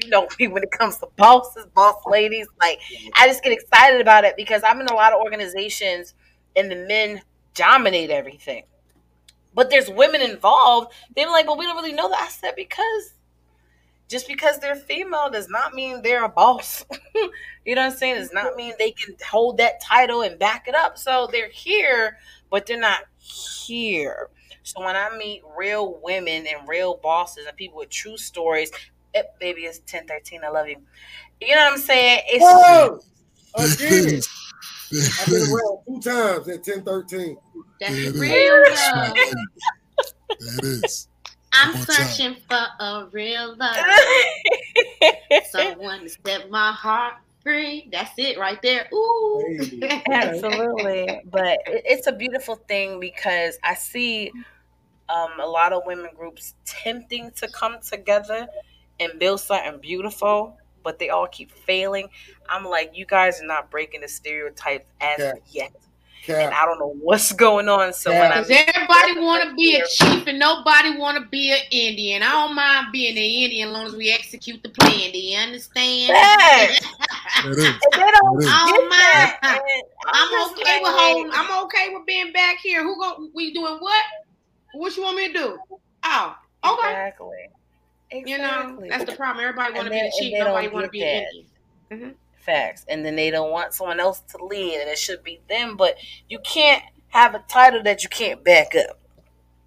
you 0.00 0.10
know 0.10 0.28
me 0.38 0.48
when 0.48 0.62
it 0.62 0.70
comes 0.70 0.98
to 0.98 1.08
bosses, 1.16 1.66
boss 1.74 1.96
ladies. 2.06 2.46
Like 2.60 2.78
I 3.16 3.26
just 3.26 3.42
get 3.42 3.52
excited 3.52 4.00
about 4.00 4.24
it 4.24 4.34
because 4.36 4.62
I'm 4.64 4.80
in 4.80 4.86
a 4.88 4.94
lot 4.94 5.12
of 5.12 5.20
organizations 5.20 6.14
and 6.56 6.70
the 6.70 6.76
men 6.76 7.22
dominate 7.54 8.10
everything. 8.10 8.64
But 9.54 9.70
there's 9.70 9.88
women 9.88 10.20
involved. 10.20 10.92
They're 11.14 11.30
like, 11.30 11.46
but 11.46 11.58
we 11.58 11.64
don't 11.64 11.76
really 11.76 11.92
know 11.92 12.08
that. 12.08 12.20
I 12.20 12.28
said 12.28 12.54
because 12.56 13.14
just 14.08 14.28
because 14.28 14.58
they're 14.58 14.76
female 14.76 15.30
does 15.30 15.48
not 15.48 15.74
mean 15.74 16.02
they're 16.02 16.24
a 16.24 16.28
boss. 16.28 16.84
you 17.64 17.74
know 17.74 17.82
what 17.82 17.92
I'm 17.92 17.96
saying? 17.96 18.16
Does 18.16 18.32
not 18.32 18.56
mean 18.56 18.74
they 18.78 18.90
can 18.90 19.16
hold 19.28 19.56
that 19.58 19.80
title 19.80 20.22
and 20.22 20.38
back 20.38 20.68
it 20.68 20.74
up. 20.74 20.98
So 20.98 21.28
they're 21.30 21.48
here, 21.48 22.18
but 22.50 22.66
they're 22.66 22.78
not 22.78 23.04
here. 23.18 24.28
So 24.62 24.82
when 24.84 24.96
I 24.96 25.16
meet 25.16 25.42
real 25.56 26.00
women 26.02 26.46
and 26.46 26.68
real 26.68 26.98
bosses 27.02 27.46
and 27.46 27.56
people 27.56 27.78
with 27.78 27.90
true 27.90 28.16
stories, 28.16 28.70
eh, 29.14 29.22
baby, 29.38 29.62
it's 29.62 29.78
1013. 29.78 30.42
I 30.44 30.48
love 30.48 30.68
you. 30.68 30.76
You 31.40 31.54
know 31.54 31.64
what 31.64 31.72
I'm 31.72 31.78
saying? 31.78 32.22
It's 32.26 32.42
Whoa! 32.42 33.00
Again. 33.56 34.20
I've 35.20 35.26
been 35.26 35.42
around 35.42 35.78
two 35.86 36.00
times 36.00 36.48
at 36.48 36.62
ten 36.64 36.82
thirteen. 36.82 37.36
That's 37.80 37.94
There 37.94 38.08
it 38.08 38.14
is. 38.14 38.20
real 38.20 38.62
That's 38.64 38.94
love. 38.94 39.16
lady. 39.18 39.46
There 40.40 40.58
it 40.58 40.64
is. 40.64 41.08
I'm 41.52 41.68
One 41.68 41.76
more 41.78 41.86
time. 41.86 42.06
searching 42.08 42.36
for 42.48 42.66
a 42.80 43.08
real 43.12 43.56
love. 43.56 43.76
Someone 45.50 46.00
to 46.00 46.08
set 46.08 46.50
my 46.50 46.72
heart 46.72 47.14
free. 47.42 47.88
That's 47.92 48.12
it 48.18 48.38
right 48.38 48.60
there. 48.62 48.88
Ooh. 48.92 49.56
Absolutely. 50.10 51.20
But 51.30 51.58
it's 51.66 52.06
a 52.06 52.12
beautiful 52.12 52.56
thing 52.56 52.98
because 53.00 53.58
I 53.62 53.74
see 53.74 54.32
um, 55.08 55.38
a 55.40 55.46
lot 55.46 55.72
of 55.72 55.82
women 55.86 56.10
groups 56.16 56.54
tempting 56.64 57.30
to 57.36 57.48
come 57.48 57.76
together 57.80 58.48
and 59.00 59.18
build 59.18 59.40
something 59.40 59.80
beautiful, 59.80 60.56
but 60.82 60.98
they 60.98 61.10
all 61.10 61.26
keep 61.28 61.50
failing. 61.52 62.08
I'm 62.48 62.64
like, 62.64 62.92
you 62.94 63.06
guys 63.06 63.40
are 63.40 63.46
not 63.46 63.70
breaking 63.70 64.00
the 64.00 64.08
stereotypes 64.08 64.86
as 65.00 65.18
Yeah. 65.20 65.32
yet. 65.50 65.72
And 66.28 66.54
I 66.54 66.64
don't 66.64 66.78
know 66.78 66.94
what's 67.00 67.32
going 67.32 67.68
on. 67.68 67.92
So 67.92 68.10
when 68.10 68.32
I 68.32 68.40
Because 68.40 68.50
everybody 68.50 69.20
want 69.20 69.48
to 69.48 69.54
be 69.54 69.76
a 69.76 69.86
chief 69.86 70.26
and 70.26 70.38
nobody 70.38 70.96
want 70.96 71.22
to 71.22 71.28
be 71.28 71.50
an 71.52 71.58
Indian. 71.70 72.22
I 72.22 72.30
don't 72.30 72.54
mind 72.54 72.86
being 72.92 73.12
an 73.12 73.22
Indian 73.22 73.68
as 73.68 73.74
long 73.74 73.86
as 73.86 73.94
we 73.94 74.10
execute 74.10 74.62
the 74.62 74.70
plan. 74.70 75.12
Do 75.12 75.18
you 75.18 75.38
understand? 75.38 76.12
Facts. 76.12 76.86
It 77.44 77.50
is. 77.50 77.56
They 77.56 77.98
don't 77.98 78.40
it 78.40 78.44
is. 78.44 78.50
I 78.50 78.70
don't 78.70 78.88
mind. 78.88 79.82
I'm 80.06 80.50
okay 80.52 80.78
with 80.80 80.92
like, 80.92 80.96
holding. 80.96 81.32
I'm 81.34 81.64
okay 81.64 81.92
with 81.92 82.06
being 82.06 82.32
back 82.32 82.58
here. 82.58 82.82
Who 82.82 82.98
go? 82.98 83.28
We 83.34 83.52
doing 83.52 83.76
what? 83.80 84.02
What 84.74 84.96
you 84.96 85.02
want 85.02 85.16
me 85.16 85.28
to 85.28 85.32
do? 85.32 85.58
Oh, 86.04 86.36
okay. 86.64 86.90
Exactly. 86.90 87.36
You 88.30 88.38
know, 88.38 88.82
that's 88.88 89.04
the 89.04 89.16
problem. 89.16 89.44
Everybody 89.44 89.74
want 89.74 89.86
to 89.86 89.90
be 89.90 89.96
they- 89.96 90.06
the 90.06 90.12
chief. 90.18 90.38
Nobody 90.38 90.68
want 90.68 90.84
to 90.84 90.90
be 90.90 91.02
an 91.02 91.08
that. 91.08 91.24
Indian. 91.26 91.46
Mm-hmm. 91.90 92.23
Facts. 92.44 92.84
And 92.88 93.04
then 93.04 93.16
they 93.16 93.30
don't 93.30 93.50
want 93.50 93.74
someone 93.74 94.00
else 94.00 94.20
to 94.30 94.44
lead, 94.44 94.80
and 94.80 94.88
it 94.90 94.98
should 94.98 95.22
be 95.22 95.40
them. 95.48 95.76
But 95.76 95.96
you 96.28 96.38
can't 96.40 96.82
have 97.08 97.34
a 97.34 97.44
title 97.48 97.82
that 97.84 98.02
you 98.02 98.08
can't 98.08 98.44
back 98.44 98.74
up. 98.74 99.00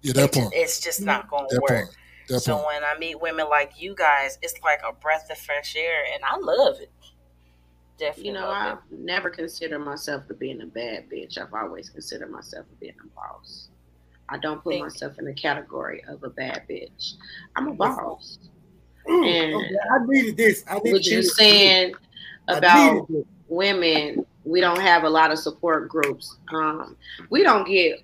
Yeah, 0.02 0.12
that 0.14 0.24
It 0.24 0.32
ju- 0.34 0.50
It's 0.52 0.80
just 0.80 1.02
not 1.02 1.28
going 1.28 1.48
to 1.48 1.54
That 1.56 1.62
work. 1.62 1.70
part. 1.86 1.96
That 2.28 2.40
So 2.40 2.54
part. 2.56 2.66
when 2.66 2.84
I 2.84 2.98
meet 2.98 3.20
women 3.20 3.48
like 3.48 3.72
you 3.80 3.94
guys, 3.94 4.38
it's 4.42 4.54
like 4.62 4.80
a 4.88 4.92
breath 4.92 5.28
of 5.30 5.38
fresh 5.38 5.74
air, 5.76 6.04
and 6.14 6.22
I 6.24 6.36
love 6.36 6.80
it. 6.80 6.90
Definitely, 7.98 8.28
You 8.28 8.34
know, 8.34 8.48
I've 8.50 8.78
never 8.90 9.28
considered 9.28 9.80
myself 9.80 10.26
to 10.28 10.34
being 10.34 10.60
a 10.60 10.66
bad 10.66 11.08
bitch. 11.10 11.36
I've 11.36 11.52
always 11.52 11.90
considered 11.90 12.30
myself 12.30 12.68
to 12.68 12.74
being 12.76 12.94
a 13.04 13.08
boss. 13.08 13.70
I 14.28 14.38
don't 14.38 14.62
put 14.62 14.74
Thank 14.74 14.84
myself 14.84 15.18
in 15.18 15.24
the 15.24 15.34
category 15.34 16.04
of 16.08 16.22
a 16.22 16.30
bad 16.30 16.62
bitch. 16.70 17.14
I'm 17.56 17.68
a 17.68 17.74
boss. 17.74 18.38
Mm, 19.08 19.26
And- 19.26 19.54
okay, 19.54 19.74
I 19.90 19.98
needed 20.06 20.36
this. 20.36 20.64
I 20.68 20.74
needed 20.76 20.92
What 20.92 21.04
you 21.06 21.22
this. 21.22 21.34
saying 21.34 21.94
I 21.94 21.98
about 22.48 23.08
women, 23.48 24.24
we 24.44 24.60
don't 24.60 24.80
have 24.80 25.04
a 25.04 25.10
lot 25.10 25.30
of 25.30 25.38
support 25.38 25.88
groups. 25.88 26.36
Um, 26.52 26.96
we 27.30 27.42
don't 27.42 27.66
get 27.66 28.00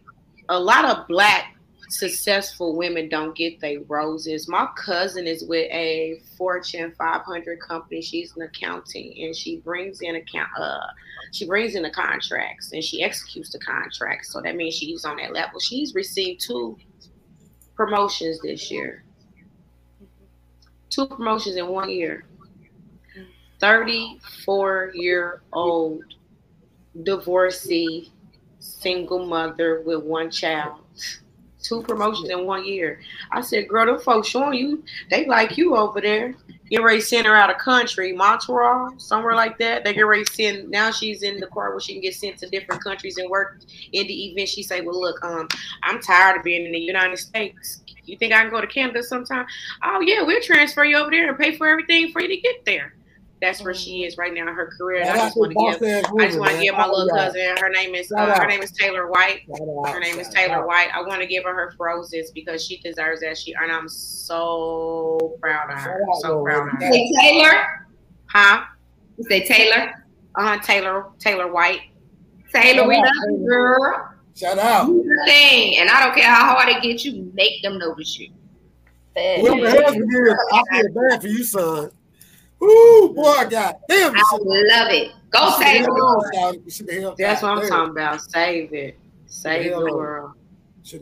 a 0.49 0.59
lot 0.59 0.85
of 0.85 1.07
black 1.09 1.51
successful 1.89 2.77
women 2.77 3.09
don't 3.09 3.37
get 3.37 3.61
their 3.61 3.81
roses. 3.83 4.49
My 4.49 4.69
cousin 4.77 5.27
is 5.27 5.45
with 5.45 5.71
a 5.71 6.21
Fortune 6.37 6.93
500 6.97 7.61
company. 7.61 8.01
She's 8.01 8.35
an 8.37 8.43
accounting, 8.43 9.15
and 9.23 9.37
she 9.37 9.59
brings 9.59 10.01
in 10.01 10.17
account. 10.17 10.49
Uh, 10.59 10.81
she 11.35 11.47
brings 11.47 11.75
in 11.75 11.83
the 11.83 11.91
contracts 11.91 12.71
and 12.73 12.83
she 12.83 13.03
executes 13.03 13.51
the 13.51 13.59
contracts. 13.59 14.33
So 14.33 14.41
that 14.41 14.55
means 14.55 14.75
she's 14.75 15.05
on 15.05 15.17
that 15.17 15.33
level. 15.33 15.59
She's 15.59 15.93
received 15.93 16.41
two 16.41 16.79
promotions 17.75 18.41
this 18.41 18.71
year. 18.71 19.05
Two 20.91 21.07
promotions 21.09 21.57
in 21.57 21.67
one 21.67 21.91
year. 21.91 22.25
34 23.65 24.91
year 24.93 25.41
old 25.55 26.03
divorcee, 27.03 28.13
single 28.59 29.25
mother 29.25 29.81
with 29.87 30.03
one 30.03 30.31
child. 30.31 30.81
Two 31.63 31.81
promotions 31.81 32.29
in 32.29 32.45
one 32.45 32.67
year. 32.67 33.01
I 33.33 33.41
said, 33.41 33.67
girl, 33.69 33.87
them 33.87 33.99
folks 33.99 34.29
showing 34.29 34.59
you, 34.59 34.85
they 35.09 35.25
like 35.25 35.57
you 35.57 35.77
over 35.77 35.99
there. 36.03 36.35
Get 36.69 36.83
ready 36.83 37.01
to 37.01 37.07
send 37.07 37.27
her 37.27 37.35
out 37.35 37.49
of 37.49 37.57
country, 37.57 38.13
Montreal, 38.13 38.97
somewhere 38.99 39.35
like 39.35 39.57
that. 39.61 39.83
They 39.83 39.95
get 39.95 40.03
ready 40.03 40.25
to 40.25 40.35
send, 40.35 40.69
now 40.69 40.91
she's 40.91 41.23
in 41.23 41.41
the 41.41 41.47
part 41.47 41.73
where 41.73 41.81
she 41.81 41.95
can 41.95 42.03
get 42.03 42.17
sent 42.17 42.37
to 42.41 42.49
different 42.51 42.85
countries 42.85 43.17
and 43.17 43.31
work 43.31 43.63
in 43.93 44.07
the 44.07 44.27
event. 44.27 44.51
She 44.51 44.63
say, 44.63 44.83
well, 44.83 45.01
look, 45.01 45.25
um, 45.25 45.49
I'm 45.83 46.03
tired 46.03 46.37
of 46.37 46.45
being 46.45 46.67
in 46.67 46.73
the 46.73 46.79
United 46.79 47.17
States. 47.17 47.81
You 48.05 48.19
think 48.19 48.35
I 48.35 48.43
can 48.43 48.51
go 48.51 48.61
to 48.61 48.67
Canada 48.67 49.03
sometime? 49.03 49.47
Oh, 49.83 50.03
yeah, 50.03 50.21
we'll 50.21 50.43
transfer 50.43 50.85
you 50.85 50.99
over 50.99 51.11
there 51.11 51.31
and 51.31 51.39
pay 51.39 51.57
for 51.57 51.67
everything 51.67 52.13
for 52.13 52.21
you 52.21 52.29
to 52.29 52.37
get 52.37 52.63
there. 52.67 52.93
That's 53.45 53.63
where 53.63 53.75
she 53.75 54.05
is 54.05 54.17
right 54.17 54.33
now 54.33 54.49
in 54.49 54.55
her 54.55 54.73
career. 54.79 55.03
And 55.03 55.11
I 55.11 55.17
just 55.17 55.37
want 55.37 55.53
to 55.53 55.79
give 55.79 55.83
I 56.19 56.27
just 56.27 56.39
want 56.39 56.53
to 56.53 56.63
give 56.63 56.75
my 56.75 56.87
little 56.87 57.15
cousin. 57.15 57.55
Her 57.59 57.69
name 57.69 57.95
is 57.95 58.11
uh, 58.11 58.39
her 58.41 58.47
name 58.47 58.63
is 58.63 58.73
Taylor 58.73 59.11
White. 59.11 59.43
Her 59.87 60.01
name 60.01 60.19
is 60.19 60.31
Taylor 60.31 60.67
White. 60.67 60.89
I 60.95 61.03
want 61.03 61.21
to 61.21 61.27
give 61.27 61.45
her 61.45 61.53
her 61.53 61.75
roses 61.79 62.31
because 62.31 62.65
she 62.65 62.79
deserves 62.79 63.21
that. 63.21 63.37
She 63.37 63.53
and 63.53 63.71
I'm 63.71 63.87
so 63.87 65.37
proud 65.43 65.71
of 65.71 65.79
her. 65.79 66.01
So 66.21 66.43
proud 66.43 66.69
of 66.69 66.81
her. 66.81 66.91
Say 66.91 67.13
Taylor. 67.21 67.87
Huh? 68.31 68.65
You 69.19 69.25
say 69.25 69.47
Taylor. 69.47 69.93
Uh, 70.37 70.59
Taylor 70.61 71.11
Taylor 71.19 71.53
White. 71.53 71.83
Taylor, 72.51 72.89
we 72.89 72.97
love 72.97 73.13
you, 73.29 73.47
girl. 73.47 74.15
Shout 74.35 74.59
out. 74.59 74.87
The 74.87 75.23
thing, 75.27 75.77
and 75.79 75.91
I 75.91 76.01
don't 76.01 76.17
care 76.17 76.31
how 76.33 76.55
hard 76.55 76.71
it 76.71 76.83
gets 76.83 77.05
you, 77.05 77.31
make 77.35 77.63
them 77.63 77.79
notice 77.79 78.19
you. 78.19 78.33
it. 79.17 79.41
Whoever 79.41 79.71
Facts. 79.71 79.83
else 79.83 79.97
is, 79.97 80.35
I 80.53 80.63
feel 80.71 80.93
bad 80.95 81.21
for 81.21 81.29
you, 81.29 81.45
son. 81.45 81.91
Ooh, 82.63 83.13
boy, 83.15 83.45
God 83.51 83.75
damn. 83.89 84.15
I 84.15 84.23
love 84.41 84.91
it. 84.91 85.13
Go 85.31 85.59
Taylor. 85.59 87.15
That's 87.19 87.43
what 87.43 87.59
I'm 87.59 87.69
talking 87.69 87.91
about. 87.91 88.21
Save 88.23 88.73
it. 88.73 88.99
Save 89.27 89.73
the 89.73 89.81
world. 89.81 90.33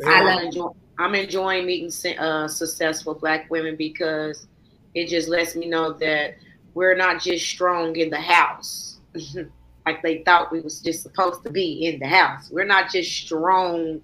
I 0.06 0.22
love 0.22 0.42
enjoy, 0.42 0.68
I'm 0.98 1.14
enjoying 1.14 1.66
meeting 1.66 2.18
uh, 2.18 2.48
successful 2.48 3.14
black 3.14 3.50
women 3.50 3.76
because 3.76 4.46
it 4.94 5.08
just 5.08 5.28
lets 5.28 5.54
me 5.56 5.66
know 5.68 5.92
that 5.94 6.36
we're 6.74 6.94
not 6.94 7.20
just 7.20 7.46
strong 7.46 7.96
in 7.96 8.08
the 8.08 8.20
house 8.20 9.00
like 9.86 10.02
they 10.02 10.22
thought 10.24 10.52
we 10.52 10.60
was 10.60 10.80
just 10.80 11.02
supposed 11.02 11.42
to 11.44 11.50
be 11.50 11.86
in 11.86 11.98
the 11.98 12.06
house. 12.06 12.50
We're 12.50 12.64
not 12.64 12.90
just 12.90 13.10
strong 13.10 14.00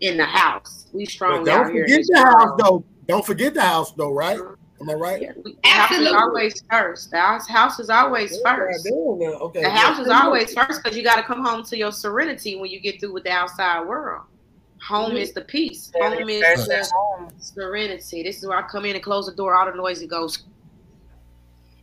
in 0.00 0.16
the 0.16 0.24
house. 0.24 0.86
We 0.92 1.06
strong 1.06 1.44
But 1.44 1.50
don't 1.50 1.66
forget 1.66 2.02
the 2.06 2.18
house 2.18 2.60
though. 2.60 2.84
Don't 3.06 3.24
forget 3.24 3.54
the 3.54 3.62
house 3.62 3.92
though, 3.92 4.12
right? 4.12 4.38
Am 4.80 4.90
I 4.90 4.94
right? 4.94 5.22
Yeah, 5.22 5.32
we- 5.44 5.56
house 5.64 5.90
is 5.90 5.96
Absolutely. 5.96 6.18
always 6.18 6.62
first. 6.70 7.10
The 7.10 7.18
house, 7.18 7.48
house 7.48 7.78
is 7.80 7.90
always 7.90 8.38
Yeah, 8.44 8.54
first. 8.56 8.84
damn. 8.84 8.94
Okay. 8.94 9.62
The 9.62 9.70
house 9.70 9.98
is 9.98 10.08
always 10.08 10.54
first 10.54 10.82
because 10.82 10.96
you 10.96 11.02
got 11.02 11.16
to 11.16 11.22
come 11.22 11.44
home 11.44 11.64
to 11.64 11.76
your 11.76 11.92
serenity 11.92 12.56
when 12.56 12.70
you 12.70 12.80
get 12.80 13.00
through 13.00 13.12
with 13.12 13.24
the 13.24 13.30
outside 13.30 13.86
world. 13.86 14.22
Home 14.86 15.10
mm-hmm. 15.10 15.16
is 15.18 15.32
the 15.32 15.40
peace. 15.42 15.90
Home 15.96 16.28
is 16.28 16.66
the 16.66 16.88
home. 16.94 17.30
serenity. 17.38 18.22
This 18.22 18.38
is 18.38 18.46
where 18.46 18.58
I 18.58 18.62
come 18.68 18.84
in 18.84 18.94
and 18.94 19.02
close 19.02 19.26
the 19.26 19.34
door. 19.34 19.54
All 19.56 19.66
the 19.66 19.76
noise 19.76 20.00
it 20.00 20.08
goes. 20.08 20.44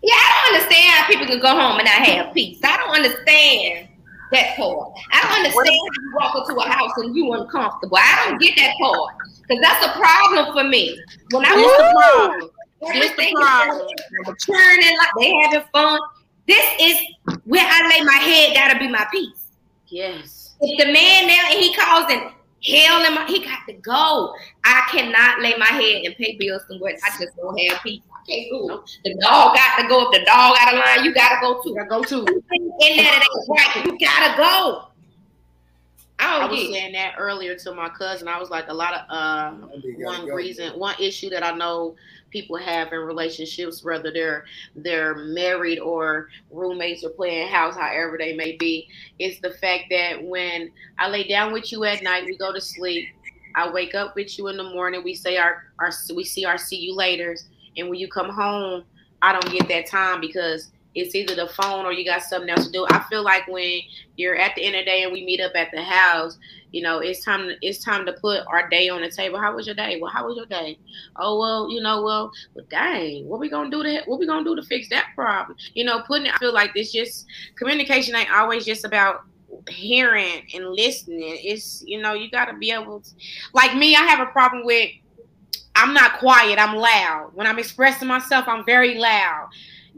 Yeah, 0.02 0.14
I 0.14 0.42
don't 0.46 0.56
understand 0.56 0.94
how 0.94 1.08
people 1.08 1.26
can 1.26 1.40
go 1.40 1.50
home 1.50 1.80
and 1.80 1.86
not 1.86 2.08
have 2.08 2.34
peace. 2.34 2.60
I 2.64 2.78
don't 2.78 2.96
understand 2.96 3.90
that 4.32 4.56
part. 4.56 4.94
I 5.12 5.22
don't 5.22 5.38
understand 5.38 5.68
how 5.68 5.74
you 5.74 6.14
walk 6.16 6.50
into 6.50 6.62
a 6.62 6.70
house 6.70 6.92
and 6.98 7.16
you 7.16 7.34
uncomfortable. 7.34 7.98
I 8.00 8.28
don't 8.30 8.40
get 8.42 8.56
that 8.58 8.74
part. 8.80 9.16
Because 9.48 9.62
that's 9.62 9.86
a 9.86 10.00
problem 10.00 10.54
for 10.54 10.64
me. 10.64 11.00
When 11.32 11.46
I 11.46 11.56
This 11.56 11.66
was 11.66 11.78
the 11.78 12.28
problem. 12.28 12.50
This 12.82 12.90
the 12.90 12.96
everything 12.96 13.36
problem. 13.36 13.88
is 13.88 14.46
churning 14.46 14.98
like 14.98 15.10
they 15.20 15.34
having 15.44 15.68
fun. 15.72 16.00
This 16.48 16.66
is 16.80 16.98
where 17.46 17.66
I 17.66 17.90
lay 17.90 18.04
my 18.06 18.14
head. 18.14 18.54
Gotta 18.56 18.78
be 18.80 18.88
my 18.88 19.06
peace. 19.12 19.52
Yes. 19.88 20.56
If 20.62 20.86
the 20.86 20.92
man 20.92 21.28
now 21.28 21.50
and 21.52 21.60
he 21.60 21.74
calls 21.74 22.06
causing 22.06 22.32
hell 22.68 23.06
in 23.06 23.14
my, 23.14 23.26
he 23.28 23.44
got 23.44 23.60
to 23.68 23.74
go. 23.74 24.34
I 24.64 24.88
cannot 24.92 25.42
lay 25.42 25.56
my 25.58 25.66
head 25.66 26.04
and 26.06 26.16
pay 26.16 26.36
bills 26.38 26.64
somewhere. 26.68 26.96
I 27.06 27.10
just 27.10 27.36
don't 27.38 27.58
have 27.60 27.82
peace. 27.84 28.02
I 28.12 28.26
can't 28.32 28.50
do 28.50 28.74
it. 28.74 29.00
The 29.04 29.22
dog 29.22 29.56
got 29.56 29.82
to 29.82 29.88
go. 29.88 30.10
If 30.10 30.20
the 30.20 30.26
dog 30.26 30.56
out 30.60 30.74
of 30.74 30.80
line, 30.80 31.06
you 31.06 31.14
gotta 31.14 31.38
go 31.42 31.62
too. 31.62 31.78
I 31.80 31.86
go 31.86 32.04
to. 32.04 32.18
In 32.20 32.98
there 32.98 33.04
that 33.04 33.24
ain't 33.24 33.50
right, 33.50 33.86
you 33.86 33.98
gotta 34.00 34.38
go. 34.38 34.88
I 36.18 36.38
I 36.38 36.40
don't 36.40 36.52
was 36.52 36.60
get. 36.62 36.70
it. 36.70 36.74
saying 36.74 36.94
that 36.94 37.16
earlier 37.18 37.56
to 37.56 37.74
my 37.74 37.90
cousin. 37.90 38.28
I 38.28 38.40
was 38.40 38.50
like, 38.50 38.70
a 38.70 38.74
lot 38.74 38.94
of 38.94 39.02
uh, 39.10 39.68
one 40.00 40.26
reason, 40.28 40.80
one 40.80 40.96
issue 41.00 41.30
that 41.30 41.44
I 41.44 41.52
know 41.52 41.96
people 42.36 42.58
have 42.58 42.92
in 42.92 43.00
relationships, 43.00 43.82
whether 43.82 44.12
they're 44.12 44.44
they're 44.76 45.16
married 45.16 45.80
or 45.80 46.28
roommates 46.52 47.06
or 47.06 47.12
playing 47.12 47.48
house, 47.48 47.76
however 47.76 48.18
they 48.18 48.36
may 48.36 48.58
be, 48.58 48.90
is 49.20 49.40
the 49.40 49.52
fact 49.52 49.86
that 49.90 50.22
when 50.22 50.70
I 51.00 51.08
lay 51.08 51.26
down 51.26 51.54
with 51.54 51.72
you 51.72 51.86
at 51.86 52.04
night, 52.04 52.26
we 52.26 52.38
go 52.38 52.52
to 52.52 52.60
sleep. 52.60 53.08
I 53.56 53.72
wake 53.72 53.96
up 53.96 54.18
with 54.18 54.38
you 54.38 54.50
in 54.50 54.58
the 54.58 54.66
morning. 54.66 55.02
We 55.02 55.16
say 55.16 55.38
our 55.38 55.64
our 55.80 55.92
we 56.14 56.26
see 56.26 56.44
our 56.44 56.58
see 56.58 56.76
you 56.76 56.94
later's, 56.94 57.46
and 57.78 57.90
when 57.90 58.00
you 58.00 58.10
come 58.10 58.30
home, 58.30 58.84
I 59.22 59.32
don't 59.32 59.50
get 59.50 59.70
that 59.70 59.88
time 59.88 60.20
because 60.20 60.72
it's 60.94 61.16
either 61.16 61.36
the 61.36 61.48
phone 61.48 61.86
or 61.86 61.94
you 61.94 62.04
got 62.04 62.22
something 62.22 62.50
else 62.50 62.66
to 62.66 62.72
do. 62.72 62.86
I 62.90 63.02
feel 63.10 63.24
like 63.24 63.48
when 63.48 63.80
you're 64.18 64.36
at 64.36 64.56
the 64.56 64.66
end 64.66 64.76
of 64.76 64.82
the 64.82 64.92
day 64.92 65.04
and 65.04 65.14
we 65.14 65.24
meet 65.24 65.40
up 65.40 65.54
at 65.56 65.72
the 65.72 65.82
house, 65.82 66.38
you 66.76 66.82
know, 66.82 67.00
it's 67.00 67.24
time 67.24 67.48
to, 67.48 67.56
it's 67.62 67.82
time 67.82 68.06
to 68.06 68.12
put 68.12 68.44
our 68.48 68.68
day 68.68 68.90
on 68.90 69.02
the 69.02 69.10
table. 69.10 69.40
How 69.40 69.56
was 69.56 69.66
your 69.66 69.76
day? 69.76 69.98
Well, 70.02 70.12
how 70.12 70.28
was 70.28 70.36
your 70.36 70.46
day? 70.46 70.78
Oh 71.16 71.40
well, 71.40 71.72
you 71.72 71.80
know, 71.80 72.02
well, 72.02 72.34
well 72.54 72.66
dang, 72.70 73.26
what 73.30 73.40
we 73.40 73.50
gonna 73.50 73.72
do 73.72 73.82
to 73.82 74.02
what 74.08 74.20
we 74.20 74.28
gonna 74.28 74.44
do 74.44 74.58
to 74.58 74.62
fix 74.62 74.90
that 74.90 75.06
problem? 75.16 75.58
You 75.74 75.86
know, 75.86 76.02
putting 76.02 76.28
I 76.28 76.36
feel 76.36 76.54
like 76.54 76.74
this 76.74 76.92
just 76.92 77.28
communication 77.56 78.14
ain't 78.14 78.30
always 78.30 78.66
just 78.66 78.84
about 78.84 79.22
hearing 79.70 80.46
and 80.54 80.70
listening. 80.74 81.40
It's 81.42 81.82
you 81.88 82.02
know, 82.02 82.14
you 82.14 82.30
gotta 82.30 82.58
be 82.58 82.72
able 82.72 83.00
to 83.00 83.10
like 83.54 83.74
me, 83.78 83.96
I 83.96 84.02
have 84.02 84.20
a 84.20 84.30
problem 84.34 84.66
with 84.66 84.90
I'm 85.76 85.94
not 85.94 86.20
quiet, 86.20 86.60
I'm 86.60 86.76
loud. 86.76 87.32
When 87.36 87.48
I'm 87.48 87.58
expressing 87.58 88.10
myself, 88.10 88.50
I'm 88.50 88.66
very 88.66 88.96
loud. 88.98 89.48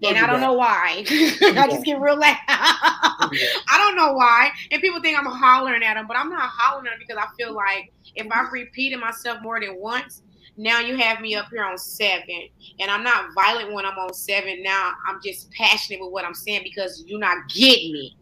Don't 0.01 0.11
And 0.15 0.17
do 0.19 0.23
I 0.23 0.27
don't 0.27 0.39
that. 0.41 0.45
know 0.47 0.53
why. 0.53 1.03
I 1.09 1.67
just 1.69 1.83
get 1.83 1.99
real 1.99 2.17
loud. 2.19 2.35
I 2.47 3.75
don't 3.77 3.95
know 3.95 4.13
why. 4.13 4.51
And 4.71 4.81
people 4.81 5.01
think 5.01 5.17
I'm 5.17 5.25
hollering 5.25 5.83
at 5.83 5.95
them, 5.95 6.05
but 6.07 6.17
I'm 6.17 6.29
not 6.29 6.49
hollering 6.53 6.87
at 6.87 6.91
them 6.91 6.99
because 6.99 7.17
I 7.17 7.27
feel 7.35 7.53
like 7.53 7.91
if 8.15 8.25
I've 8.27 8.45
mm-hmm. 8.45 8.53
repeated 8.53 8.99
myself 8.99 9.41
more 9.41 9.59
than 9.59 9.79
once, 9.79 10.21
now 10.55 10.79
you 10.79 10.95
have 10.97 11.19
me 11.21 11.35
up 11.35 11.47
here 11.49 11.63
on 11.63 11.77
seven. 11.77 12.47
And 12.79 12.91
I'm 12.91 13.03
not 13.03 13.33
violent 13.33 13.73
when 13.73 13.85
I'm 13.85 13.97
on 13.97 14.13
seven. 14.13 14.61
Now 14.61 14.93
I'm 15.07 15.19
just 15.23 15.51
passionate 15.51 15.99
with 16.01 16.11
what 16.11 16.25
I'm 16.25 16.33
saying 16.35 16.61
because 16.63 17.03
you're 17.07 17.19
not 17.19 17.49
getting 17.49 17.93
me. 17.93 18.17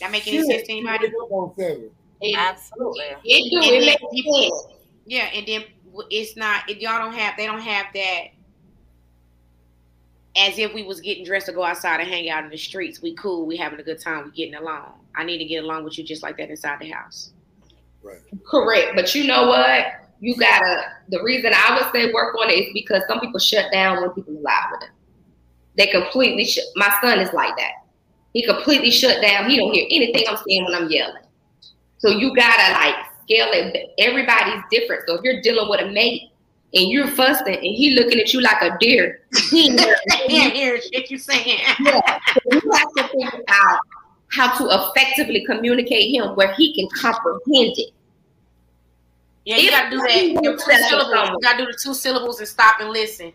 That 0.00 0.10
make 0.10 0.26
any 0.26 0.38
Shit, 0.38 0.46
sense 0.46 0.66
to 0.68 0.72
you 0.72 0.88
anybody? 0.88 1.08
up 1.08 1.30
on 1.30 1.54
seven. 1.56 1.90
It- 2.20 2.36
Absolutely. 2.36 3.04
It 3.24 3.50
do. 3.50 3.56
And 3.58 3.64
It 3.66 3.70
then 3.80 3.86
makes 3.86 4.02
people- 4.12 4.74
yeah, 5.06 5.30
and 5.34 5.46
then 5.46 5.64
it's 6.10 6.36
not 6.36 6.68
if 6.68 6.78
y'all 6.78 6.98
don't 6.98 7.14
have 7.14 7.36
they 7.36 7.46
don't 7.46 7.60
have 7.62 7.86
that 7.94 8.24
as 10.38 10.58
if 10.58 10.72
we 10.74 10.82
was 10.82 11.00
getting 11.00 11.24
dressed 11.24 11.46
to 11.46 11.52
go 11.52 11.64
outside 11.64 12.00
and 12.00 12.08
hang 12.08 12.30
out 12.30 12.44
in 12.44 12.50
the 12.50 12.56
streets. 12.56 13.02
We 13.02 13.14
cool, 13.14 13.46
we 13.46 13.56
having 13.56 13.80
a 13.80 13.82
good 13.82 14.00
time, 14.00 14.24
we 14.24 14.30
getting 14.30 14.54
along. 14.54 14.92
I 15.16 15.24
need 15.24 15.38
to 15.38 15.44
get 15.44 15.64
along 15.64 15.84
with 15.84 15.98
you 15.98 16.04
just 16.04 16.22
like 16.22 16.36
that 16.38 16.50
inside 16.50 16.78
the 16.80 16.90
house. 16.90 17.32
Right. 18.02 18.18
Correct. 18.46 18.92
But 18.94 19.14
you 19.14 19.26
know 19.26 19.48
what? 19.48 19.86
You 20.20 20.36
gotta. 20.36 20.82
The 21.08 21.22
reason 21.22 21.52
I 21.54 21.74
would 21.74 21.92
say 21.92 22.12
work 22.12 22.34
on 22.36 22.50
it 22.50 22.54
is 22.54 22.72
because 22.72 23.02
some 23.08 23.20
people 23.20 23.40
shut 23.40 23.70
down 23.72 24.00
when 24.00 24.10
people 24.10 24.36
are 24.36 24.40
loud 24.40 24.68
with 24.72 24.80
them. 24.80 24.90
They 25.76 25.86
completely 25.86 26.44
shut. 26.44 26.64
My 26.74 26.92
son 27.00 27.20
is 27.20 27.32
like 27.32 27.56
that. 27.56 27.72
He 28.32 28.44
completely 28.44 28.90
shut 28.90 29.22
down. 29.22 29.48
He 29.48 29.56
don't 29.56 29.72
hear 29.72 29.86
anything 29.90 30.24
I'm 30.28 30.38
saying 30.46 30.64
when 30.64 30.74
I'm 30.74 30.90
yelling. 30.90 31.22
So 31.98 32.10
you 32.10 32.34
gotta 32.34 32.72
like 32.72 32.94
scale 33.24 33.48
it. 33.52 33.90
Everybody's 33.98 34.62
different. 34.70 35.02
So 35.06 35.14
if 35.14 35.22
you're 35.22 35.40
dealing 35.40 35.68
with 35.68 35.80
a 35.80 35.90
mate 35.90 36.30
and 36.74 36.90
you're 36.90 37.06
fussing 37.08 37.54
and 37.54 37.62
he 37.64 37.94
looking 37.94 38.20
at 38.20 38.32
you 38.32 38.40
like 38.40 38.60
a 38.62 38.76
deer, 38.78 39.20
he 39.50 39.70
I 39.78 40.26
can't 40.28 40.52
hear 40.52 40.80
shit 40.80 41.10
you 41.10 41.18
saying. 41.18 41.58
yeah. 41.80 42.18
So 42.50 42.60
you 42.60 42.70
have 42.72 42.92
to 42.96 43.08
figure 43.08 43.42
out 43.48 43.78
how 44.30 44.56
to 44.58 44.68
effectively 44.90 45.44
communicate 45.46 46.14
him 46.14 46.34
where 46.36 46.52
he 46.54 46.74
can 46.74 46.88
comprehend 47.00 47.74
it. 47.78 47.90
Yeah, 49.46 49.56
you 49.56 49.70
gotta 49.70 49.90
do 49.90 49.96
that. 49.96 50.42
Your 50.42 50.56
two 50.58 50.72
syllables. 50.88 51.30
You 51.30 51.38
gotta 51.42 51.58
do 51.64 51.72
the 51.72 51.78
two 51.82 51.94
syllables 51.94 52.38
and 52.40 52.46
stop 52.48 52.80
and 52.80 52.90
listen. 52.90 53.32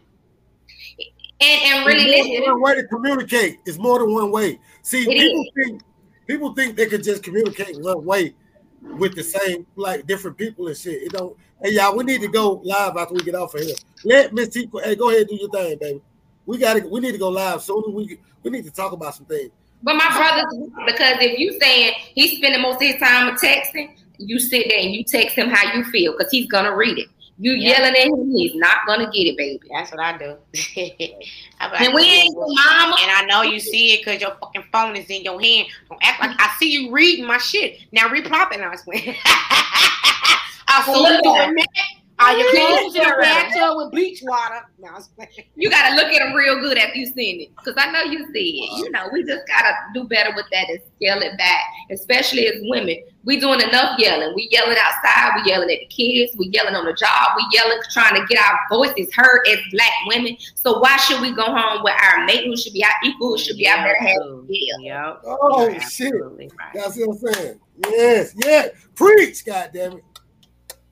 And 1.41 1.61
and 1.63 1.85
really 1.87 2.03
It's 2.11 2.27
listen. 2.27 2.39
more 2.39 2.45
than 2.45 2.51
one 2.53 2.61
way 2.61 2.81
to 2.81 2.87
communicate. 2.87 3.59
is 3.65 3.79
more 3.79 3.99
than 3.99 4.13
one 4.13 4.31
way. 4.31 4.59
See, 4.83 5.03
It 5.09 5.17
people 5.17 5.45
think 5.55 5.81
people 6.27 6.53
think 6.53 6.77
they 6.77 6.85
can 6.85 7.01
just 7.01 7.23
communicate 7.23 7.81
one 7.81 8.05
way 8.05 8.35
with 8.83 9.15
the 9.15 9.23
same 9.23 9.65
like 9.75 10.05
different 10.07 10.37
people 10.37 10.67
and 10.67 10.77
shit. 10.77 11.03
It 11.03 11.11
don't. 11.13 11.35
Hey, 11.61 11.71
y'all, 11.71 11.95
we 11.95 12.03
need 12.03 12.21
to 12.21 12.27
go 12.27 12.61
live 12.63 12.97
after 12.97 13.13
we 13.13 13.23
get 13.23 13.35
off 13.35 13.55
of 13.55 13.61
here. 13.61 13.75
Let 14.03 14.33
Miss 14.33 14.49
T. 14.49 14.69
Hey, 14.83 14.95
go 14.95 15.09
ahead 15.09 15.27
do 15.27 15.35
your 15.35 15.49
thing, 15.49 15.77
baby. 15.79 16.01
We 16.45 16.57
got 16.57 16.73
to. 16.75 16.87
We 16.87 16.99
need 16.99 17.13
to 17.13 17.17
go 17.17 17.29
live 17.29 17.61
soon. 17.61 17.83
We 17.93 18.19
we 18.43 18.51
need 18.51 18.65
to 18.65 18.71
talk 18.71 18.91
about 18.91 19.15
some 19.15 19.25
things. 19.25 19.51
But 19.81 19.95
my 19.95 20.07
brother, 20.15 20.47
because 20.85 21.17
if 21.19 21.37
you 21.39 21.59
saying 21.59 21.93
he's 22.15 22.37
spending 22.37 22.61
most 22.61 22.75
of 22.75 22.81
his 22.83 22.95
time 22.97 23.35
texting, 23.35 23.97
you 24.17 24.39
sit 24.39 24.67
there 24.69 24.79
and 24.79 24.93
you 24.93 25.03
text 25.03 25.35
him 25.35 25.49
how 25.49 25.73
you 25.73 25.83
feel 25.85 26.13
because 26.17 26.31
he's 26.31 26.47
gonna 26.47 26.75
read 26.75 26.97
it. 26.97 27.07
You 27.39 27.53
Yeah. 27.53 27.79
yelling 27.79 27.95
at 27.95 28.07
him, 28.07 28.31
he's 28.31 28.55
not 28.55 28.85
gonna 28.85 29.09
get 29.11 29.27
it, 29.27 29.37
baby. 29.37 29.61
That's 29.71 29.91
what 29.91 29.99
I 29.99 30.17
do. 30.17 30.37
Like, 31.61 31.79
And 31.79 31.93
we 31.93 32.01
ain't 32.03 32.33
your 32.33 32.47
mama. 32.47 32.95
And 33.01 33.09
I 33.09 33.25
know 33.25 33.41
you 33.41 33.57
see 33.59 33.93
it 33.93 34.01
because 34.03 34.19
your 34.19 34.35
fucking 34.41 34.65
phone 34.71 34.97
is 34.97 35.09
in 35.09 35.23
your 35.23 35.41
hand. 35.41 35.67
Don't 35.89 36.03
act 36.03 36.19
like 36.19 36.31
I 36.37 36.53
see 36.59 36.71
you 36.71 36.91
reading 36.91 37.25
my 37.25 37.37
shit. 37.37 37.77
Now 37.93 38.09
repop 38.09 38.51
it. 38.51 38.59
I 38.59 38.75
swear. 38.75 39.15
I 39.25 40.83
see 40.85 40.99
you 40.99 41.21
doing 41.23 41.55
that. 41.55 42.02
Are 42.19 42.37
your 42.37 42.51
clothes 42.51 42.95
in 42.95 43.01
the 43.01 43.15
bathtub 43.19 43.77
with 43.77 43.91
bleach 43.91 44.21
water? 44.23 44.61
No, 44.79 44.89
I 44.89 44.93
was 44.93 45.07
playing. 45.09 45.31
You 45.55 45.69
gotta 45.69 45.95
look 45.95 46.13
at 46.13 46.21
him 46.21 46.33
real 46.33 46.59
good 46.59 46.77
after 46.77 46.97
you 46.97 47.07
seen 47.07 47.41
it, 47.41 47.55
because 47.55 47.73
I 47.77 47.91
know 47.91 48.03
you 48.03 48.25
see 48.31 48.69
it. 48.69 48.77
You 48.77 48.91
know, 48.91 49.09
we 49.11 49.23
just 49.23 49.47
gotta 49.47 49.73
do 49.93 50.03
better 50.03 50.31
with 50.35 50.45
that 50.51 50.69
and 50.69 50.79
scale 50.95 51.21
it 51.21 51.37
back, 51.37 51.63
especially 51.91 52.47
as 52.47 52.55
women. 52.63 52.97
We 53.25 53.39
doing 53.39 53.61
enough 53.61 53.97
yelling. 53.99 54.33
We 54.35 54.49
yelling 54.51 54.77
outside. 54.79 55.31
We 55.37 55.49
yelling 55.49 55.71
at 55.71 55.79
the 55.79 55.85
kids. 55.87 56.33
We 56.37 56.49
yelling 56.49 56.75
on 56.75 56.85
the 56.85 56.93
job. 56.93 57.29
We 57.37 57.47
yelling 57.51 57.79
trying 57.91 58.15
to 58.15 58.25
get 58.27 58.39
our 58.39 58.59
voices 58.69 59.13
heard 59.13 59.47
as 59.47 59.59
black 59.71 59.91
women. 60.07 60.37
So 60.55 60.79
why 60.79 60.97
should 60.97 61.21
we 61.21 61.33
go 61.33 61.45
home 61.45 61.83
with 61.83 61.93
our 62.03 62.25
mate 62.25 62.45
who 62.45 62.55
should 62.57 62.73
be 62.73 62.83
our 62.83 62.91
equal, 63.03 63.29
who 63.29 63.37
should 63.37 63.57
be 63.57 63.67
out 63.67 63.83
there 63.83 63.97
having 63.99 64.45
yeah. 64.49 64.73
Yep. 64.79 65.21
Oh 65.25 65.63
You're 65.63 65.79
shit! 65.79 66.07
absolutely 66.07 66.51
right. 66.59 66.73
That's 66.73 66.97
what 66.97 67.09
I'm 67.09 67.33
saying. 67.33 67.59
Yes, 67.89 68.35
yeah. 68.45 68.67
Preach, 68.95 69.45
goddamn 69.45 69.93
it. 69.93 70.03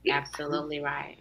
Absolutely 0.10 0.80
right. 0.80 1.18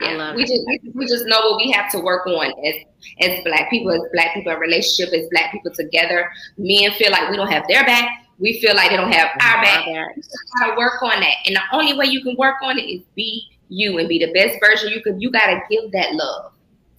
I 0.00 0.12
Yeah, 0.12 0.16
love 0.16 0.36
we 0.36 0.44
just 0.44 0.62
we, 0.66 0.92
we 0.94 1.06
just 1.06 1.26
know 1.26 1.40
what 1.40 1.56
we 1.56 1.70
have 1.72 1.90
to 1.92 1.98
work 1.98 2.26
on 2.26 2.52
as 2.64 2.74
as 3.20 3.40
black 3.44 3.68
people, 3.70 3.92
as 3.92 4.00
black 4.12 4.34
people, 4.34 4.52
a 4.52 4.58
relationship, 4.58 5.12
as 5.12 5.28
black 5.30 5.52
people 5.52 5.72
together. 5.72 6.30
Men 6.56 6.92
feel 6.92 7.10
like 7.10 7.30
we 7.30 7.36
don't 7.36 7.50
have 7.50 7.66
their 7.68 7.84
back. 7.84 8.08
We 8.38 8.60
feel 8.60 8.76
like 8.76 8.90
they 8.90 8.96
don't 8.96 9.12
have 9.12 9.30
our 9.40 9.62
back. 9.62 10.14
Just 10.14 10.30
gotta 10.58 10.76
work 10.78 11.02
on 11.02 11.20
that. 11.20 11.34
And 11.46 11.56
the 11.56 11.62
only 11.72 11.96
way 11.96 12.06
you 12.06 12.22
can 12.22 12.36
work 12.36 12.56
on 12.62 12.78
it 12.78 12.82
is 12.82 13.02
be 13.16 13.48
you 13.68 13.98
and 13.98 14.08
be 14.08 14.18
the 14.18 14.32
best 14.32 14.58
version 14.60 14.92
you 14.92 15.02
can. 15.02 15.20
You 15.20 15.30
gotta 15.30 15.60
give 15.68 15.90
that 15.92 16.14
love 16.14 16.52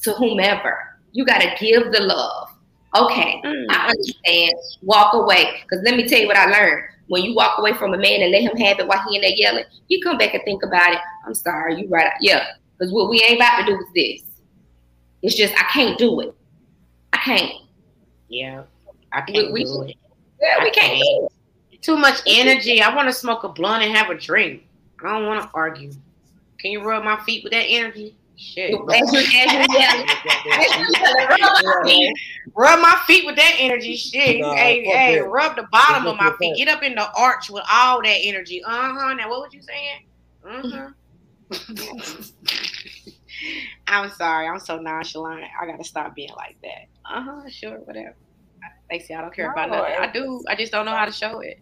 to 0.03 0.13
whomever. 0.13 0.77
You 1.13 1.25
gotta 1.25 1.55
give 1.59 1.91
the 1.91 2.01
love. 2.01 2.49
Okay, 2.95 3.41
mm. 3.45 3.65
I 3.69 3.89
understand. 3.89 4.53
Walk 4.81 5.13
away. 5.13 5.61
Because 5.63 5.83
let 5.83 5.95
me 5.95 6.07
tell 6.07 6.19
you 6.19 6.27
what 6.27 6.37
I 6.37 6.45
learned. 6.45 6.83
When 7.07 7.23
you 7.23 7.33
walk 7.35 7.57
away 7.57 7.73
from 7.73 7.93
a 7.93 7.97
man 7.97 8.21
and 8.21 8.31
let 8.31 8.41
him 8.41 8.55
have 8.57 8.79
it 8.79 8.87
while 8.87 9.01
he 9.09 9.15
in 9.15 9.21
there 9.21 9.31
yelling, 9.31 9.65
you 9.87 9.99
come 10.01 10.17
back 10.17 10.33
and 10.33 10.43
think 10.43 10.63
about 10.63 10.93
it. 10.93 10.99
I'm 11.25 11.33
sorry, 11.33 11.81
you 11.81 11.87
right. 11.87 12.11
Yeah. 12.21 12.45
Because 12.77 12.93
what 12.93 13.09
we 13.09 13.21
ain't 13.23 13.37
about 13.39 13.61
to 13.61 13.65
do 13.65 13.77
is 13.77 13.85
this. 13.95 14.23
It's 15.21 15.35
just 15.35 15.53
I 15.55 15.63
can't 15.71 15.97
do 15.97 16.19
it. 16.21 16.33
I 17.13 17.17
can't. 17.17 17.51
Yeah, 18.29 18.63
I 19.11 19.21
can't 19.21 19.51
We- 19.51 19.63
we- 19.63 19.63
do 19.65 19.81
it. 19.83 19.95
Yeah, 20.41 20.63
we 20.63 20.71
can't. 20.71 21.01
can't. 21.03 21.81
Too 21.81 21.97
much 21.97 22.21
energy. 22.27 22.81
I 22.81 22.93
want 22.95 23.07
to 23.09 23.13
smoke 23.13 23.43
a 23.43 23.49
blunt 23.49 23.83
and 23.83 23.95
have 23.95 24.09
a 24.09 24.15
drink. 24.15 24.63
I 25.03 25.13
don't 25.13 25.25
want 25.27 25.41
to 25.43 25.49
argue. 25.53 25.91
Can 26.59 26.71
you 26.71 26.83
rub 26.83 27.03
my 27.03 27.19
feet 27.23 27.43
with 27.43 27.51
that 27.53 27.63
energy? 27.65 28.15
Shit. 28.39 28.73
As 28.73 29.13
as 29.13 29.13
you 29.13 29.19
as 29.19 29.51
you 29.51 30.85
rub 31.27 31.39
my 31.39 31.81
feet. 31.85 32.13
Rub 32.55 32.79
my 32.79 33.01
feet 33.05 33.25
with 33.25 33.35
that 33.35 33.55
energy. 33.59 33.97
Shit. 33.97 34.39
Nah, 34.39 34.55
hey, 34.55 34.81
hey, 34.85 35.19
that. 35.19 35.27
rub 35.27 35.57
the 35.57 35.67
bottom 35.71 36.07
of 36.07 36.15
my 36.15 36.33
feet. 36.39 36.55
Get 36.55 36.69
up 36.69 36.81
in 36.81 36.95
the 36.95 37.11
arch 37.13 37.49
with 37.49 37.65
all 37.69 38.01
that 38.01 38.17
energy. 38.23 38.63
Uh 38.63 38.93
huh. 38.93 39.13
Now, 39.13 39.29
what 39.29 39.41
was 39.41 39.53
you 39.53 39.61
saying? 39.61 40.05
Uh 40.45 40.61
huh. 41.51 42.23
I'm 43.87 44.09
sorry. 44.11 44.47
I'm 44.47 44.59
so 44.59 44.79
nonchalant. 44.79 45.43
I 45.59 45.65
gotta 45.65 45.83
stop 45.83 46.15
being 46.15 46.31
like 46.37 46.55
that. 46.63 46.87
Uh 47.03 47.21
huh. 47.21 47.49
Sure. 47.49 47.79
Whatever. 47.79 48.15
They 48.89 48.99
say 48.99 49.15
I 49.15 49.21
don't 49.21 49.35
care 49.35 49.51
about 49.51 49.69
nothing. 49.69 49.95
I 49.99 50.09
do. 50.11 50.41
I 50.47 50.55
just 50.55 50.71
don't 50.71 50.85
know 50.85 50.95
how 50.95 51.05
to 51.05 51.11
show 51.11 51.41
it. 51.41 51.59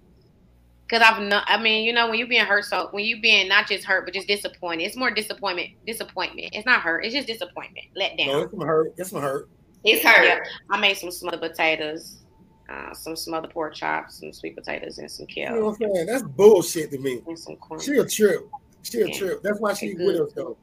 Cause 0.89 1.01
I've 1.01 1.21
not. 1.21 1.43
I 1.47 1.61
mean, 1.61 1.83
you 1.83 1.91
know, 1.91 2.09
when 2.09 2.17
you 2.17 2.27
being 2.27 2.45
hurt, 2.45 2.63
so 2.63 2.87
when 2.91 3.03
you 3.03 3.19
being 3.19 3.49
not 3.49 3.67
just 3.67 3.83
hurt, 3.83 4.05
but 4.05 4.13
just 4.13 4.27
disappointed. 4.27 4.85
It's 4.85 4.95
more 4.95 5.11
disappointment. 5.11 5.71
Disappointment. 5.85 6.49
It's 6.53 6.65
not 6.65 6.81
hurt. 6.81 7.03
It's 7.03 7.13
just 7.13 7.27
disappointment. 7.27 7.85
Let 7.95 8.17
down. 8.17 8.27
No, 8.27 8.39
it's 8.43 8.51
some 8.51 8.61
hurt. 8.61 8.93
It's 8.97 9.09
some 9.09 9.21
hurt. 9.21 9.49
It's 9.83 10.01
her. 10.05 10.23
Yeah, 10.23 10.39
I 10.71 10.79
made 10.79 10.95
some 10.97 11.11
smothered 11.11 11.41
potatoes, 11.41 12.23
uh, 12.69 12.93
some 12.93 13.17
smothered 13.17 13.51
pork 13.51 13.75
chops, 13.75 14.19
some 14.21 14.31
sweet 14.31 14.55
potatoes, 14.55 14.97
and 14.97 15.11
some 15.11 15.25
You 15.29 15.45
know 15.45 15.51
kale 15.55 15.65
what 15.65 15.77
I'm 15.81 15.93
saying? 15.93 16.05
That's 16.07 16.23
bullshit 16.23 16.91
to 16.91 16.97
me. 16.99 17.21
and 17.27 17.37
some 17.37 17.57
corn. 17.57 17.81
She 17.81 17.97
a 17.97 18.05
trip. 18.05 18.47
She 18.83 19.01
a 19.01 19.07
Yeah. 19.07 19.17
trip. 19.17 19.41
That's 19.43 19.59
why 19.59 19.73
she 19.73 19.89
She 19.89 19.95
with 19.95 20.21
us 20.21 20.31
though. 20.33 20.57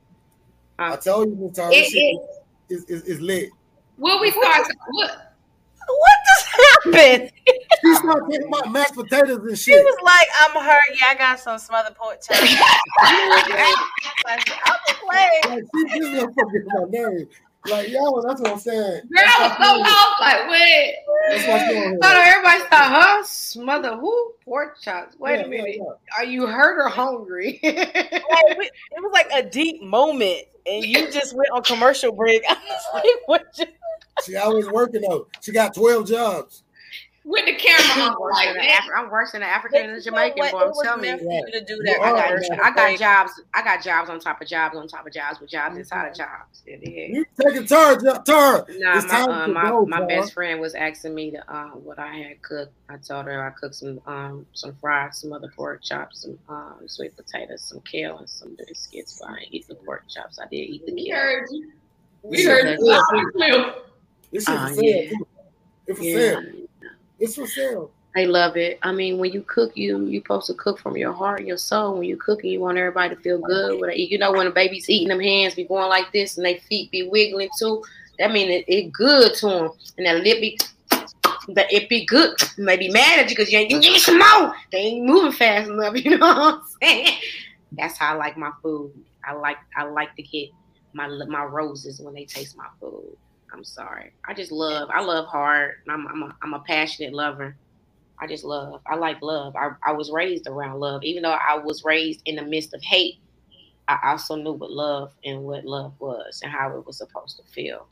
Huh? 0.81 0.93
I 0.95 0.97
told 0.97 1.29
you, 1.29 1.37
Miss 1.37 1.53
Tara, 1.53 1.71
It- 1.71 1.81
this 1.83 1.91
shit 1.91 2.17
is, 2.71 2.85
is, 2.85 3.03
is 3.03 3.21
lit. 3.21 3.51
Will 3.99 4.19
we 4.21 4.31
start? 4.31 4.67
What? 4.89 5.11
What 5.87 6.17
just 6.27 6.47
happened? 6.95 7.31
She 7.83 7.95
started 7.95 8.21
talking 8.21 8.49
about 8.49 8.71
mashed 8.73 8.95
potatoes 8.95 9.39
and 9.39 9.59
shit. 9.59 9.75
She 9.75 9.77
was 9.77 9.99
like, 10.03 10.29
I'm 10.43 10.63
hurt. 10.63 10.83
Yeah, 11.01 11.07
I 11.11 11.15
got 11.17 11.41
some 11.41 11.59
smothered 11.59 11.95
pork 11.97 12.21
chops. 12.23 12.41
I'm 13.05 14.39
playing. 15.07 15.43
Like, 15.49 15.65
she 15.75 15.99
this 15.99 16.09
motherfucker 16.09 16.65
my 16.67 16.85
name. 16.91 17.29
Like, 17.67 17.89
yo, 17.89 18.21
that's 18.21 18.41
what 18.43 18.51
I'm 18.53 18.59
saying. 18.59 19.01
Girl, 19.09 19.25
I 19.27 19.49
was 19.49 19.57
so 19.57 19.79
lost. 19.79 20.21
Like, 20.21 20.51
wait. 20.51 20.95
That's 21.31 21.47
why 21.49 21.59
she 21.67 21.77
on 21.77 21.83
here. 21.83 21.99
Everybody 22.03 22.59
thought, 22.69 22.93
huh? 22.93 23.23
Smother 23.25 23.97
who? 23.97 24.33
Pork 24.45 24.81
chops. 24.83 25.17
Wait 25.19 25.39
Yeah, 25.39 25.47
a 25.47 25.49
minute. 25.49 25.77
yeah, 25.79 25.85
Are 26.19 26.25
you 26.25 26.47
hurt 26.47 26.79
or 26.79 26.89
hungry? 26.91 27.61
Like, 27.63 28.59
it 28.59 29.01
was 29.01 29.13
like 29.13 29.29
a 29.33 29.49
deep 29.49 29.83
moment, 29.83 30.41
and 30.67 30.85
you 30.85 31.11
just 31.11 31.35
went 31.35 31.49
on 31.53 31.63
commercial 31.63 32.13
break. 32.13 32.43
I 32.49 32.53
was 32.55 32.83
like, 32.93 33.05
what? 33.27 33.43
You- 33.59 33.67
She 34.27 34.37
always 34.37 34.69
working 34.69 35.01
though. 35.03 35.29
She 35.41 35.53
got 35.53 35.75
12 35.75 36.07
jobs. 36.07 36.64
With 37.27 37.47
the 37.47 37.55
camera 37.55 38.05
I'm 38.05 38.13
on, 38.13 38.21
worse 38.21 38.35
like 38.35 38.49
than 38.49 38.57
an. 38.59 38.71
Af- 38.71 38.91
I'm 38.95 39.11
worse 39.11 39.33
than 39.33 39.43
an 39.43 39.49
African 39.49 39.81
and 39.81 39.91
a 39.93 39.95
But 39.95 40.05
you 40.05 40.11
know 40.13 40.17
Jamaican 40.19 40.39
what? 40.39 40.53
boy. 40.53 40.61
It 40.61 40.67
I'm 40.67 40.85
telling 40.85 41.05
you. 41.21 41.47
you 41.47 41.53
to 41.53 41.65
do 41.65 41.77
that. 41.83 42.01
I 42.03 42.11
got. 42.13 42.67
I 42.67 42.71
got 42.75 42.99
jobs. 42.99 43.33
I 43.55 43.63
got 43.63 43.83
jobs 43.83 44.11
on 44.11 44.21
top 44.21 44.43
of 44.43 44.47
jobs 44.49 44.77
on 44.77 44.87
top 44.89 45.07
of 45.07 45.13
jobs 45.13 45.41
with 45.41 45.49
jobs 45.49 45.77
inside 45.79 46.09
of 46.11 46.15
jobs. 46.15 46.63
It 46.67 46.83
is. 46.87 47.17
You 47.17 47.25
taking 47.41 47.67
turns, 47.67 48.05
up, 48.05 48.27
Tara. 48.27 48.67
Nah, 48.79 48.97
It's 48.97 49.07
my 49.07 49.21
time 49.21 49.31
uh, 49.31 49.47
to 49.47 49.53
my, 49.53 49.69
go, 49.71 49.87
my 49.87 50.07
best 50.07 50.35
friend 50.35 50.61
was 50.61 50.75
asking 50.75 51.15
me 51.15 51.31
to 51.31 51.55
uh, 51.55 51.69
what 51.71 51.99
I 51.99 52.15
had 52.15 52.43
cooked. 52.43 52.75
I 52.91 52.97
told 52.99 53.25
her 53.25 53.47
I 53.47 53.51
cooked 53.59 53.77
some 53.77 54.01
um 54.07 54.47
some 54.53 54.75
fries, 54.81 55.19
some 55.21 55.33
other 55.33 55.51
pork 55.57 55.83
chops, 55.83 56.23
some 56.23 56.39
um 56.49 56.81
sweet 56.87 57.17
potatoes, 57.17 57.63
some 57.63 57.81
kale, 57.91 58.19
and 58.19 58.29
some 58.29 58.55
biscuits. 58.69 59.19
But 59.19 59.31
I 59.31 59.35
didn't 59.41 59.55
eat 59.55 59.69
the 59.69 59.77
pork 59.77 60.05
chops. 60.15 60.39
I 60.39 60.47
did 60.49 60.57
eat 60.57 60.85
the 60.85 60.93
We 60.93 61.07
kale. 61.07 61.17
heard 61.17 61.47
you. 61.51 61.71
We 62.23 62.37
This 62.37 62.47
heard 62.47 62.79
you. 62.81 63.03
for. 63.41 63.75
This 64.33 64.47
shit 64.47 64.59
Ah, 64.59 64.67
for 64.67 64.75
sale, 64.75 64.85
yeah. 64.85 65.11
It's 65.87 65.99
for 65.99 66.05
Yeah, 66.05 66.19
sale. 66.19 66.43
It's 67.19 67.37
for 67.37 67.47
sale. 67.47 67.91
they 68.15 68.27
love 68.27 68.57
it. 68.57 68.79
I 68.83 68.93
mean, 68.93 69.19
when 69.19 69.33
you 69.33 69.43
cook, 69.43 69.73
you 69.77 70.05
you 70.07 70.21
supposed 70.21 70.47
to 70.47 70.55
cook 70.55 70.79
from 70.79 70.97
your 70.97 71.13
heart, 71.13 71.41
and 71.41 71.49
your 71.49 71.57
soul. 71.59 71.99
When 71.99 72.05
you 72.09 72.17
cooking, 72.17 72.51
you 72.51 72.61
want 72.61 72.79
everybody 72.79 73.15
to 73.15 73.21
feel 73.21 73.39
good. 73.39 73.81
You 73.97 74.19
know, 74.19 74.33
when 74.33 74.47
a 74.47 74.51
baby's 74.51 74.89
eating, 74.89 75.09
them 75.09 75.21
hands 75.21 75.55
be 75.55 75.65
going 75.65 75.89
like 75.89 76.13
this, 76.13 76.37
and 76.37 76.45
they 76.47 76.59
feet 76.59 76.91
be 76.91 77.09
wiggling 77.09 77.51
too. 77.59 77.83
That 78.19 78.33
mean 78.33 78.51
it, 78.51 78.65
it 78.69 78.93
good 78.93 79.35
to 79.35 79.47
them, 79.49 79.71
and 79.99 80.07
that 80.07 80.23
lip 80.23 80.41
be. 80.41 80.59
But 81.49 81.71
it 81.71 81.91
be 81.91 82.07
good. 82.07 82.35
You 82.57 82.65
may 82.65 82.79
be 82.79 82.89
mad 82.91 83.19
at 83.19 83.29
you 83.29 83.37
because 83.37 83.53
you 83.53 83.59
ain't 83.59 83.69
give 83.69 83.81
me 83.93 83.99
some 83.99 84.19
more. 84.19 84.55
They 84.73 84.79
ain't 84.79 85.05
moving 85.05 85.33
fast 85.33 85.69
enough. 85.69 85.95
You 86.05 86.17
know 86.17 86.27
what 86.27 86.55
I'm 86.55 86.63
saying? 86.83 87.19
That's 87.73 87.99
how 87.99 88.15
I 88.15 88.17
like 88.17 88.39
my 88.39 88.51
food. 88.63 88.93
I 89.27 89.35
like 89.35 89.59
I 89.77 89.85
like 89.85 90.15
to 90.17 90.23
get 90.23 90.51
my 90.95 91.09
my 91.29 91.45
roses 91.45 92.01
when 92.01 92.15
they 92.15 92.25
taste 92.25 92.57
my 92.57 92.69
food. 92.81 93.17
I'm 93.55 93.65
sorry. 93.65 94.13
I 94.27 94.35
just 94.35 94.51
love. 94.51 94.89
I 94.93 95.01
love 95.01 95.27
hard. 95.27 95.77
I'm 95.89 96.07
I'm 96.09 96.23
a, 96.25 96.37
I'm 96.43 96.55
a 96.55 96.61
passionate 96.61 97.15
lover. 97.15 97.57
I 98.21 98.27
just 98.27 98.45
love. 98.45 98.81
I 98.87 98.97
like 98.97 99.23
love. 99.23 99.55
I, 99.57 99.71
I 99.85 99.93
was 99.93 100.11
raised 100.11 100.47
around 100.47 100.81
love. 100.81 101.05
Even 101.05 101.23
though 101.23 101.33
I 101.33 101.57
was 101.57 101.85
raised 101.85 102.21
in 102.25 102.37
the 102.37 102.43
midst 102.43 102.75
of 102.75 102.83
hate, 102.83 103.19
I 103.87 103.99
also 104.05 104.35
knew 104.35 104.53
what 104.53 104.71
love 104.71 105.13
and 105.25 105.45
what 105.45 105.65
love 105.65 105.93
was 106.01 106.41
and 106.43 106.51
how 106.51 106.77
it 106.77 106.87
was 106.87 106.99
supposed 106.99 107.37
to 107.37 107.43
feel. 107.53 107.87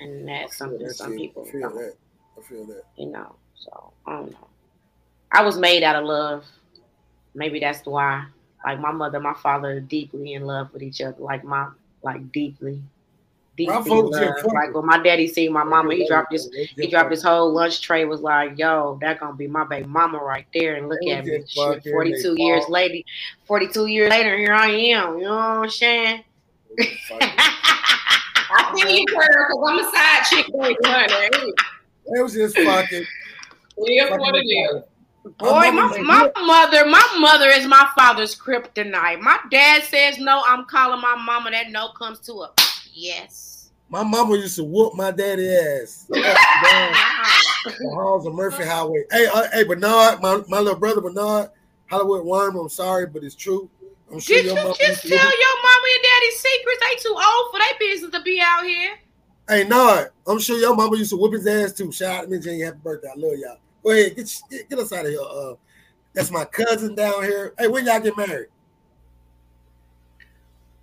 And 0.00 0.28
that's 0.28 0.56
something 0.56 0.86
that 0.86 0.94
some 0.94 1.12
shit. 1.12 1.18
people 1.18 1.46
I 1.46 1.50
feel 1.50 1.60
don't, 1.60 1.74
that. 1.76 1.94
I 2.38 2.42
feel 2.42 2.64
that. 2.66 2.84
you 2.96 3.06
know. 3.06 3.36
So 3.54 3.92
I 4.06 4.16
don't 4.16 4.32
know. 4.32 4.48
I 5.32 5.42
was 5.42 5.58
made 5.58 5.82
out 5.82 5.96
of 5.96 6.04
love. 6.04 6.44
Maybe 7.34 7.60
that's 7.60 7.86
why. 7.86 8.26
Like 8.64 8.80
my 8.80 8.92
mother, 8.92 9.20
my 9.20 9.34
father 9.34 9.80
deeply 9.80 10.34
in 10.34 10.44
love 10.44 10.72
with 10.72 10.82
each 10.82 11.00
other. 11.00 11.16
Like 11.18 11.42
my 11.42 11.68
like 12.02 12.32
deeply. 12.32 12.82
Love. 13.66 13.86
Like 13.86 14.74
when 14.74 14.86
my 14.86 15.02
daddy 15.02 15.28
seen 15.28 15.52
my 15.52 15.64
mama, 15.64 15.94
he 15.94 16.06
dropped 16.06 16.30
this 16.30 16.48
he 16.76 16.86
dropped 16.88 17.10
his 17.10 17.22
whole 17.22 17.52
lunch 17.52 17.80
tray. 17.80 18.04
Was 18.04 18.20
like, 18.20 18.58
"Yo, 18.58 18.98
that 19.00 19.20
gonna 19.20 19.34
be 19.34 19.46
my 19.46 19.64
baby 19.64 19.86
mama 19.86 20.18
right 20.18 20.46
there." 20.54 20.76
And 20.76 20.88
look 20.88 20.98
They 21.04 21.12
at 21.12 21.24
me, 21.24 21.42
shit, 21.46 21.84
forty-two 21.84 22.34
years 22.36 22.64
later. 22.68 23.04
Forty-two 23.46 23.86
years 23.86 24.10
later, 24.10 24.36
here 24.36 24.54
I 24.54 24.68
am. 24.68 25.18
You 25.18 25.24
know 25.24 25.36
what 25.36 25.42
I'm 25.42 25.70
saying? 25.70 26.24
I 28.52 28.72
feel 28.74 28.90
you, 28.90 29.06
girl, 29.06 29.46
because 29.48 29.64
I'm 29.68 29.78
a 29.78 29.90
side 29.90 30.24
chick. 30.28 30.46
It 32.06 32.22
was 32.22 32.34
just 32.34 32.56
fucking. 32.56 33.06
It 33.76 33.82
is 33.82 34.10
what 34.10 34.34
it 34.34 34.46
is. 34.46 34.82
Boy, 35.38 35.70
my, 35.70 35.98
my 36.02 36.30
mother, 36.44 36.86
my 36.86 37.16
mother 37.18 37.48
is 37.48 37.66
my 37.66 37.88
father's 37.94 38.34
kryptonite. 38.34 39.20
My 39.20 39.38
dad 39.50 39.84
says 39.84 40.18
no. 40.18 40.42
I'm 40.46 40.64
calling 40.64 41.00
my 41.00 41.14
mama. 41.14 41.50
That 41.50 41.70
no 41.70 41.90
comes 41.90 42.20
to 42.20 42.32
a 42.32 42.50
yes. 42.92 43.49
My 43.90 44.04
mama 44.04 44.36
used 44.36 44.54
to 44.56 44.64
whoop 44.64 44.94
my 44.94 45.10
daddy 45.10 45.48
ass. 45.48 46.06
The 46.08 47.90
halls 47.92 48.24
of 48.24 48.34
Murphy 48.34 48.64
Highway. 48.64 49.04
Hey, 49.10 49.26
uh, 49.26 49.48
hey, 49.52 49.64
Bernard, 49.64 50.22
my, 50.22 50.42
my 50.48 50.60
little 50.60 50.78
brother 50.78 51.00
Bernard, 51.00 51.50
Hollywood 51.90 52.24
Worm. 52.24 52.56
I'm 52.56 52.68
sorry, 52.68 53.06
but 53.06 53.24
it's 53.24 53.34
true. 53.34 53.68
I'm 54.10 54.20
sure 54.20 54.36
Did 54.36 54.46
your 54.46 54.56
you 54.56 54.62
mama 54.62 54.74
just 54.78 55.02
tell 55.02 55.10
your 55.10 55.56
mama 55.62 55.86
and 55.94 56.04
daddy 56.04 56.30
secrets? 56.30 56.80
They 56.80 56.96
too 57.02 57.14
old 57.14 57.50
for 57.52 57.58
their 57.58 57.78
business 57.78 58.12
to 58.12 58.22
be 58.22 58.40
out 58.40 58.64
here. 58.64 58.96
Hey, 59.48 59.64
Nard, 59.64 60.10
I'm 60.26 60.38
sure 60.38 60.56
your 60.56 60.74
mama 60.74 60.96
used 60.96 61.10
to 61.10 61.16
whoop 61.16 61.32
his 61.32 61.46
ass 61.46 61.72
too. 61.72 61.90
Shout 61.90 62.16
out 62.16 62.22
to 62.22 62.28
me, 62.28 62.38
Jenny. 62.38 62.60
Happy 62.60 62.78
birthday. 62.82 63.08
I 63.08 63.18
love 63.18 63.36
y'all. 63.36 63.58
Go 63.82 63.90
ahead, 63.90 64.14
get, 64.16 64.42
get, 64.50 64.70
get 64.70 64.78
us 64.78 64.92
out 64.92 65.04
of 65.04 65.10
here. 65.10 65.20
Uh, 65.20 65.54
that's 66.14 66.30
my 66.30 66.44
cousin 66.44 66.94
down 66.94 67.24
here. 67.24 67.54
Hey, 67.58 67.66
when 67.66 67.84
y'all 67.84 68.00
get 68.00 68.16
married? 68.16 68.48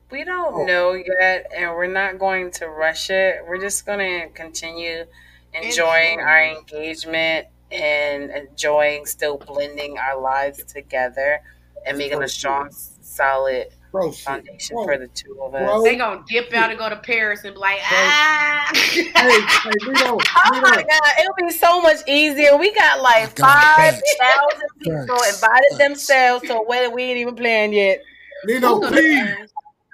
We 0.10 0.24
don't 0.24 0.54
Oh. 0.54 0.64
know 0.66 0.94
yet, 0.94 1.52
and 1.56 1.72
we're 1.72 1.88
not 1.88 2.18
going 2.18 2.52
to 2.52 2.70
rush 2.70 3.10
it. 3.10 3.42
We're 3.48 3.60
just 3.60 3.86
going 3.86 4.00
to 4.00 4.30
continue 4.30 5.06
enjoying 5.54 6.20
our 6.22 6.44
engagement 6.44 7.48
and 7.72 8.32
enjoying 8.32 9.06
still 9.06 9.38
blending 9.38 9.98
our 9.98 10.20
lives 10.20 10.64
together 10.64 11.42
and 11.86 11.98
making 11.98 12.24
a 12.24 12.28
strong, 12.30 12.70
solid 12.72 13.68
Bro, 13.92 14.12
foundation 14.14 14.76
Bro. 14.76 14.86
for 14.86 14.98
the 14.98 15.08
two 15.08 15.38
of 15.42 15.52
Bro. 15.52 15.78
us. 15.80 15.84
They 15.84 15.96
gonna 15.96 16.24
dip 16.28 16.54
out 16.54 16.70
and 16.70 16.78
go 16.80 16.88
to 16.90 16.98
Paris 16.98 17.44
and 17.46 17.54
be 17.56 17.60
like, 17.60 17.80
ah. 17.84 18.70
Hey, 18.74 19.02
hey, 19.12 19.72
Lino, 19.86 20.18
Oh 20.46 20.62
my 20.62 20.84
God, 20.84 21.12
it'll 21.20 21.48
be 21.48 21.52
so 21.52 21.82
much 21.82 21.98
easier. 22.08 22.56
We 22.58 22.74
got 22.74 23.02
like 23.02 23.36
God, 23.36 23.48
five 23.48 23.94
facts. 23.96 24.16
thousand 24.20 24.70
people 24.82 25.16
invited 25.16 25.40
Facts. 25.40 25.78
themselves 25.78 26.46
to 26.48 26.56
a 26.58 26.64
wedding 26.68 26.94
we 26.94 27.04
ain't 27.04 27.18
even 27.20 27.36
planned 27.36 27.74
yet. 27.74 28.02
Lino, 28.46 28.80
Just 28.82 28.94
please. 28.94 29.47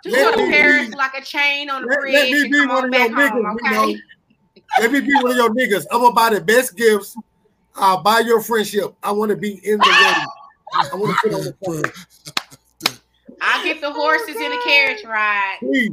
Paris. 0.04 0.16
Just 0.16 0.16
Let 0.16 0.36
go 0.36 0.38
to 0.38 0.46
me 0.46 0.52
Paris 0.58 0.90
be- 0.90 0.96
like 0.96 1.14
a 1.18 1.22
chain 1.22 1.70
on 1.70 1.82
the 1.84 1.88
Let, 1.88 2.00
bridge 2.00 2.14
let 2.14 2.32
me 2.32 2.50
be 2.50 2.68
one 2.68 2.70
on 2.72 2.86
of 2.86 2.92
back 2.92 3.10
your 3.10 3.30
home, 3.30 3.44
niggas, 3.46 3.56
okay? 3.56 3.86
Lino. 3.86 4.00
Let 4.80 4.92
me 4.92 5.02
be 5.02 5.14
one 5.22 5.32
of 5.32 5.38
your 5.38 5.50
niggas. 5.54 5.86
I'm 5.92 6.02
gonna 6.02 6.14
buy 6.14 6.34
the 6.34 6.42
best 6.42 6.76
gifts. 6.76 7.16
I'll 7.76 8.02
buy 8.02 8.20
your 8.20 8.42
friendship. 8.42 8.94
I 9.02 9.12
want 9.12 9.30
to 9.30 9.36
be 9.36 9.60
in 9.68 9.80
the 9.80 9.86
wedding. 9.90 10.28
I 10.92 10.96
want 10.96 11.16
to 11.16 11.30
put 11.30 11.34
on 11.34 11.44
the 11.44 11.56
front. 11.64 12.98
I'll 13.42 13.64
get 13.64 13.82
the 13.82 13.92
horses 13.92 14.36
in 14.36 14.52
the 14.52 14.62
carriage 14.64 15.04
ride. 15.04 15.58
Please, 15.60 15.92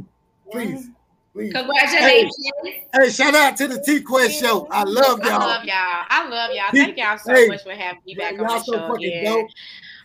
please. 0.51 0.89
Please. 1.33 1.53
Congratulations. 1.53 2.35
Hey, 2.61 2.83
hey, 2.93 3.09
shout 3.09 3.33
out 3.33 3.55
to 3.55 3.67
the 3.67 3.81
T 3.85 4.01
Quest 4.01 4.37
show. 4.37 4.67
I 4.69 4.83
love 4.83 5.23
y'all. 5.23 5.41
I 5.41 5.45
love 5.45 5.63
y'all. 5.63 6.05
I 6.09 6.27
love 6.27 6.51
y'all. 6.53 6.71
Thank 6.73 6.97
y'all 6.97 7.17
so 7.17 7.33
Hey, 7.33 7.47
much 7.47 7.63
for 7.63 7.71
having 7.71 8.01
me 8.05 8.15
back 8.15 8.33
y'all 8.33 8.45
on 8.45 8.57
the 8.57 8.63
so 8.63 8.73
show 8.73 8.87
fucking 8.87 9.07
again. 9.07 9.23
dope. 9.23 9.49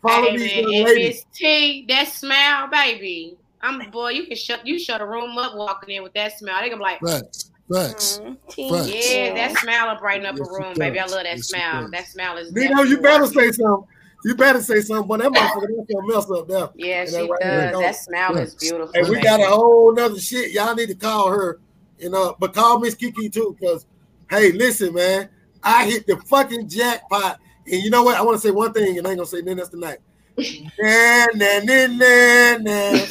Follow 0.03 0.31
hey, 0.31 0.37
these 0.37 0.65
man, 0.65 0.85
ladies. 0.85 1.17
Miss 1.17 1.25
T, 1.35 1.85
that 1.89 2.07
smile, 2.09 2.69
baby. 2.69 3.39
I'm 3.67 3.91
boy, 3.91 4.11
you 4.11 4.27
can 4.27 4.37
shut 4.37 4.67
you 4.67 4.79
shut 4.79 5.01
a 5.01 5.07
room 5.07 5.37
up 5.39 5.57
walking 5.57 5.95
in 5.95 6.03
with 6.03 6.15
that 6.15 6.39
smell. 6.39 6.61
They 6.61 6.69
gonna 6.71 6.79
be 6.79 6.83
like, 6.85 7.01
Facts. 7.01 7.51
Facts. 7.73 8.21
Mhm. 8.21 8.37
Facts. 8.71 9.15
yeah, 9.15 9.35
that 9.35 9.59
smell 9.59 9.89
will 9.89 10.01
brighten 10.01 10.25
up 10.27 10.37
Yes, 10.37 10.49
a 10.49 10.51
room, 10.53 10.75
baby. 10.79 11.01
I 11.01 11.03
love 11.05 11.25
that 11.25 11.27
Yes, 11.27 11.41
it 11.41 11.45
smile. 11.47 11.83
does. 11.83 11.91
That 11.91 12.07
smell 12.09 12.37
is. 12.37 12.53
Nino, 12.53 12.83
you 12.83 13.01
better 13.01 13.25
working. 13.25 13.41
say 13.41 13.51
something. 13.53 13.89
You 14.25 14.35
better 14.35 14.61
say 14.63 14.81
something, 14.81 15.07
but 15.09 15.21
that 15.21 15.31
motherfucker 15.33 15.67
that's 15.77 15.93
gonna 15.93 16.07
mess 16.15 16.31
up 16.31 16.49
there. 16.49 16.69
Yeah, 16.75 17.01
And 17.03 17.11
she 17.11 17.17
that 17.17 17.29
right 17.29 17.41
does. 17.41 17.51
there. 17.51 17.81
That 17.81 17.97
smile 17.97 18.37
is 18.37 18.55
beautiful. 18.55 18.93
Hey, 18.95 19.03
we 19.03 19.17
baby. 19.17 19.23
got 19.23 19.41
a 19.41 19.47
whole 19.47 19.93
nother 19.95 20.19
shit. 20.19 20.53
Y'all 20.53 20.75
need 20.75 20.89
to 20.89 20.95
call 20.95 21.31
her, 21.31 21.61
you 21.99 22.11
know, 22.11 22.35
but 22.39 22.55
call 22.55 22.79
Miss 22.81 22.95
Kiki 22.95 23.29
too, 23.29 23.57
because 23.59 23.87
hey, 24.31 24.53
listen, 24.53 24.95
man, 24.95 25.29
I 25.63 25.87
hit 25.87 26.07
the 26.07 26.17
fucking 26.27 26.69
jackpot. 26.69 27.41
And 27.71 27.83
you 27.83 27.91
know 27.91 28.03
what? 28.05 28.17
I 28.17 28.23
want 28.23 28.41
to 28.41 28.41
say 28.41 28.53
one 28.53 28.73
thing, 28.73 28.97
and 28.99 29.07
I 29.07 29.11
ain't 29.11 29.19
gonna 29.19 29.27
say 29.27 29.43
nothing 29.43 29.59
else 29.61 29.69
tonight. 29.69 29.99
Nah, 30.39 31.27
nah, 31.35 31.61
nah, 31.65 31.87
nah, 31.87 32.57
nah. 32.59 33.07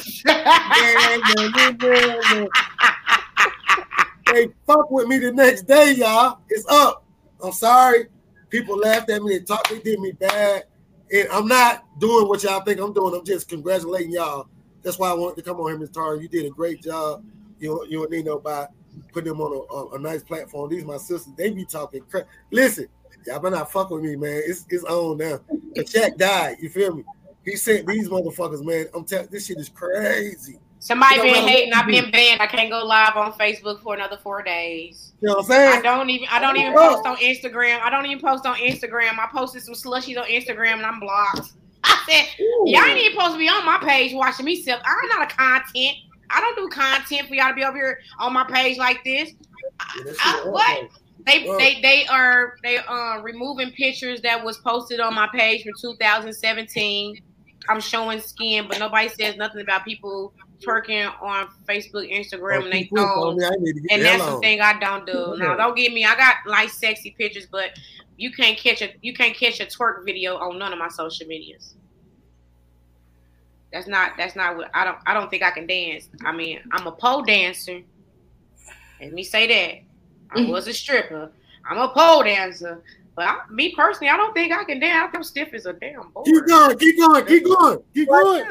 They 4.32 4.48
fuck 4.66 4.90
with 4.90 5.08
me 5.08 5.18
the 5.18 5.32
next 5.34 5.62
day, 5.62 5.94
y'all. 5.94 6.38
It's 6.48 6.66
up. 6.68 7.04
I'm 7.42 7.52
sorry. 7.52 8.06
People 8.50 8.78
laughed 8.78 9.10
at 9.10 9.22
me. 9.22 9.38
They 9.38 9.44
talked. 9.44 9.70
They 9.70 9.80
did 9.80 9.98
me 9.98 10.12
bad. 10.12 10.64
And 11.12 11.28
I'm 11.32 11.48
not 11.48 11.84
doing 11.98 12.28
what 12.28 12.42
y'all 12.44 12.60
think 12.60 12.80
I'm 12.80 12.92
doing. 12.92 13.14
I'm 13.14 13.24
just 13.24 13.48
congratulating 13.48 14.12
y'all. 14.12 14.48
That's 14.82 14.98
why 14.98 15.10
I 15.10 15.14
wanted 15.14 15.36
to 15.36 15.42
come 15.42 15.58
on 15.60 15.70
here, 15.70 15.78
Ms. 15.78 15.90
Tara. 15.90 16.20
You 16.20 16.28
did 16.28 16.46
a 16.46 16.50
great 16.50 16.82
job. 16.82 17.24
You 17.58 17.84
you 17.88 18.02
and 18.04 18.12
Nino 18.12 18.38
by 18.38 18.68
putting 19.12 19.30
them 19.30 19.40
on 19.40 19.52
a, 19.52 19.74
a, 19.74 19.96
a 19.96 19.98
nice 19.98 20.22
platform. 20.22 20.70
These 20.70 20.84
my 20.84 20.96
sisters. 20.96 21.32
They 21.36 21.50
be 21.50 21.64
talking 21.64 22.02
crap. 22.08 22.28
Listen, 22.52 22.86
y'all 23.26 23.40
better 23.40 23.56
not 23.56 23.72
fuck 23.72 23.90
with 23.90 24.02
me, 24.02 24.14
man. 24.14 24.42
It's 24.44 24.64
it's 24.68 24.84
on 24.84 25.18
now. 25.18 25.40
The 25.74 25.82
Shaq 25.84 26.16
died. 26.18 26.58
You 26.60 26.68
feel 26.68 26.94
me? 26.94 27.04
He 27.46 27.54
sent 27.56 27.86
these 27.86 28.08
motherfuckers, 28.08 28.64
man. 28.64 28.86
I'm 28.92 29.04
telling 29.04 29.28
this 29.30 29.46
shit 29.46 29.58
is 29.58 29.68
crazy. 29.68 30.58
Somebody 30.80 31.20
been 31.20 31.34
hating. 31.34 31.72
I've 31.72 31.86
been 31.86 32.10
banned. 32.10 32.42
I 32.42 32.46
can't 32.46 32.70
go 32.70 32.84
live 32.84 33.16
on 33.16 33.32
Facebook 33.32 33.80
for 33.82 33.94
another 33.94 34.18
four 34.22 34.42
days. 34.42 35.12
You 35.20 35.28
know 35.28 35.34
what 35.36 35.44
I'm 35.44 35.50
saying? 35.50 35.78
I 35.78 35.80
don't 35.80 36.10
even. 36.10 36.28
I 36.30 36.40
don't 36.40 36.56
even 36.56 36.72
post 36.74 37.06
on 37.06 37.16
Instagram. 37.16 37.80
I 37.80 37.88
don't 37.88 38.04
even 38.06 38.20
post 38.20 38.44
on 38.46 38.56
Instagram. 38.56 39.18
I 39.18 39.28
posted 39.32 39.62
some 39.62 39.74
slushies 39.74 40.18
on 40.18 40.26
Instagram 40.26 40.74
and 40.74 40.86
I'm 40.86 41.00
blocked. 41.00 41.52
I 41.84 42.04
said, 42.08 42.26
y'all 42.66 42.84
ain't 42.84 42.98
even 42.98 43.12
supposed 43.12 43.34
to 43.34 43.38
be 43.38 43.48
on 43.48 43.64
my 43.64 43.78
page 43.80 44.12
watching 44.12 44.44
me 44.44 44.60
sip. 44.60 44.80
I'm 44.84 45.08
not 45.08 45.32
a 45.32 45.34
content. 45.34 45.96
I 46.30 46.40
don't 46.40 46.56
do 46.56 46.68
content 46.68 47.28
for 47.28 47.34
y'all 47.36 47.50
to 47.50 47.54
be 47.54 47.64
over 47.64 47.76
here 47.76 48.00
on 48.18 48.32
my 48.32 48.44
page 48.44 48.76
like 48.76 49.04
this. 49.04 49.32
Yeah, 50.04 50.12
I- 50.20 50.42
what? 50.46 50.88
They 51.26 51.44
they 51.58 51.80
they 51.80 52.06
are 52.06 52.54
they 52.62 52.78
uh 52.78 53.20
removing 53.20 53.72
pictures 53.72 54.20
that 54.22 54.44
was 54.44 54.58
posted 54.58 55.00
on 55.00 55.14
my 55.14 55.28
page 55.32 55.64
from 55.64 55.72
2017. 55.80 57.20
I'm 57.68 57.80
showing 57.80 58.20
skin, 58.20 58.66
but 58.68 58.78
nobody 58.78 59.08
says 59.08 59.36
nothing 59.36 59.60
about 59.60 59.84
people 59.84 60.32
twerking 60.66 61.10
on 61.22 61.48
Facebook, 61.68 62.10
Instagram, 62.10 62.60
Oh, 62.60 62.64
and 62.64 62.72
they 62.72 62.82
keep 62.84 62.96
thongs. 62.96 63.38
me. 63.38 63.44
I 63.44 63.50
need 63.58 63.74
to 63.74 63.80
get 63.80 63.92
And 63.92 64.02
that's 64.04 64.22
hell 64.22 64.34
the 64.36 64.40
thing 64.40 64.60
I 64.60 64.78
don't 64.78 65.06
do. 65.06 65.34
Now, 65.38 65.54
don't 65.56 65.76
get 65.76 65.92
me. 65.92 66.04
I 66.04 66.16
got 66.16 66.36
like 66.46 66.70
sexy 66.70 67.14
pictures, 67.18 67.46
but 67.50 67.70
you 68.16 68.32
can't 68.32 68.56
catch 68.56 68.80
a 68.82 68.94
you 69.02 69.12
can't 69.14 69.36
catch 69.36 69.60
a 69.60 69.66
twerk 69.66 70.04
video 70.04 70.36
on 70.36 70.58
none 70.58 70.72
of 70.72 70.78
my 70.78 70.88
social 70.88 71.26
medias. 71.26 71.74
That's 73.72 73.86
not 73.86 74.12
that's 74.16 74.36
not 74.36 74.56
what 74.56 74.70
I 74.74 74.84
don't 74.84 74.98
I 75.06 75.12
don't 75.12 75.28
think 75.30 75.42
I 75.42 75.50
can 75.50 75.66
dance. 75.66 76.08
I 76.24 76.32
mean, 76.32 76.60
I'm 76.72 76.86
a 76.86 76.92
pole 76.92 77.22
dancer. 77.22 77.82
Let 79.00 79.12
me 79.12 79.22
say 79.22 79.46
that. 79.46 79.82
I 80.34 80.40
Mhm. 80.40 80.48
was 80.48 80.66
a 80.66 80.72
stripper. 80.72 81.30
I'm 81.68 81.78
a 81.78 81.88
pole 81.88 82.22
dancer. 82.22 82.82
But 83.16 83.28
I, 83.28 83.36
me 83.50 83.74
personally, 83.74 84.10
I 84.10 84.16
don't 84.18 84.34
think 84.34 84.52
I 84.52 84.62
can 84.64 84.78
dance. 84.78 85.10
I'm 85.14 85.22
stiff 85.24 85.54
as 85.54 85.64
a 85.66 85.72
damn 85.72 86.10
board. 86.10 86.26
Keep 86.26 86.46
going, 86.46 86.78
keep 86.78 86.98
going, 86.98 87.24
keep 87.26 87.44
going, 87.44 87.78
keep 87.94 88.08
Well, 88.08 88.22
going. 88.24 88.44
you 88.44 88.48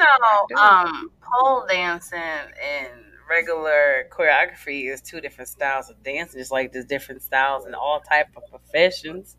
know, 0.56 0.62
um, 0.62 1.12
pole 1.22 1.66
dancing 1.70 2.18
and 2.20 2.90
regular 3.30 4.08
choreography 4.12 4.92
is 4.92 5.02
two 5.02 5.22
different 5.22 5.50
styles 5.50 5.90
of 5.92 6.02
dancing. 6.04 6.40
Just 6.40 6.52
like 6.52 6.74
there's 6.74 6.86
different 6.86 7.22
styles 7.22 7.68
in 7.68 7.76
all 7.76 8.00
type 8.02 8.28
of 8.36 8.44
professions. 8.50 9.38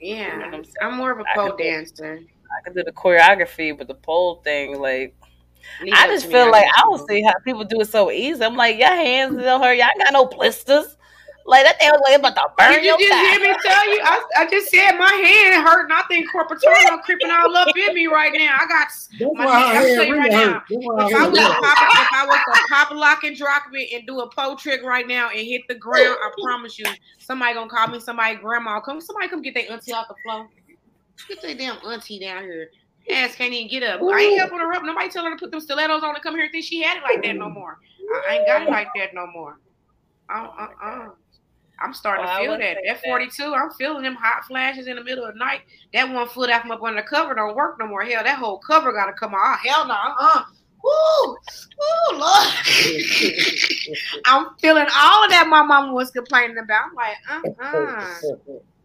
Yeah, 0.00 0.32
You 0.44 0.50
know 0.50 0.56
I'm? 0.56 0.64
I'm 0.80 0.96
more 0.96 1.12
of 1.12 1.20
a 1.20 1.24
pole 1.34 1.48
can 1.50 1.56
do- 1.58 1.64
dancer. 1.64 2.20
I 2.20 2.64
can 2.64 2.74
do 2.74 2.82
the 2.84 2.92
choreography, 2.92 3.76
but 3.76 3.86
the 3.88 3.94
pole 3.94 4.40
thing, 4.44 4.80
like, 4.80 5.14
Leave 5.82 5.92
I 5.94 6.06
just 6.08 6.24
to 6.24 6.28
me, 6.28 6.34
feel 6.34 6.50
like 6.50 6.66
I 6.76 6.80
don't 6.82 6.98
know. 7.00 7.06
see 7.08 7.22
how 7.22 7.32
people 7.44 7.64
do 7.64 7.80
it 7.80 7.88
so 7.88 8.10
easy. 8.10 8.42
I'm 8.44 8.54
like, 8.54 8.78
your 8.78 8.88
hands 8.94 9.36
don't 9.42 9.62
hurt. 9.62 9.76
Y'all 9.78 9.88
got 9.98 10.12
no 10.12 10.26
blisters. 10.26 10.96
Like 11.46 11.64
that 11.64 11.78
thing 11.78 11.90
was 11.90 12.00
like 12.08 12.18
about 12.18 12.34
to 12.34 12.48
burn 12.56 12.72
Did 12.72 12.84
you 12.84 12.88
your 12.88 12.98
just 12.98 13.12
thigh. 13.12 13.20
hear 13.20 13.40
me 13.40 13.54
tell 13.62 13.88
you? 13.90 14.00
I, 14.02 14.24
I 14.38 14.50
just 14.50 14.70
said 14.70 14.92
my 14.92 15.12
hand 15.12 15.62
hurt, 15.66 15.84
and 15.84 15.92
I 15.92 16.02
think 16.08 16.30
carpal 16.32 16.56
tunnel 16.58 16.98
creeping 17.04 17.30
all 17.30 17.54
up 17.54 17.68
in 17.76 17.94
me 17.94 18.06
right 18.06 18.32
now. 18.32 18.56
I 18.58 18.66
got 18.66 18.88
That's 18.88 19.34
my 19.34 19.46
hand. 19.46 19.76
her 19.76 19.88
I'm 19.90 19.94
telling 19.94 20.08
you 20.08 20.16
right 20.16 20.30
now. 20.30 20.52
hurt. 20.54 20.62
That's 20.68 21.12
If 21.12 21.16
I 21.16 21.28
was 21.28 21.34
really 21.34 21.44
to 21.44 21.60
pop, 21.60 21.78
if 22.00 22.12
I 22.12 22.26
was 22.26 22.38
to 22.38 22.68
pop 22.68 22.90
a 22.92 22.94
lock 22.94 23.24
and 23.24 23.36
drop 23.36 23.64
it 23.72 23.92
and 23.94 24.06
do 24.06 24.20
a 24.20 24.30
pole 24.30 24.56
trick 24.56 24.82
right 24.82 25.06
now 25.06 25.28
and 25.28 25.38
hit 25.38 25.62
the 25.68 25.74
ground, 25.74 26.16
I 26.22 26.30
promise 26.40 26.78
you, 26.78 26.86
somebody 27.18 27.52
gonna 27.54 27.68
call 27.68 27.88
me. 27.88 28.00
Somebody 28.00 28.36
grandma 28.36 28.80
come. 28.80 29.02
Somebody 29.02 29.28
come 29.28 29.42
get 29.42 29.52
their 29.52 29.70
auntie 29.70 29.92
off 29.92 30.08
the 30.08 30.14
floor. 30.22 30.48
Get 31.28 31.42
their 31.42 31.54
damn 31.54 31.76
auntie 31.86 32.18
down 32.18 32.44
here. 32.44 32.70
Ass 33.10 33.34
can't 33.34 33.52
even 33.52 33.68
get 33.68 33.82
up. 33.82 34.00
I 34.00 34.22
ain't 34.22 34.38
helping 34.38 34.58
her 34.60 34.72
up. 34.72 34.82
Nobody 34.82 35.10
tell 35.10 35.24
her 35.24 35.30
to 35.30 35.36
put 35.36 35.50
them 35.50 35.60
stilettos 35.60 36.02
on 36.02 36.14
and 36.14 36.22
come 36.22 36.36
here 36.36 36.44
and 36.44 36.52
think 36.52 36.64
she 36.64 36.80
had 36.80 36.96
it 36.96 37.02
like 37.02 37.22
that 37.22 37.36
no 37.36 37.50
more. 37.50 37.78
I, 38.14 38.32
I 38.32 38.34
ain't 38.36 38.46
got 38.46 38.62
it 38.62 38.70
like 38.70 38.88
that 38.96 39.12
no 39.12 39.26
more. 39.26 39.58
Uh 40.30 40.48
uh 40.58 40.68
uh. 40.82 41.08
I'm 41.84 41.92
starting 41.94 42.24
Well, 42.24 42.38
to 42.38 42.42
feel 42.44 42.52
that. 42.52 42.60
say 42.60 42.82
That 42.86 43.00
that. 43.02 43.04
42, 43.04 43.54
I'm 43.54 43.70
feeling 43.72 44.02
them 44.02 44.14
hot 44.14 44.44
flashes 44.46 44.86
in 44.86 44.96
the 44.96 45.04
middle 45.04 45.24
of 45.24 45.34
the 45.34 45.38
night. 45.38 45.60
That 45.92 46.10
one 46.12 46.26
foot 46.28 46.50
out 46.50 46.62
from 46.62 46.70
up 46.70 46.82
under 46.82 47.00
the 47.02 47.06
cover 47.06 47.34
don't 47.34 47.54
work 47.54 47.76
no 47.78 47.86
more. 47.86 48.02
Hell, 48.04 48.24
that 48.24 48.38
whole 48.38 48.58
cover 48.58 48.92
got 48.92 49.06
to 49.06 49.12
come 49.12 49.34
off. 49.34 49.58
Oh, 49.64 49.68
hell 49.68 49.86
no. 49.86 49.94
Uh-uh. 49.94 50.42
Woo! 50.82 51.36
Woo, 52.12 52.18
Lord. 52.18 52.48
I'm 54.26 54.48
feeling 54.60 54.86
all 54.94 55.24
of 55.24 55.30
that 55.30 55.46
my 55.48 55.62
mama 55.62 55.92
was 55.92 56.10
complaining 56.10 56.58
about. 56.58 56.84
I'm 57.28 57.42
like, 57.42 57.54
uh-uh. 57.60 58.36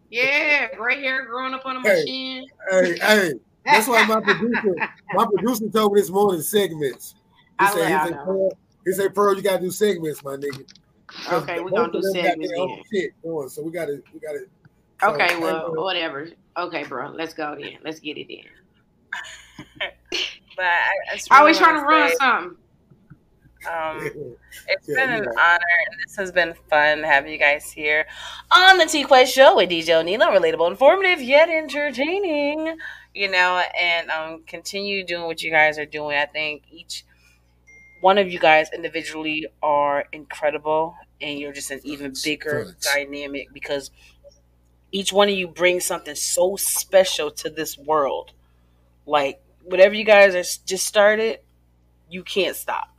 Yeah, 0.10 0.68
gray 0.76 1.02
hair 1.02 1.26
growing 1.26 1.54
up 1.54 1.66
under 1.66 1.80
my 1.82 1.90
Hey. 1.90 2.06
chin. 2.06 2.46
Hey, 2.72 2.98
hey, 3.00 3.34
that's 3.66 3.88
why 3.88 4.04
my 4.06 4.20
producer, 4.22 4.76
my 5.14 5.26
producer 5.26 5.70
told 5.70 5.94
me 5.94 6.02
this 6.02 6.10
morning 6.10 6.42
segments. 6.42 7.16
He 7.60 7.66
I 7.66 7.70
said, 7.72 7.88
he 7.88 7.94
let 7.94 8.04
said, 8.04 8.12
y'all 8.12 8.26
know. 8.26 8.52
He 8.86 8.92
said, 8.94 9.14
Pearl, 9.14 9.36
you 9.36 9.42
gotta 9.42 9.62
do 9.62 9.72
segments, 9.72 10.24
my 10.24 10.36
nigga. 10.36 10.66
'Cause 11.10 11.44
Okay, 11.44 11.60
we 11.60 11.72
both 11.72 11.92
gonna 11.92 11.92
do 11.92 12.02
them 12.02 12.14
got 12.16 12.24
segments 12.24 12.54
then. 12.54 12.84
Shit 12.94 13.12
going, 13.24 13.50
so 13.50 13.62
we 13.64 13.72
gotta, 13.72 14.02
we 14.14 14.20
gotta. 14.20 14.40
Okay, 15.04 15.30
so, 15.30 15.40
well, 15.42 15.72
hey, 15.72 15.78
whatever. 15.82 16.28
Okay, 16.58 16.84
bro, 16.84 17.10
let's 17.12 17.34
go 17.34 17.56
then. 17.56 17.78
Let's 17.84 18.00
get 18.00 18.18
it 18.18 18.32
in. 18.32 18.44
But 20.56 20.66
I, 20.66 20.92
I 21.14 21.16
just 21.16 21.32
Always 21.32 21.58
really 21.62 21.66
trying 21.66 21.80
to 21.80 21.86
wanna 21.86 22.00
run 22.00 22.10
say, 22.10 22.16
something. 22.16 22.58
Um, 23.72 24.36
It's 24.68 24.88
Yeah, 24.88 24.96
been 24.96 25.10
an 25.12 25.26
right. 25.26 25.38
honor, 25.38 25.66
and 25.92 26.00
this 26.06 26.16
has 26.18 26.32
been 26.32 26.54
fun 26.70 27.04
having 27.04 27.32
you 27.32 27.38
guys 27.38 27.72
here 27.72 28.06
on 28.52 28.78
the 28.78 28.86
T 28.86 29.04
Quest 29.04 29.34
Show 29.34 29.56
with 29.56 29.70
DJ 29.70 29.94
O'Neill. 30.00 30.20
Relatable, 30.20 30.70
informative, 30.70 31.22
yet 31.22 31.50
entertaining. 31.50 32.78
You 33.14 33.32
know, 33.32 33.62
and 33.80 34.10
um, 34.12 34.44
continue 34.46 35.06
doing 35.06 35.24
what 35.24 35.42
you 35.42 35.50
guys 35.52 35.80
are 35.80 35.86
doing. 35.86 36.18
I 36.18 36.26
think 36.26 36.64
each 36.70 37.06
one 38.02 38.18
of 38.18 38.32
you 38.32 38.40
guys 38.40 38.70
individually 38.74 39.48
are 39.62 40.06
incredible, 40.12 40.96
and 41.22 41.40
you're 41.40 41.54
just 41.54 41.72
an 41.72 41.82
even 41.84 42.14
bigger 42.24 42.66
facts. 42.66 42.94
dynamic 42.94 43.50
because 43.54 43.92
each 44.92 45.14
one 45.14 45.30
of 45.30 45.36
you 45.36 45.48
brings 45.48 45.86
something 45.86 46.16
so 46.16 46.56
special 46.56 47.32
to 47.32 47.50
this 47.50 47.78
world. 47.78 48.32
Like 49.06 49.42
whatever 49.66 49.96
you 49.96 50.06
guys 50.06 50.36
are 50.36 50.66
just 50.66 50.86
started, 50.86 51.40
you 52.10 52.24
can't 52.24 52.56
stop 52.56 52.90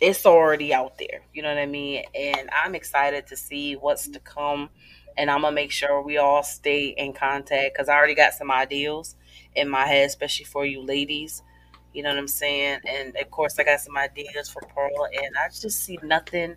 it's 0.00 0.26
already 0.26 0.74
out 0.74 0.98
there. 0.98 1.22
You 1.32 1.42
know 1.42 1.48
what 1.48 1.58
I 1.58 1.66
mean? 1.66 2.04
And 2.14 2.50
I'm 2.52 2.74
excited 2.74 3.28
to 3.28 3.36
see 3.36 3.76
what's 3.76 4.08
to 4.08 4.20
come. 4.20 4.70
And 5.16 5.30
I'm 5.30 5.42
gonna 5.42 5.54
make 5.54 5.72
sure 5.72 6.02
we 6.02 6.18
all 6.18 6.42
stay 6.42 6.88
in 6.88 7.14
contact 7.14 7.74
because 7.74 7.88
I 7.88 7.94
already 7.96 8.14
got 8.14 8.34
some 8.34 8.50
ideals 8.50 9.16
in 9.54 9.68
my 9.68 9.86
head, 9.86 10.06
especially 10.06 10.44
for 10.44 10.66
you 10.66 10.82
ladies. 10.82 11.42
You 11.96 12.02
know 12.02 12.10
what 12.10 12.18
I'm 12.18 12.28
saying? 12.28 12.80
And 12.86 13.16
of 13.16 13.30
course, 13.30 13.58
I 13.58 13.64
got 13.64 13.80
some 13.80 13.96
ideas 13.96 14.50
for 14.50 14.60
Pearl, 14.74 15.06
and 15.06 15.34
I 15.34 15.48
just 15.48 15.82
see 15.82 15.98
nothing 16.02 16.54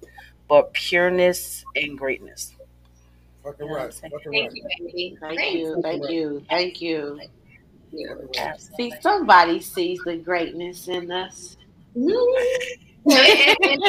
but 0.50 0.74
pureness 0.74 1.64
and 1.78 1.98
greatness. 1.98 2.56
Fucking 3.46 3.66
You 3.68 3.72
know 3.72 3.78
right, 3.78 3.94
fucking 3.94 4.20
Thank 4.34 4.52
right. 4.52 4.52
you, 4.54 4.64
baby. 4.86 5.18
Thank 5.22 5.54
you, 5.54 5.82
thank 5.82 6.10
you, 6.10 6.46
thank 6.50 6.82
you. 6.82 7.20
fucking 8.34 8.60
See, 8.76 8.94
somebody 9.00 9.62
sees 9.62 10.00
the 10.04 10.18
greatness 10.18 10.90
in 10.90 11.10
us. 11.10 11.56
and, 11.96 12.06
and- 13.06 13.84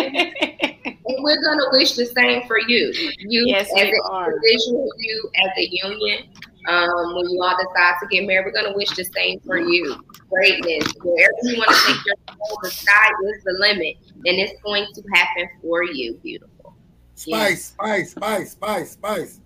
and 1.11 1.25
we're 1.25 1.43
gonna 1.43 1.65
wish 1.73 1.95
the 1.95 2.07
same 2.07 2.47
for 2.47 2.61
you. 2.61 2.93
You 3.19 3.45
Yes, 3.49 3.67
as 3.77 3.83
we 3.87 3.91
an 3.91 4.01
are. 4.05 4.33
individual, 4.33 4.89
you 4.99 5.31
as 5.35 5.51
a 5.57 5.69
union. 5.73 6.29
Um, 6.69 7.15
when 7.17 7.31
you 7.31 7.43
all 7.43 7.57
decide 7.57 7.95
to 8.03 8.07
get 8.09 8.27
married, 8.27 8.45
we're 8.47 8.63
gonna 8.63 8.77
wish 8.77 8.91
the 8.91 9.05
same 9.05 9.41
for 9.41 9.59
you. 9.59 10.03
Greatness. 10.29 10.93
Wherever 11.03 11.33
you 11.43 11.59
want 11.59 11.71
to 11.71 11.87
take 11.87 12.07
your 12.07 12.15
soul, 12.29 12.59
the 12.63 12.71
sky 12.71 13.09
is 13.35 13.45
the 13.45 13.53
limit, 13.59 13.97
and 14.15 14.39
it's 14.39 14.61
going 14.63 14.87
to 14.95 15.03
happen 15.13 15.49
for 15.63 15.83
you. 15.85 16.15
Beautiful. 16.23 16.77
Spice, 17.15 17.67
spice, 17.67 18.13
spice, 18.13 18.53
spice, 18.53 18.93
spice. 18.93 19.41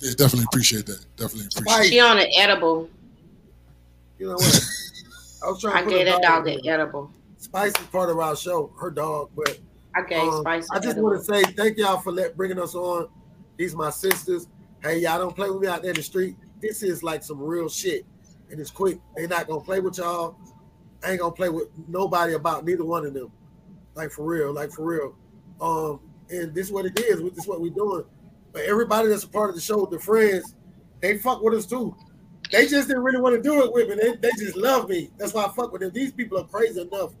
Yeah, 0.00 0.10
definitely 0.10 0.46
appreciate 0.50 0.86
that. 0.86 1.04
Definitely 1.16 1.46
appreciate 1.46 1.74
Spice. 1.74 1.88
She 1.88 2.00
on 2.00 2.18
an 2.18 2.26
edible. 2.36 2.88
You 4.18 4.28
know 4.28 4.34
what? 4.34 4.68
I 5.44 5.48
was 5.48 5.60
trying 5.60 5.76
I 5.76 5.78
to 5.80 5.84
put 5.84 5.90
gave 5.90 6.06
a 6.06 6.10
that 6.10 6.22
dog 6.22 6.48
in 6.48 6.58
an 6.58 6.68
edible. 6.68 7.10
Spice 7.38 7.72
is 7.78 7.86
part 7.86 8.10
of 8.10 8.18
our 8.18 8.36
show, 8.36 8.72
her 8.80 8.90
dog. 8.90 9.30
But 9.36 9.58
I 9.94 10.02
gave 10.02 10.20
um, 10.20 10.40
Spice. 10.40 10.68
I 10.70 10.76
just 10.76 10.88
edible. 10.88 11.10
want 11.10 11.24
to 11.24 11.24
say 11.24 11.42
thank 11.52 11.78
y'all 11.78 11.98
for 12.00 12.12
let, 12.12 12.36
bringing 12.36 12.58
us 12.58 12.74
on. 12.74 13.08
These 13.56 13.74
my 13.74 13.90
sisters. 13.90 14.46
Hey, 14.82 15.00
y'all 15.00 15.18
don't 15.18 15.34
play 15.34 15.50
with 15.50 15.60
me 15.60 15.66
out 15.66 15.82
there 15.82 15.90
in 15.90 15.96
the 15.96 16.02
street. 16.02 16.36
This 16.60 16.84
is 16.84 17.02
like 17.02 17.24
some 17.24 17.40
real 17.40 17.68
shit, 17.68 18.06
and 18.50 18.60
it's 18.60 18.70
quick. 18.70 19.00
They 19.16 19.26
not 19.26 19.48
gonna 19.48 19.60
play 19.60 19.80
with 19.80 19.98
y'all. 19.98 20.36
I 21.02 21.10
ain't 21.12 21.20
gonna 21.20 21.32
play 21.32 21.48
with 21.48 21.68
nobody 21.88 22.34
about 22.34 22.64
neither 22.64 22.84
one 22.84 23.04
of 23.04 23.12
them. 23.12 23.32
Like 23.94 24.12
for 24.12 24.24
real, 24.24 24.52
like 24.52 24.70
for 24.70 24.84
real. 24.84 25.16
Um, 25.60 26.00
and 26.30 26.54
this 26.54 26.66
is 26.66 26.72
what 26.72 26.86
it 26.86 26.98
is. 27.00 27.20
This 27.20 27.38
is 27.38 27.48
what 27.48 27.60
we 27.60 27.70
doing. 27.70 28.04
But 28.52 28.62
everybody 28.62 29.08
that's 29.08 29.24
a 29.24 29.28
part 29.28 29.50
of 29.50 29.56
the 29.56 29.60
show, 29.60 29.84
the 29.86 29.98
friends, 29.98 30.54
they 31.00 31.18
fuck 31.18 31.42
with 31.42 31.54
us 31.54 31.66
too. 31.66 31.96
They 32.52 32.66
just 32.66 32.86
didn't 32.88 33.02
really 33.02 33.20
want 33.20 33.34
to 33.34 33.42
do 33.42 33.64
it 33.64 33.72
with 33.72 33.88
me. 33.88 33.96
They, 33.96 34.16
they 34.16 34.30
just 34.38 34.56
love 34.56 34.88
me. 34.88 35.10
That's 35.18 35.34
why 35.34 35.44
I 35.44 35.48
fuck 35.48 35.72
with 35.72 35.82
them. 35.82 35.90
These 35.92 36.12
people 36.12 36.38
are 36.38 36.44
crazy 36.44 36.80
enough 36.80 37.12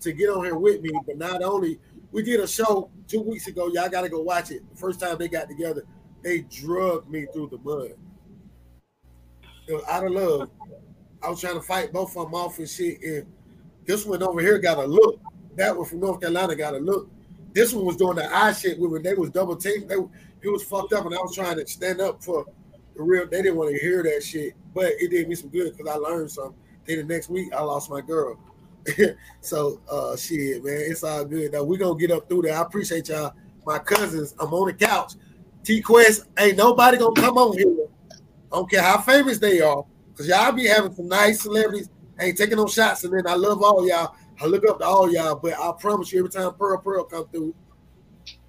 to 0.00 0.12
get 0.12 0.30
on 0.30 0.44
here 0.44 0.56
with 0.56 0.82
me. 0.82 0.90
But 1.06 1.16
not 1.16 1.42
only 1.42 1.78
we 2.10 2.22
did 2.22 2.40
a 2.40 2.46
show 2.46 2.90
two 3.06 3.22
weeks 3.22 3.46
ago. 3.46 3.68
Y'all 3.68 3.88
got 3.88 4.02
to 4.02 4.08
go 4.08 4.20
watch 4.20 4.50
it. 4.50 4.68
The 4.70 4.76
first 4.76 5.00
time 5.00 5.16
they 5.18 5.28
got 5.28 5.48
together, 5.48 5.84
they 6.24 6.40
drugged 6.40 7.08
me 7.10 7.26
through 7.32 7.50
the 7.50 7.58
mud. 7.58 7.92
It 9.68 9.74
was 9.74 9.84
out 9.88 10.06
of 10.06 10.12
love. 10.12 10.50
I 11.22 11.28
was 11.28 11.40
trying 11.40 11.54
to 11.54 11.62
fight 11.62 11.92
both 11.92 12.16
of 12.16 12.24
them 12.24 12.34
off 12.34 12.58
and 12.58 12.68
shit. 12.68 13.00
And 13.02 13.26
this 13.86 14.04
one 14.04 14.22
over 14.22 14.40
here 14.40 14.58
got 14.58 14.78
a 14.78 14.86
look. 14.86 15.20
That 15.56 15.76
one 15.76 15.86
from 15.86 16.00
North 16.00 16.20
Carolina 16.20 16.56
got 16.56 16.74
a 16.74 16.78
look. 16.78 17.08
This 17.52 17.72
one 17.72 17.84
was 17.84 17.96
doing 17.96 18.16
the 18.16 18.34
eye 18.34 18.52
shit 18.52 18.78
when 18.78 19.02
they 19.02 19.14
was 19.14 19.30
double 19.30 19.54
teamed. 19.54 19.88
They 19.88 19.96
it 20.42 20.48
was 20.50 20.64
fucked 20.64 20.92
up, 20.92 21.06
and 21.06 21.14
I 21.14 21.18
was 21.18 21.34
trying 21.34 21.56
to 21.56 21.66
stand 21.66 22.00
up 22.00 22.22
for 22.22 22.44
the 22.96 23.02
real. 23.02 23.26
They 23.26 23.42
didn't 23.42 23.56
want 23.56 23.74
to 23.74 23.80
hear 23.80 24.02
that 24.02 24.22
shit, 24.22 24.54
but 24.74 24.86
it 24.98 25.10
did 25.10 25.28
me 25.28 25.34
some 25.34 25.50
good 25.50 25.76
because 25.76 25.90
I 25.90 25.96
learned 25.96 26.30
something. 26.30 26.56
Then 26.84 26.98
the 26.98 27.04
next 27.04 27.30
week, 27.30 27.52
I 27.54 27.62
lost 27.62 27.90
my 27.90 28.00
girl. 28.00 28.38
so 29.40 29.80
uh 29.90 30.16
shit, 30.16 30.62
man, 30.62 30.76
it's 30.78 31.04
all 31.04 31.24
good. 31.24 31.52
Now 31.52 31.62
we 31.62 31.78
gonna 31.78 31.98
get 31.98 32.10
up 32.10 32.28
through 32.28 32.42
there. 32.42 32.58
I 32.58 32.62
appreciate 32.62 33.08
y'all. 33.08 33.32
My 33.64 33.78
cousins, 33.78 34.34
I'm 34.38 34.52
on 34.52 34.66
the 34.66 34.74
couch. 34.74 35.14
T 35.64 35.80
Quest, 35.80 36.26
ain't 36.38 36.56
nobody 36.56 36.98
gonna 36.98 37.20
come 37.20 37.38
on 37.38 37.56
here. 37.56 37.86
I 38.52 38.56
don't 38.56 38.70
care 38.70 38.82
how 38.82 39.00
famous 39.00 39.38
they 39.38 39.60
are, 39.60 39.84
because 40.10 40.28
y'all 40.28 40.52
be 40.52 40.66
having 40.66 40.94
some 40.94 41.08
nice 41.08 41.42
celebrities. 41.42 41.88
Ain't 42.20 42.38
taking 42.38 42.58
no 42.58 42.68
shots, 42.68 43.02
and 43.02 43.12
then 43.12 43.26
I 43.26 43.34
love 43.34 43.60
all 43.62 43.88
y'all. 43.88 44.14
I 44.40 44.46
look 44.46 44.62
up 44.68 44.78
to 44.78 44.84
all 44.84 45.12
y'all, 45.12 45.34
but 45.34 45.54
I 45.58 45.72
promise 45.80 46.12
you, 46.12 46.20
every 46.20 46.30
time 46.30 46.52
Pearl 46.54 46.78
Pearl 46.78 47.04
come 47.04 47.26
through, 47.28 47.54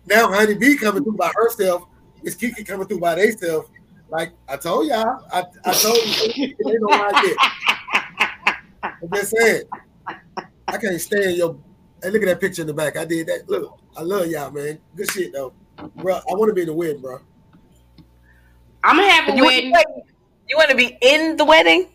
now 0.06 0.32
Honey 0.32 0.54
B 0.54 0.78
coming 0.78 1.04
through 1.04 1.16
by 1.16 1.32
herself, 1.34 1.88
it's 2.24 2.36
Kiki 2.36 2.64
coming 2.64 2.88
through 2.88 3.00
by 3.00 3.16
themselves. 3.16 3.70
Like 4.10 4.34
I 4.48 4.58
told 4.58 4.88
y'all, 4.88 5.26
I, 5.32 5.46
I 5.66 5.74
told 5.74 5.98
you 6.36 6.56
they 6.60 6.74
don't 6.74 6.92
like 6.92 7.26
it. 7.26 7.38
I'm 8.84 9.10
just 9.16 9.36
saying, 9.36 9.64
I 10.68 10.78
can't 10.78 11.02
stand 11.02 11.38
your. 11.38 11.58
Hey, 12.04 12.12
look 12.12 12.22
at 12.22 12.28
that 12.28 12.40
picture 12.40 12.62
in 12.62 12.68
the 12.68 12.74
back. 12.74 12.98
I 12.98 13.06
did 13.06 13.26
that. 13.28 13.50
Look, 13.50 13.80
I 13.98 14.04
love 14.04 14.28
y'all, 14.28 14.52
man. 14.52 14.78
Good 14.96 15.10
shit 15.10 15.34
though, 15.34 15.54
bro. 15.96 16.16
I 16.16 16.34
want 16.34 16.50
to 16.50 16.54
be 16.54 16.62
in 16.62 16.68
the 16.68 16.74
wedding, 16.74 17.02
bro. 17.02 17.20
I'm 18.84 18.98
gonna 18.98 19.10
have 19.10 19.34
a 19.34 19.38
You, 19.38 19.46
wedding. 19.46 19.74
you 20.48 20.58
want 20.58 20.70
to 20.70 20.76
be 20.76 20.98
in 21.02 21.38
the 21.38 21.46
wedding? 21.46 21.90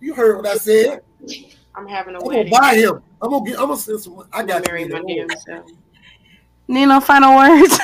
You 0.00 0.14
heard 0.14 0.36
what 0.36 0.46
I 0.46 0.54
said. 0.56 1.02
I'm 1.74 1.86
having 1.86 2.14
a 2.14 2.18
I'm 2.18 2.24
gonna 2.24 2.36
wedding. 2.38 2.50
buy 2.50 2.74
him. 2.74 3.02
I'm 3.20 3.30
gonna 3.30 3.44
get. 3.44 3.58
I'm 3.58 3.66
gonna 3.68 3.76
send 3.76 4.00
some. 4.00 4.18
I 4.32 4.40
I'm 4.40 4.46
got 4.46 4.64
gonna 4.64 4.78
marry 4.78 4.88
my 4.88 5.02
it. 5.06 5.28
damn 5.28 5.38
self. 5.38 5.70
Nino, 6.68 7.00
final 7.00 7.36
words. 7.36 7.78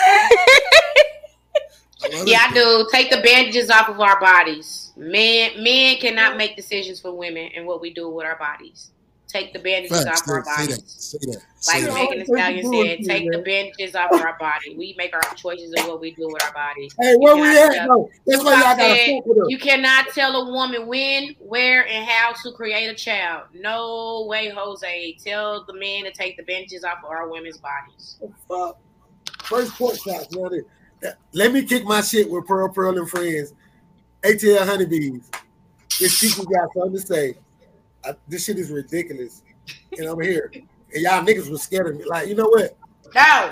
Yeah, 2.24 2.46
I 2.48 2.54
do. 2.54 2.88
Take 2.92 3.10
the 3.10 3.20
bandages 3.20 3.70
off 3.70 3.88
of 3.88 4.00
our 4.00 4.20
bodies. 4.20 4.92
Men, 4.96 5.62
men 5.62 5.96
cannot 5.96 6.36
make 6.36 6.56
decisions 6.56 7.00
for 7.00 7.12
women 7.12 7.50
and 7.56 7.66
what 7.66 7.80
we 7.80 7.92
do 7.92 8.08
with 8.08 8.24
our 8.24 8.38
bodies. 8.38 8.92
Take 9.28 9.52
the 9.52 9.58
bandages 9.58 10.04
Facts. 10.04 10.22
off 10.22 10.28
our 10.28 10.44
say 10.44 10.66
that. 10.66 10.88
Say 10.88 11.18
that. 11.18 11.42
Like. 11.68 11.94
Megan 11.94 12.18
Thee 12.20 12.24
Stallion 12.24 12.72
said, 12.72 13.06
take 13.06 13.30
the 13.30 13.38
bandages 13.38 13.94
off 13.94 14.10
our 14.12 14.38
body. 14.38 14.74
We 14.74 14.94
make 14.96 15.14
our 15.14 15.34
choices 15.34 15.74
of 15.74 15.86
what 15.86 16.00
we 16.00 16.12
do 16.12 16.28
with 16.28 16.42
our 16.44 16.52
bodies. 16.52 16.94
Hey, 16.98 17.14
where 17.16 17.36
we 17.36 17.46
at? 17.46 17.72
tell- 17.74 17.88
though? 17.88 18.10
That's 18.26 18.42
why 18.42 18.52
y'all 18.52 18.62
gotta 18.62 18.96
said, 18.96 19.16
fuck 19.16 19.26
with 19.26 19.38
us. 19.38 19.50
You 19.50 19.58
cannot 19.58 20.08
tell 20.14 20.34
a 20.34 20.50
woman 20.50 20.86
when, 20.86 21.36
where, 21.40 21.86
and 21.86 22.06
how 22.06 22.32
to 22.42 22.52
create 22.52 22.86
a 22.86 22.94
child. 22.94 23.48
No 23.52 24.24
way, 24.26 24.48
Jose. 24.48 25.16
Tell 25.22 25.62
the 25.66 25.74
men 25.74 26.04
to 26.04 26.10
take 26.12 26.38
the 26.38 26.44
bandages 26.44 26.82
off 26.82 27.04
of 27.04 27.10
our 27.10 27.28
women's 27.28 27.58
bodies. 27.58 28.18
Fuck. 28.48 28.78
First 29.42 29.72
pork 29.74 29.96
chops, 30.02 30.34
man. 30.34 30.62
Let 31.32 31.52
me 31.52 31.64
kick 31.64 31.84
my 31.84 32.00
shit 32.00 32.30
with 32.30 32.46
Pearl 32.46 32.70
Pearl 32.70 32.98
and 32.98 33.08
friends. 33.08 33.52
ATL 34.22 34.66
honeybees. 34.66 35.30
This 36.00 36.18
people 36.20 36.44
got 36.44 36.72
something 36.72 36.92
to 36.92 37.06
say. 37.06 37.34
I, 38.04 38.14
this 38.26 38.44
shit 38.44 38.58
is 38.58 38.70
ridiculous, 38.70 39.42
and 39.96 40.06
I'm 40.06 40.20
here. 40.20 40.50
And 40.54 41.02
y'all 41.02 41.24
niggas 41.24 41.50
was 41.50 41.62
scared 41.62 41.88
of 41.88 41.96
me. 41.96 42.04
Like, 42.04 42.28
you 42.28 42.34
know 42.34 42.48
what? 42.48 42.76
No. 43.14 43.50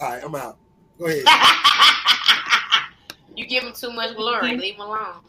All 0.00 0.10
right, 0.10 0.24
I'm 0.24 0.34
out. 0.34 0.58
Go 0.98 1.06
ahead. 1.06 1.24
you 3.36 3.46
give 3.46 3.64
him 3.64 3.72
too 3.72 3.92
much 3.92 4.16
glory. 4.16 4.56
Leave 4.56 4.74
him 4.74 4.80
alone. 4.80 5.20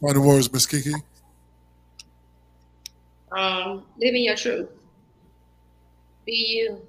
Final 0.00 0.26
words, 0.26 0.52
Miss 0.52 0.66
Kiki. 0.66 0.92
Um, 3.30 3.84
live 3.98 4.14
in 4.14 4.22
your 4.22 4.36
truth. 4.36 4.68
Be 6.26 6.32
you 6.32 6.82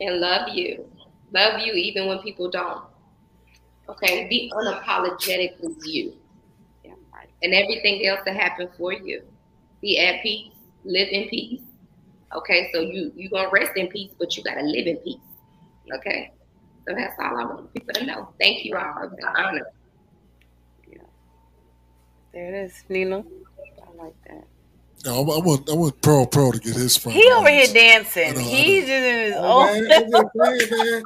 and 0.00 0.20
love 0.20 0.50
you. 0.50 0.86
Love 1.32 1.60
you 1.60 1.72
even 1.72 2.06
when 2.06 2.18
people 2.20 2.50
don't. 2.50 2.84
Okay, 3.88 4.28
be 4.28 4.52
unapologetically 4.54 5.74
you. 5.84 6.14
And 7.42 7.52
everything 7.52 8.06
else 8.06 8.20
that 8.24 8.36
happened 8.36 8.70
for 8.78 8.92
you. 8.92 9.22
Be 9.84 9.98
at 9.98 10.22
peace. 10.22 10.50
Live 10.86 11.08
in 11.10 11.28
peace. 11.28 11.60
Okay, 12.34 12.70
so 12.72 12.80
you 12.80 13.12
you 13.14 13.28
gonna 13.28 13.50
rest 13.52 13.72
in 13.76 13.88
peace, 13.88 14.12
but 14.18 14.34
you 14.34 14.42
gotta 14.42 14.62
live 14.62 14.86
in 14.86 14.96
peace. 14.96 15.20
Okay. 15.96 16.30
So 16.88 16.94
that's 16.96 17.12
all 17.20 17.38
I 17.38 17.44
want 17.44 17.74
people 17.74 17.92
to 17.92 18.06
know. 18.06 18.30
Thank 18.40 18.64
you 18.64 18.74
all. 18.76 18.94
It's 19.02 19.12
an 19.22 19.28
honor. 19.36 19.66
there 22.32 22.54
it 22.54 22.64
is, 22.64 22.82
Nino. 22.88 23.26
I 23.82 24.02
like 24.02 24.14
that. 24.28 24.44
No, 25.04 25.16
I, 25.16 25.18
I 25.18 25.38
want 25.40 25.68
I 25.68 25.74
want 25.74 26.00
Pearl 26.00 26.24
Pearl 26.24 26.52
to 26.52 26.58
get 26.58 26.76
his 26.76 26.96
final 26.96 27.20
He 27.20 27.30
over 27.36 27.50
here 27.50 27.66
dancing. 27.74 28.32
Know, 28.36 28.40
He's 28.40 28.86
know. 28.86 28.88
just 28.88 28.90
in 28.90 29.18
his 29.18 29.34
Hey, 29.34 29.40
own. 29.42 29.84
man, 29.84 29.92
I'm 29.92 30.10
just 30.10 30.70
saying, 30.70 30.92
man. 30.94 31.02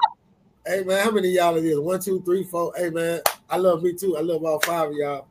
Hey 0.65 0.85
man, 0.85 1.05
how 1.05 1.11
many 1.11 1.29
of 1.31 1.35
y'all 1.35 1.55
are 1.57 1.59
it 1.59 1.65
is? 1.65 1.81
One, 1.81 1.99
two, 1.99 2.23
three, 2.23 2.45
four. 2.45 2.73
Hey 2.77 2.91
man, 2.91 3.23
I 3.51 3.57
love 3.57 3.83
me 3.83 3.95
too. 3.95 4.17
I 4.17 4.21
love 4.21 4.45
all 4.45 4.61
five 4.61 4.91
of 4.91 4.95
y'all. 4.95 5.27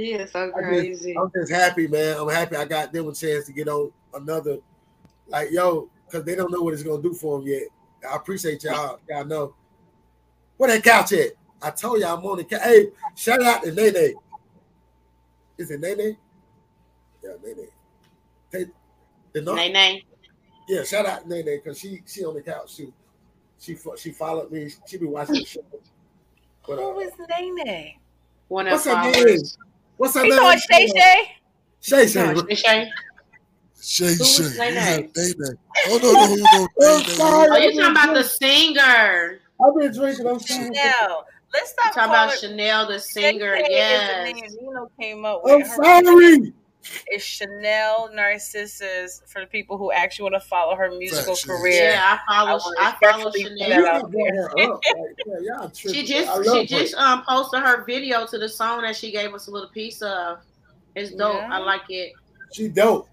He 0.00 0.12
is 0.12 0.30
so 0.32 0.40
I 0.44 0.46
just- 0.46 0.56
crazy. 0.56 1.16
I'm 1.18 1.30
just 1.34 1.52
happy, 1.52 1.86
man. 1.86 2.16
I'm 2.18 2.28
happy 2.28 2.56
I 2.56 2.64
got 2.64 2.92
them 2.92 3.08
a 3.08 3.14
chance 3.14 3.46
to 3.46 3.52
get 3.52 3.68
on 3.68 3.92
another, 4.14 4.58
like 5.28 5.50
yo, 5.50 5.90
because 6.06 6.24
they 6.24 6.34
don't 6.34 6.50
know 6.50 6.62
what 6.62 6.72
it's 6.74 6.82
gonna 6.82 7.02
do 7.02 7.12
for 7.14 7.38
them 7.38 7.46
yet. 7.48 7.64
I 8.10 8.16
appreciate 8.16 8.64
y'all. 8.64 8.98
Y'all 9.08 9.24
know 9.24 9.54
where 10.56 10.70
that 10.70 10.82
couch 10.82 11.12
at. 11.12 11.32
I 11.62 11.70
told 11.70 12.00
y'all 12.00 12.16
I'm 12.16 12.24
on 12.24 12.38
the 12.38 12.44
couch. 12.44 12.62
Hey, 12.62 12.86
shout 13.14 13.42
out 13.42 13.62
to 13.62 13.72
Nene. 13.72 14.14
Is 15.58 15.70
it 15.70 15.80
Nene? 15.80 16.16
Yeah, 17.22 17.32
Nene. 17.44 17.68
Hey, 18.50 18.66
the 19.32 19.42
no- 19.42 19.54
Nay, 19.54 19.70
nay. 19.70 20.04
yeah, 20.66 20.82
shout 20.84 21.04
out 21.04 21.22
to 21.22 21.28
Nene 21.28 21.44
because 21.62 21.78
she 21.78 22.00
she 22.06 22.24
on 22.24 22.34
the 22.34 22.42
couch 22.42 22.76
too. 22.76 22.92
She 23.58 23.76
she 23.98 24.12
followed 24.12 24.50
me. 24.50 24.70
She 24.86 24.96
be 24.96 25.04
watching 25.04 25.34
the 25.34 25.44
show. 25.44 25.60
But, 26.66 26.78
uh, 26.78 26.92
Who 26.92 27.00
is 27.00 27.12
Nene? 27.28 27.94
One 28.48 28.66
of 28.66 28.72
what's 28.72 28.86
her 28.86 29.10
name? 29.12 29.38
Followers. 30.00 30.14
What's 30.14 30.14
her 30.14 30.24
He 30.24 30.30
name? 30.30 30.38
talking 30.38 30.58
Shay 30.58 30.86
Shay? 30.86 31.30
Shay 31.80 32.06
Shay. 32.06 32.54
Shay. 32.54 32.90
Shay 33.82 34.14
Who 34.14 34.18
was 34.20 34.56
Shay. 34.56 34.70
Nene? 34.70 35.10
He 35.14 35.20
said 35.22 35.36
Nene. 35.38 35.58
Oh 35.88 35.98
no 36.02 36.12
no 36.12 36.26
no 36.34 36.68
no. 36.78 36.98
Sorry. 37.14 37.48
Oh, 37.50 37.56
you 37.56 37.80
talking 37.80 37.90
about 37.92 38.14
the 38.14 38.24
singer? 38.24 39.40
I've 39.62 39.74
been 39.78 39.92
drinking. 39.92 40.26
I'm 40.26 40.40
sorry. 40.40 40.64
Chanel. 40.74 41.24
Let's 41.52 41.70
stop 41.70 41.94
talking 41.94 42.10
about 42.10 42.32
Chanel, 42.38 42.86
the 42.86 42.98
singer? 43.00 43.56
Shay 43.56 43.64
Shay 43.64 43.72
Yes. 43.72 44.36
is 44.36 44.44
the 44.44 44.56
name 44.58 44.68
Nino 44.68 44.90
came 45.00 45.24
up 45.24 45.42
I'm 45.46 45.64
sorry. 45.64 46.52
It's 47.06 47.24
Chanel 47.24 48.10
Narcissus 48.14 49.22
for 49.26 49.40
the 49.40 49.46
people 49.46 49.76
who 49.76 49.92
actually 49.92 50.30
want 50.30 50.42
to 50.42 50.48
follow 50.48 50.74
her 50.74 50.90
musical 50.90 51.34
Facts, 51.34 51.44
career. 51.44 51.90
Yeah, 51.90 52.18
I 52.28 52.34
follow. 52.34 52.58
I 52.78 52.96
I, 53.00 53.12
follow 53.12 53.30
Chanel. 53.30 53.32
put 53.32 53.58
You 53.58 53.58
that 53.58 53.72
out 53.84 54.12
gotta 54.12 54.30
her 54.34 54.72
up. 54.72 54.80
Like, 54.84 55.16
yeah, 55.26 55.34
y'all. 55.42 55.70
She 55.74 56.04
just 56.04 56.44
she 56.44 56.58
her. 56.58 56.64
just 56.64 56.94
um 56.94 57.22
posted 57.28 57.60
her 57.60 57.84
video 57.84 58.26
to 58.26 58.38
the 58.38 58.48
song 58.48 58.82
that 58.82 58.96
she 58.96 59.10
gave 59.12 59.34
us 59.34 59.48
a 59.48 59.50
little 59.50 59.70
piece 59.70 60.00
of. 60.02 60.38
It's 60.94 61.12
dope. 61.12 61.36
Yeah. 61.36 61.48
I 61.52 61.58
like 61.58 61.82
it. 61.88 62.12
She 62.52 62.68
dope. 62.68 63.08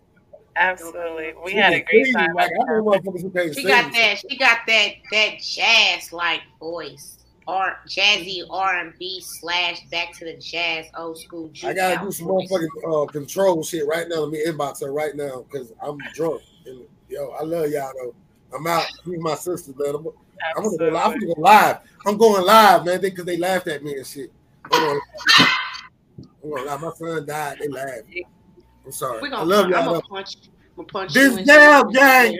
Absolutely. 0.55 1.33
We 1.43 1.51
She 1.51 1.57
had 1.57 1.73
a 1.73 1.81
great 1.81 2.05
sing, 2.05 2.13
time. 2.13 2.33
Like 2.33 2.51
I 2.51 2.63
know 2.73 2.83
motherfuckers 2.83 3.21
who 3.21 3.53
She 3.53 3.63
got 3.63 3.91
that. 3.93 4.23
She 4.27 4.37
got 4.37 4.59
that 4.65 4.89
that 5.11 5.39
jazz 5.41 6.11
like 6.11 6.41
voice 6.59 7.16
or 7.47 7.77
jazzy 7.87 8.41
R 8.49 8.75
and 8.75 8.93
B 8.99 9.21
slash 9.21 9.81
back 9.89 10.11
to 10.17 10.25
the 10.25 10.35
jazz 10.37 10.85
old 10.97 11.17
school. 11.17 11.49
I 11.63 11.73
gotta 11.73 12.05
do 12.05 12.11
some 12.11 12.27
voice. 12.27 12.49
motherfucking 12.51 13.03
uh, 13.03 13.05
control 13.07 13.63
shit 13.63 13.87
right 13.87 14.07
now. 14.07 14.21
Let 14.21 14.31
me 14.31 14.45
inbox 14.45 14.81
her 14.81 14.91
right 14.91 15.15
now 15.15 15.45
because 15.49 15.73
I'm 15.81 15.97
drunk. 16.13 16.41
And, 16.65 16.81
yo, 17.09 17.29
I 17.29 17.43
love 17.43 17.69
y'all 17.69 17.91
though. 18.01 18.13
I'm 18.53 18.67
out. 18.67 18.85
She's 19.05 19.19
my 19.19 19.35
sister, 19.35 19.71
man. 19.77 19.95
I'm, 19.95 20.07
I'm 20.57 20.63
gonna 20.63 20.77
go 20.77 20.89
live. 20.89 21.05
I'm 21.05 21.19
gonna 21.19 21.25
go 21.25 21.41
live. 21.41 21.77
I'm 22.05 22.17
going 22.17 22.45
live, 22.45 22.85
man, 22.85 23.01
because 23.01 23.25
they, 23.25 23.35
they, 23.35 23.41
laughed 23.41 23.67
at 23.67 23.83
me 23.83 23.95
and 23.95 24.05
shit. 24.05 24.31
I'm 24.65 24.79
going, 24.79 25.01
I'm 26.19 26.49
going 26.49 26.65
live. 26.65 26.81
My 26.81 26.91
son 26.93 27.25
died. 27.25 27.57
They 27.59 27.67
laughed. 27.69 28.03
I'm 28.85 28.91
sorry. 28.91 29.21
We 29.21 29.29
Gonna, 29.29 29.41
I 29.41 29.45
love 29.45 29.69
y'all. 29.69 29.79
I'm 29.79 29.85
gonna 29.85 30.01
punch, 30.01 30.35
I'm 30.45 30.75
gonna 30.77 30.87
punch 30.87 31.13
this 31.13 31.45
damn 31.45 31.91
gang. 31.91 32.37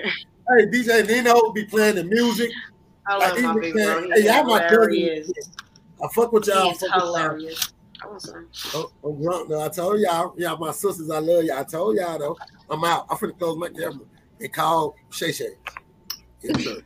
Hey, 0.49 0.65
DJ 0.67 1.07
Nino 1.07 1.51
be 1.51 1.65
playing 1.65 1.95
the 1.95 2.03
music. 2.03 2.51
I 3.07 3.17
love 3.17 3.33
like, 3.33 3.43
my 3.43 3.59
big 3.59 3.73
bro. 3.73 4.09
Hey, 4.13 4.25
y'all 4.25 4.43
my 4.43 4.67
cousins. 4.67 5.31
I 6.03 6.07
fuck 6.13 6.31
with 6.31 6.47
y'all. 6.47 6.69
He's 6.69 6.83
hilarious. 6.93 7.73
Oh, 8.73 8.91
I'm 9.03 9.21
drunk 9.21 9.49
now. 9.49 9.61
I 9.61 9.69
told 9.69 9.99
y'all, 9.99 10.35
y'all 10.37 10.57
my 10.57 10.71
sisters, 10.71 11.09
I 11.09 11.19
love 11.19 11.43
y'all. 11.43 11.57
I 11.57 11.63
told 11.63 11.95
y'all 11.95 12.19
though, 12.19 12.37
I'm 12.69 12.83
out. 12.83 13.07
I'm 13.09 13.17
finna 13.17 13.37
close 13.37 13.57
my 13.57 13.69
camera 13.69 14.05
and 14.39 14.53
call 14.53 14.95
Shay 15.09 15.31
Shay. 15.31 15.55
Yes, 16.41 16.81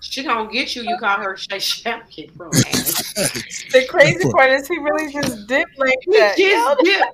She 0.00 0.22
gonna 0.24 0.50
get 0.50 0.76
you. 0.76 0.82
You 0.82 0.98
call 0.98 1.18
her 1.18 1.36
Shay 1.36 1.58
Shay. 1.58 2.00
the 2.36 3.86
crazy 3.88 4.30
part 4.30 4.50
is 4.50 4.68
he 4.68 4.76
really 4.78 5.12
just 5.12 5.46
dipped 5.46 5.78
like 5.78 5.98
that. 6.12 6.34
He 6.36 6.50
just 6.50 6.80
dipped. 6.84 7.04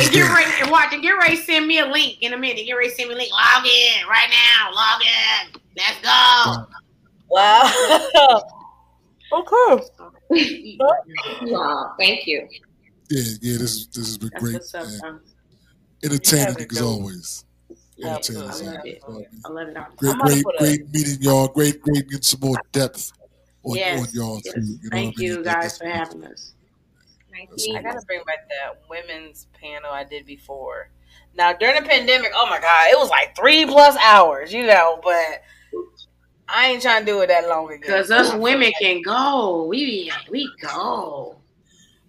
and 0.00 0.12
get 0.12 0.32
ready 0.32 0.50
and 0.62 0.70
watch 0.70 0.92
and 0.92 1.02
get 1.02 1.12
ready 1.12 1.36
send 1.36 1.66
me 1.66 1.80
a 1.80 1.86
link 1.86 2.22
in 2.22 2.32
a 2.32 2.38
minute. 2.38 2.64
Get 2.64 2.72
ready 2.72 2.90
send 2.90 3.08
me 3.08 3.14
a 3.16 3.18
link. 3.18 3.32
Log 3.32 3.66
in 3.66 4.06
right 4.08 4.28
now. 4.30 4.72
Log 4.72 5.02
in. 5.02 5.60
Let's 5.76 6.00
go. 6.00 6.77
Wow. 7.28 7.70
okay. 9.32 9.84
wow, 11.42 11.94
thank 11.98 12.26
you. 12.26 12.48
Yeah, 13.10 13.22
yeah, 13.40 13.58
this 13.58 13.86
this 13.86 14.06
has 14.06 14.18
been 14.18 14.30
great. 14.38 14.60
Entertaining 16.04 16.66
as 16.70 16.82
always. 16.82 17.44
Entertaining. 18.02 18.50
I 18.50 18.52
love 18.52 18.84
it. 18.84 19.02
I 19.44 19.50
love 19.50 19.68
it. 19.68 19.96
Great, 19.96 20.16
great, 20.18 20.44
great 20.58 20.92
meeting 20.92 21.18
y'all. 21.20 21.48
Great, 21.48 21.80
great 21.80 22.08
getting 22.08 22.22
some 22.22 22.40
more 22.40 22.56
depth 22.72 23.12
on, 23.64 23.76
yes, 23.76 24.00
on 24.00 24.14
y'all 24.14 24.40
yes. 24.44 24.54
too. 24.54 24.78
You 24.82 24.90
Thank 24.90 25.18
you 25.18 25.42
guys 25.42 25.78
for 25.78 25.86
having 25.86 26.24
us. 26.24 26.54
I 27.34 27.82
gotta 27.82 28.00
bring 28.06 28.22
back 28.26 28.48
that 28.48 28.82
women's 28.90 29.46
panel 29.60 29.90
I 29.90 30.04
did 30.04 30.26
before. 30.26 30.90
Now 31.34 31.52
during 31.52 31.80
the 31.80 31.88
pandemic, 31.88 32.32
oh 32.34 32.46
my 32.50 32.60
god, 32.60 32.90
it 32.90 32.98
was 32.98 33.10
like 33.10 33.36
three 33.36 33.64
plus 33.64 33.96
hours, 33.96 34.52
you 34.52 34.66
know, 34.66 35.00
but 35.02 35.42
I 36.48 36.68
ain't 36.68 36.82
trying 36.82 37.04
to 37.04 37.06
do 37.06 37.20
it 37.20 37.26
that 37.28 37.48
long 37.48 37.70
again. 37.72 37.90
Cause 37.90 38.10
us 38.10 38.34
women 38.34 38.72
can 38.80 39.02
go. 39.02 39.66
We 39.66 40.10
we 40.30 40.50
go. 40.60 41.36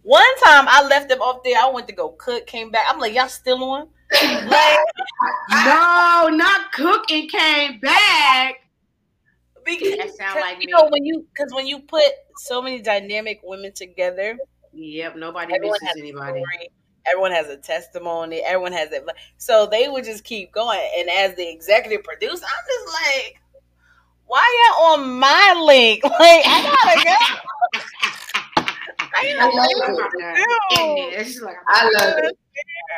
One 0.04 0.36
time 0.44 0.66
I 0.68 0.88
left 0.88 1.10
them 1.10 1.22
up 1.22 1.44
there. 1.44 1.62
I 1.62 1.70
went 1.70 1.88
to 1.88 1.94
go 1.94 2.10
cook, 2.10 2.48
came 2.48 2.72
back. 2.72 2.86
I'm 2.90 3.00
like, 3.00 3.14
y'all 3.14 3.28
still 3.28 3.64
on? 3.64 3.90
like, 4.12 4.80
no, 5.50 6.30
not 6.32 6.72
cook 6.72 7.12
and 7.12 7.30
came 7.30 7.80
back. 7.80 8.56
Because 9.66 9.98
that 9.98 10.16
sound 10.16 10.40
like 10.40 10.62
you 10.62 10.68
me. 10.68 10.72
know 10.72 10.88
when 10.90 11.06
you 11.06 11.28
because 11.34 11.54
when 11.54 11.68
you 11.68 11.80
put 11.80 12.06
so 12.38 12.62
many 12.62 12.82
dynamic 12.82 13.42
women 13.44 13.74
together. 13.74 14.38
Yep, 14.74 15.18
nobody 15.18 15.60
misses 15.60 15.82
anybody. 15.98 16.40
Story, 16.40 16.70
everyone 17.06 17.32
has 17.32 17.50
a 17.50 17.58
testimony. 17.58 18.40
Everyone 18.40 18.72
has 18.72 18.92
it. 18.92 19.04
So 19.38 19.68
they 19.68 19.90
would 19.90 20.06
just 20.06 20.24
keep 20.24 20.52
going. 20.54 20.80
And 20.98 21.10
as 21.10 21.36
the 21.36 21.48
executive 21.48 22.04
producer, 22.04 22.46
I'm 22.46 22.66
just 22.68 22.88
like 22.94 23.42
why 24.30 24.74
y'all 24.78 24.94
on 24.94 25.20
my 25.20 25.64
link? 25.66 26.04
Like 26.20 26.44
I 26.46 26.78
gotta 26.86 27.04
go. 27.04 27.16
I, 29.16 29.36
I 29.40 29.46
love 29.56 29.68
it. 30.14 31.38
I 31.68 31.90
love 32.00 32.14
it. 32.20 32.38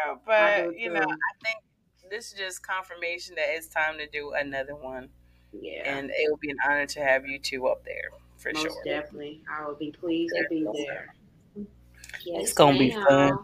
Yeah, 0.05 0.15
but 0.25 0.77
you 0.77 0.91
know, 0.91 0.99
I 0.99 1.31
think 1.43 1.63
this 2.09 2.31
is 2.31 2.37
just 2.37 2.65
confirmation 2.67 3.35
that 3.35 3.45
it's 3.49 3.67
time 3.67 3.97
to 3.97 4.07
do 4.07 4.33
another 4.33 4.75
one. 4.75 5.09
Yeah, 5.53 5.83
and 5.85 6.09
it 6.09 6.29
will 6.29 6.37
be 6.37 6.51
an 6.51 6.57
honor 6.67 6.85
to 6.85 6.99
have 6.99 7.25
you 7.25 7.39
two 7.39 7.67
up 7.67 7.83
there 7.85 8.09
for 8.37 8.51
Most 8.53 8.63
sure. 8.63 8.83
Definitely, 8.83 9.41
I 9.49 9.65
will 9.65 9.75
be 9.75 9.91
pleased 9.91 10.35
to 10.35 10.45
be 10.49 10.67
there. 10.73 11.15
Yes, 12.25 12.43
it's 12.43 12.53
gonna 12.53 12.77
be 12.77 12.91
fun. 12.91 13.37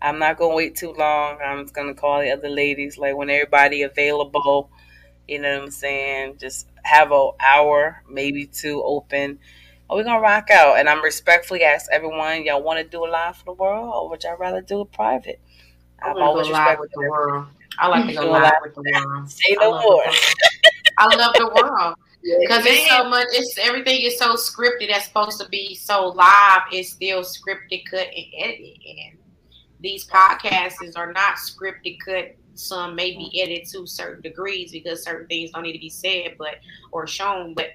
I'm 0.00 0.18
not 0.18 0.38
gonna 0.38 0.54
wait 0.54 0.76
too 0.76 0.92
long. 0.92 1.38
I'm 1.44 1.64
just 1.64 1.74
gonna 1.74 1.94
call 1.94 2.20
the 2.20 2.30
other 2.30 2.48
ladies 2.48 2.96
like 2.96 3.16
when 3.16 3.28
everybody 3.30 3.82
available 3.82 4.70
you 5.28 5.38
know 5.40 5.54
what 5.58 5.64
I'm 5.64 5.70
saying? 5.70 6.38
Just 6.38 6.68
have 6.82 7.12
an 7.12 7.30
hour, 7.40 8.02
maybe 8.08 8.46
two 8.46 8.82
open. 8.82 9.38
we're 9.90 10.04
gonna 10.04 10.20
rock 10.20 10.50
out. 10.50 10.78
And 10.78 10.88
I'm 10.88 11.02
respectfully 11.02 11.62
ask 11.64 11.90
everyone, 11.92 12.44
y'all 12.44 12.62
want 12.62 12.78
to 12.78 12.84
do 12.84 13.04
a 13.04 13.08
live 13.08 13.36
for 13.36 13.44
the 13.44 13.52
world, 13.52 13.90
or 13.94 14.10
would 14.10 14.24
y'all 14.24 14.36
rather 14.36 14.60
do 14.60 14.82
it 14.82 14.92
private? 14.92 15.40
I'm 16.02 16.16
always 16.16 16.48
go 16.48 16.52
live 16.52 16.78
with 16.78 16.90
the 16.92 17.08
world. 17.08 17.46
I 17.78 17.88
like 17.88 18.06
to 18.06 18.14
go 18.14 18.30
live 18.30 18.52
with 18.62 18.74
the 18.74 18.82
world. 18.82 19.30
Say 19.30 19.56
no 19.60 19.80
more. 19.80 20.04
I 20.98 21.16
love 21.16 21.34
the 21.34 21.46
world 21.46 21.96
because 22.22 22.66
it's 22.66 22.88
so 22.88 23.08
much. 23.08 23.28
It's 23.32 23.58
everything 23.58 24.02
is 24.02 24.18
so 24.18 24.34
scripted. 24.34 24.88
That's 24.88 25.06
supposed 25.06 25.40
to 25.40 25.48
be 25.48 25.74
so 25.74 26.08
live. 26.08 26.62
It's 26.70 26.90
still 26.90 27.22
scripted, 27.22 27.84
cut, 27.90 28.06
and 28.06 28.26
edited. 28.38 28.78
And 28.86 29.18
these 29.80 30.06
podcasts 30.06 30.96
are 30.96 31.12
not 31.12 31.36
scripted, 31.36 31.98
cut, 32.04 32.36
some 32.54 32.94
may 32.94 33.16
be 33.16 33.40
edited 33.40 33.68
to 33.70 33.86
certain 33.86 34.22
degrees 34.22 34.72
because 34.72 35.02
certain 35.02 35.26
things 35.26 35.50
don't 35.50 35.62
need 35.62 35.72
to 35.72 35.78
be 35.78 35.90
said, 35.90 36.36
but 36.38 36.56
or 36.90 37.06
shown. 37.06 37.54
But 37.54 37.70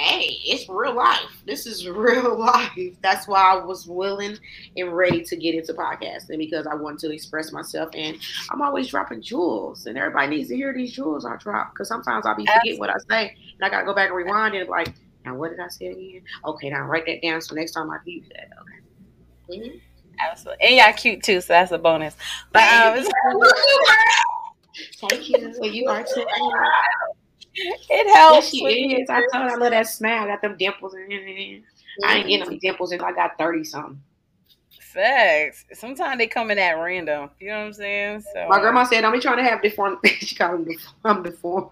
hey, 0.00 0.38
it's 0.44 0.68
real 0.68 0.94
life. 0.94 1.42
This 1.46 1.66
is 1.66 1.86
real 1.88 2.38
life. 2.38 2.96
That's 3.02 3.28
why 3.28 3.40
I 3.40 3.64
was 3.64 3.86
willing 3.86 4.38
and 4.76 4.92
ready 4.96 5.22
to 5.22 5.36
get 5.36 5.54
into 5.54 5.74
podcasting 5.74 6.38
because 6.38 6.66
I 6.66 6.74
wanted 6.74 7.00
to 7.08 7.14
express 7.14 7.52
myself. 7.52 7.90
And 7.94 8.16
I'm 8.50 8.62
always 8.62 8.88
dropping 8.88 9.22
jewels, 9.22 9.86
and 9.86 9.98
everybody 9.98 10.36
needs 10.36 10.48
to 10.48 10.56
hear 10.56 10.72
these 10.72 10.92
jewels 10.92 11.24
I 11.24 11.36
drop 11.36 11.72
because 11.72 11.88
sometimes 11.88 12.26
I'll 12.26 12.36
be 12.36 12.46
forget 12.46 12.78
what 12.78 12.90
I 12.90 12.96
say, 13.08 13.36
and 13.54 13.64
I 13.64 13.68
gotta 13.68 13.86
go 13.86 13.94
back 13.94 14.08
and 14.08 14.16
rewind 14.16 14.54
and 14.54 14.68
like, 14.68 14.92
now 15.24 15.34
what 15.34 15.50
did 15.50 15.60
I 15.60 15.68
say 15.68 15.86
again? 15.88 16.22
Okay, 16.44 16.70
now 16.70 16.82
write 16.82 17.06
that 17.06 17.22
down 17.22 17.40
so 17.40 17.54
next 17.54 17.72
time 17.72 17.90
I 17.90 17.98
use 18.04 18.26
that. 18.34 18.48
Okay. 18.60 19.60
Mm-hmm. 19.60 19.78
Absolutely. 20.28 20.66
And 20.66 20.76
y'all 20.76 20.92
cute 20.92 21.22
too, 21.22 21.40
so 21.40 21.52
that's 21.52 21.72
a 21.72 21.78
bonus. 21.78 22.16
But 22.52 22.62
um, 22.72 23.04
thank 25.08 25.28
you. 25.28 25.54
Well, 25.58 25.70
you 25.70 25.86
are 25.88 26.02
too. 26.02 26.26
It 27.52 28.14
helps. 28.14 28.54
Yes, 28.54 28.72
she 28.72 28.94
is. 28.94 29.10
I 29.10 29.26
told 29.32 29.50
I 29.50 29.56
love 29.56 29.72
that 29.72 29.86
smile. 29.88 30.22
I 30.22 30.28
got 30.28 30.40
them 30.40 30.56
dimples 30.56 30.94
in 30.94 31.10
it. 31.10 31.62
I 32.04 32.18
ain't 32.18 32.28
getting 32.28 32.48
no 32.48 32.58
dimples 32.58 32.92
until 32.92 33.06
I 33.06 33.12
got 33.12 33.36
30 33.38 33.64
something. 33.64 34.00
Facts. 34.78 35.64
Sometimes 35.72 36.18
they 36.18 36.26
come 36.26 36.50
in 36.50 36.58
at 36.58 36.72
random. 36.72 37.30
You 37.38 37.48
know 37.48 37.58
what 37.58 37.66
I'm 37.66 37.72
saying? 37.72 38.24
So 38.32 38.46
my 38.48 38.60
grandma 38.60 38.84
said, 38.84 39.04
"I'm 39.04 39.12
be 39.12 39.20
trying 39.20 39.36
to 39.36 39.44
have 39.44 39.62
deformed." 39.62 39.98
she 40.04 40.34
called 40.34 40.66
them 41.04 41.22
deformed. 41.22 41.70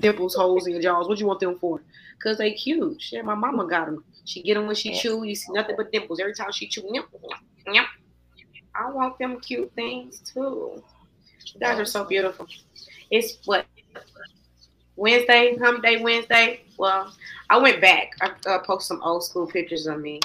Dimples, 0.00 0.34
holes 0.34 0.66
in 0.66 0.72
your 0.72 0.82
jaws. 0.82 1.08
What 1.08 1.18
you 1.18 1.26
want 1.26 1.40
them 1.40 1.58
for? 1.58 1.82
Cause 2.22 2.38
they 2.38 2.52
cute. 2.52 3.00
Shit, 3.00 3.24
my 3.24 3.34
mama 3.34 3.66
got 3.68 3.86
them. 3.86 4.04
She 4.24 4.42
get 4.42 4.54
them 4.54 4.66
when 4.66 4.74
she 4.74 4.94
chew. 4.94 5.22
You 5.22 5.34
see 5.34 5.52
nothing 5.52 5.76
but 5.76 5.92
dimples 5.92 6.18
every 6.18 6.34
time 6.34 6.50
she 6.50 6.66
chew. 6.66 6.82
Yep. 6.92 7.86
I 8.74 8.90
want 8.90 9.18
them 9.18 9.40
cute 9.40 9.72
things 9.74 10.20
too. 10.20 10.82
You 11.54 11.60
guys 11.60 11.78
are 11.78 11.84
so 11.84 12.04
beautiful. 12.04 12.46
It's 13.10 13.38
what 13.44 13.66
Wednesday, 14.96 15.56
hump 15.58 15.82
day 15.82 15.98
Wednesday. 15.98 16.62
Well, 16.78 17.14
I 17.48 17.58
went 17.58 17.80
back. 17.80 18.12
I 18.20 18.32
uh, 18.46 18.58
posted 18.60 18.88
some 18.88 19.02
old 19.02 19.24
school 19.24 19.46
pictures 19.46 19.86
of 19.86 20.00
me. 20.00 20.20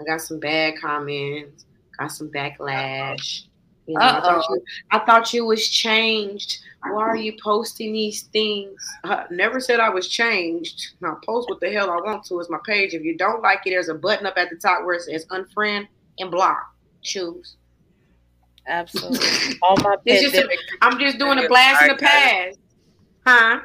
I 0.00 0.04
got 0.04 0.20
some 0.20 0.38
bad 0.38 0.74
comments, 0.80 1.64
got 1.98 2.08
some 2.08 2.28
backlash. 2.30 3.44
You 3.86 3.94
know, 3.94 4.00
I 4.00 4.20
thought 4.20 4.44
you, 4.48 4.64
I 4.90 4.98
thought 5.00 5.34
you 5.34 5.44
was 5.44 5.68
changed. 5.68 6.60
Why 6.82 7.02
are 7.02 7.16
you 7.16 7.34
posting 7.42 7.92
these 7.92 8.22
things? 8.22 8.80
I 9.04 9.24
never 9.30 9.60
said 9.60 9.80
I 9.80 9.88
was 9.88 10.08
changed. 10.08 10.92
Now 11.00 11.18
post 11.24 11.48
what 11.48 11.60
the 11.60 11.70
hell 11.70 11.90
I 11.90 11.96
want 11.96 12.24
to. 12.26 12.40
It's 12.40 12.50
my 12.50 12.58
page. 12.64 12.94
If 12.94 13.02
you 13.02 13.16
don't 13.16 13.42
like 13.42 13.60
it, 13.66 13.70
there's 13.70 13.88
a 13.88 13.94
button 13.94 14.26
up 14.26 14.34
at 14.36 14.50
the 14.50 14.56
top 14.56 14.84
where 14.84 14.94
it 14.94 15.02
says 15.02 15.26
unfriend 15.26 15.88
and 16.18 16.30
block. 16.30 16.74
Choose. 17.02 17.56
Absolutely. 18.66 19.58
All 19.62 19.76
my 19.78 19.96
just 20.06 20.34
a, 20.34 20.48
I'm 20.80 20.98
just 20.98 21.18
doing 21.18 21.44
a 21.44 21.48
blast 21.48 21.82
in 21.82 21.88
the 21.88 21.94
past. 21.96 22.58
Huh? 23.26 23.60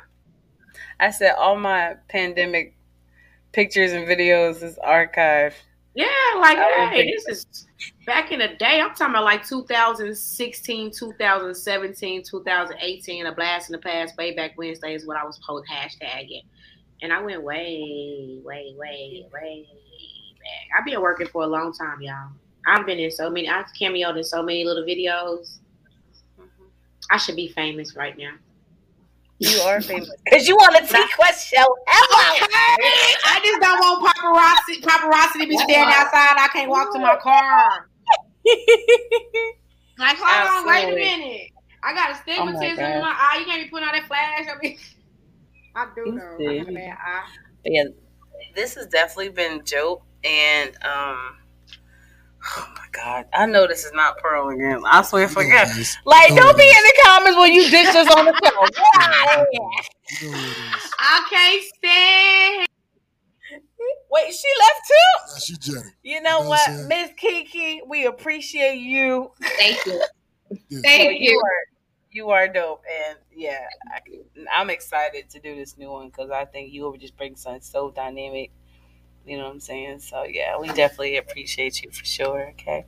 I 0.99 1.11
said 1.11 1.35
all 1.37 1.55
my 1.55 1.95
pandemic 2.07 2.75
pictures 3.51 3.91
and 3.91 4.07
videos 4.07 4.63
is 4.63 4.79
archived. 4.85 5.53
Yeah, 5.97 6.05
like 6.39 6.59
hey, 6.91 7.11
this 7.11 7.25
is 7.27 7.65
back 8.05 8.31
in 8.31 8.37
the 8.37 8.49
day. 8.49 8.79
I'm 8.79 8.93
talking 8.93 9.15
about 9.15 9.23
like 9.23 9.43
2016, 9.43 10.91
2017, 10.91 12.23
2018. 12.23 13.25
A 13.25 13.31
blast 13.31 13.69
in 13.69 13.71
the 13.71 13.79
past, 13.79 14.15
way 14.15 14.35
back 14.35 14.55
Wednesday 14.59 14.93
is 14.93 15.07
what 15.07 15.17
I 15.17 15.25
was 15.25 15.39
post 15.39 15.65
hashtagging, 15.67 16.43
and 17.01 17.11
I 17.11 17.19
went 17.19 17.41
way, 17.41 18.39
way, 18.43 18.75
way, 18.77 19.25
way 19.33 19.65
back. 20.39 20.77
I've 20.77 20.85
been 20.85 21.01
working 21.01 21.29
for 21.29 21.41
a 21.41 21.47
long 21.47 21.73
time, 21.73 21.99
y'all. 21.99 22.29
I've 22.67 22.85
been 22.85 22.99
in 22.99 23.09
so 23.09 23.31
many. 23.31 23.49
I've 23.49 23.65
cameoed 23.73 24.17
in 24.17 24.23
so 24.23 24.43
many 24.43 24.65
little 24.65 24.83
videos. 24.83 25.57
Mm-hmm. 26.39 26.65
I 27.09 27.17
should 27.17 27.35
be 27.35 27.47
famous 27.47 27.95
right 27.95 28.15
now. 28.15 28.35
You 29.39 29.59
are 29.59 29.81
famous 29.81 30.09
because 30.25 30.47
you 30.47 30.55
want 30.55 30.75
a 30.75 30.87
T 30.87 30.97
Quest 31.15 31.47
show. 31.47 31.65
I 31.87 33.39
just 33.43 33.61
don't 33.61 33.79
want 33.79 34.07
paparazzi 34.07 34.81
paparazzi 34.81 35.41
to 35.41 35.47
be 35.47 35.57
standing 35.57 35.93
outside. 35.93 36.35
I 36.37 36.49
can't 36.51 36.69
walk 36.69 36.91
to 36.93 36.99
my 36.99 37.15
car. 37.17 37.89
like, 39.99 40.17
hold 40.17 40.29
Absolutely. 40.29 40.57
on, 40.57 40.65
wait 40.67 40.91
a 40.91 40.95
minute. 40.95 41.51
I 41.83 41.93
got 41.93 42.11
astigmatism 42.11 42.83
oh 42.83 42.91
in 42.93 43.01
my 43.01 43.15
eye. 43.15 43.37
You 43.39 43.45
can't 43.45 43.63
be 43.63 43.69
putting 43.69 43.87
out 43.87 43.93
that 43.93 44.07
flash. 44.07 44.45
I 44.49 44.57
mean, 44.61 44.77
I 45.75 45.87
do 45.95 46.11
know. 46.11 46.37
I, 46.39 47.25
yeah, 47.63 47.83
this 48.55 48.73
has 48.75 48.87
definitely 48.87 49.29
been 49.29 49.61
dope, 49.65 50.03
and 50.23 50.71
um, 50.83 51.37
oh 52.43 52.73
my 52.75 52.85
god, 52.91 53.25
I 53.33 53.45
know 53.45 53.67
this 53.67 53.85
is 53.85 53.91
not 53.93 54.17
Pearl 54.17 54.49
again. 54.49 54.81
I 54.85 55.01
swear, 55.01 55.27
forget. 55.27 55.67
Like, 56.05 56.29
don't 56.35 56.57
be 56.57 56.63
in 56.63 56.83
the 56.83 56.93
comments 57.03 57.37
when 57.37 57.53
you 57.53 57.69
ditch 57.69 57.95
us 57.95 58.07
on 58.15 58.25
the 58.25 58.33
show. 58.43 58.65
I 60.99 61.27
can't 61.29 61.63
stand. 61.75 62.67
Wait, 64.09 64.33
she 64.33 64.47
left 64.59 64.81
too. 64.87 64.93
Yeah, 65.33 65.39
she 65.39 65.57
jetted. 65.57 65.91
You 66.03 66.21
know, 66.21 66.39
you 66.39 66.43
know 66.43 66.49
what, 66.49 66.87
Miss 66.87 67.11
Kiki, 67.17 67.81
we 67.87 68.05
appreciate 68.05 68.79
you. 68.79 69.31
Thank 69.41 69.85
you. 69.85 70.01
Yeah. 70.69 70.79
Thank 70.81 71.19
you. 71.19 71.31
you 71.31 71.37
are, 71.39 71.61
you 72.11 72.29
are 72.29 72.47
dope, 72.47 72.81
and 73.07 73.17
yeah, 73.35 73.67
I, 73.91 74.61
am 74.61 74.69
excited 74.69 75.29
to 75.29 75.39
do 75.39 75.55
this 75.55 75.77
new 75.77 75.91
one 75.91 76.07
because 76.07 76.31
I 76.31 76.45
think 76.45 76.71
you 76.73 76.83
will 76.83 76.97
just 76.97 77.17
bring 77.17 77.35
something 77.35 77.61
so 77.61 77.91
dynamic. 77.91 78.51
You 79.27 79.37
know 79.37 79.45
what 79.45 79.53
I'm 79.53 79.59
saying? 79.59 79.99
So 79.99 80.23
yeah, 80.23 80.57
we 80.57 80.67
definitely 80.69 81.17
appreciate 81.17 81.81
you 81.83 81.91
for 81.91 82.05
sure. 82.05 82.49
Okay, 82.51 82.85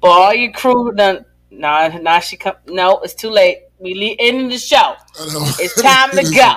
but 0.00 0.08
all 0.08 0.34
your 0.34 0.52
crew 0.52 0.92
done. 0.92 1.24
Nah, 1.50 1.88
nah, 1.98 2.20
she 2.20 2.36
come. 2.36 2.56
No, 2.66 2.98
it's 3.00 3.14
too 3.14 3.30
late. 3.30 3.58
We 3.78 3.94
leave 3.94 4.16
ending 4.18 4.48
the 4.48 4.58
show. 4.58 4.94
It's 5.60 5.80
time 5.80 6.10
to 6.10 6.22
go. 6.34 6.56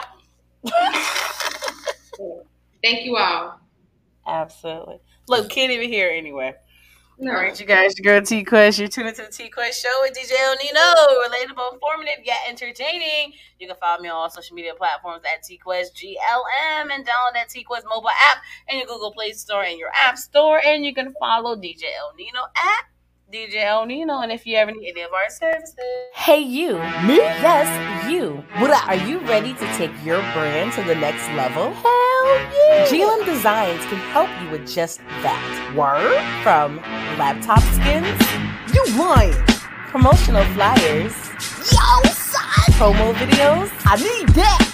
Thank 2.83 3.05
you 3.05 3.17
all. 3.17 3.59
Absolutely. 4.25 4.99
Look, 5.27 5.49
can't 5.49 5.71
even 5.71 5.89
hear 5.89 6.09
anyway. 6.09 6.53
No. 7.23 7.33
All 7.33 7.37
right, 7.37 7.59
you 7.59 7.67
guys, 7.67 7.99
your 7.99 8.15
girl 8.15 8.25
T 8.25 8.43
Quest. 8.43 8.79
You're 8.79 8.87
tuning 8.87 9.13
to 9.13 9.21
the 9.21 9.31
T 9.31 9.47
Quest 9.47 9.79
show 9.79 9.95
with 10.01 10.17
DJ 10.17 10.31
El 10.39 10.55
Nino. 10.55 10.79
Relatable, 11.29 11.73
informative, 11.73 12.25
yet 12.25 12.39
entertaining. 12.49 13.33
You 13.59 13.67
can 13.67 13.75
follow 13.77 14.01
me 14.01 14.09
on 14.09 14.15
all 14.15 14.29
social 14.31 14.55
media 14.55 14.73
platforms 14.73 15.21
at 15.31 15.43
T 15.43 15.57
Quest 15.57 15.95
GLM 15.95 16.91
and 16.91 17.05
download 17.05 17.33
that 17.35 17.49
T 17.49 17.63
Quest 17.63 17.85
mobile 17.87 18.09
app 18.09 18.37
in 18.69 18.79
your 18.79 18.87
Google 18.87 19.11
Play 19.13 19.33
Store 19.33 19.63
and 19.63 19.77
your 19.77 19.91
App 19.93 20.17
Store. 20.17 20.65
And 20.65 20.83
you 20.83 20.95
can 20.95 21.13
follow 21.19 21.55
DJ 21.55 21.83
El 21.99 22.15
Nino 22.17 22.41
at 22.57 22.85
DJ 23.31 23.63
El 23.63 23.85
Nino, 23.85 24.19
and 24.19 24.29
if 24.29 24.45
you 24.45 24.57
ever 24.57 24.73
need 24.73 24.89
any 24.89 25.03
of 25.03 25.13
our 25.13 25.29
services. 25.29 25.79
Hey, 26.13 26.39
you. 26.39 26.73
Me? 27.07 27.15
Yes, 27.15 28.11
you. 28.11 28.43
What 28.57 28.71
Are 28.71 28.95
you 29.07 29.19
ready 29.19 29.53
to 29.53 29.65
take 29.77 29.91
your 30.03 30.19
brand 30.33 30.73
to 30.73 30.83
the 30.83 30.95
next 30.95 31.25
level? 31.29 31.71
Hell 31.71 32.27
yeah. 32.67 32.85
GLM 32.89 33.25
Designs 33.25 33.85
can 33.85 33.99
help 34.11 34.29
you 34.41 34.49
with 34.49 34.67
just 34.67 34.99
that. 35.23 35.39
Word? 35.77 36.19
From 36.43 36.77
laptop 37.17 37.63
skins? 37.79 38.19
You 38.75 38.99
lying. 38.99 39.33
Promotional 39.87 40.43
flyers. 40.53 41.15
Yo, 41.71 42.11
son. 42.11 42.67
Promo 42.75 43.13
videos? 43.13 43.71
I 43.85 43.95
need 43.95 44.27
that. 44.35 44.70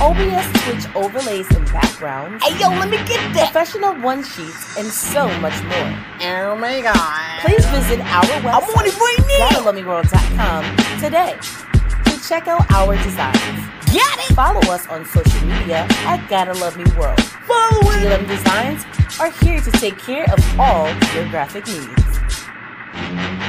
OBS 0.00 0.46
Twitch 0.62 0.94
overlays 0.94 1.50
and 1.56 1.66
backgrounds. 1.72 2.44
Hey 2.44 2.56
yo, 2.60 2.68
let 2.68 2.88
me 2.88 2.98
get 2.98 3.18
that. 3.34 3.50
Professional 3.50 3.94
one 4.00 4.22
sheets 4.22 4.78
and 4.78 4.86
so 4.86 5.26
much 5.40 5.60
more. 5.64 5.92
Oh 6.22 6.54
my 6.56 6.80
god. 6.80 7.40
Please 7.40 7.66
visit 7.66 7.98
our 8.06 8.22
website. 8.22 8.54
I'm 8.54 8.62
on 8.62 8.86
it 8.86 8.96
right 8.96 9.18
now. 9.38 9.58
today 11.00 11.36
to 12.04 12.28
check 12.28 12.46
out 12.46 12.70
our 12.70 12.94
designs. 13.02 13.66
Got 13.92 14.18
it. 14.20 14.34
Follow 14.36 14.60
us 14.72 14.86
on 14.86 15.04
social 15.04 15.40
media 15.48 15.84
at 16.06 16.24
Gotta 16.30 16.52
Love 16.52 16.76
Me 16.76 16.84
World. 16.96 17.20
Follow 17.48 17.90
it. 17.90 18.06
GLM 18.06 18.28
Designs 18.28 18.84
are 19.18 19.30
here 19.44 19.60
to 19.60 19.70
take 19.72 19.98
care 19.98 20.26
of 20.32 20.60
all 20.60 20.86
your 21.12 21.28
graphic 21.28 21.66
needs. 21.66 23.47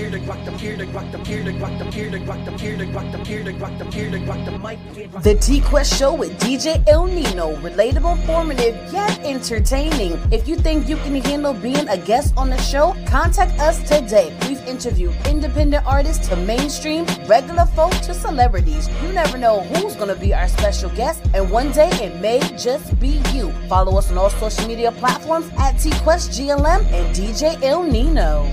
Here 0.00 0.10
to 0.10 0.16
them, 0.16 0.58
here 0.58 0.78
to 0.78 0.86
them, 0.86 1.24
here 1.26 1.44
to 1.44 1.52
them, 1.52 1.92
here 1.92 2.10
to 2.10 2.18
them, 2.18 2.58
here 2.58 2.78
to 2.78 2.86
them, 2.86 3.22
here 3.22 3.44
to 3.44 3.52
them, 3.52 3.92
here 3.92 4.10
to 4.10 4.50
them, 4.50 4.62
mic. 4.62 5.22
The 5.22 5.34
T 5.34 5.60
Quest 5.60 5.98
Show 5.98 6.14
with 6.14 6.40
DJ 6.40 6.82
El 6.88 7.04
Nino. 7.04 7.54
Relatable, 7.56 8.24
formative 8.24 8.74
yet 8.90 9.18
entertaining. 9.18 10.18
If 10.32 10.48
you 10.48 10.56
think 10.56 10.88
you 10.88 10.96
can 10.96 11.16
handle 11.16 11.52
being 11.52 11.86
a 11.90 11.98
guest 11.98 12.32
on 12.38 12.48
the 12.48 12.56
show, 12.62 12.96
contact 13.06 13.60
us 13.60 13.78
today. 13.86 14.34
We've 14.48 14.66
interviewed 14.66 15.14
independent 15.26 15.86
artists 15.86 16.28
to 16.28 16.36
mainstream, 16.36 17.04
regular 17.28 17.66
folk 17.66 17.92
to 18.06 18.14
celebrities. 18.14 18.88
You 19.02 19.12
never 19.12 19.36
know 19.36 19.60
who's 19.60 19.96
going 19.96 20.08
to 20.08 20.18
be 20.18 20.32
our 20.32 20.48
special 20.48 20.88
guest, 20.96 21.22
and 21.34 21.50
one 21.50 21.72
day 21.72 21.90
it 22.02 22.18
may 22.22 22.40
just 22.56 22.98
be 22.98 23.20
you. 23.34 23.52
Follow 23.68 23.98
us 23.98 24.10
on 24.10 24.16
all 24.16 24.30
social 24.30 24.66
media 24.66 24.92
platforms 24.92 25.50
at 25.58 25.72
T 25.72 25.90
Quest 26.00 26.30
GLM 26.30 26.90
and 26.90 27.14
DJ 27.14 27.62
El 27.62 27.82
Nino. 27.82 28.48